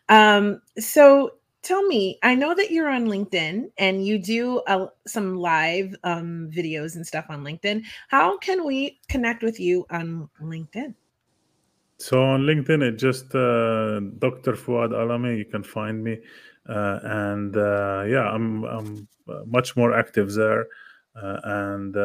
Um, 0.09 0.61
so 0.78 1.32
tell 1.66 1.84
me, 1.84 2.20
I 2.24 2.36
know 2.36 2.53
that 2.53 2.72
you're 2.72 2.89
on 2.89 3.07
LinkedIn 3.07 3.72
and 3.78 4.05
you 4.05 4.20
do 4.20 4.59
uh, 4.68 4.88
some 5.07 5.36
live 5.36 5.95
um, 6.03 6.49
videos 6.53 6.95
and 6.95 7.05
stuff 7.05 7.26
on 7.30 7.43
LinkedIn. 7.43 7.84
How 8.07 8.38
can 8.38 8.63
we 8.66 8.99
connect 9.09 9.43
with 9.43 9.59
you 9.59 9.86
on 9.89 10.30
LinkedIn? 10.41 10.93
So 11.97 12.24
on 12.24 12.41
LinkedIn, 12.41 12.84
it 12.84 12.97
just 12.97 13.34
uh, 13.34 13.99
Dr. 14.20 14.53
Fuad 14.53 14.91
Alami 14.91 15.38
You 15.38 15.45
can 15.45 15.63
find 15.63 16.03
me, 16.03 16.20
uh, 16.70 16.99
and 17.03 17.55
uh, 17.57 18.03
yeah, 18.07 18.30
I'm 18.30 18.63
I'm 18.66 19.07
uh, 19.28 19.43
much 19.45 19.76
more 19.78 19.97
active 19.97 20.34
there, 20.34 20.68
uh, 21.16 21.39
and 21.43 21.95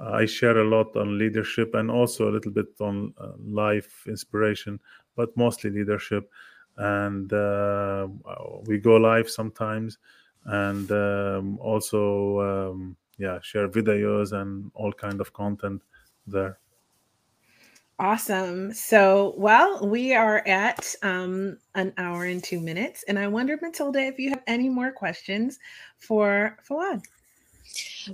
I 0.00 0.26
share 0.26 0.58
a 0.58 0.68
lot 0.68 0.96
on 0.96 1.18
leadership 1.18 1.74
and 1.74 1.88
also 1.88 2.28
a 2.28 2.32
little 2.32 2.50
bit 2.50 2.66
on 2.80 3.14
life 3.46 4.04
inspiration, 4.08 4.80
but 5.14 5.36
mostly 5.36 5.70
leadership. 5.70 6.28
And 6.76 7.32
uh, 7.32 8.08
we 8.66 8.78
go 8.78 8.96
live 8.96 9.30
sometimes, 9.30 9.98
and 10.44 10.90
um, 10.90 11.58
also 11.60 12.40
um, 12.40 12.96
yeah, 13.18 13.38
share 13.42 13.68
videos 13.68 14.32
and 14.32 14.70
all 14.74 14.92
kind 14.92 15.20
of 15.20 15.32
content 15.32 15.82
there. 16.26 16.58
Awesome. 18.00 18.72
So, 18.72 19.34
well, 19.36 19.86
we 19.86 20.14
are 20.14 20.42
at 20.48 20.96
um, 21.02 21.58
an 21.76 21.92
hour 21.96 22.24
and 22.24 22.42
two 22.42 22.58
minutes, 22.58 23.04
and 23.06 23.16
I 23.16 23.28
wonder, 23.28 23.56
Matilda, 23.62 24.00
if 24.00 24.18
you 24.18 24.30
have 24.30 24.42
any 24.48 24.68
more 24.68 24.90
questions 24.90 25.60
for 25.98 26.58
Fawad. 26.68 27.04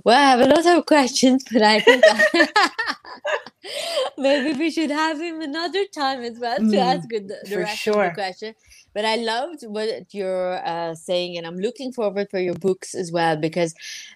Well, 0.03 0.17
I 0.17 0.31
have 0.31 0.41
a 0.41 0.47
lot 0.47 0.65
of 0.65 0.85
questions, 0.85 1.43
but 1.51 1.61
I 1.61 1.79
think 1.79 2.05
maybe 4.17 4.57
we 4.57 4.71
should 4.71 4.91
have 4.91 5.19
him 5.19 5.41
another 5.41 5.85
time 5.93 6.21
as 6.21 6.39
well 6.39 6.63
to 6.69 6.77
Mm, 6.77 6.79
ask 6.79 7.09
the, 7.09 7.45
the 7.47 7.57
for 7.57 7.61
rest 7.61 7.89
of 7.91 8.01
sure. 8.01 8.01
the 8.01 8.11
question. 8.11 8.55
But 8.93 9.05
I 9.05 9.15
loved 9.17 9.63
what 9.63 10.13
you're 10.13 10.65
uh, 10.67 10.95
saying, 10.95 11.37
and 11.37 11.47
I'm 11.47 11.57
looking 11.57 11.93
forward 11.93 12.29
for 12.29 12.39
your 12.39 12.55
books 12.55 12.95
as 12.95 13.11
well 13.11 13.37
because, 13.37 13.73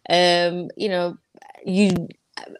um, 0.09 0.69
you 0.77 0.89
know, 0.89 1.17
you 1.65 2.07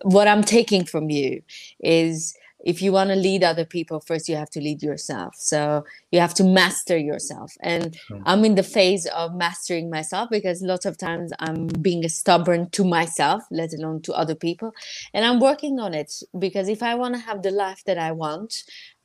what 0.04 0.28
I'm 0.28 0.44
taking 0.44 0.86
from 0.86 1.10
you 1.10 1.42
is 1.80 2.36
if 2.66 2.82
you 2.82 2.92
want 2.92 3.12
to 3.12 3.16
lead 3.16 3.44
other 3.44 3.64
people, 3.64 4.00
first 4.00 4.28
you 4.28 4.36
have 4.36 4.50
to 4.50 4.60
lead 4.60 4.82
yourself. 4.82 5.36
So 5.38 5.86
you 6.12 6.20
have 6.20 6.34
to 6.36 6.44
master 6.44 6.98
yourself. 6.98 7.54
And 7.62 7.96
I'm 8.26 8.44
in 8.44 8.56
the 8.56 8.64
phase 8.64 9.06
of 9.06 9.36
mastering 9.36 9.90
myself 9.90 10.30
because 10.32 10.64
lots 10.64 10.86
of 10.86 10.98
times 10.98 11.32
I'm 11.40 11.68
being 11.68 12.08
stubborn 12.10 12.70
to 12.72 12.84
myself, 12.84 13.44
let 13.52 13.72
alone 13.74 14.02
to 14.04 14.14
other 14.14 14.34
people. 14.34 14.74
And 15.14 15.24
I'm 15.24 15.40
working 15.40 15.80
on 15.80 15.94
it 15.94 16.12
because 16.38 16.68
if 16.68 16.82
I 16.82 16.96
want 16.96 17.14
to 17.14 17.22
have 17.22 17.44
the 17.44 17.52
life 17.52 17.84
that 17.86 18.00
I 18.00 18.12
want, 18.12 18.64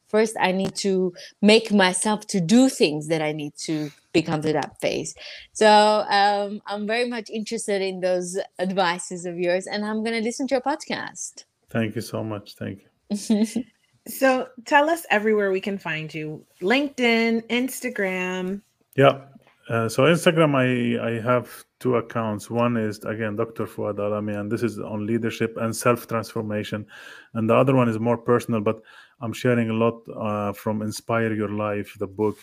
first 0.08 0.36
I 0.40 0.52
need 0.52 0.74
to 0.76 1.12
make 1.42 1.70
myself 1.70 2.26
to 2.28 2.40
do 2.40 2.70
things 2.70 3.08
that 3.08 3.20
I 3.20 3.32
need 3.32 3.54
to 3.66 3.90
become 4.14 4.40
to 4.42 4.54
that 4.54 4.80
phase. 4.80 5.14
So 5.52 5.68
um, 5.68 6.62
I'm 6.66 6.86
very 6.86 7.08
much 7.08 7.28
interested 7.28 7.82
in 7.82 8.00
those 8.00 8.38
advices 8.58 9.26
of 9.26 9.38
yours, 9.38 9.66
and 9.66 9.84
I'm 9.84 10.02
going 10.02 10.16
to 10.16 10.24
listen 10.24 10.48
to 10.48 10.54
your 10.56 10.62
podcast. 10.62 11.44
Thank 11.70 11.94
you 11.94 12.02
so 12.02 12.24
much. 12.24 12.56
Thank 12.56 12.80
you. 12.80 12.89
So, 14.08 14.48
tell 14.64 14.88
us 14.88 15.04
everywhere 15.10 15.52
we 15.52 15.60
can 15.60 15.76
find 15.76 16.12
you 16.12 16.44
LinkedIn, 16.62 17.46
Instagram. 17.48 18.62
Yeah. 18.96 19.20
Uh, 19.68 19.88
so 19.88 20.02
Instagram, 20.02 20.56
I 20.56 20.98
I 21.10 21.20
have 21.20 21.64
two 21.78 21.96
accounts. 21.96 22.50
One 22.50 22.76
is 22.76 22.98
again 23.04 23.36
Dr. 23.36 23.66
Fuad 23.66 23.98
Alami, 23.98 24.40
and 24.40 24.50
this 24.50 24.64
is 24.64 24.80
on 24.80 25.06
leadership 25.06 25.56
and 25.58 25.74
self 25.74 26.08
transformation, 26.08 26.86
and 27.34 27.48
the 27.48 27.54
other 27.54 27.76
one 27.76 27.88
is 27.88 28.00
more 28.00 28.18
personal. 28.18 28.60
But 28.60 28.82
I'm 29.20 29.32
sharing 29.32 29.70
a 29.70 29.74
lot 29.74 30.02
uh, 30.16 30.52
from 30.54 30.82
Inspire 30.82 31.32
Your 31.34 31.50
Life, 31.50 31.96
the 32.00 32.08
book. 32.08 32.36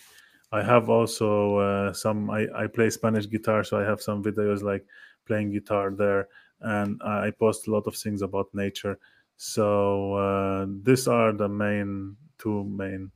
I 0.52 0.62
have 0.62 0.88
also 0.88 1.58
uh, 1.58 1.92
some. 1.92 2.30
I 2.30 2.46
I 2.54 2.66
play 2.66 2.88
Spanish 2.88 3.28
guitar, 3.28 3.62
so 3.62 3.78
I 3.78 3.84
have 3.84 4.00
some 4.00 4.22
videos 4.22 4.62
like 4.62 4.86
playing 5.26 5.52
guitar 5.52 5.90
there, 5.90 6.28
and 6.62 6.98
I 7.02 7.30
post 7.30 7.68
a 7.68 7.70
lot 7.70 7.86
of 7.86 7.94
things 7.94 8.22
about 8.22 8.54
nature. 8.54 8.98
So 9.38 10.14
uh, 10.14 10.66
these 10.82 11.06
are 11.08 11.32
the 11.32 11.48
main 11.48 12.16
two 12.38 12.64
main, 12.64 13.10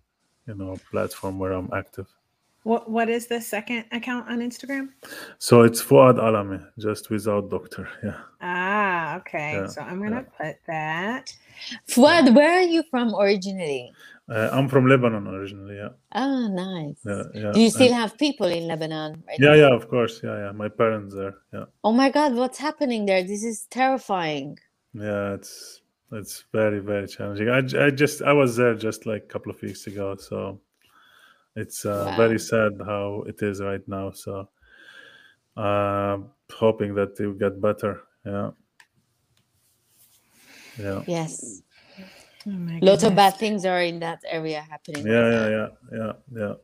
you 0.46 0.54
know, 0.54 0.76
platform 0.90 1.38
where 1.38 1.52
I'm 1.52 1.68
active. 1.74 2.06
What 2.62 2.88
What 2.88 3.08
is 3.08 3.26
the 3.26 3.40
second 3.40 3.86
account 3.90 4.28
on 4.30 4.38
Instagram? 4.38 4.90
So 5.38 5.62
it's 5.62 5.82
Fuad 5.82 6.16
Alami, 6.18 6.64
just 6.78 7.10
without 7.10 7.50
doctor. 7.50 7.88
Yeah. 8.04 8.18
Ah, 8.40 9.16
okay. 9.16 9.54
Yeah, 9.54 9.66
So 9.66 9.82
I'm 9.82 10.00
gonna 10.00 10.24
put 10.38 10.56
that. 10.68 11.34
Fuad, 11.90 12.32
where 12.36 12.52
are 12.60 12.68
you 12.74 12.84
from 12.88 13.14
originally? 13.16 13.92
Uh, 14.30 14.48
I'm 14.52 14.68
from 14.68 14.86
Lebanon 14.86 15.26
originally. 15.26 15.74
Yeah. 15.76 15.88
Oh, 16.14 16.46
nice. 16.46 16.98
Yeah. 17.04 17.22
yeah. 17.34 17.50
Do 17.52 17.60
you 17.60 17.70
still 17.70 17.88
And- 17.92 17.96
have 17.96 18.16
people 18.16 18.46
in 18.46 18.68
Lebanon 18.68 19.24
right 19.26 19.38
yeah, 19.40 19.48
now? 19.48 19.54
yeah, 19.62 19.74
of 19.74 19.88
course. 19.88 20.20
Yeah, 20.22 20.36
yeah. 20.46 20.52
My 20.52 20.68
parents 20.68 21.12
there. 21.14 21.34
Yeah. 21.52 21.64
Oh 21.82 21.90
my 21.92 22.10
God, 22.10 22.36
what's 22.36 22.58
happening 22.58 23.06
there? 23.06 23.24
This 23.24 23.42
is 23.42 23.66
terrifying. 23.70 24.58
Yeah, 24.94 25.34
it's 25.34 25.81
it's 26.12 26.44
very 26.52 26.78
very 26.80 27.06
challenging. 27.08 27.48
I, 27.48 27.58
I 27.86 27.90
just 27.90 28.22
I 28.22 28.32
was 28.32 28.56
there 28.56 28.74
just 28.74 29.06
like 29.06 29.24
a 29.24 29.26
couple 29.26 29.50
of 29.52 29.60
weeks 29.62 29.86
ago, 29.86 30.16
so 30.16 30.60
it's 31.56 31.84
uh, 31.84 32.04
Wow. 32.06 32.16
very 32.16 32.38
sad 32.38 32.72
how 32.84 33.24
it 33.26 33.42
is 33.42 33.60
right 33.60 33.86
now. 33.88 34.10
So 34.12 34.48
uh, 35.56 36.18
hoping 36.52 36.94
that 36.94 37.18
it 37.18 37.26
will 37.26 37.34
get 37.34 37.60
better. 37.60 38.02
Yeah, 38.24 38.50
yeah, 40.78 41.02
Yes. 41.06 41.62
Oh 42.46 42.50
my 42.50 42.78
Lots 42.82 43.04
of 43.04 43.14
bad 43.14 43.36
things 43.36 43.64
are 43.64 43.82
in 43.82 44.00
that 44.00 44.20
area 44.28 44.60
happening. 44.68 45.04
yeah, 45.04 45.12
right 45.12 45.32
yeah, 45.32 45.48
now. 45.48 45.48
yeah, 45.48 45.68
yeah, 45.98 46.12
yeah. 46.40 46.54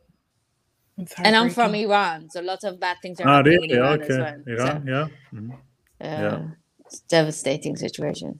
And 1.23 1.35
I'm 1.35 1.49
from. 1.49 1.75
Iran, 1.75 2.29
so 2.29 2.41
lots 2.41 2.65
of 2.65 2.79
bad 2.79 2.97
things 3.01 3.19
are 3.21 3.25
Ah, 3.25 3.37
happening 3.37 3.61
really? 3.61 3.75
in 3.75 3.79
Iran 3.79 4.01
Okay, 4.01 4.13
as 4.13 4.17
well. 4.19 4.43
Iran. 4.47 4.87
Yeah. 4.87 5.07
Mhm. 5.33 5.51
Uh, 5.53 5.57
Yeah. 6.01 6.39
it's 6.85 6.99
devastating 7.01 7.77
situation. 7.77 8.39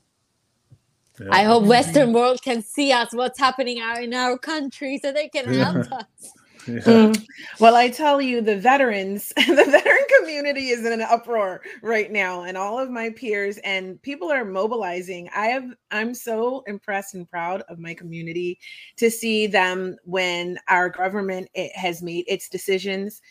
Yeah. 1.19 1.27
I 1.31 1.43
hope 1.43 1.65
Western 1.65 2.13
world 2.13 2.41
can 2.41 2.61
see 2.61 2.91
us 2.91 3.13
what's 3.13 3.39
happening 3.39 3.79
out 3.79 4.03
in 4.03 4.13
our 4.13 4.37
country 4.37 4.99
so 4.99 5.11
they 5.11 5.29
can 5.29 5.51
Yeah. 5.53 5.73
help 5.73 5.91
us. 5.91 6.05
Yeah. 6.67 6.81
Mm. 6.81 7.25
Well, 7.59 7.75
I 7.75 7.89
tell 7.89 8.21
you, 8.21 8.41
the 8.41 8.57
veterans, 8.57 9.29
the 9.37 9.55
veteran 9.55 10.05
community 10.19 10.67
is 10.69 10.85
in 10.85 10.91
an 10.91 11.01
uproar 11.01 11.61
right 11.81 12.11
now, 12.11 12.43
and 12.43 12.57
all 12.57 12.77
of 12.77 12.91
my 12.91 13.09
peers 13.11 13.57
and 13.59 13.99
people 14.03 14.31
are 14.31 14.45
mobilizing. 14.45 15.29
I 15.35 15.47
have, 15.47 15.63
I'm 15.89 16.13
so 16.13 16.61
impressed 16.67 17.15
and 17.15 17.27
proud 17.27 17.63
of 17.69 17.79
my 17.79 17.93
community 17.93 18.59
to 18.97 19.09
see 19.09 19.47
them 19.47 19.95
when 20.03 20.59
our 20.67 20.89
government 20.89 21.49
it 21.55 21.75
has 21.75 22.03
made 22.03 22.25
its 22.27 22.49
decisions. 22.49 23.21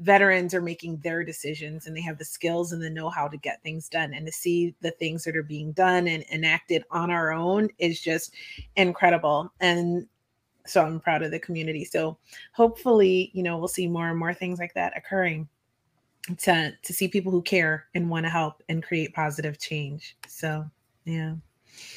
Veterans 0.00 0.54
are 0.54 0.62
making 0.62 0.98
their 0.98 1.22
decisions, 1.22 1.86
and 1.86 1.96
they 1.96 2.00
have 2.00 2.18
the 2.18 2.24
skills 2.24 2.72
and 2.72 2.82
the 2.82 2.90
know-how 2.90 3.28
to 3.28 3.36
get 3.36 3.62
things 3.62 3.88
done. 3.88 4.14
And 4.14 4.26
to 4.26 4.32
see 4.32 4.74
the 4.80 4.90
things 4.92 5.24
that 5.24 5.36
are 5.36 5.42
being 5.42 5.72
done 5.72 6.08
and 6.08 6.24
enacted 6.32 6.84
on 6.90 7.10
our 7.10 7.32
own 7.32 7.68
is 7.78 8.00
just 8.00 8.34
incredible. 8.76 9.52
And 9.60 10.06
so 10.66 10.84
I'm 10.84 11.00
proud 11.00 11.22
of 11.22 11.30
the 11.30 11.38
community. 11.38 11.84
So 11.84 12.18
hopefully, 12.52 13.30
you 13.34 13.42
know, 13.42 13.58
we'll 13.58 13.68
see 13.68 13.86
more 13.86 14.08
and 14.08 14.18
more 14.18 14.34
things 14.34 14.58
like 14.58 14.74
that 14.74 14.96
occurring 14.96 15.48
to 16.38 16.72
to 16.80 16.92
see 16.92 17.08
people 17.08 17.32
who 17.32 17.42
care 17.42 17.86
and 17.94 18.08
want 18.08 18.24
to 18.26 18.30
help 18.30 18.62
and 18.68 18.82
create 18.82 19.14
positive 19.14 19.58
change. 19.58 20.16
So 20.26 20.64
yeah. 21.04 21.34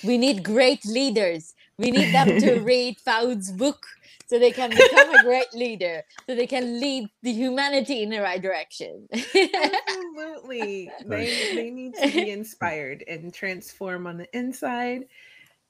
We 0.03 0.17
need 0.17 0.43
great 0.43 0.85
leaders. 0.85 1.53
We 1.77 1.91
need 1.91 2.13
them 2.13 2.39
to 2.39 2.59
read 2.61 2.97
Faud's 2.99 3.51
book 3.51 3.85
so 4.25 4.39
they 4.39 4.51
can 4.51 4.69
become 4.69 5.13
a 5.13 5.23
great 5.23 5.53
leader, 5.53 6.03
so 6.27 6.35
they 6.35 6.47
can 6.47 6.79
lead 6.79 7.09
the 7.21 7.31
humanity 7.31 8.03
in 8.03 8.09
the 8.09 8.19
right 8.21 8.41
direction. 8.41 9.07
Absolutely. 9.13 10.91
They 11.05 11.53
they 11.53 11.69
need 11.69 11.93
to 11.95 12.11
be 12.11 12.29
inspired 12.31 13.03
and 13.07 13.33
transform 13.33 14.07
on 14.07 14.17
the 14.17 14.37
inside, 14.37 15.05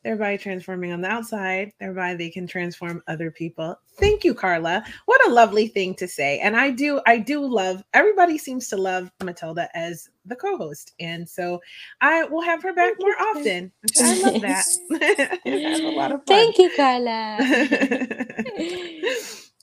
thereby 0.05 0.37
transforming 0.37 0.93
on 0.93 1.01
the 1.01 1.09
outside, 1.09 1.71
thereby 1.79 2.13
they 2.13 2.29
can 2.29 2.45
transform 2.45 3.01
other 3.07 3.31
people. 3.31 3.75
Thank 3.97 4.23
you, 4.23 4.35
Carla. 4.35 4.85
What 5.05 5.27
a 5.27 5.31
lovely 5.31 5.67
thing 5.67 5.95
to 5.95 6.07
say. 6.07 6.37
And 6.39 6.55
I 6.55 6.69
do, 6.69 7.01
I 7.07 7.17
do 7.17 7.43
love 7.43 7.83
everybody 7.93 8.37
seems 8.37 8.67
to 8.69 8.77
love 8.77 9.11
Matilda 9.23 9.67
as 9.73 10.07
the 10.25 10.35
co-host. 10.35 10.93
And 10.99 11.27
so 11.27 11.59
I 12.01 12.23
will 12.25 12.43
have 12.43 12.61
her 12.61 12.73
back 12.73 12.93
more 12.99 13.15
often. 13.19 13.71
I 13.99 14.19
love 14.19 14.41
that. 14.41 14.65
That's 15.43 15.79
a 15.79 15.89
lot 15.89 16.11
of 16.11 16.23
fun. 16.25 16.27
Thank 16.27 16.59
you, 16.59 16.69
Carla. 16.75 17.37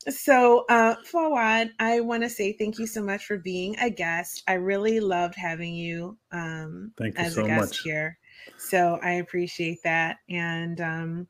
so, 0.10 0.64
uh, 0.68 0.96
Fawad, 1.08 1.70
I 1.78 2.00
want 2.00 2.24
to 2.24 2.28
say 2.28 2.52
thank 2.54 2.80
you 2.80 2.88
so 2.88 3.00
much 3.00 3.26
for 3.26 3.38
being 3.38 3.76
a 3.78 3.88
guest. 3.90 4.42
I 4.48 4.54
really 4.54 4.98
loved 4.98 5.36
having 5.36 5.74
you 5.74 6.18
um, 6.32 6.90
Thank 6.98 7.16
you 7.16 7.24
as 7.24 7.34
so 7.34 7.44
a 7.44 7.46
guest 7.46 7.74
much. 7.74 7.78
here. 7.82 8.18
So 8.58 8.98
I 9.02 9.12
appreciate 9.12 9.82
that. 9.84 10.18
And 10.28 10.80
um, 10.80 11.26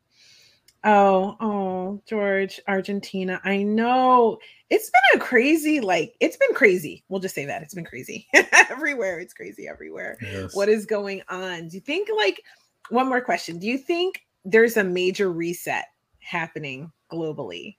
oh, 0.84 1.36
oh, 1.40 2.02
George, 2.06 2.60
Argentina. 2.68 3.40
I 3.44 3.62
know 3.62 4.38
it's 4.70 4.90
been 4.90 5.20
a 5.20 5.24
crazy, 5.24 5.80
like 5.80 6.14
it's 6.20 6.36
been 6.36 6.54
crazy. 6.54 7.04
We'll 7.08 7.20
just 7.20 7.34
say 7.34 7.44
that 7.46 7.62
it's 7.62 7.74
been 7.74 7.84
crazy 7.84 8.26
everywhere. 8.70 9.18
It's 9.20 9.34
crazy 9.34 9.68
everywhere 9.68 10.18
Yes. 10.22 10.54
what 10.54 10.68
is 10.68 10.86
going 10.86 11.22
on 11.28 11.68
do 11.68 11.76
you 11.76 11.80
think 11.80 12.08
like 12.16 12.42
one 12.90 13.08
more 13.08 13.20
question 13.20 13.58
do 13.58 13.66
you 13.66 13.78
think 13.78 14.22
there's 14.44 14.76
a 14.76 14.84
major 14.84 15.30
reset 15.32 15.86
happening 16.20 16.90
globally 17.10 17.76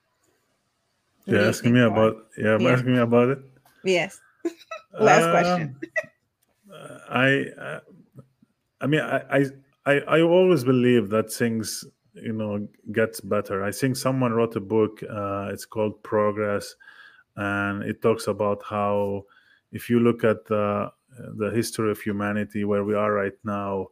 What 1.26 1.34
do 1.34 1.36
You're 1.36 1.44
you 1.44 1.50
asking 1.50 1.74
me 1.74 1.80
Fawad? 1.82 1.88
about. 1.92 2.16
Yeah, 2.38 2.58
Yeah. 2.58 2.70
asking 2.74 2.94
me 2.94 3.00
about 3.00 3.30
it. 3.30 3.40
yes 3.84 4.20
Last 5.00 5.30
question. 5.30 5.76
Uh, 6.72 6.98
I, 7.10 7.46
uh, 7.60 7.80
I 8.84 8.88
mean, 8.88 9.02
I, 9.02 9.46
I, 9.86 10.00
I, 10.00 10.22
always 10.22 10.64
believe 10.64 11.10
that 11.10 11.32
things, 11.32 11.86
you 12.14 12.34
know, 12.34 12.68
gets 12.92 13.22
better. 13.22 13.64
I 13.64 13.72
think 13.72 13.96
someone 13.96 14.34
wrote 14.34 14.56
a 14.56 14.60
book. 14.60 15.02
Uh, 15.04 15.50
it's 15.52 15.66
called 15.66 16.04
Progress, 16.04 16.76
and 17.38 17.84
it 17.84 18.02
talks 18.02 18.28
about 18.28 18.62
how, 18.64 19.24
if 19.72 19.90
you 19.90 20.00
look 20.00 20.24
at 20.24 20.46
the 20.46 20.92
the 21.38 21.50
history 21.52 21.92
of 21.92 22.00
humanity, 22.02 22.66
where 22.66 22.84
we 22.84 22.94
are 22.94 23.14
right 23.14 23.38
now, 23.44 23.88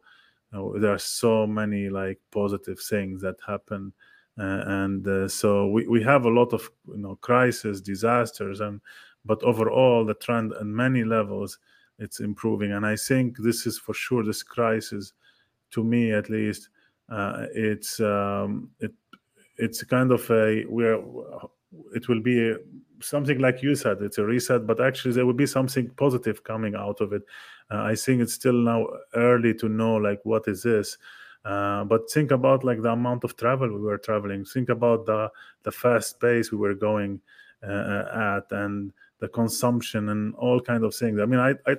know, 0.52 0.78
there 0.78 0.92
are 0.92 0.98
so 0.98 1.46
many 1.46 1.88
like 1.88 2.20
positive 2.30 2.78
things 2.80 3.22
that 3.22 3.36
happen. 3.46 3.92
Uh, 4.38 4.62
and 4.66 5.06
uh, 5.06 5.28
so 5.28 5.66
we, 5.68 5.86
we 5.86 6.02
have 6.02 6.24
a 6.24 6.30
lot 6.30 6.52
of 6.52 6.70
you 6.88 6.96
know 6.96 7.16
crisis 7.16 7.82
disasters 7.82 8.60
and 8.60 8.80
but 9.26 9.42
overall 9.42 10.06
the 10.06 10.14
trend 10.14 10.54
on 10.54 10.74
many 10.74 11.04
levels 11.04 11.58
it's 12.02 12.20
improving. 12.20 12.72
And 12.72 12.84
i 12.84 12.96
think 12.96 13.38
this 13.38 13.66
is 13.66 13.78
for 13.78 13.94
sure 13.94 14.24
this 14.24 14.42
crisis 14.42 15.12
to 15.72 15.82
me 15.82 16.12
at 16.12 16.28
least 16.28 16.68
uh, 17.08 17.46
it's 17.54 18.00
um, 18.00 18.70
it 18.80 18.92
it's 19.58 19.82
kind 19.84 20.12
of 20.12 20.30
a 20.30 20.62
where 20.64 20.98
it 21.94 22.08
will 22.08 22.20
be 22.20 22.50
a, 22.50 22.56
something 23.00 23.38
like 23.38 23.62
you 23.62 23.74
said 23.74 24.00
it's 24.00 24.18
a 24.18 24.24
reset 24.24 24.66
but 24.66 24.80
actually 24.80 25.12
there 25.12 25.26
will 25.26 25.32
be 25.32 25.46
something 25.46 25.88
positive 25.96 26.42
coming 26.44 26.74
out 26.74 27.00
of 27.00 27.12
it. 27.12 27.22
Uh, 27.70 27.82
i 27.82 27.94
think 27.94 28.20
it's 28.22 28.34
still 28.34 28.52
now 28.52 28.86
early 29.14 29.54
to 29.54 29.68
know 29.68 29.96
like 29.96 30.20
what 30.24 30.46
is 30.48 30.62
this. 30.62 30.98
Uh, 31.44 31.82
but 31.84 32.08
think 32.08 32.30
about 32.30 32.62
like 32.62 32.80
the 32.82 32.92
amount 32.92 33.24
of 33.24 33.36
travel 33.36 33.68
we 33.68 33.80
were 33.80 33.98
traveling. 33.98 34.44
Think 34.44 34.68
about 34.68 35.06
the 35.06 35.28
the 35.64 35.72
fast 35.72 36.20
pace 36.20 36.52
we 36.52 36.58
were 36.58 36.74
going 36.74 37.20
uh, 37.66 38.36
at 38.36 38.52
and 38.52 38.92
the 39.18 39.28
consumption 39.28 40.08
and 40.10 40.34
all 40.36 40.60
kind 40.60 40.84
of 40.84 40.94
things. 40.94 41.18
I 41.20 41.26
mean 41.26 41.40
i 41.40 41.54
i 41.66 41.76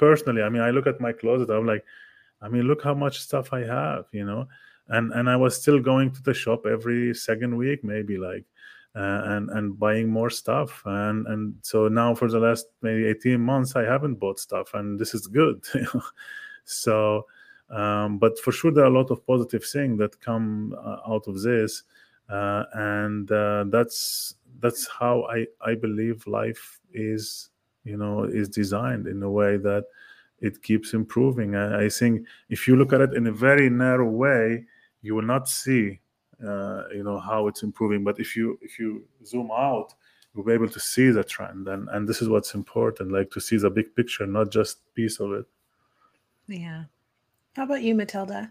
personally 0.00 0.42
i 0.42 0.48
mean 0.48 0.62
i 0.62 0.70
look 0.70 0.86
at 0.86 1.00
my 1.00 1.12
closet 1.12 1.50
i'm 1.50 1.66
like 1.66 1.84
i 2.40 2.48
mean 2.48 2.62
look 2.62 2.82
how 2.82 2.94
much 2.94 3.20
stuff 3.20 3.52
i 3.52 3.60
have 3.60 4.06
you 4.12 4.24
know? 4.24 4.48
And 4.88 5.12
and 5.12 5.30
i 5.30 5.36
was 5.36 5.54
still 5.54 5.78
going 5.78 6.10
to 6.12 6.22
the 6.22 6.34
shop 6.34 6.66
every 6.66 7.14
second 7.14 7.56
week 7.56 7.84
maybe 7.84 8.16
like 8.18 8.44
uh, 8.96 9.22
and 9.24 9.50
and 9.50 9.78
buying 9.78 10.08
more 10.08 10.30
stuff. 10.30 10.82
And 10.84 11.26
and 11.26 11.54
so 11.62 11.88
now 11.88 12.14
for 12.14 12.28
the 12.28 12.40
last 12.40 12.66
maybe 12.82 13.06
18 13.06 13.40
months 13.40 13.76
i 13.76 13.82
haven't 13.82 14.16
bought 14.16 14.40
stuff 14.40 14.74
and 14.74 14.98
this 14.98 15.14
is 15.14 15.26
good 15.26 15.64
so 16.64 17.26
um, 17.70 18.18
but 18.18 18.38
for 18.40 18.50
sure 18.50 18.72
there 18.72 18.84
are 18.84 18.92
a 18.92 18.98
lot 18.98 19.10
of 19.12 19.24
positive 19.26 19.64
things 19.64 19.98
that 19.98 20.20
come 20.20 20.74
uh, 20.84 20.98
out 21.06 21.28
of 21.28 21.40
this 21.40 21.84
uh, 22.28 22.64
and 22.74 23.30
uh, 23.30 23.64
that's 23.68 24.34
that's 24.58 24.88
how 24.88 25.22
i 25.30 25.46
i 25.64 25.74
believe 25.74 26.26
life 26.26 26.80
is 26.92 27.49
you 27.84 27.96
know 27.96 28.24
is 28.24 28.48
designed 28.48 29.06
in 29.06 29.22
a 29.22 29.30
way 29.30 29.56
that 29.56 29.84
it 30.40 30.62
keeps 30.62 30.94
improving. 30.94 31.54
I, 31.54 31.84
I 31.84 31.88
think 31.88 32.26
if 32.48 32.66
you 32.66 32.76
look 32.76 32.92
at 32.92 33.00
it 33.00 33.14
in 33.14 33.26
a 33.26 33.32
very 33.32 33.68
narrow 33.70 34.08
way 34.08 34.64
you 35.02 35.14
will 35.14 35.22
not 35.22 35.48
see 35.48 36.00
uh, 36.46 36.84
you 36.92 37.02
know 37.02 37.18
how 37.18 37.48
it's 37.48 37.62
improving. 37.62 38.04
But 38.04 38.18
if 38.18 38.36
you 38.36 38.58
if 38.62 38.78
you 38.78 39.04
zoom 39.24 39.50
out 39.50 39.94
you'll 40.34 40.44
be 40.44 40.52
able 40.52 40.68
to 40.68 40.80
see 40.80 41.10
the 41.10 41.24
trend. 41.24 41.68
And 41.68 41.88
and 41.90 42.08
this 42.08 42.22
is 42.22 42.28
what's 42.28 42.54
important 42.54 43.12
like 43.12 43.30
to 43.32 43.40
see 43.40 43.56
the 43.56 43.70
big 43.70 43.94
picture 43.94 44.26
not 44.26 44.50
just 44.50 44.78
piece 44.94 45.20
of 45.20 45.32
it. 45.32 45.46
Yeah. 46.46 46.84
How 47.56 47.64
about 47.64 47.82
you 47.82 47.94
matilda? 47.94 48.50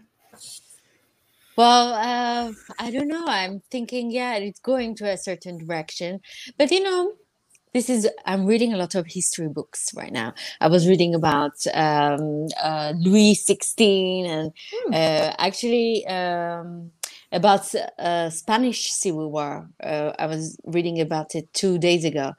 Well, 1.56 1.92
uh, 1.92 2.52
I 2.78 2.90
don't 2.90 3.08
know. 3.08 3.24
I'm 3.26 3.60
thinking, 3.70 4.10
yeah, 4.10 4.36
it's 4.36 4.60
going 4.60 4.94
to 4.96 5.10
a 5.10 5.18
certain 5.18 5.58
direction. 5.58 6.20
But 6.56 6.70
you 6.70 6.82
know, 6.82 7.12
this 7.72 7.88
is, 7.90 8.08
I'm 8.26 8.46
reading 8.46 8.72
a 8.72 8.76
lot 8.76 8.94
of 8.94 9.06
history 9.06 9.48
books 9.48 9.92
right 9.94 10.12
now. 10.12 10.34
I 10.60 10.68
was 10.68 10.88
reading 10.88 11.14
about 11.14 11.54
um, 11.74 12.46
uh, 12.62 12.92
Louis 12.98 13.34
XVI 13.34 14.26
and 14.28 14.52
Hmm. 14.72 14.92
uh, 14.92 15.34
actually 15.38 16.06
um, 16.06 16.90
about 17.32 17.72
uh, 17.98 18.30
Spanish 18.30 18.90
Civil 18.90 19.30
War. 19.30 19.68
Uh, 19.82 20.12
I 20.18 20.26
was 20.26 20.58
reading 20.64 21.00
about 21.00 21.34
it 21.34 21.52
two 21.54 21.78
days 21.78 22.04
ago 22.04 22.32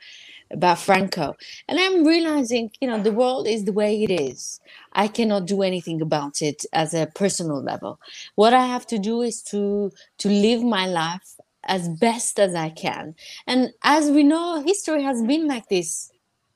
about 0.51 0.79
Franco. 0.79 1.35
And 1.67 1.79
I'm 1.79 2.05
realizing, 2.05 2.71
you 2.81 2.87
know, 2.87 3.01
the 3.01 3.11
world 3.11 3.47
is 3.47 3.65
the 3.65 3.73
way 3.73 4.03
it 4.03 4.11
is. 4.11 4.59
I 4.93 5.07
cannot 5.07 5.45
do 5.47 5.61
anything 5.61 6.01
about 6.01 6.41
it 6.41 6.65
as 6.73 6.93
a 6.93 7.07
personal 7.15 7.63
level. 7.63 7.99
What 8.35 8.53
I 8.53 8.65
have 8.67 8.85
to 8.87 8.99
do 8.99 9.21
is 9.21 9.41
to 9.43 9.91
to 10.19 10.29
live 10.29 10.63
my 10.63 10.85
life 10.87 11.35
as 11.65 11.87
best 11.89 12.39
as 12.39 12.55
I 12.55 12.69
can. 12.69 13.15
And 13.47 13.71
as 13.83 14.09
we 14.09 14.23
know, 14.23 14.61
history 14.61 15.03
has 15.03 15.21
been 15.21 15.47
like 15.47 15.67
this 15.69 16.11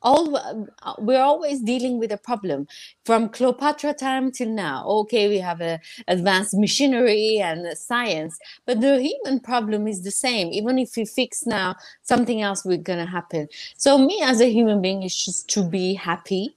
all 0.05 0.67
we're 0.99 1.21
always 1.21 1.61
dealing 1.61 1.99
with 1.99 2.11
a 2.11 2.17
problem. 2.17 2.67
From 3.05 3.29
cleopatra 3.29 3.93
time 3.95 4.31
till 4.31 4.49
now 4.49 4.85
okay 5.01 5.27
we 5.27 5.39
have 5.39 5.61
a 5.61 5.79
advanced 6.07 6.53
machinery 6.55 7.39
and 7.43 7.77
science 7.77 8.37
but 8.65 8.81
the 8.81 9.01
human 9.01 9.39
problem 9.39 9.87
is 9.87 10.03
the 10.03 10.11
same. 10.11 10.53
Even 10.53 10.79
if 10.79 10.95
we 10.95 11.05
fix 11.05 11.45
now 11.45 11.75
something 12.03 12.41
else 12.41 12.63
will 12.63 12.77
gonna 12.77 13.05
happen. 13.05 13.47
So 13.77 13.97
me 13.97 14.21
as 14.23 14.41
a 14.41 14.51
human 14.51 14.81
being 14.81 15.03
is 15.03 15.15
just 15.25 15.49
to 15.49 15.63
be 15.67 15.95
happy 15.95 16.55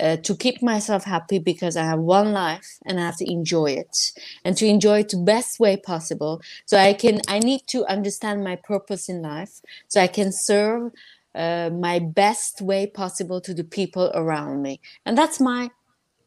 uh, 0.00 0.16
to 0.16 0.34
keep 0.34 0.62
myself 0.62 1.04
happy 1.04 1.38
because 1.38 1.76
i 1.76 1.84
have 1.84 2.00
one 2.00 2.32
life 2.32 2.78
and 2.86 2.98
i 3.00 3.04
have 3.06 3.16
to 3.18 3.30
enjoy 3.30 3.66
it 3.66 4.12
and 4.44 4.56
to 4.56 4.66
enjoy 4.66 5.00
it 5.00 5.10
the 5.10 5.18
best 5.18 5.60
way 5.60 5.76
possible. 5.76 6.40
So 6.64 6.78
i 6.78 6.92
can 6.92 7.20
i 7.28 7.38
need 7.38 7.62
to 7.68 7.84
understand 7.86 8.44
my 8.44 8.56
purpose 8.56 9.08
in 9.08 9.22
life. 9.22 9.60
So 9.88 10.00
i 10.00 10.06
can 10.06 10.32
serve 10.32 10.92
uh, 11.35 11.69
my 11.71 11.99
best 11.99 12.61
way 12.61 12.85
possible 12.87 13.39
to 13.41 13.53
the 13.53 13.63
people 13.63 14.11
around 14.13 14.61
me 14.61 14.79
and 15.05 15.17
that's 15.17 15.39
my 15.39 15.69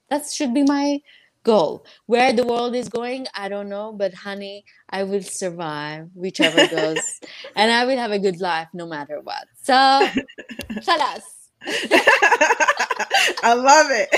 that 0.08 0.26
should 0.30 0.54
be 0.54 0.62
my 0.62 1.00
goal 1.44 1.84
where 2.06 2.32
the 2.32 2.46
world 2.46 2.74
is 2.74 2.88
going 2.88 3.26
i 3.34 3.48
don't 3.48 3.68
know 3.68 3.92
but 3.92 4.14
honey 4.14 4.64
i 4.88 5.02
will 5.02 5.22
survive 5.22 6.08
whichever 6.14 6.66
goes 6.68 7.20
and 7.54 7.70
i 7.70 7.84
will 7.84 7.98
have 7.98 8.12
a 8.12 8.18
good 8.18 8.40
life 8.40 8.68
no 8.72 8.86
matter 8.86 9.20
what 9.20 9.46
so 9.62 9.74
خلاص 10.86 11.37
I 13.43 13.53
love 13.53 13.87
it. 13.91 14.09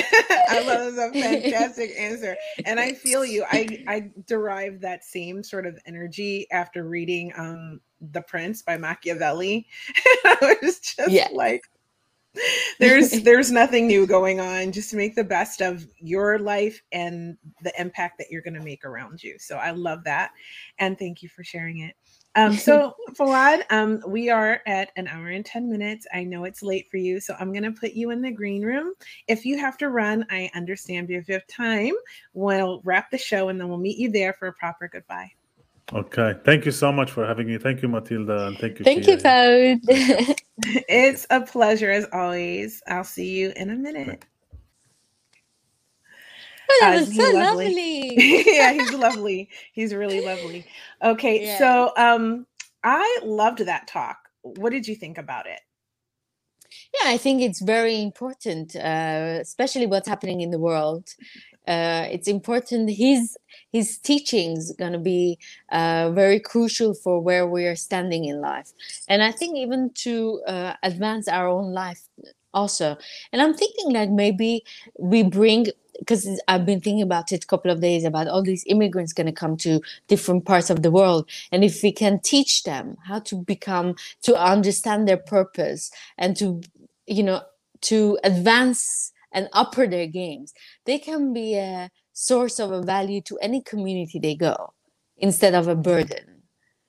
I 0.47 0.59
love 0.61 0.81
it's 0.87 0.97
a 0.97 1.13
fantastic 1.19 1.91
answer. 1.97 2.37
And 2.65 2.79
I 2.79 2.93
feel 2.93 3.25
you. 3.25 3.45
I 3.47 3.79
I 3.87 4.11
derive 4.27 4.81
that 4.81 5.03
same 5.03 5.43
sort 5.43 5.65
of 5.65 5.79
energy 5.85 6.47
after 6.51 6.83
reading 6.83 7.33
um 7.37 7.81
The 8.01 8.21
Prince 8.21 8.61
by 8.63 8.77
Machiavelli. 8.77 9.67
I 10.25 10.57
was 10.61 10.79
just 10.79 11.15
Yeah. 11.15 11.29
like 11.31 11.63
there's 12.79 13.21
there's 13.23 13.51
nothing 13.51 13.87
new 13.87 14.07
going 14.07 14.39
on. 14.39 14.71
Just 14.71 14.93
make 14.93 15.15
the 15.15 15.23
best 15.23 15.61
of 15.61 15.85
your 15.99 16.39
life 16.39 16.81
and 16.91 17.37
the 17.63 17.73
impact 17.79 18.17
that 18.19 18.27
you're 18.31 18.41
going 18.41 18.53
to 18.55 18.61
make 18.61 18.85
around 18.85 19.23
you. 19.23 19.37
So 19.39 19.57
I 19.57 19.71
love 19.71 20.03
that. 20.05 20.31
And 20.79 20.97
thank 20.97 21.21
you 21.23 21.29
for 21.29 21.43
sharing 21.43 21.79
it. 21.79 21.95
Um, 22.35 22.53
so 22.53 22.95
Fawad, 23.11 23.63
um, 23.71 24.01
we 24.07 24.29
are 24.29 24.61
at 24.65 24.91
an 24.95 25.07
hour 25.07 25.27
and 25.27 25.45
10 25.45 25.69
minutes. 25.69 26.07
I 26.13 26.23
know 26.23 26.45
it's 26.45 26.63
late 26.63 26.89
for 26.89 26.97
you, 26.97 27.19
so 27.19 27.35
I'm 27.39 27.53
gonna 27.53 27.71
put 27.71 27.93
you 27.93 28.11
in 28.11 28.21
the 28.21 28.31
green 28.31 28.63
room. 28.63 28.93
If 29.27 29.45
you 29.45 29.57
have 29.57 29.77
to 29.79 29.89
run, 29.89 30.25
I 30.29 30.49
understand. 30.55 31.07
But 31.07 31.15
if 31.15 31.27
you 31.27 31.33
have 31.33 31.47
time, 31.47 31.93
we'll 32.33 32.81
wrap 32.83 33.11
the 33.11 33.17
show 33.17 33.49
and 33.49 33.59
then 33.59 33.69
we'll 33.69 33.77
meet 33.77 33.97
you 33.97 34.11
there 34.11 34.33
for 34.33 34.47
a 34.47 34.53
proper 34.53 34.87
goodbye. 34.87 35.31
Okay. 35.93 36.35
Thank 36.45 36.65
you 36.65 36.71
so 36.71 36.91
much 36.91 37.11
for 37.11 37.25
having 37.25 37.47
me. 37.47 37.57
Thank 37.57 37.81
you, 37.81 37.89
Matilda, 37.89 38.47
and 38.47 38.57
thank 38.57 38.79
you. 38.79 38.85
thank 38.85 39.07
you 39.07 39.17
Tia. 39.17 39.79
It's 40.87 41.25
a 41.29 41.41
pleasure 41.41 41.91
as 41.91 42.05
always. 42.13 42.81
I'll 42.87 43.03
see 43.03 43.29
you 43.29 43.51
in 43.55 43.71
a 43.71 43.75
minute. 43.75 44.23
Oh, 46.71 46.79
that 46.81 46.99
was 46.99 47.15
so 47.15 47.23
lovely? 47.33 47.67
lovely. 47.67 48.15
yeah, 48.47 48.73
he's 48.73 48.93
lovely. 48.93 49.49
He's 49.73 49.93
really 49.93 50.21
lovely. 50.21 50.65
Okay, 51.03 51.43
Yeah. 51.43 51.57
so 51.57 51.93
um 51.97 52.47
I 52.83 53.19
loved 53.23 53.59
that 53.59 53.87
talk. 53.87 54.17
What 54.43 54.71
did 54.71 54.87
you 54.87 54.95
think 54.95 55.17
about 55.17 55.47
it? 55.47 55.61
Yeah, 56.93 57.11
I 57.11 57.17
think 57.17 57.41
it's 57.41 57.61
very 57.61 58.01
important, 58.01 58.75
uh, 58.75 59.39
especially 59.41 59.87
what's 59.87 60.07
happening 60.07 60.41
in 60.41 60.51
the 60.51 60.59
world. 60.59 61.09
Uh, 61.67 62.07
it's 62.11 62.27
important. 62.27 62.89
His 62.89 63.37
his 63.71 63.97
teachings 63.99 64.73
going 64.77 64.93
to 64.93 64.99
be 64.99 65.37
uh, 65.71 66.11
very 66.11 66.39
crucial 66.39 66.93
for 66.93 67.21
where 67.21 67.47
we 67.47 67.65
are 67.65 67.75
standing 67.75 68.25
in 68.25 68.41
life, 68.41 68.71
and 69.07 69.23
I 69.23 69.31
think 69.31 69.57
even 69.57 69.91
to 70.05 70.41
uh, 70.47 70.73
advance 70.83 71.27
our 71.27 71.47
own 71.47 71.73
life 71.73 72.01
also. 72.53 72.97
And 73.31 73.41
I'm 73.41 73.53
thinking 73.53 73.91
like 73.93 74.09
maybe 74.09 74.63
we 74.99 75.23
bring 75.23 75.67
because 75.99 76.27
I've 76.47 76.65
been 76.65 76.81
thinking 76.81 77.03
about 77.03 77.31
it 77.31 77.43
a 77.43 77.47
couple 77.47 77.69
of 77.69 77.81
days 77.81 78.05
about 78.05 78.27
all 78.27 78.41
these 78.41 78.63
immigrants 78.65 79.13
going 79.13 79.27
to 79.27 79.31
come 79.31 79.55
to 79.57 79.81
different 80.07 80.45
parts 80.45 80.69
of 80.69 80.81
the 80.81 80.89
world, 80.89 81.29
and 81.51 81.63
if 81.63 81.83
we 81.83 81.91
can 81.91 82.19
teach 82.19 82.63
them 82.63 82.97
how 83.05 83.19
to 83.19 83.35
become 83.35 83.95
to 84.23 84.35
understand 84.35 85.07
their 85.07 85.17
purpose 85.17 85.91
and 86.17 86.35
to 86.37 86.61
you 87.07 87.23
know 87.23 87.41
to 87.81 88.17
advance 88.23 89.11
and 89.31 89.49
upper 89.53 89.87
their 89.87 90.07
games 90.07 90.53
they 90.85 90.99
can 90.99 91.33
be 91.33 91.55
a 91.55 91.89
source 92.13 92.59
of 92.59 92.71
a 92.71 92.81
value 92.81 93.21
to 93.21 93.37
any 93.39 93.61
community 93.61 94.19
they 94.19 94.35
go 94.35 94.73
instead 95.17 95.53
of 95.55 95.67
a 95.67 95.75
burden 95.75 96.40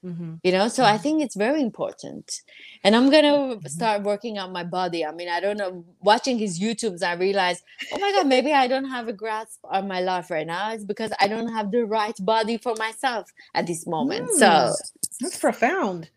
Mm-hmm. 0.05 0.35
you 0.43 0.51
know 0.51 0.67
so 0.67 0.83
i 0.83 0.97
Mhm. 0.99 1.03
think 1.03 1.23
it's 1.23 1.37
very 1.37 1.63
important 1.63 2.41
and 2.83 2.97
i'm 2.97 3.09
gonna 3.09 3.37
Mhm. 3.57 3.69
start 3.69 4.03
working 4.03 4.37
on 4.37 4.51
my 4.51 4.65
body 4.65 5.01
i 5.07 5.13
mean 5.13 5.29
i 5.29 5.39
don't 5.39 5.57
know 5.57 5.85
watching 6.01 6.39
his 6.45 6.59
youtubes 6.59 7.05
i 7.05 7.13
realized 7.13 7.63
oh 7.93 7.99
my 8.05 8.11
god 8.11 8.27
maybe 8.27 8.53
i 8.53 8.67
don't 8.67 8.91
have 8.97 9.07
a 9.07 9.13
grasp 9.13 9.61
on 9.77 9.87
my 9.87 10.01
life 10.01 10.29
right 10.29 10.49
now 10.57 10.73
it's 10.73 10.85
because 10.93 11.13
i 11.21 11.29
don't 11.29 11.53
have 11.57 11.71
the 11.71 11.85
right 11.85 12.17
body 12.35 12.57
for 12.59 12.75
myself 12.87 13.25
at 13.55 13.65
this 13.69 13.87
moment 13.87 14.29
so 14.31 14.49
Mm. 14.49 14.77
That's 15.21 15.39
profound. 15.39 16.11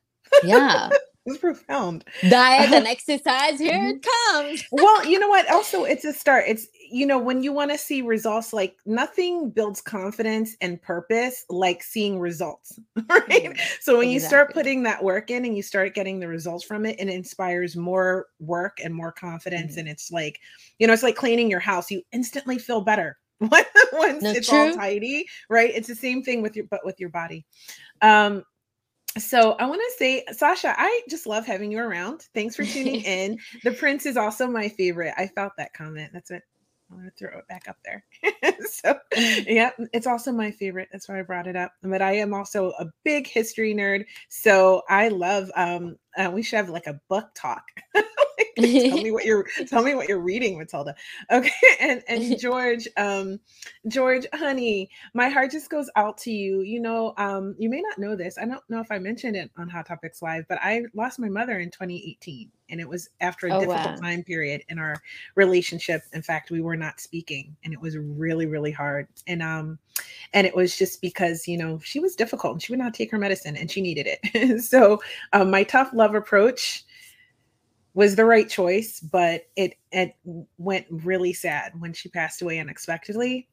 yeah 0.43 0.89
It's 1.27 1.39
profound. 1.39 2.05
diet 2.29 2.71
and 2.71 2.85
exercise 2.95 3.57
here 3.59 3.83
it 3.93 4.05
comes 4.13 4.63
well, 4.71 4.99
you 5.11 5.17
know 5.19 5.27
what? 5.35 5.49
Also, 5.49 5.83
it's 5.83 6.05
a 6.05 6.13
start. 6.13 6.43
It's 6.47 6.67
you 6.89 7.05
know 7.05 7.17
when 7.19 7.43
you 7.43 7.51
want 7.51 7.71
to 7.71 7.77
see 7.77 8.01
results, 8.01 8.53
like 8.53 8.77
nothing 8.85 9.49
builds 9.49 9.81
confidence 9.81 10.55
and 10.61 10.81
purpose 10.81 11.45
like 11.49 11.83
seeing 11.83 12.19
results, 12.19 12.79
right? 13.09 13.27
Mm, 13.53 13.59
So 13.81 13.97
when 13.97 14.09
you 14.09 14.19
start 14.19 14.53
putting 14.53 14.83
that 14.83 15.03
work 15.03 15.29
in 15.31 15.45
and 15.45 15.55
you 15.55 15.63
start 15.63 15.93
getting 15.95 16.19
the 16.19 16.27
results 16.27 16.63
from 16.63 16.85
it, 16.85 16.99
it 16.99 17.07
inspires 17.07 17.75
more 17.75 18.27
work 18.39 18.79
and 18.83 18.93
more 18.93 19.11
confidence. 19.11 19.75
Mhm. 19.75 19.77
And 19.79 19.87
it's 19.89 20.11
like, 20.11 20.39
you 20.79 20.87
know, 20.87 20.93
it's 20.93 21.03
like 21.03 21.15
cleaning 21.15 21.49
your 21.49 21.59
house. 21.59 21.89
You 21.91 22.01
instantly 22.11 22.57
feel 22.57 22.81
better 22.81 23.17
once 23.39 24.23
No, 24.23 24.31
it's 24.31 24.49
all 24.49 24.73
tidy, 24.73 25.25
right? 25.49 25.71
It's 25.73 25.87
the 25.87 25.95
same 25.95 26.23
thing 26.23 26.41
with 26.41 26.55
your 26.55 26.65
but 26.65 26.85
with 26.85 26.99
your 26.99 27.09
body. 27.09 27.45
Um, 28.01 28.43
so 29.17 29.53
I 29.53 29.65
want 29.65 29.81
to 29.81 29.93
say, 29.97 30.25
Sasha, 30.33 30.75
I 30.77 31.01
just 31.09 31.25
love 31.25 31.45
having 31.45 31.71
you 31.71 31.79
around. 31.79 32.27
Thanks 32.33 32.55
for 32.55 32.65
tuning 32.65 33.01
in. 33.05 33.39
The 33.63 33.71
Prince 33.71 34.05
is 34.05 34.17
also 34.17 34.47
my 34.47 34.67
favorite. 34.67 35.13
I 35.17 35.27
felt 35.27 35.53
that 35.57 35.73
comment. 35.73 36.11
That's 36.13 36.31
it. 36.31 36.43
I'm 36.91 36.97
gonna 36.97 37.11
throw 37.17 37.37
it 37.39 37.47
back 37.47 37.67
up 37.67 37.77
there. 37.83 38.03
so 38.69 38.95
yeah, 39.47 39.71
it's 39.93 40.07
also 40.07 40.31
my 40.31 40.51
favorite. 40.51 40.89
That's 40.91 41.09
why 41.09 41.19
I 41.19 41.23
brought 41.23 41.47
it 41.47 41.55
up. 41.55 41.73
But 41.81 42.01
I 42.01 42.13
am 42.13 42.33
also 42.33 42.71
a 42.79 42.85
big 43.03 43.27
history 43.27 43.73
nerd. 43.73 44.05
So 44.29 44.83
I 44.89 45.09
love 45.09 45.49
um 45.55 45.97
uh, 46.17 46.31
we 46.33 46.43
should 46.43 46.57
have 46.57 46.69
like 46.69 46.87
a 46.87 46.99
book 47.09 47.29
talk. 47.35 47.63
tell 48.90 48.98
me 49.02 49.11
what 49.11 49.26
you're 49.26 49.45
tell 49.68 49.84
me 49.84 49.95
what 49.95 50.07
you're 50.10 50.19
reading, 50.19 50.57
Matilda. 50.57 50.95
Okay. 51.32 51.52
And 51.80 52.03
and 52.07 52.40
George, 52.40 52.88
um, 52.98 53.40
George, 53.88 54.26
honey, 54.34 54.90
my 55.14 55.30
heart 55.30 55.52
just 55.52 55.69
goes 55.69 55.90
out 55.95 56.18
to 56.19 56.32
you. 56.32 56.61
You 56.61 56.80
know, 56.80 57.14
um, 57.18 57.56
you 57.57 57.69
may 57.69 57.82
not 57.82 57.98
know 57.98 58.15
this. 58.15 58.38
I 58.38 58.45
don't 58.45 58.64
know 58.69 58.80
if 58.80 58.91
I 58.91 58.99
mentioned 58.99 59.36
it 59.36 59.52
on 59.57 59.69
Hot 59.69 59.86
Topics 59.88 60.22
Live, 60.22 60.45
but 60.48 60.60
I 60.61 60.84
lost 60.94 61.19
my 61.19 61.30
mother 61.30 61.60
in 61.60 61.72
2018. 61.72 62.52
And 62.69 62.82
it 62.82 62.90
was 62.90 63.10
after 63.22 63.48
a 63.48 63.53
Oh, 63.53 63.60
difficult 63.60 63.95
wow. 64.02 64.02
time 64.02 64.23
period 64.23 64.64
in 64.69 64.80
our 64.80 64.95
relationship. 65.36 66.03
In 66.14 66.22
fact, 66.22 66.52
we 66.52 66.61
were 66.61 66.76
not 66.77 66.99
speaking 66.99 67.56
and 67.64 67.73
it 67.73 67.82
was 67.82 67.98
really, 67.98 68.45
really 68.48 68.72
hard. 68.72 69.07
And 69.27 69.41
um, 69.44 69.80
and 70.34 70.45
it 70.48 70.56
was 70.56 70.77
just 70.77 71.02
because 71.02 71.48
you 71.48 71.57
know 71.57 71.80
she 71.84 71.99
was 71.99 72.15
difficult 72.15 72.53
and 72.53 72.61
she 72.61 72.72
would 72.72 72.80
not 72.80 72.94
take 72.94 73.11
her 73.11 73.18
medicine 73.18 73.56
and 73.56 73.69
she 73.72 73.82
needed 73.82 74.07
it. 74.07 74.61
so 74.64 75.02
um, 75.34 75.49
my 75.52 75.64
tough 75.64 75.91
love 75.94 76.15
approach 76.15 76.84
was 77.95 78.15
the 78.15 78.26
right 78.26 78.47
choice, 78.47 78.99
but 78.99 79.47
it 79.55 79.76
it 79.91 80.15
went 80.57 80.85
really 80.89 81.34
sad 81.34 81.72
when 81.80 81.93
she 81.93 82.09
passed 82.09 82.41
away 82.43 82.59
unexpectedly. 82.59 83.47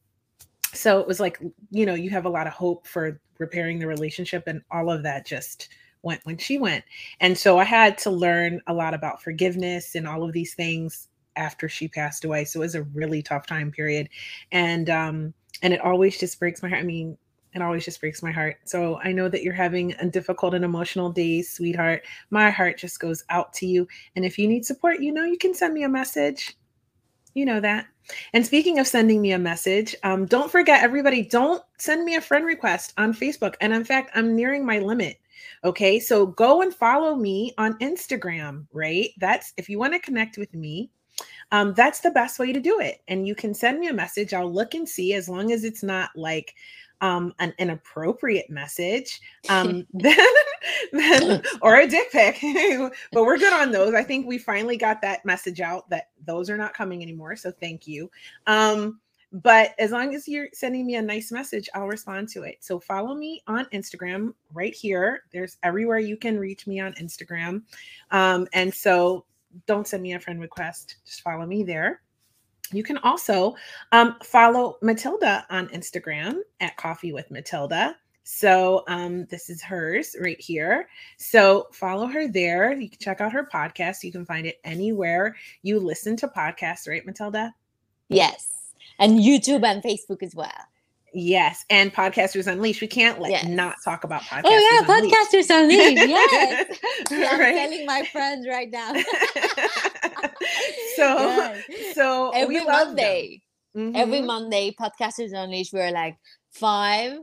So 0.74 1.00
it 1.00 1.06
was 1.06 1.20
like, 1.20 1.38
you 1.70 1.86
know, 1.86 1.94
you 1.94 2.10
have 2.10 2.26
a 2.26 2.30
lot 2.30 2.46
of 2.46 2.52
hope 2.52 2.86
for 2.86 3.20
repairing 3.38 3.78
the 3.78 3.86
relationship 3.86 4.44
and 4.46 4.62
all 4.70 4.90
of 4.90 5.02
that 5.04 5.26
just 5.26 5.68
went 6.02 6.20
when 6.24 6.38
she 6.38 6.58
went. 6.58 6.84
And 7.20 7.38
so 7.38 7.58
I 7.58 7.64
had 7.64 7.96
to 7.98 8.10
learn 8.10 8.60
a 8.66 8.74
lot 8.74 8.94
about 8.94 9.22
forgiveness 9.22 9.94
and 9.94 10.08
all 10.08 10.24
of 10.24 10.32
these 10.32 10.54
things 10.54 11.08
after 11.36 11.68
she 11.68 11.86
passed 11.88 12.24
away. 12.24 12.44
So 12.44 12.60
it 12.60 12.64
was 12.64 12.74
a 12.74 12.82
really 12.82 13.22
tough 13.22 13.46
time 13.46 13.70
period. 13.70 14.08
And 14.50 14.90
um 14.90 15.34
and 15.62 15.72
it 15.72 15.80
always 15.80 16.18
just 16.18 16.40
breaks 16.40 16.62
my 16.62 16.68
heart. 16.68 16.80
I 16.80 16.84
mean, 16.84 17.16
it 17.54 17.62
always 17.62 17.84
just 17.84 18.00
breaks 18.00 18.22
my 18.22 18.30
heart. 18.30 18.56
So 18.64 18.98
I 19.02 19.12
know 19.12 19.28
that 19.28 19.42
you're 19.42 19.52
having 19.52 19.92
a 19.94 20.06
difficult 20.06 20.54
and 20.54 20.64
emotional 20.64 21.10
day, 21.10 21.42
sweetheart. 21.42 22.04
My 22.30 22.50
heart 22.50 22.78
just 22.78 23.00
goes 23.00 23.24
out 23.28 23.52
to 23.54 23.66
you. 23.66 23.86
And 24.16 24.24
if 24.24 24.38
you 24.38 24.48
need 24.48 24.64
support, 24.64 25.00
you 25.00 25.12
know, 25.12 25.24
you 25.24 25.38
can 25.38 25.54
send 25.54 25.74
me 25.74 25.82
a 25.82 25.88
message. 25.88 26.56
You 27.34 27.44
know 27.44 27.60
that. 27.60 27.86
And 28.32 28.44
speaking 28.44 28.78
of 28.78 28.86
sending 28.86 29.20
me 29.20 29.32
a 29.32 29.38
message, 29.38 29.94
um, 30.02 30.26
don't 30.26 30.50
forget, 30.50 30.82
everybody, 30.82 31.22
don't 31.22 31.62
send 31.78 32.04
me 32.04 32.16
a 32.16 32.20
friend 32.20 32.44
request 32.44 32.92
on 32.98 33.14
Facebook. 33.14 33.54
And 33.60 33.72
in 33.72 33.84
fact, 33.84 34.10
I'm 34.14 34.34
nearing 34.34 34.66
my 34.66 34.78
limit. 34.78 35.18
Okay. 35.64 35.98
So 36.00 36.26
go 36.26 36.62
and 36.62 36.74
follow 36.74 37.14
me 37.14 37.52
on 37.58 37.78
Instagram, 37.78 38.66
right? 38.72 39.10
That's 39.18 39.52
if 39.56 39.68
you 39.68 39.78
want 39.78 39.92
to 39.92 40.00
connect 40.00 40.38
with 40.38 40.52
me. 40.54 40.90
Um, 41.52 41.74
that's 41.74 42.00
the 42.00 42.10
best 42.10 42.38
way 42.38 42.52
to 42.52 42.60
do 42.60 42.80
it. 42.80 43.02
And 43.06 43.26
you 43.26 43.34
can 43.34 43.52
send 43.52 43.78
me 43.78 43.88
a 43.88 43.94
message. 43.94 44.32
I'll 44.32 44.52
look 44.52 44.74
and 44.74 44.88
see 44.88 45.12
as 45.14 45.28
long 45.28 45.52
as 45.52 45.62
it's 45.62 45.82
not 45.82 46.10
like 46.16 46.54
um, 47.02 47.34
an 47.40 47.52
inappropriate 47.58 48.48
message, 48.48 49.20
um, 49.50 49.86
then, 49.92 50.16
then 50.92 51.42
or 51.60 51.80
a 51.80 51.86
dick 51.86 52.10
pic, 52.10 52.40
but 53.12 53.24
we're 53.24 53.38
good 53.38 53.52
on 53.52 53.70
those. 53.70 53.92
I 53.92 54.02
think 54.02 54.26
we 54.26 54.38
finally 54.38 54.78
got 54.78 55.02
that 55.02 55.24
message 55.24 55.60
out 55.60 55.90
that 55.90 56.10
those 56.24 56.48
are 56.48 56.56
not 56.56 56.72
coming 56.72 57.02
anymore. 57.02 57.36
So 57.36 57.50
thank 57.50 57.86
you. 57.86 58.10
Um, 58.46 59.00
but 59.32 59.74
as 59.78 59.92
long 59.92 60.14
as 60.14 60.28
you're 60.28 60.48
sending 60.52 60.86
me 60.86 60.96
a 60.96 61.02
nice 61.02 61.32
message, 61.32 61.68
I'll 61.74 61.86
respond 61.86 62.28
to 62.30 62.42
it. 62.42 62.58
So 62.60 62.78
follow 62.78 63.14
me 63.14 63.42
on 63.46 63.64
Instagram 63.72 64.34
right 64.52 64.74
here. 64.74 65.24
There's 65.32 65.56
everywhere 65.62 65.98
you 65.98 66.18
can 66.18 66.38
reach 66.38 66.66
me 66.66 66.80
on 66.80 66.92
Instagram. 66.94 67.62
Um, 68.10 68.46
and 68.52 68.72
so 68.72 69.24
don't 69.66 69.88
send 69.88 70.02
me 70.02 70.12
a 70.12 70.20
friend 70.20 70.40
request, 70.40 70.96
just 71.06 71.22
follow 71.22 71.46
me 71.46 71.64
there. 71.64 72.02
You 72.72 72.82
can 72.82 72.98
also 72.98 73.54
um, 73.92 74.16
follow 74.22 74.78
Matilda 74.82 75.46
on 75.50 75.68
Instagram 75.68 76.40
at 76.60 76.76
Coffee 76.76 77.12
with 77.12 77.30
Matilda. 77.30 77.96
So 78.24 78.84
um, 78.86 79.26
this 79.26 79.50
is 79.50 79.62
hers 79.62 80.14
right 80.20 80.40
here. 80.40 80.88
So 81.16 81.68
follow 81.72 82.06
her 82.06 82.28
there. 82.28 82.72
You 82.72 82.88
can 82.88 82.98
check 82.98 83.20
out 83.20 83.32
her 83.32 83.48
podcast. 83.52 84.04
You 84.04 84.12
can 84.12 84.24
find 84.24 84.46
it 84.46 84.60
anywhere 84.64 85.36
you 85.62 85.80
listen 85.80 86.16
to 86.18 86.28
podcasts, 86.28 86.88
right, 86.88 87.04
Matilda? 87.04 87.54
Yes. 88.08 88.48
And 88.98 89.18
YouTube 89.18 89.64
and 89.64 89.82
Facebook 89.82 90.22
as 90.22 90.34
well. 90.34 90.50
Yes, 91.14 91.64
and 91.68 91.92
Podcasters 91.92 92.46
Unleashed. 92.46 92.80
We 92.80 92.86
can't 92.86 93.20
let 93.20 93.30
yes. 93.30 93.46
not 93.46 93.76
talk 93.84 94.04
about 94.04 94.22
Podcasters. 94.22 94.42
Oh 94.46 94.84
yeah, 94.86 94.96
Unleashed. 94.96 95.14
Podcasters 95.14 95.50
Unleashed. 95.50 96.08
Yes, 96.08 96.78
I'm 97.10 97.40
right? 97.40 97.54
telling 97.54 97.86
my 97.86 98.02
friends 98.04 98.46
right 98.48 98.70
now. 98.70 98.92
so, 100.96 101.54
yes. 101.68 101.94
so 101.94 102.30
every 102.34 102.64
Monday, 102.64 103.42
mm-hmm. 103.76 103.94
every 103.94 104.22
Monday, 104.22 104.74
Podcasters 104.80 105.32
Unleashed. 105.34 105.74
We're 105.74 105.90
like 105.90 106.16
five 106.52 107.18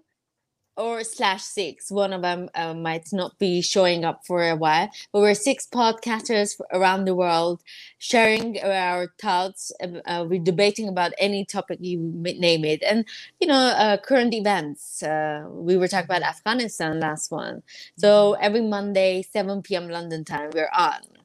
or 0.79 1.03
slash 1.03 1.43
six. 1.43 1.91
One 1.91 2.13
of 2.13 2.21
them 2.23 2.49
uh, 2.55 2.73
might 2.73 3.13
not 3.13 3.37
be 3.39 3.61
showing 3.61 4.05
up 4.05 4.25
for 4.25 4.47
a 4.47 4.55
while, 4.55 4.89
but 5.11 5.21
we're 5.21 5.35
six 5.35 5.67
podcasters 5.67 6.59
around 6.73 7.05
the 7.05 7.15
world 7.15 7.61
sharing 7.99 8.59
our 8.61 9.13
thoughts. 9.21 9.71
Uh, 9.81 10.25
we're 10.27 10.39
debating 10.39 10.87
about 10.87 11.11
any 11.19 11.45
topic 11.45 11.79
you 11.81 11.99
name 11.99 12.65
it, 12.65 12.81
and 12.83 13.05
you 13.39 13.47
know, 13.47 13.55
uh, 13.55 13.97
current 13.97 14.33
events. 14.33 15.03
Uh, 15.03 15.45
we 15.49 15.77
were 15.77 15.87
talking 15.87 16.05
about 16.05 16.23
Afghanistan 16.23 16.99
last 16.99 17.31
one. 17.31 17.63
So 17.97 18.33
every 18.41 18.61
Monday, 18.61 19.21
seven 19.21 19.61
p.m. 19.61 19.89
London 19.89 20.23
time, 20.25 20.51
we're 20.55 20.71
on. 20.73 21.18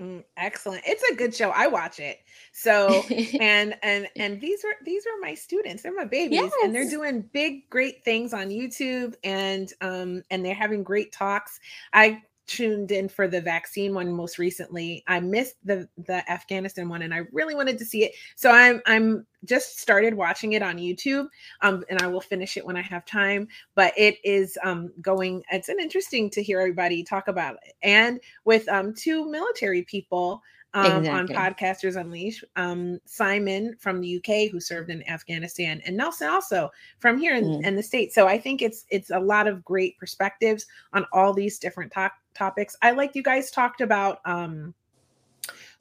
Mm, 0.00 0.24
excellent. 0.38 0.82
It's 0.86 1.02
a 1.10 1.14
good 1.14 1.34
show. 1.34 1.50
I 1.50 1.66
watch 1.66 2.00
it. 2.00 2.20
So 2.52 2.88
and 3.40 3.74
and 3.82 4.08
and 4.16 4.40
these 4.40 4.64
are 4.64 4.74
these 4.84 5.04
are 5.06 5.20
my 5.20 5.34
students. 5.34 5.82
They're 5.82 5.94
my 5.94 6.06
babies 6.06 6.40
yes. 6.40 6.52
and 6.64 6.74
they're 6.74 6.88
doing 6.88 7.28
big 7.32 7.68
great 7.68 8.02
things 8.02 8.32
on 8.32 8.48
YouTube 8.48 9.14
and 9.22 9.70
um 9.82 10.22
and 10.30 10.44
they're 10.44 10.54
having 10.54 10.82
great 10.82 11.12
talks. 11.12 11.60
I 11.92 12.22
tuned 12.50 12.90
in 12.90 13.08
for 13.08 13.28
the 13.28 13.40
vaccine 13.40 13.94
one 13.94 14.12
most 14.12 14.36
recently. 14.36 15.04
I 15.06 15.20
missed 15.20 15.54
the 15.64 15.88
the 15.96 16.28
Afghanistan 16.28 16.88
one 16.88 17.02
and 17.02 17.14
I 17.14 17.22
really 17.30 17.54
wanted 17.54 17.78
to 17.78 17.84
see 17.84 18.02
it. 18.02 18.12
So 18.34 18.50
I'm 18.50 18.82
I'm 18.86 19.24
just 19.44 19.78
started 19.78 20.14
watching 20.14 20.54
it 20.54 20.62
on 20.62 20.76
YouTube. 20.76 21.28
Um 21.62 21.84
and 21.88 22.02
I 22.02 22.08
will 22.08 22.20
finish 22.20 22.56
it 22.56 22.66
when 22.66 22.76
I 22.76 22.82
have 22.82 23.06
time, 23.06 23.46
but 23.76 23.94
it 23.96 24.18
is 24.24 24.58
um 24.64 24.92
going 25.00 25.44
it's 25.52 25.68
an 25.68 25.78
interesting 25.78 26.28
to 26.30 26.42
hear 26.42 26.60
everybody 26.60 27.04
talk 27.04 27.28
about 27.28 27.54
it. 27.64 27.74
And 27.82 28.18
with 28.44 28.68
um 28.68 28.94
two 28.94 29.30
military 29.30 29.82
people 29.82 30.42
um, 30.74 31.04
exactly. 31.04 31.34
on 31.34 31.54
Podcasters 31.54 32.00
Unleashed. 32.00 32.44
Um, 32.56 33.00
Simon 33.04 33.74
from 33.78 34.00
the 34.00 34.16
UK 34.16 34.50
who 34.50 34.60
served 34.60 34.90
in 34.90 35.08
Afghanistan, 35.08 35.82
and 35.84 35.96
Nelson 35.96 36.28
also 36.28 36.70
from 37.00 37.18
here 37.18 37.34
in, 37.34 37.44
mm. 37.44 37.66
in, 37.66 37.74
the 37.74 37.82
states. 37.82 38.14
So 38.14 38.28
I 38.28 38.38
think 38.38 38.62
it's 38.62 38.86
it's 38.88 39.10
a 39.10 39.18
lot 39.18 39.48
of 39.48 39.64
great 39.64 39.98
perspectives 39.98 40.66
on 40.92 41.06
all 41.12 41.32
these 41.32 41.58
different 41.58 41.92
to- 41.92 42.10
topics. 42.34 42.76
I 42.82 42.92
like 42.92 43.14
you 43.14 43.22
guys 43.22 43.50
talked 43.50 43.80
about 43.80 44.20
um, 44.24 44.74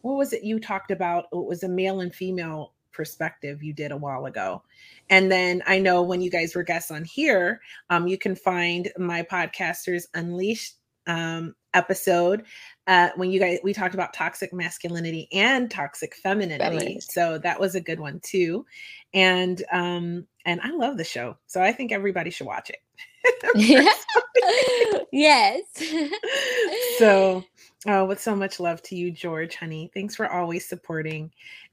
what 0.01 0.17
was 0.17 0.33
it 0.33 0.43
you 0.43 0.59
talked 0.59 0.91
about? 0.91 1.25
It 1.31 1.45
was 1.45 1.63
a 1.63 1.69
male 1.69 2.01
and 2.01 2.13
female 2.13 2.73
perspective 2.91 3.63
you 3.63 3.73
did 3.73 3.91
a 3.91 3.97
while 3.97 4.25
ago. 4.25 4.63
And 5.09 5.31
then 5.31 5.63
I 5.65 5.79
know 5.79 6.01
when 6.01 6.21
you 6.21 6.29
guys 6.29 6.55
were 6.55 6.63
guests 6.63 6.91
on 6.91 7.03
here, 7.05 7.61
um, 7.89 8.07
you 8.07 8.17
can 8.17 8.35
find 8.35 8.91
my 8.97 9.23
podcasters 9.23 10.03
unleashed 10.13 10.75
um, 11.07 11.55
episode 11.73 12.43
uh, 12.87 13.09
when 13.15 13.31
you 13.31 13.39
guys 13.39 13.59
we 13.63 13.73
talked 13.73 13.93
about 13.93 14.13
toxic 14.13 14.53
masculinity 14.53 15.27
and 15.31 15.69
toxic 15.69 16.15
femininity. 16.15 16.99
So 17.01 17.37
that 17.39 17.59
was 17.59 17.75
a 17.75 17.81
good 17.81 17.99
one 17.99 18.19
too. 18.21 18.65
And 19.13 19.63
um 19.71 20.25
and 20.45 20.59
I 20.61 20.71
love 20.71 20.97
the 20.97 21.03
show. 21.03 21.37
So 21.47 21.61
I 21.61 21.71
think 21.71 21.91
everybody 21.91 22.29
should 22.29 22.47
watch 22.47 22.69
it. 22.69 22.77
yes. 25.11 25.65
so 26.97 27.43
oh, 27.87 28.05
with 28.05 28.19
so 28.19 28.35
much 28.35 28.59
love 28.59 28.81
to 28.83 28.95
you, 28.95 29.11
George, 29.11 29.55
honey. 29.55 29.91
Thanks 29.93 30.15
for 30.15 30.31
always 30.31 30.67
supporting. 30.67 31.31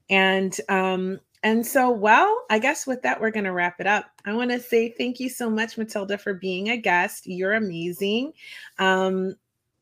And 0.09 0.57
um 0.69 1.19
and 1.43 1.65
so, 1.65 1.91
well, 1.91 2.45
I 2.49 2.59
guess 2.59 2.87
with 2.87 3.03
that, 3.03 3.21
we're 3.21 3.31
going 3.31 3.45
to 3.45 3.53
wrap 3.53 3.79
it 3.79 3.87
up. 3.87 4.05
I 4.25 4.33
want 4.33 4.51
to 4.51 4.59
say 4.59 4.89
thank 4.97 5.19
you 5.19 5.29
so 5.29 5.49
much, 5.49 5.77
Matilda, 5.77 6.17
for 6.17 6.33
being 6.33 6.69
a 6.69 6.77
guest. 6.77 7.27
You're 7.27 7.53
amazing. 7.53 8.33
Um, 8.79 9.35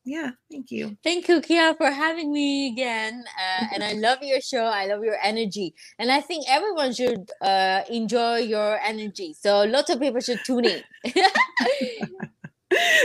yeah, 0.05 0.31
thank 0.51 0.69
you. 0.69 0.95
Thank 1.03 1.27
you, 1.27 1.41
Kia, 1.41 1.73
for 1.73 1.89
having 1.89 2.31
me 2.31 2.67
again. 2.71 3.25
Uh, 3.27 3.65
and 3.73 3.83
I 3.83 3.93
love 3.93 4.19
your 4.21 4.39
show. 4.39 4.63
I 4.65 4.85
love 4.85 5.03
your 5.03 5.17
energy. 5.21 5.73
And 5.97 6.11
I 6.11 6.21
think 6.21 6.45
everyone 6.47 6.93
should 6.93 7.31
uh, 7.41 7.81
enjoy 7.89 8.37
your 8.37 8.79
energy. 8.79 9.33
So 9.33 9.63
lots 9.63 9.89
of 9.89 9.99
people 9.99 10.21
should 10.21 10.43
tune 10.45 10.65
in. 10.65 10.83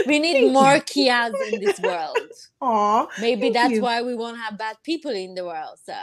we 0.05 0.19
need 0.19 0.33
thank 0.33 0.53
more 0.53 0.75
you. 0.75 0.81
Kias 0.81 1.33
in 1.51 1.59
this 1.59 1.79
world. 1.79 2.17
Aw. 2.61 3.07
Maybe 3.19 3.49
that's 3.49 3.73
you. 3.73 3.81
why 3.81 4.03
we 4.03 4.13
won't 4.13 4.37
have 4.37 4.59
bad 4.59 4.77
people 4.83 5.11
in 5.11 5.33
the 5.33 5.45
world. 5.45 5.79
So 5.83 5.95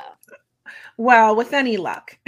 well, 0.96 1.36
with 1.36 1.52
any 1.52 1.76
luck, 1.76 2.18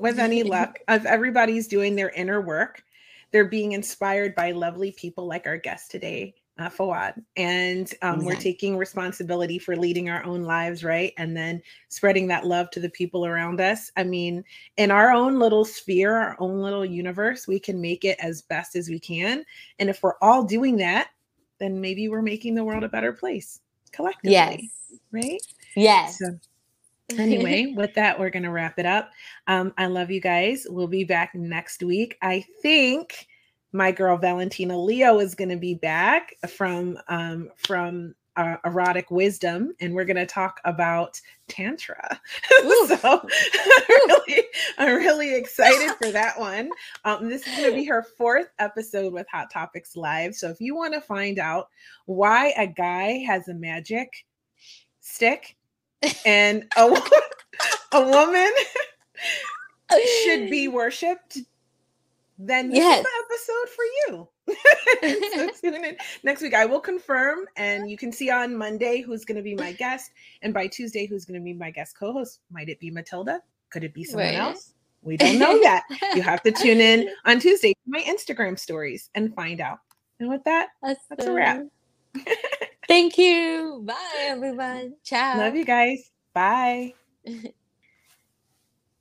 with 0.00 0.18
any 0.18 0.42
luck, 0.42 0.80
if 0.88 1.06
everybody's 1.06 1.68
doing 1.68 1.94
their 1.94 2.10
inner 2.10 2.40
work, 2.40 2.82
they're 3.30 3.48
being 3.48 3.72
inspired 3.72 4.34
by 4.34 4.50
lovely 4.50 4.90
people 4.90 5.26
like 5.26 5.46
our 5.46 5.56
guest 5.56 5.90
today 5.92 6.34
uh, 6.58 6.68
Fawad. 6.68 7.22
And 7.36 7.92
um, 8.02 8.24
we're 8.24 8.34
taking 8.34 8.76
responsibility 8.76 9.58
for 9.58 9.76
leading 9.76 10.10
our 10.10 10.24
own 10.24 10.42
lives, 10.42 10.82
right? 10.82 11.12
And 11.16 11.36
then 11.36 11.62
spreading 11.88 12.26
that 12.28 12.46
love 12.46 12.70
to 12.70 12.80
the 12.80 12.90
people 12.90 13.24
around 13.24 13.60
us. 13.60 13.90
I 13.96 14.04
mean, 14.04 14.44
in 14.76 14.90
our 14.90 15.12
own 15.12 15.38
little 15.38 15.64
sphere, 15.64 16.16
our 16.16 16.36
own 16.40 16.60
little 16.60 16.84
universe, 16.84 17.46
we 17.46 17.60
can 17.60 17.80
make 17.80 18.04
it 18.04 18.18
as 18.20 18.42
best 18.42 18.74
as 18.74 18.88
we 18.88 18.98
can. 18.98 19.44
And 19.78 19.88
if 19.88 20.02
we're 20.02 20.18
all 20.20 20.42
doing 20.42 20.76
that, 20.78 21.10
then 21.58 21.80
maybe 21.80 22.08
we're 22.08 22.22
making 22.22 22.54
the 22.54 22.64
world 22.64 22.84
a 22.84 22.88
better 22.88 23.12
place 23.12 23.60
collectively. 23.92 24.32
Yes. 24.32 24.62
Right? 25.12 25.40
Yes. 25.76 26.18
So, 26.18 26.38
anyway, 27.16 27.72
with 27.76 27.94
that, 27.94 28.18
we're 28.18 28.30
going 28.30 28.42
to 28.42 28.50
wrap 28.50 28.78
it 28.78 28.86
up. 28.86 29.10
Um, 29.46 29.72
I 29.78 29.86
love 29.86 30.10
you 30.10 30.20
guys. 30.20 30.66
We'll 30.68 30.88
be 30.88 31.04
back 31.04 31.34
next 31.34 31.82
week. 31.82 32.16
I 32.20 32.44
think 32.62 33.28
my 33.72 33.92
girl 33.92 34.16
Valentina 34.16 34.78
Leo 34.78 35.18
is 35.18 35.34
going 35.34 35.50
to 35.50 35.56
be 35.56 35.74
back 35.74 36.34
from 36.48 36.98
um, 37.08 37.50
from 37.56 38.14
uh, 38.38 38.56
erotic 38.64 39.10
wisdom, 39.10 39.74
and 39.80 39.92
we're 39.92 40.04
going 40.04 40.16
to 40.16 40.24
talk 40.24 40.60
about 40.64 41.20
tantra. 41.48 42.20
so 42.86 42.98
I'm 43.02 43.88
really, 43.88 44.44
I'm 44.78 44.94
really 44.94 45.34
excited 45.34 45.90
for 45.96 46.12
that 46.12 46.38
one. 46.40 46.70
Um, 47.04 47.28
this 47.28 47.46
is 47.46 47.56
going 47.56 47.70
to 47.70 47.76
be 47.76 47.84
her 47.86 48.06
fourth 48.16 48.48
episode 48.60 49.12
with 49.12 49.26
Hot 49.32 49.50
Topics 49.50 49.96
Live. 49.96 50.36
So 50.36 50.48
if 50.50 50.60
you 50.60 50.76
want 50.76 50.94
to 50.94 51.00
find 51.00 51.40
out 51.40 51.68
why 52.06 52.54
a 52.56 52.68
guy 52.68 53.24
has 53.26 53.48
a 53.48 53.54
magic 53.54 54.24
stick 55.00 55.56
and 56.24 56.64
a, 56.76 56.96
a 57.92 58.08
woman 58.08 58.52
should 60.22 60.48
be 60.48 60.68
worshipped 60.68 61.38
then 62.38 62.70
this 62.70 62.78
yes. 62.78 62.98
is 62.98 63.04
the 63.04 63.10
episode 63.24 63.68
for 63.74 63.84
you. 63.84 64.28
so 65.34 65.50
tune 65.60 65.84
in 65.84 65.96
next 66.22 66.40
week. 66.40 66.54
I 66.54 66.64
will 66.64 66.80
confirm, 66.80 67.46
and 67.56 67.90
you 67.90 67.96
can 67.96 68.12
see 68.12 68.30
on 68.30 68.56
Monday 68.56 69.00
who's 69.00 69.24
going 69.24 69.36
to 69.36 69.42
be 69.42 69.54
my 69.54 69.72
guest, 69.72 70.12
and 70.42 70.54
by 70.54 70.68
Tuesday 70.68 71.06
who's 71.06 71.24
going 71.24 71.38
to 71.38 71.44
be 71.44 71.52
my 71.52 71.70
guest 71.70 71.98
co-host. 71.98 72.40
Might 72.50 72.68
it 72.68 72.78
be 72.78 72.90
Matilda? 72.90 73.42
Could 73.70 73.84
it 73.84 73.92
be 73.92 74.04
someone 74.04 74.34
else? 74.34 74.74
We 75.02 75.16
don't 75.16 75.38
know 75.38 75.54
yet. 75.60 75.84
you 76.14 76.22
have 76.22 76.42
to 76.42 76.52
tune 76.52 76.80
in 76.80 77.08
on 77.24 77.40
Tuesday 77.40 77.72
to 77.72 77.80
my 77.86 78.00
Instagram 78.02 78.58
stories 78.58 79.10
and 79.14 79.34
find 79.34 79.60
out. 79.60 79.78
And 80.20 80.28
with 80.28 80.44
that, 80.44 80.68
that's, 80.82 81.00
that's 81.08 81.26
a 81.26 81.32
wrap. 81.32 81.62
Thank 82.88 83.18
you. 83.18 83.82
Bye, 83.84 84.26
everyone. 84.26 84.94
Ciao. 85.04 85.38
Love 85.38 85.54
you 85.54 85.64
guys. 85.64 86.10
Bye. 86.34 86.94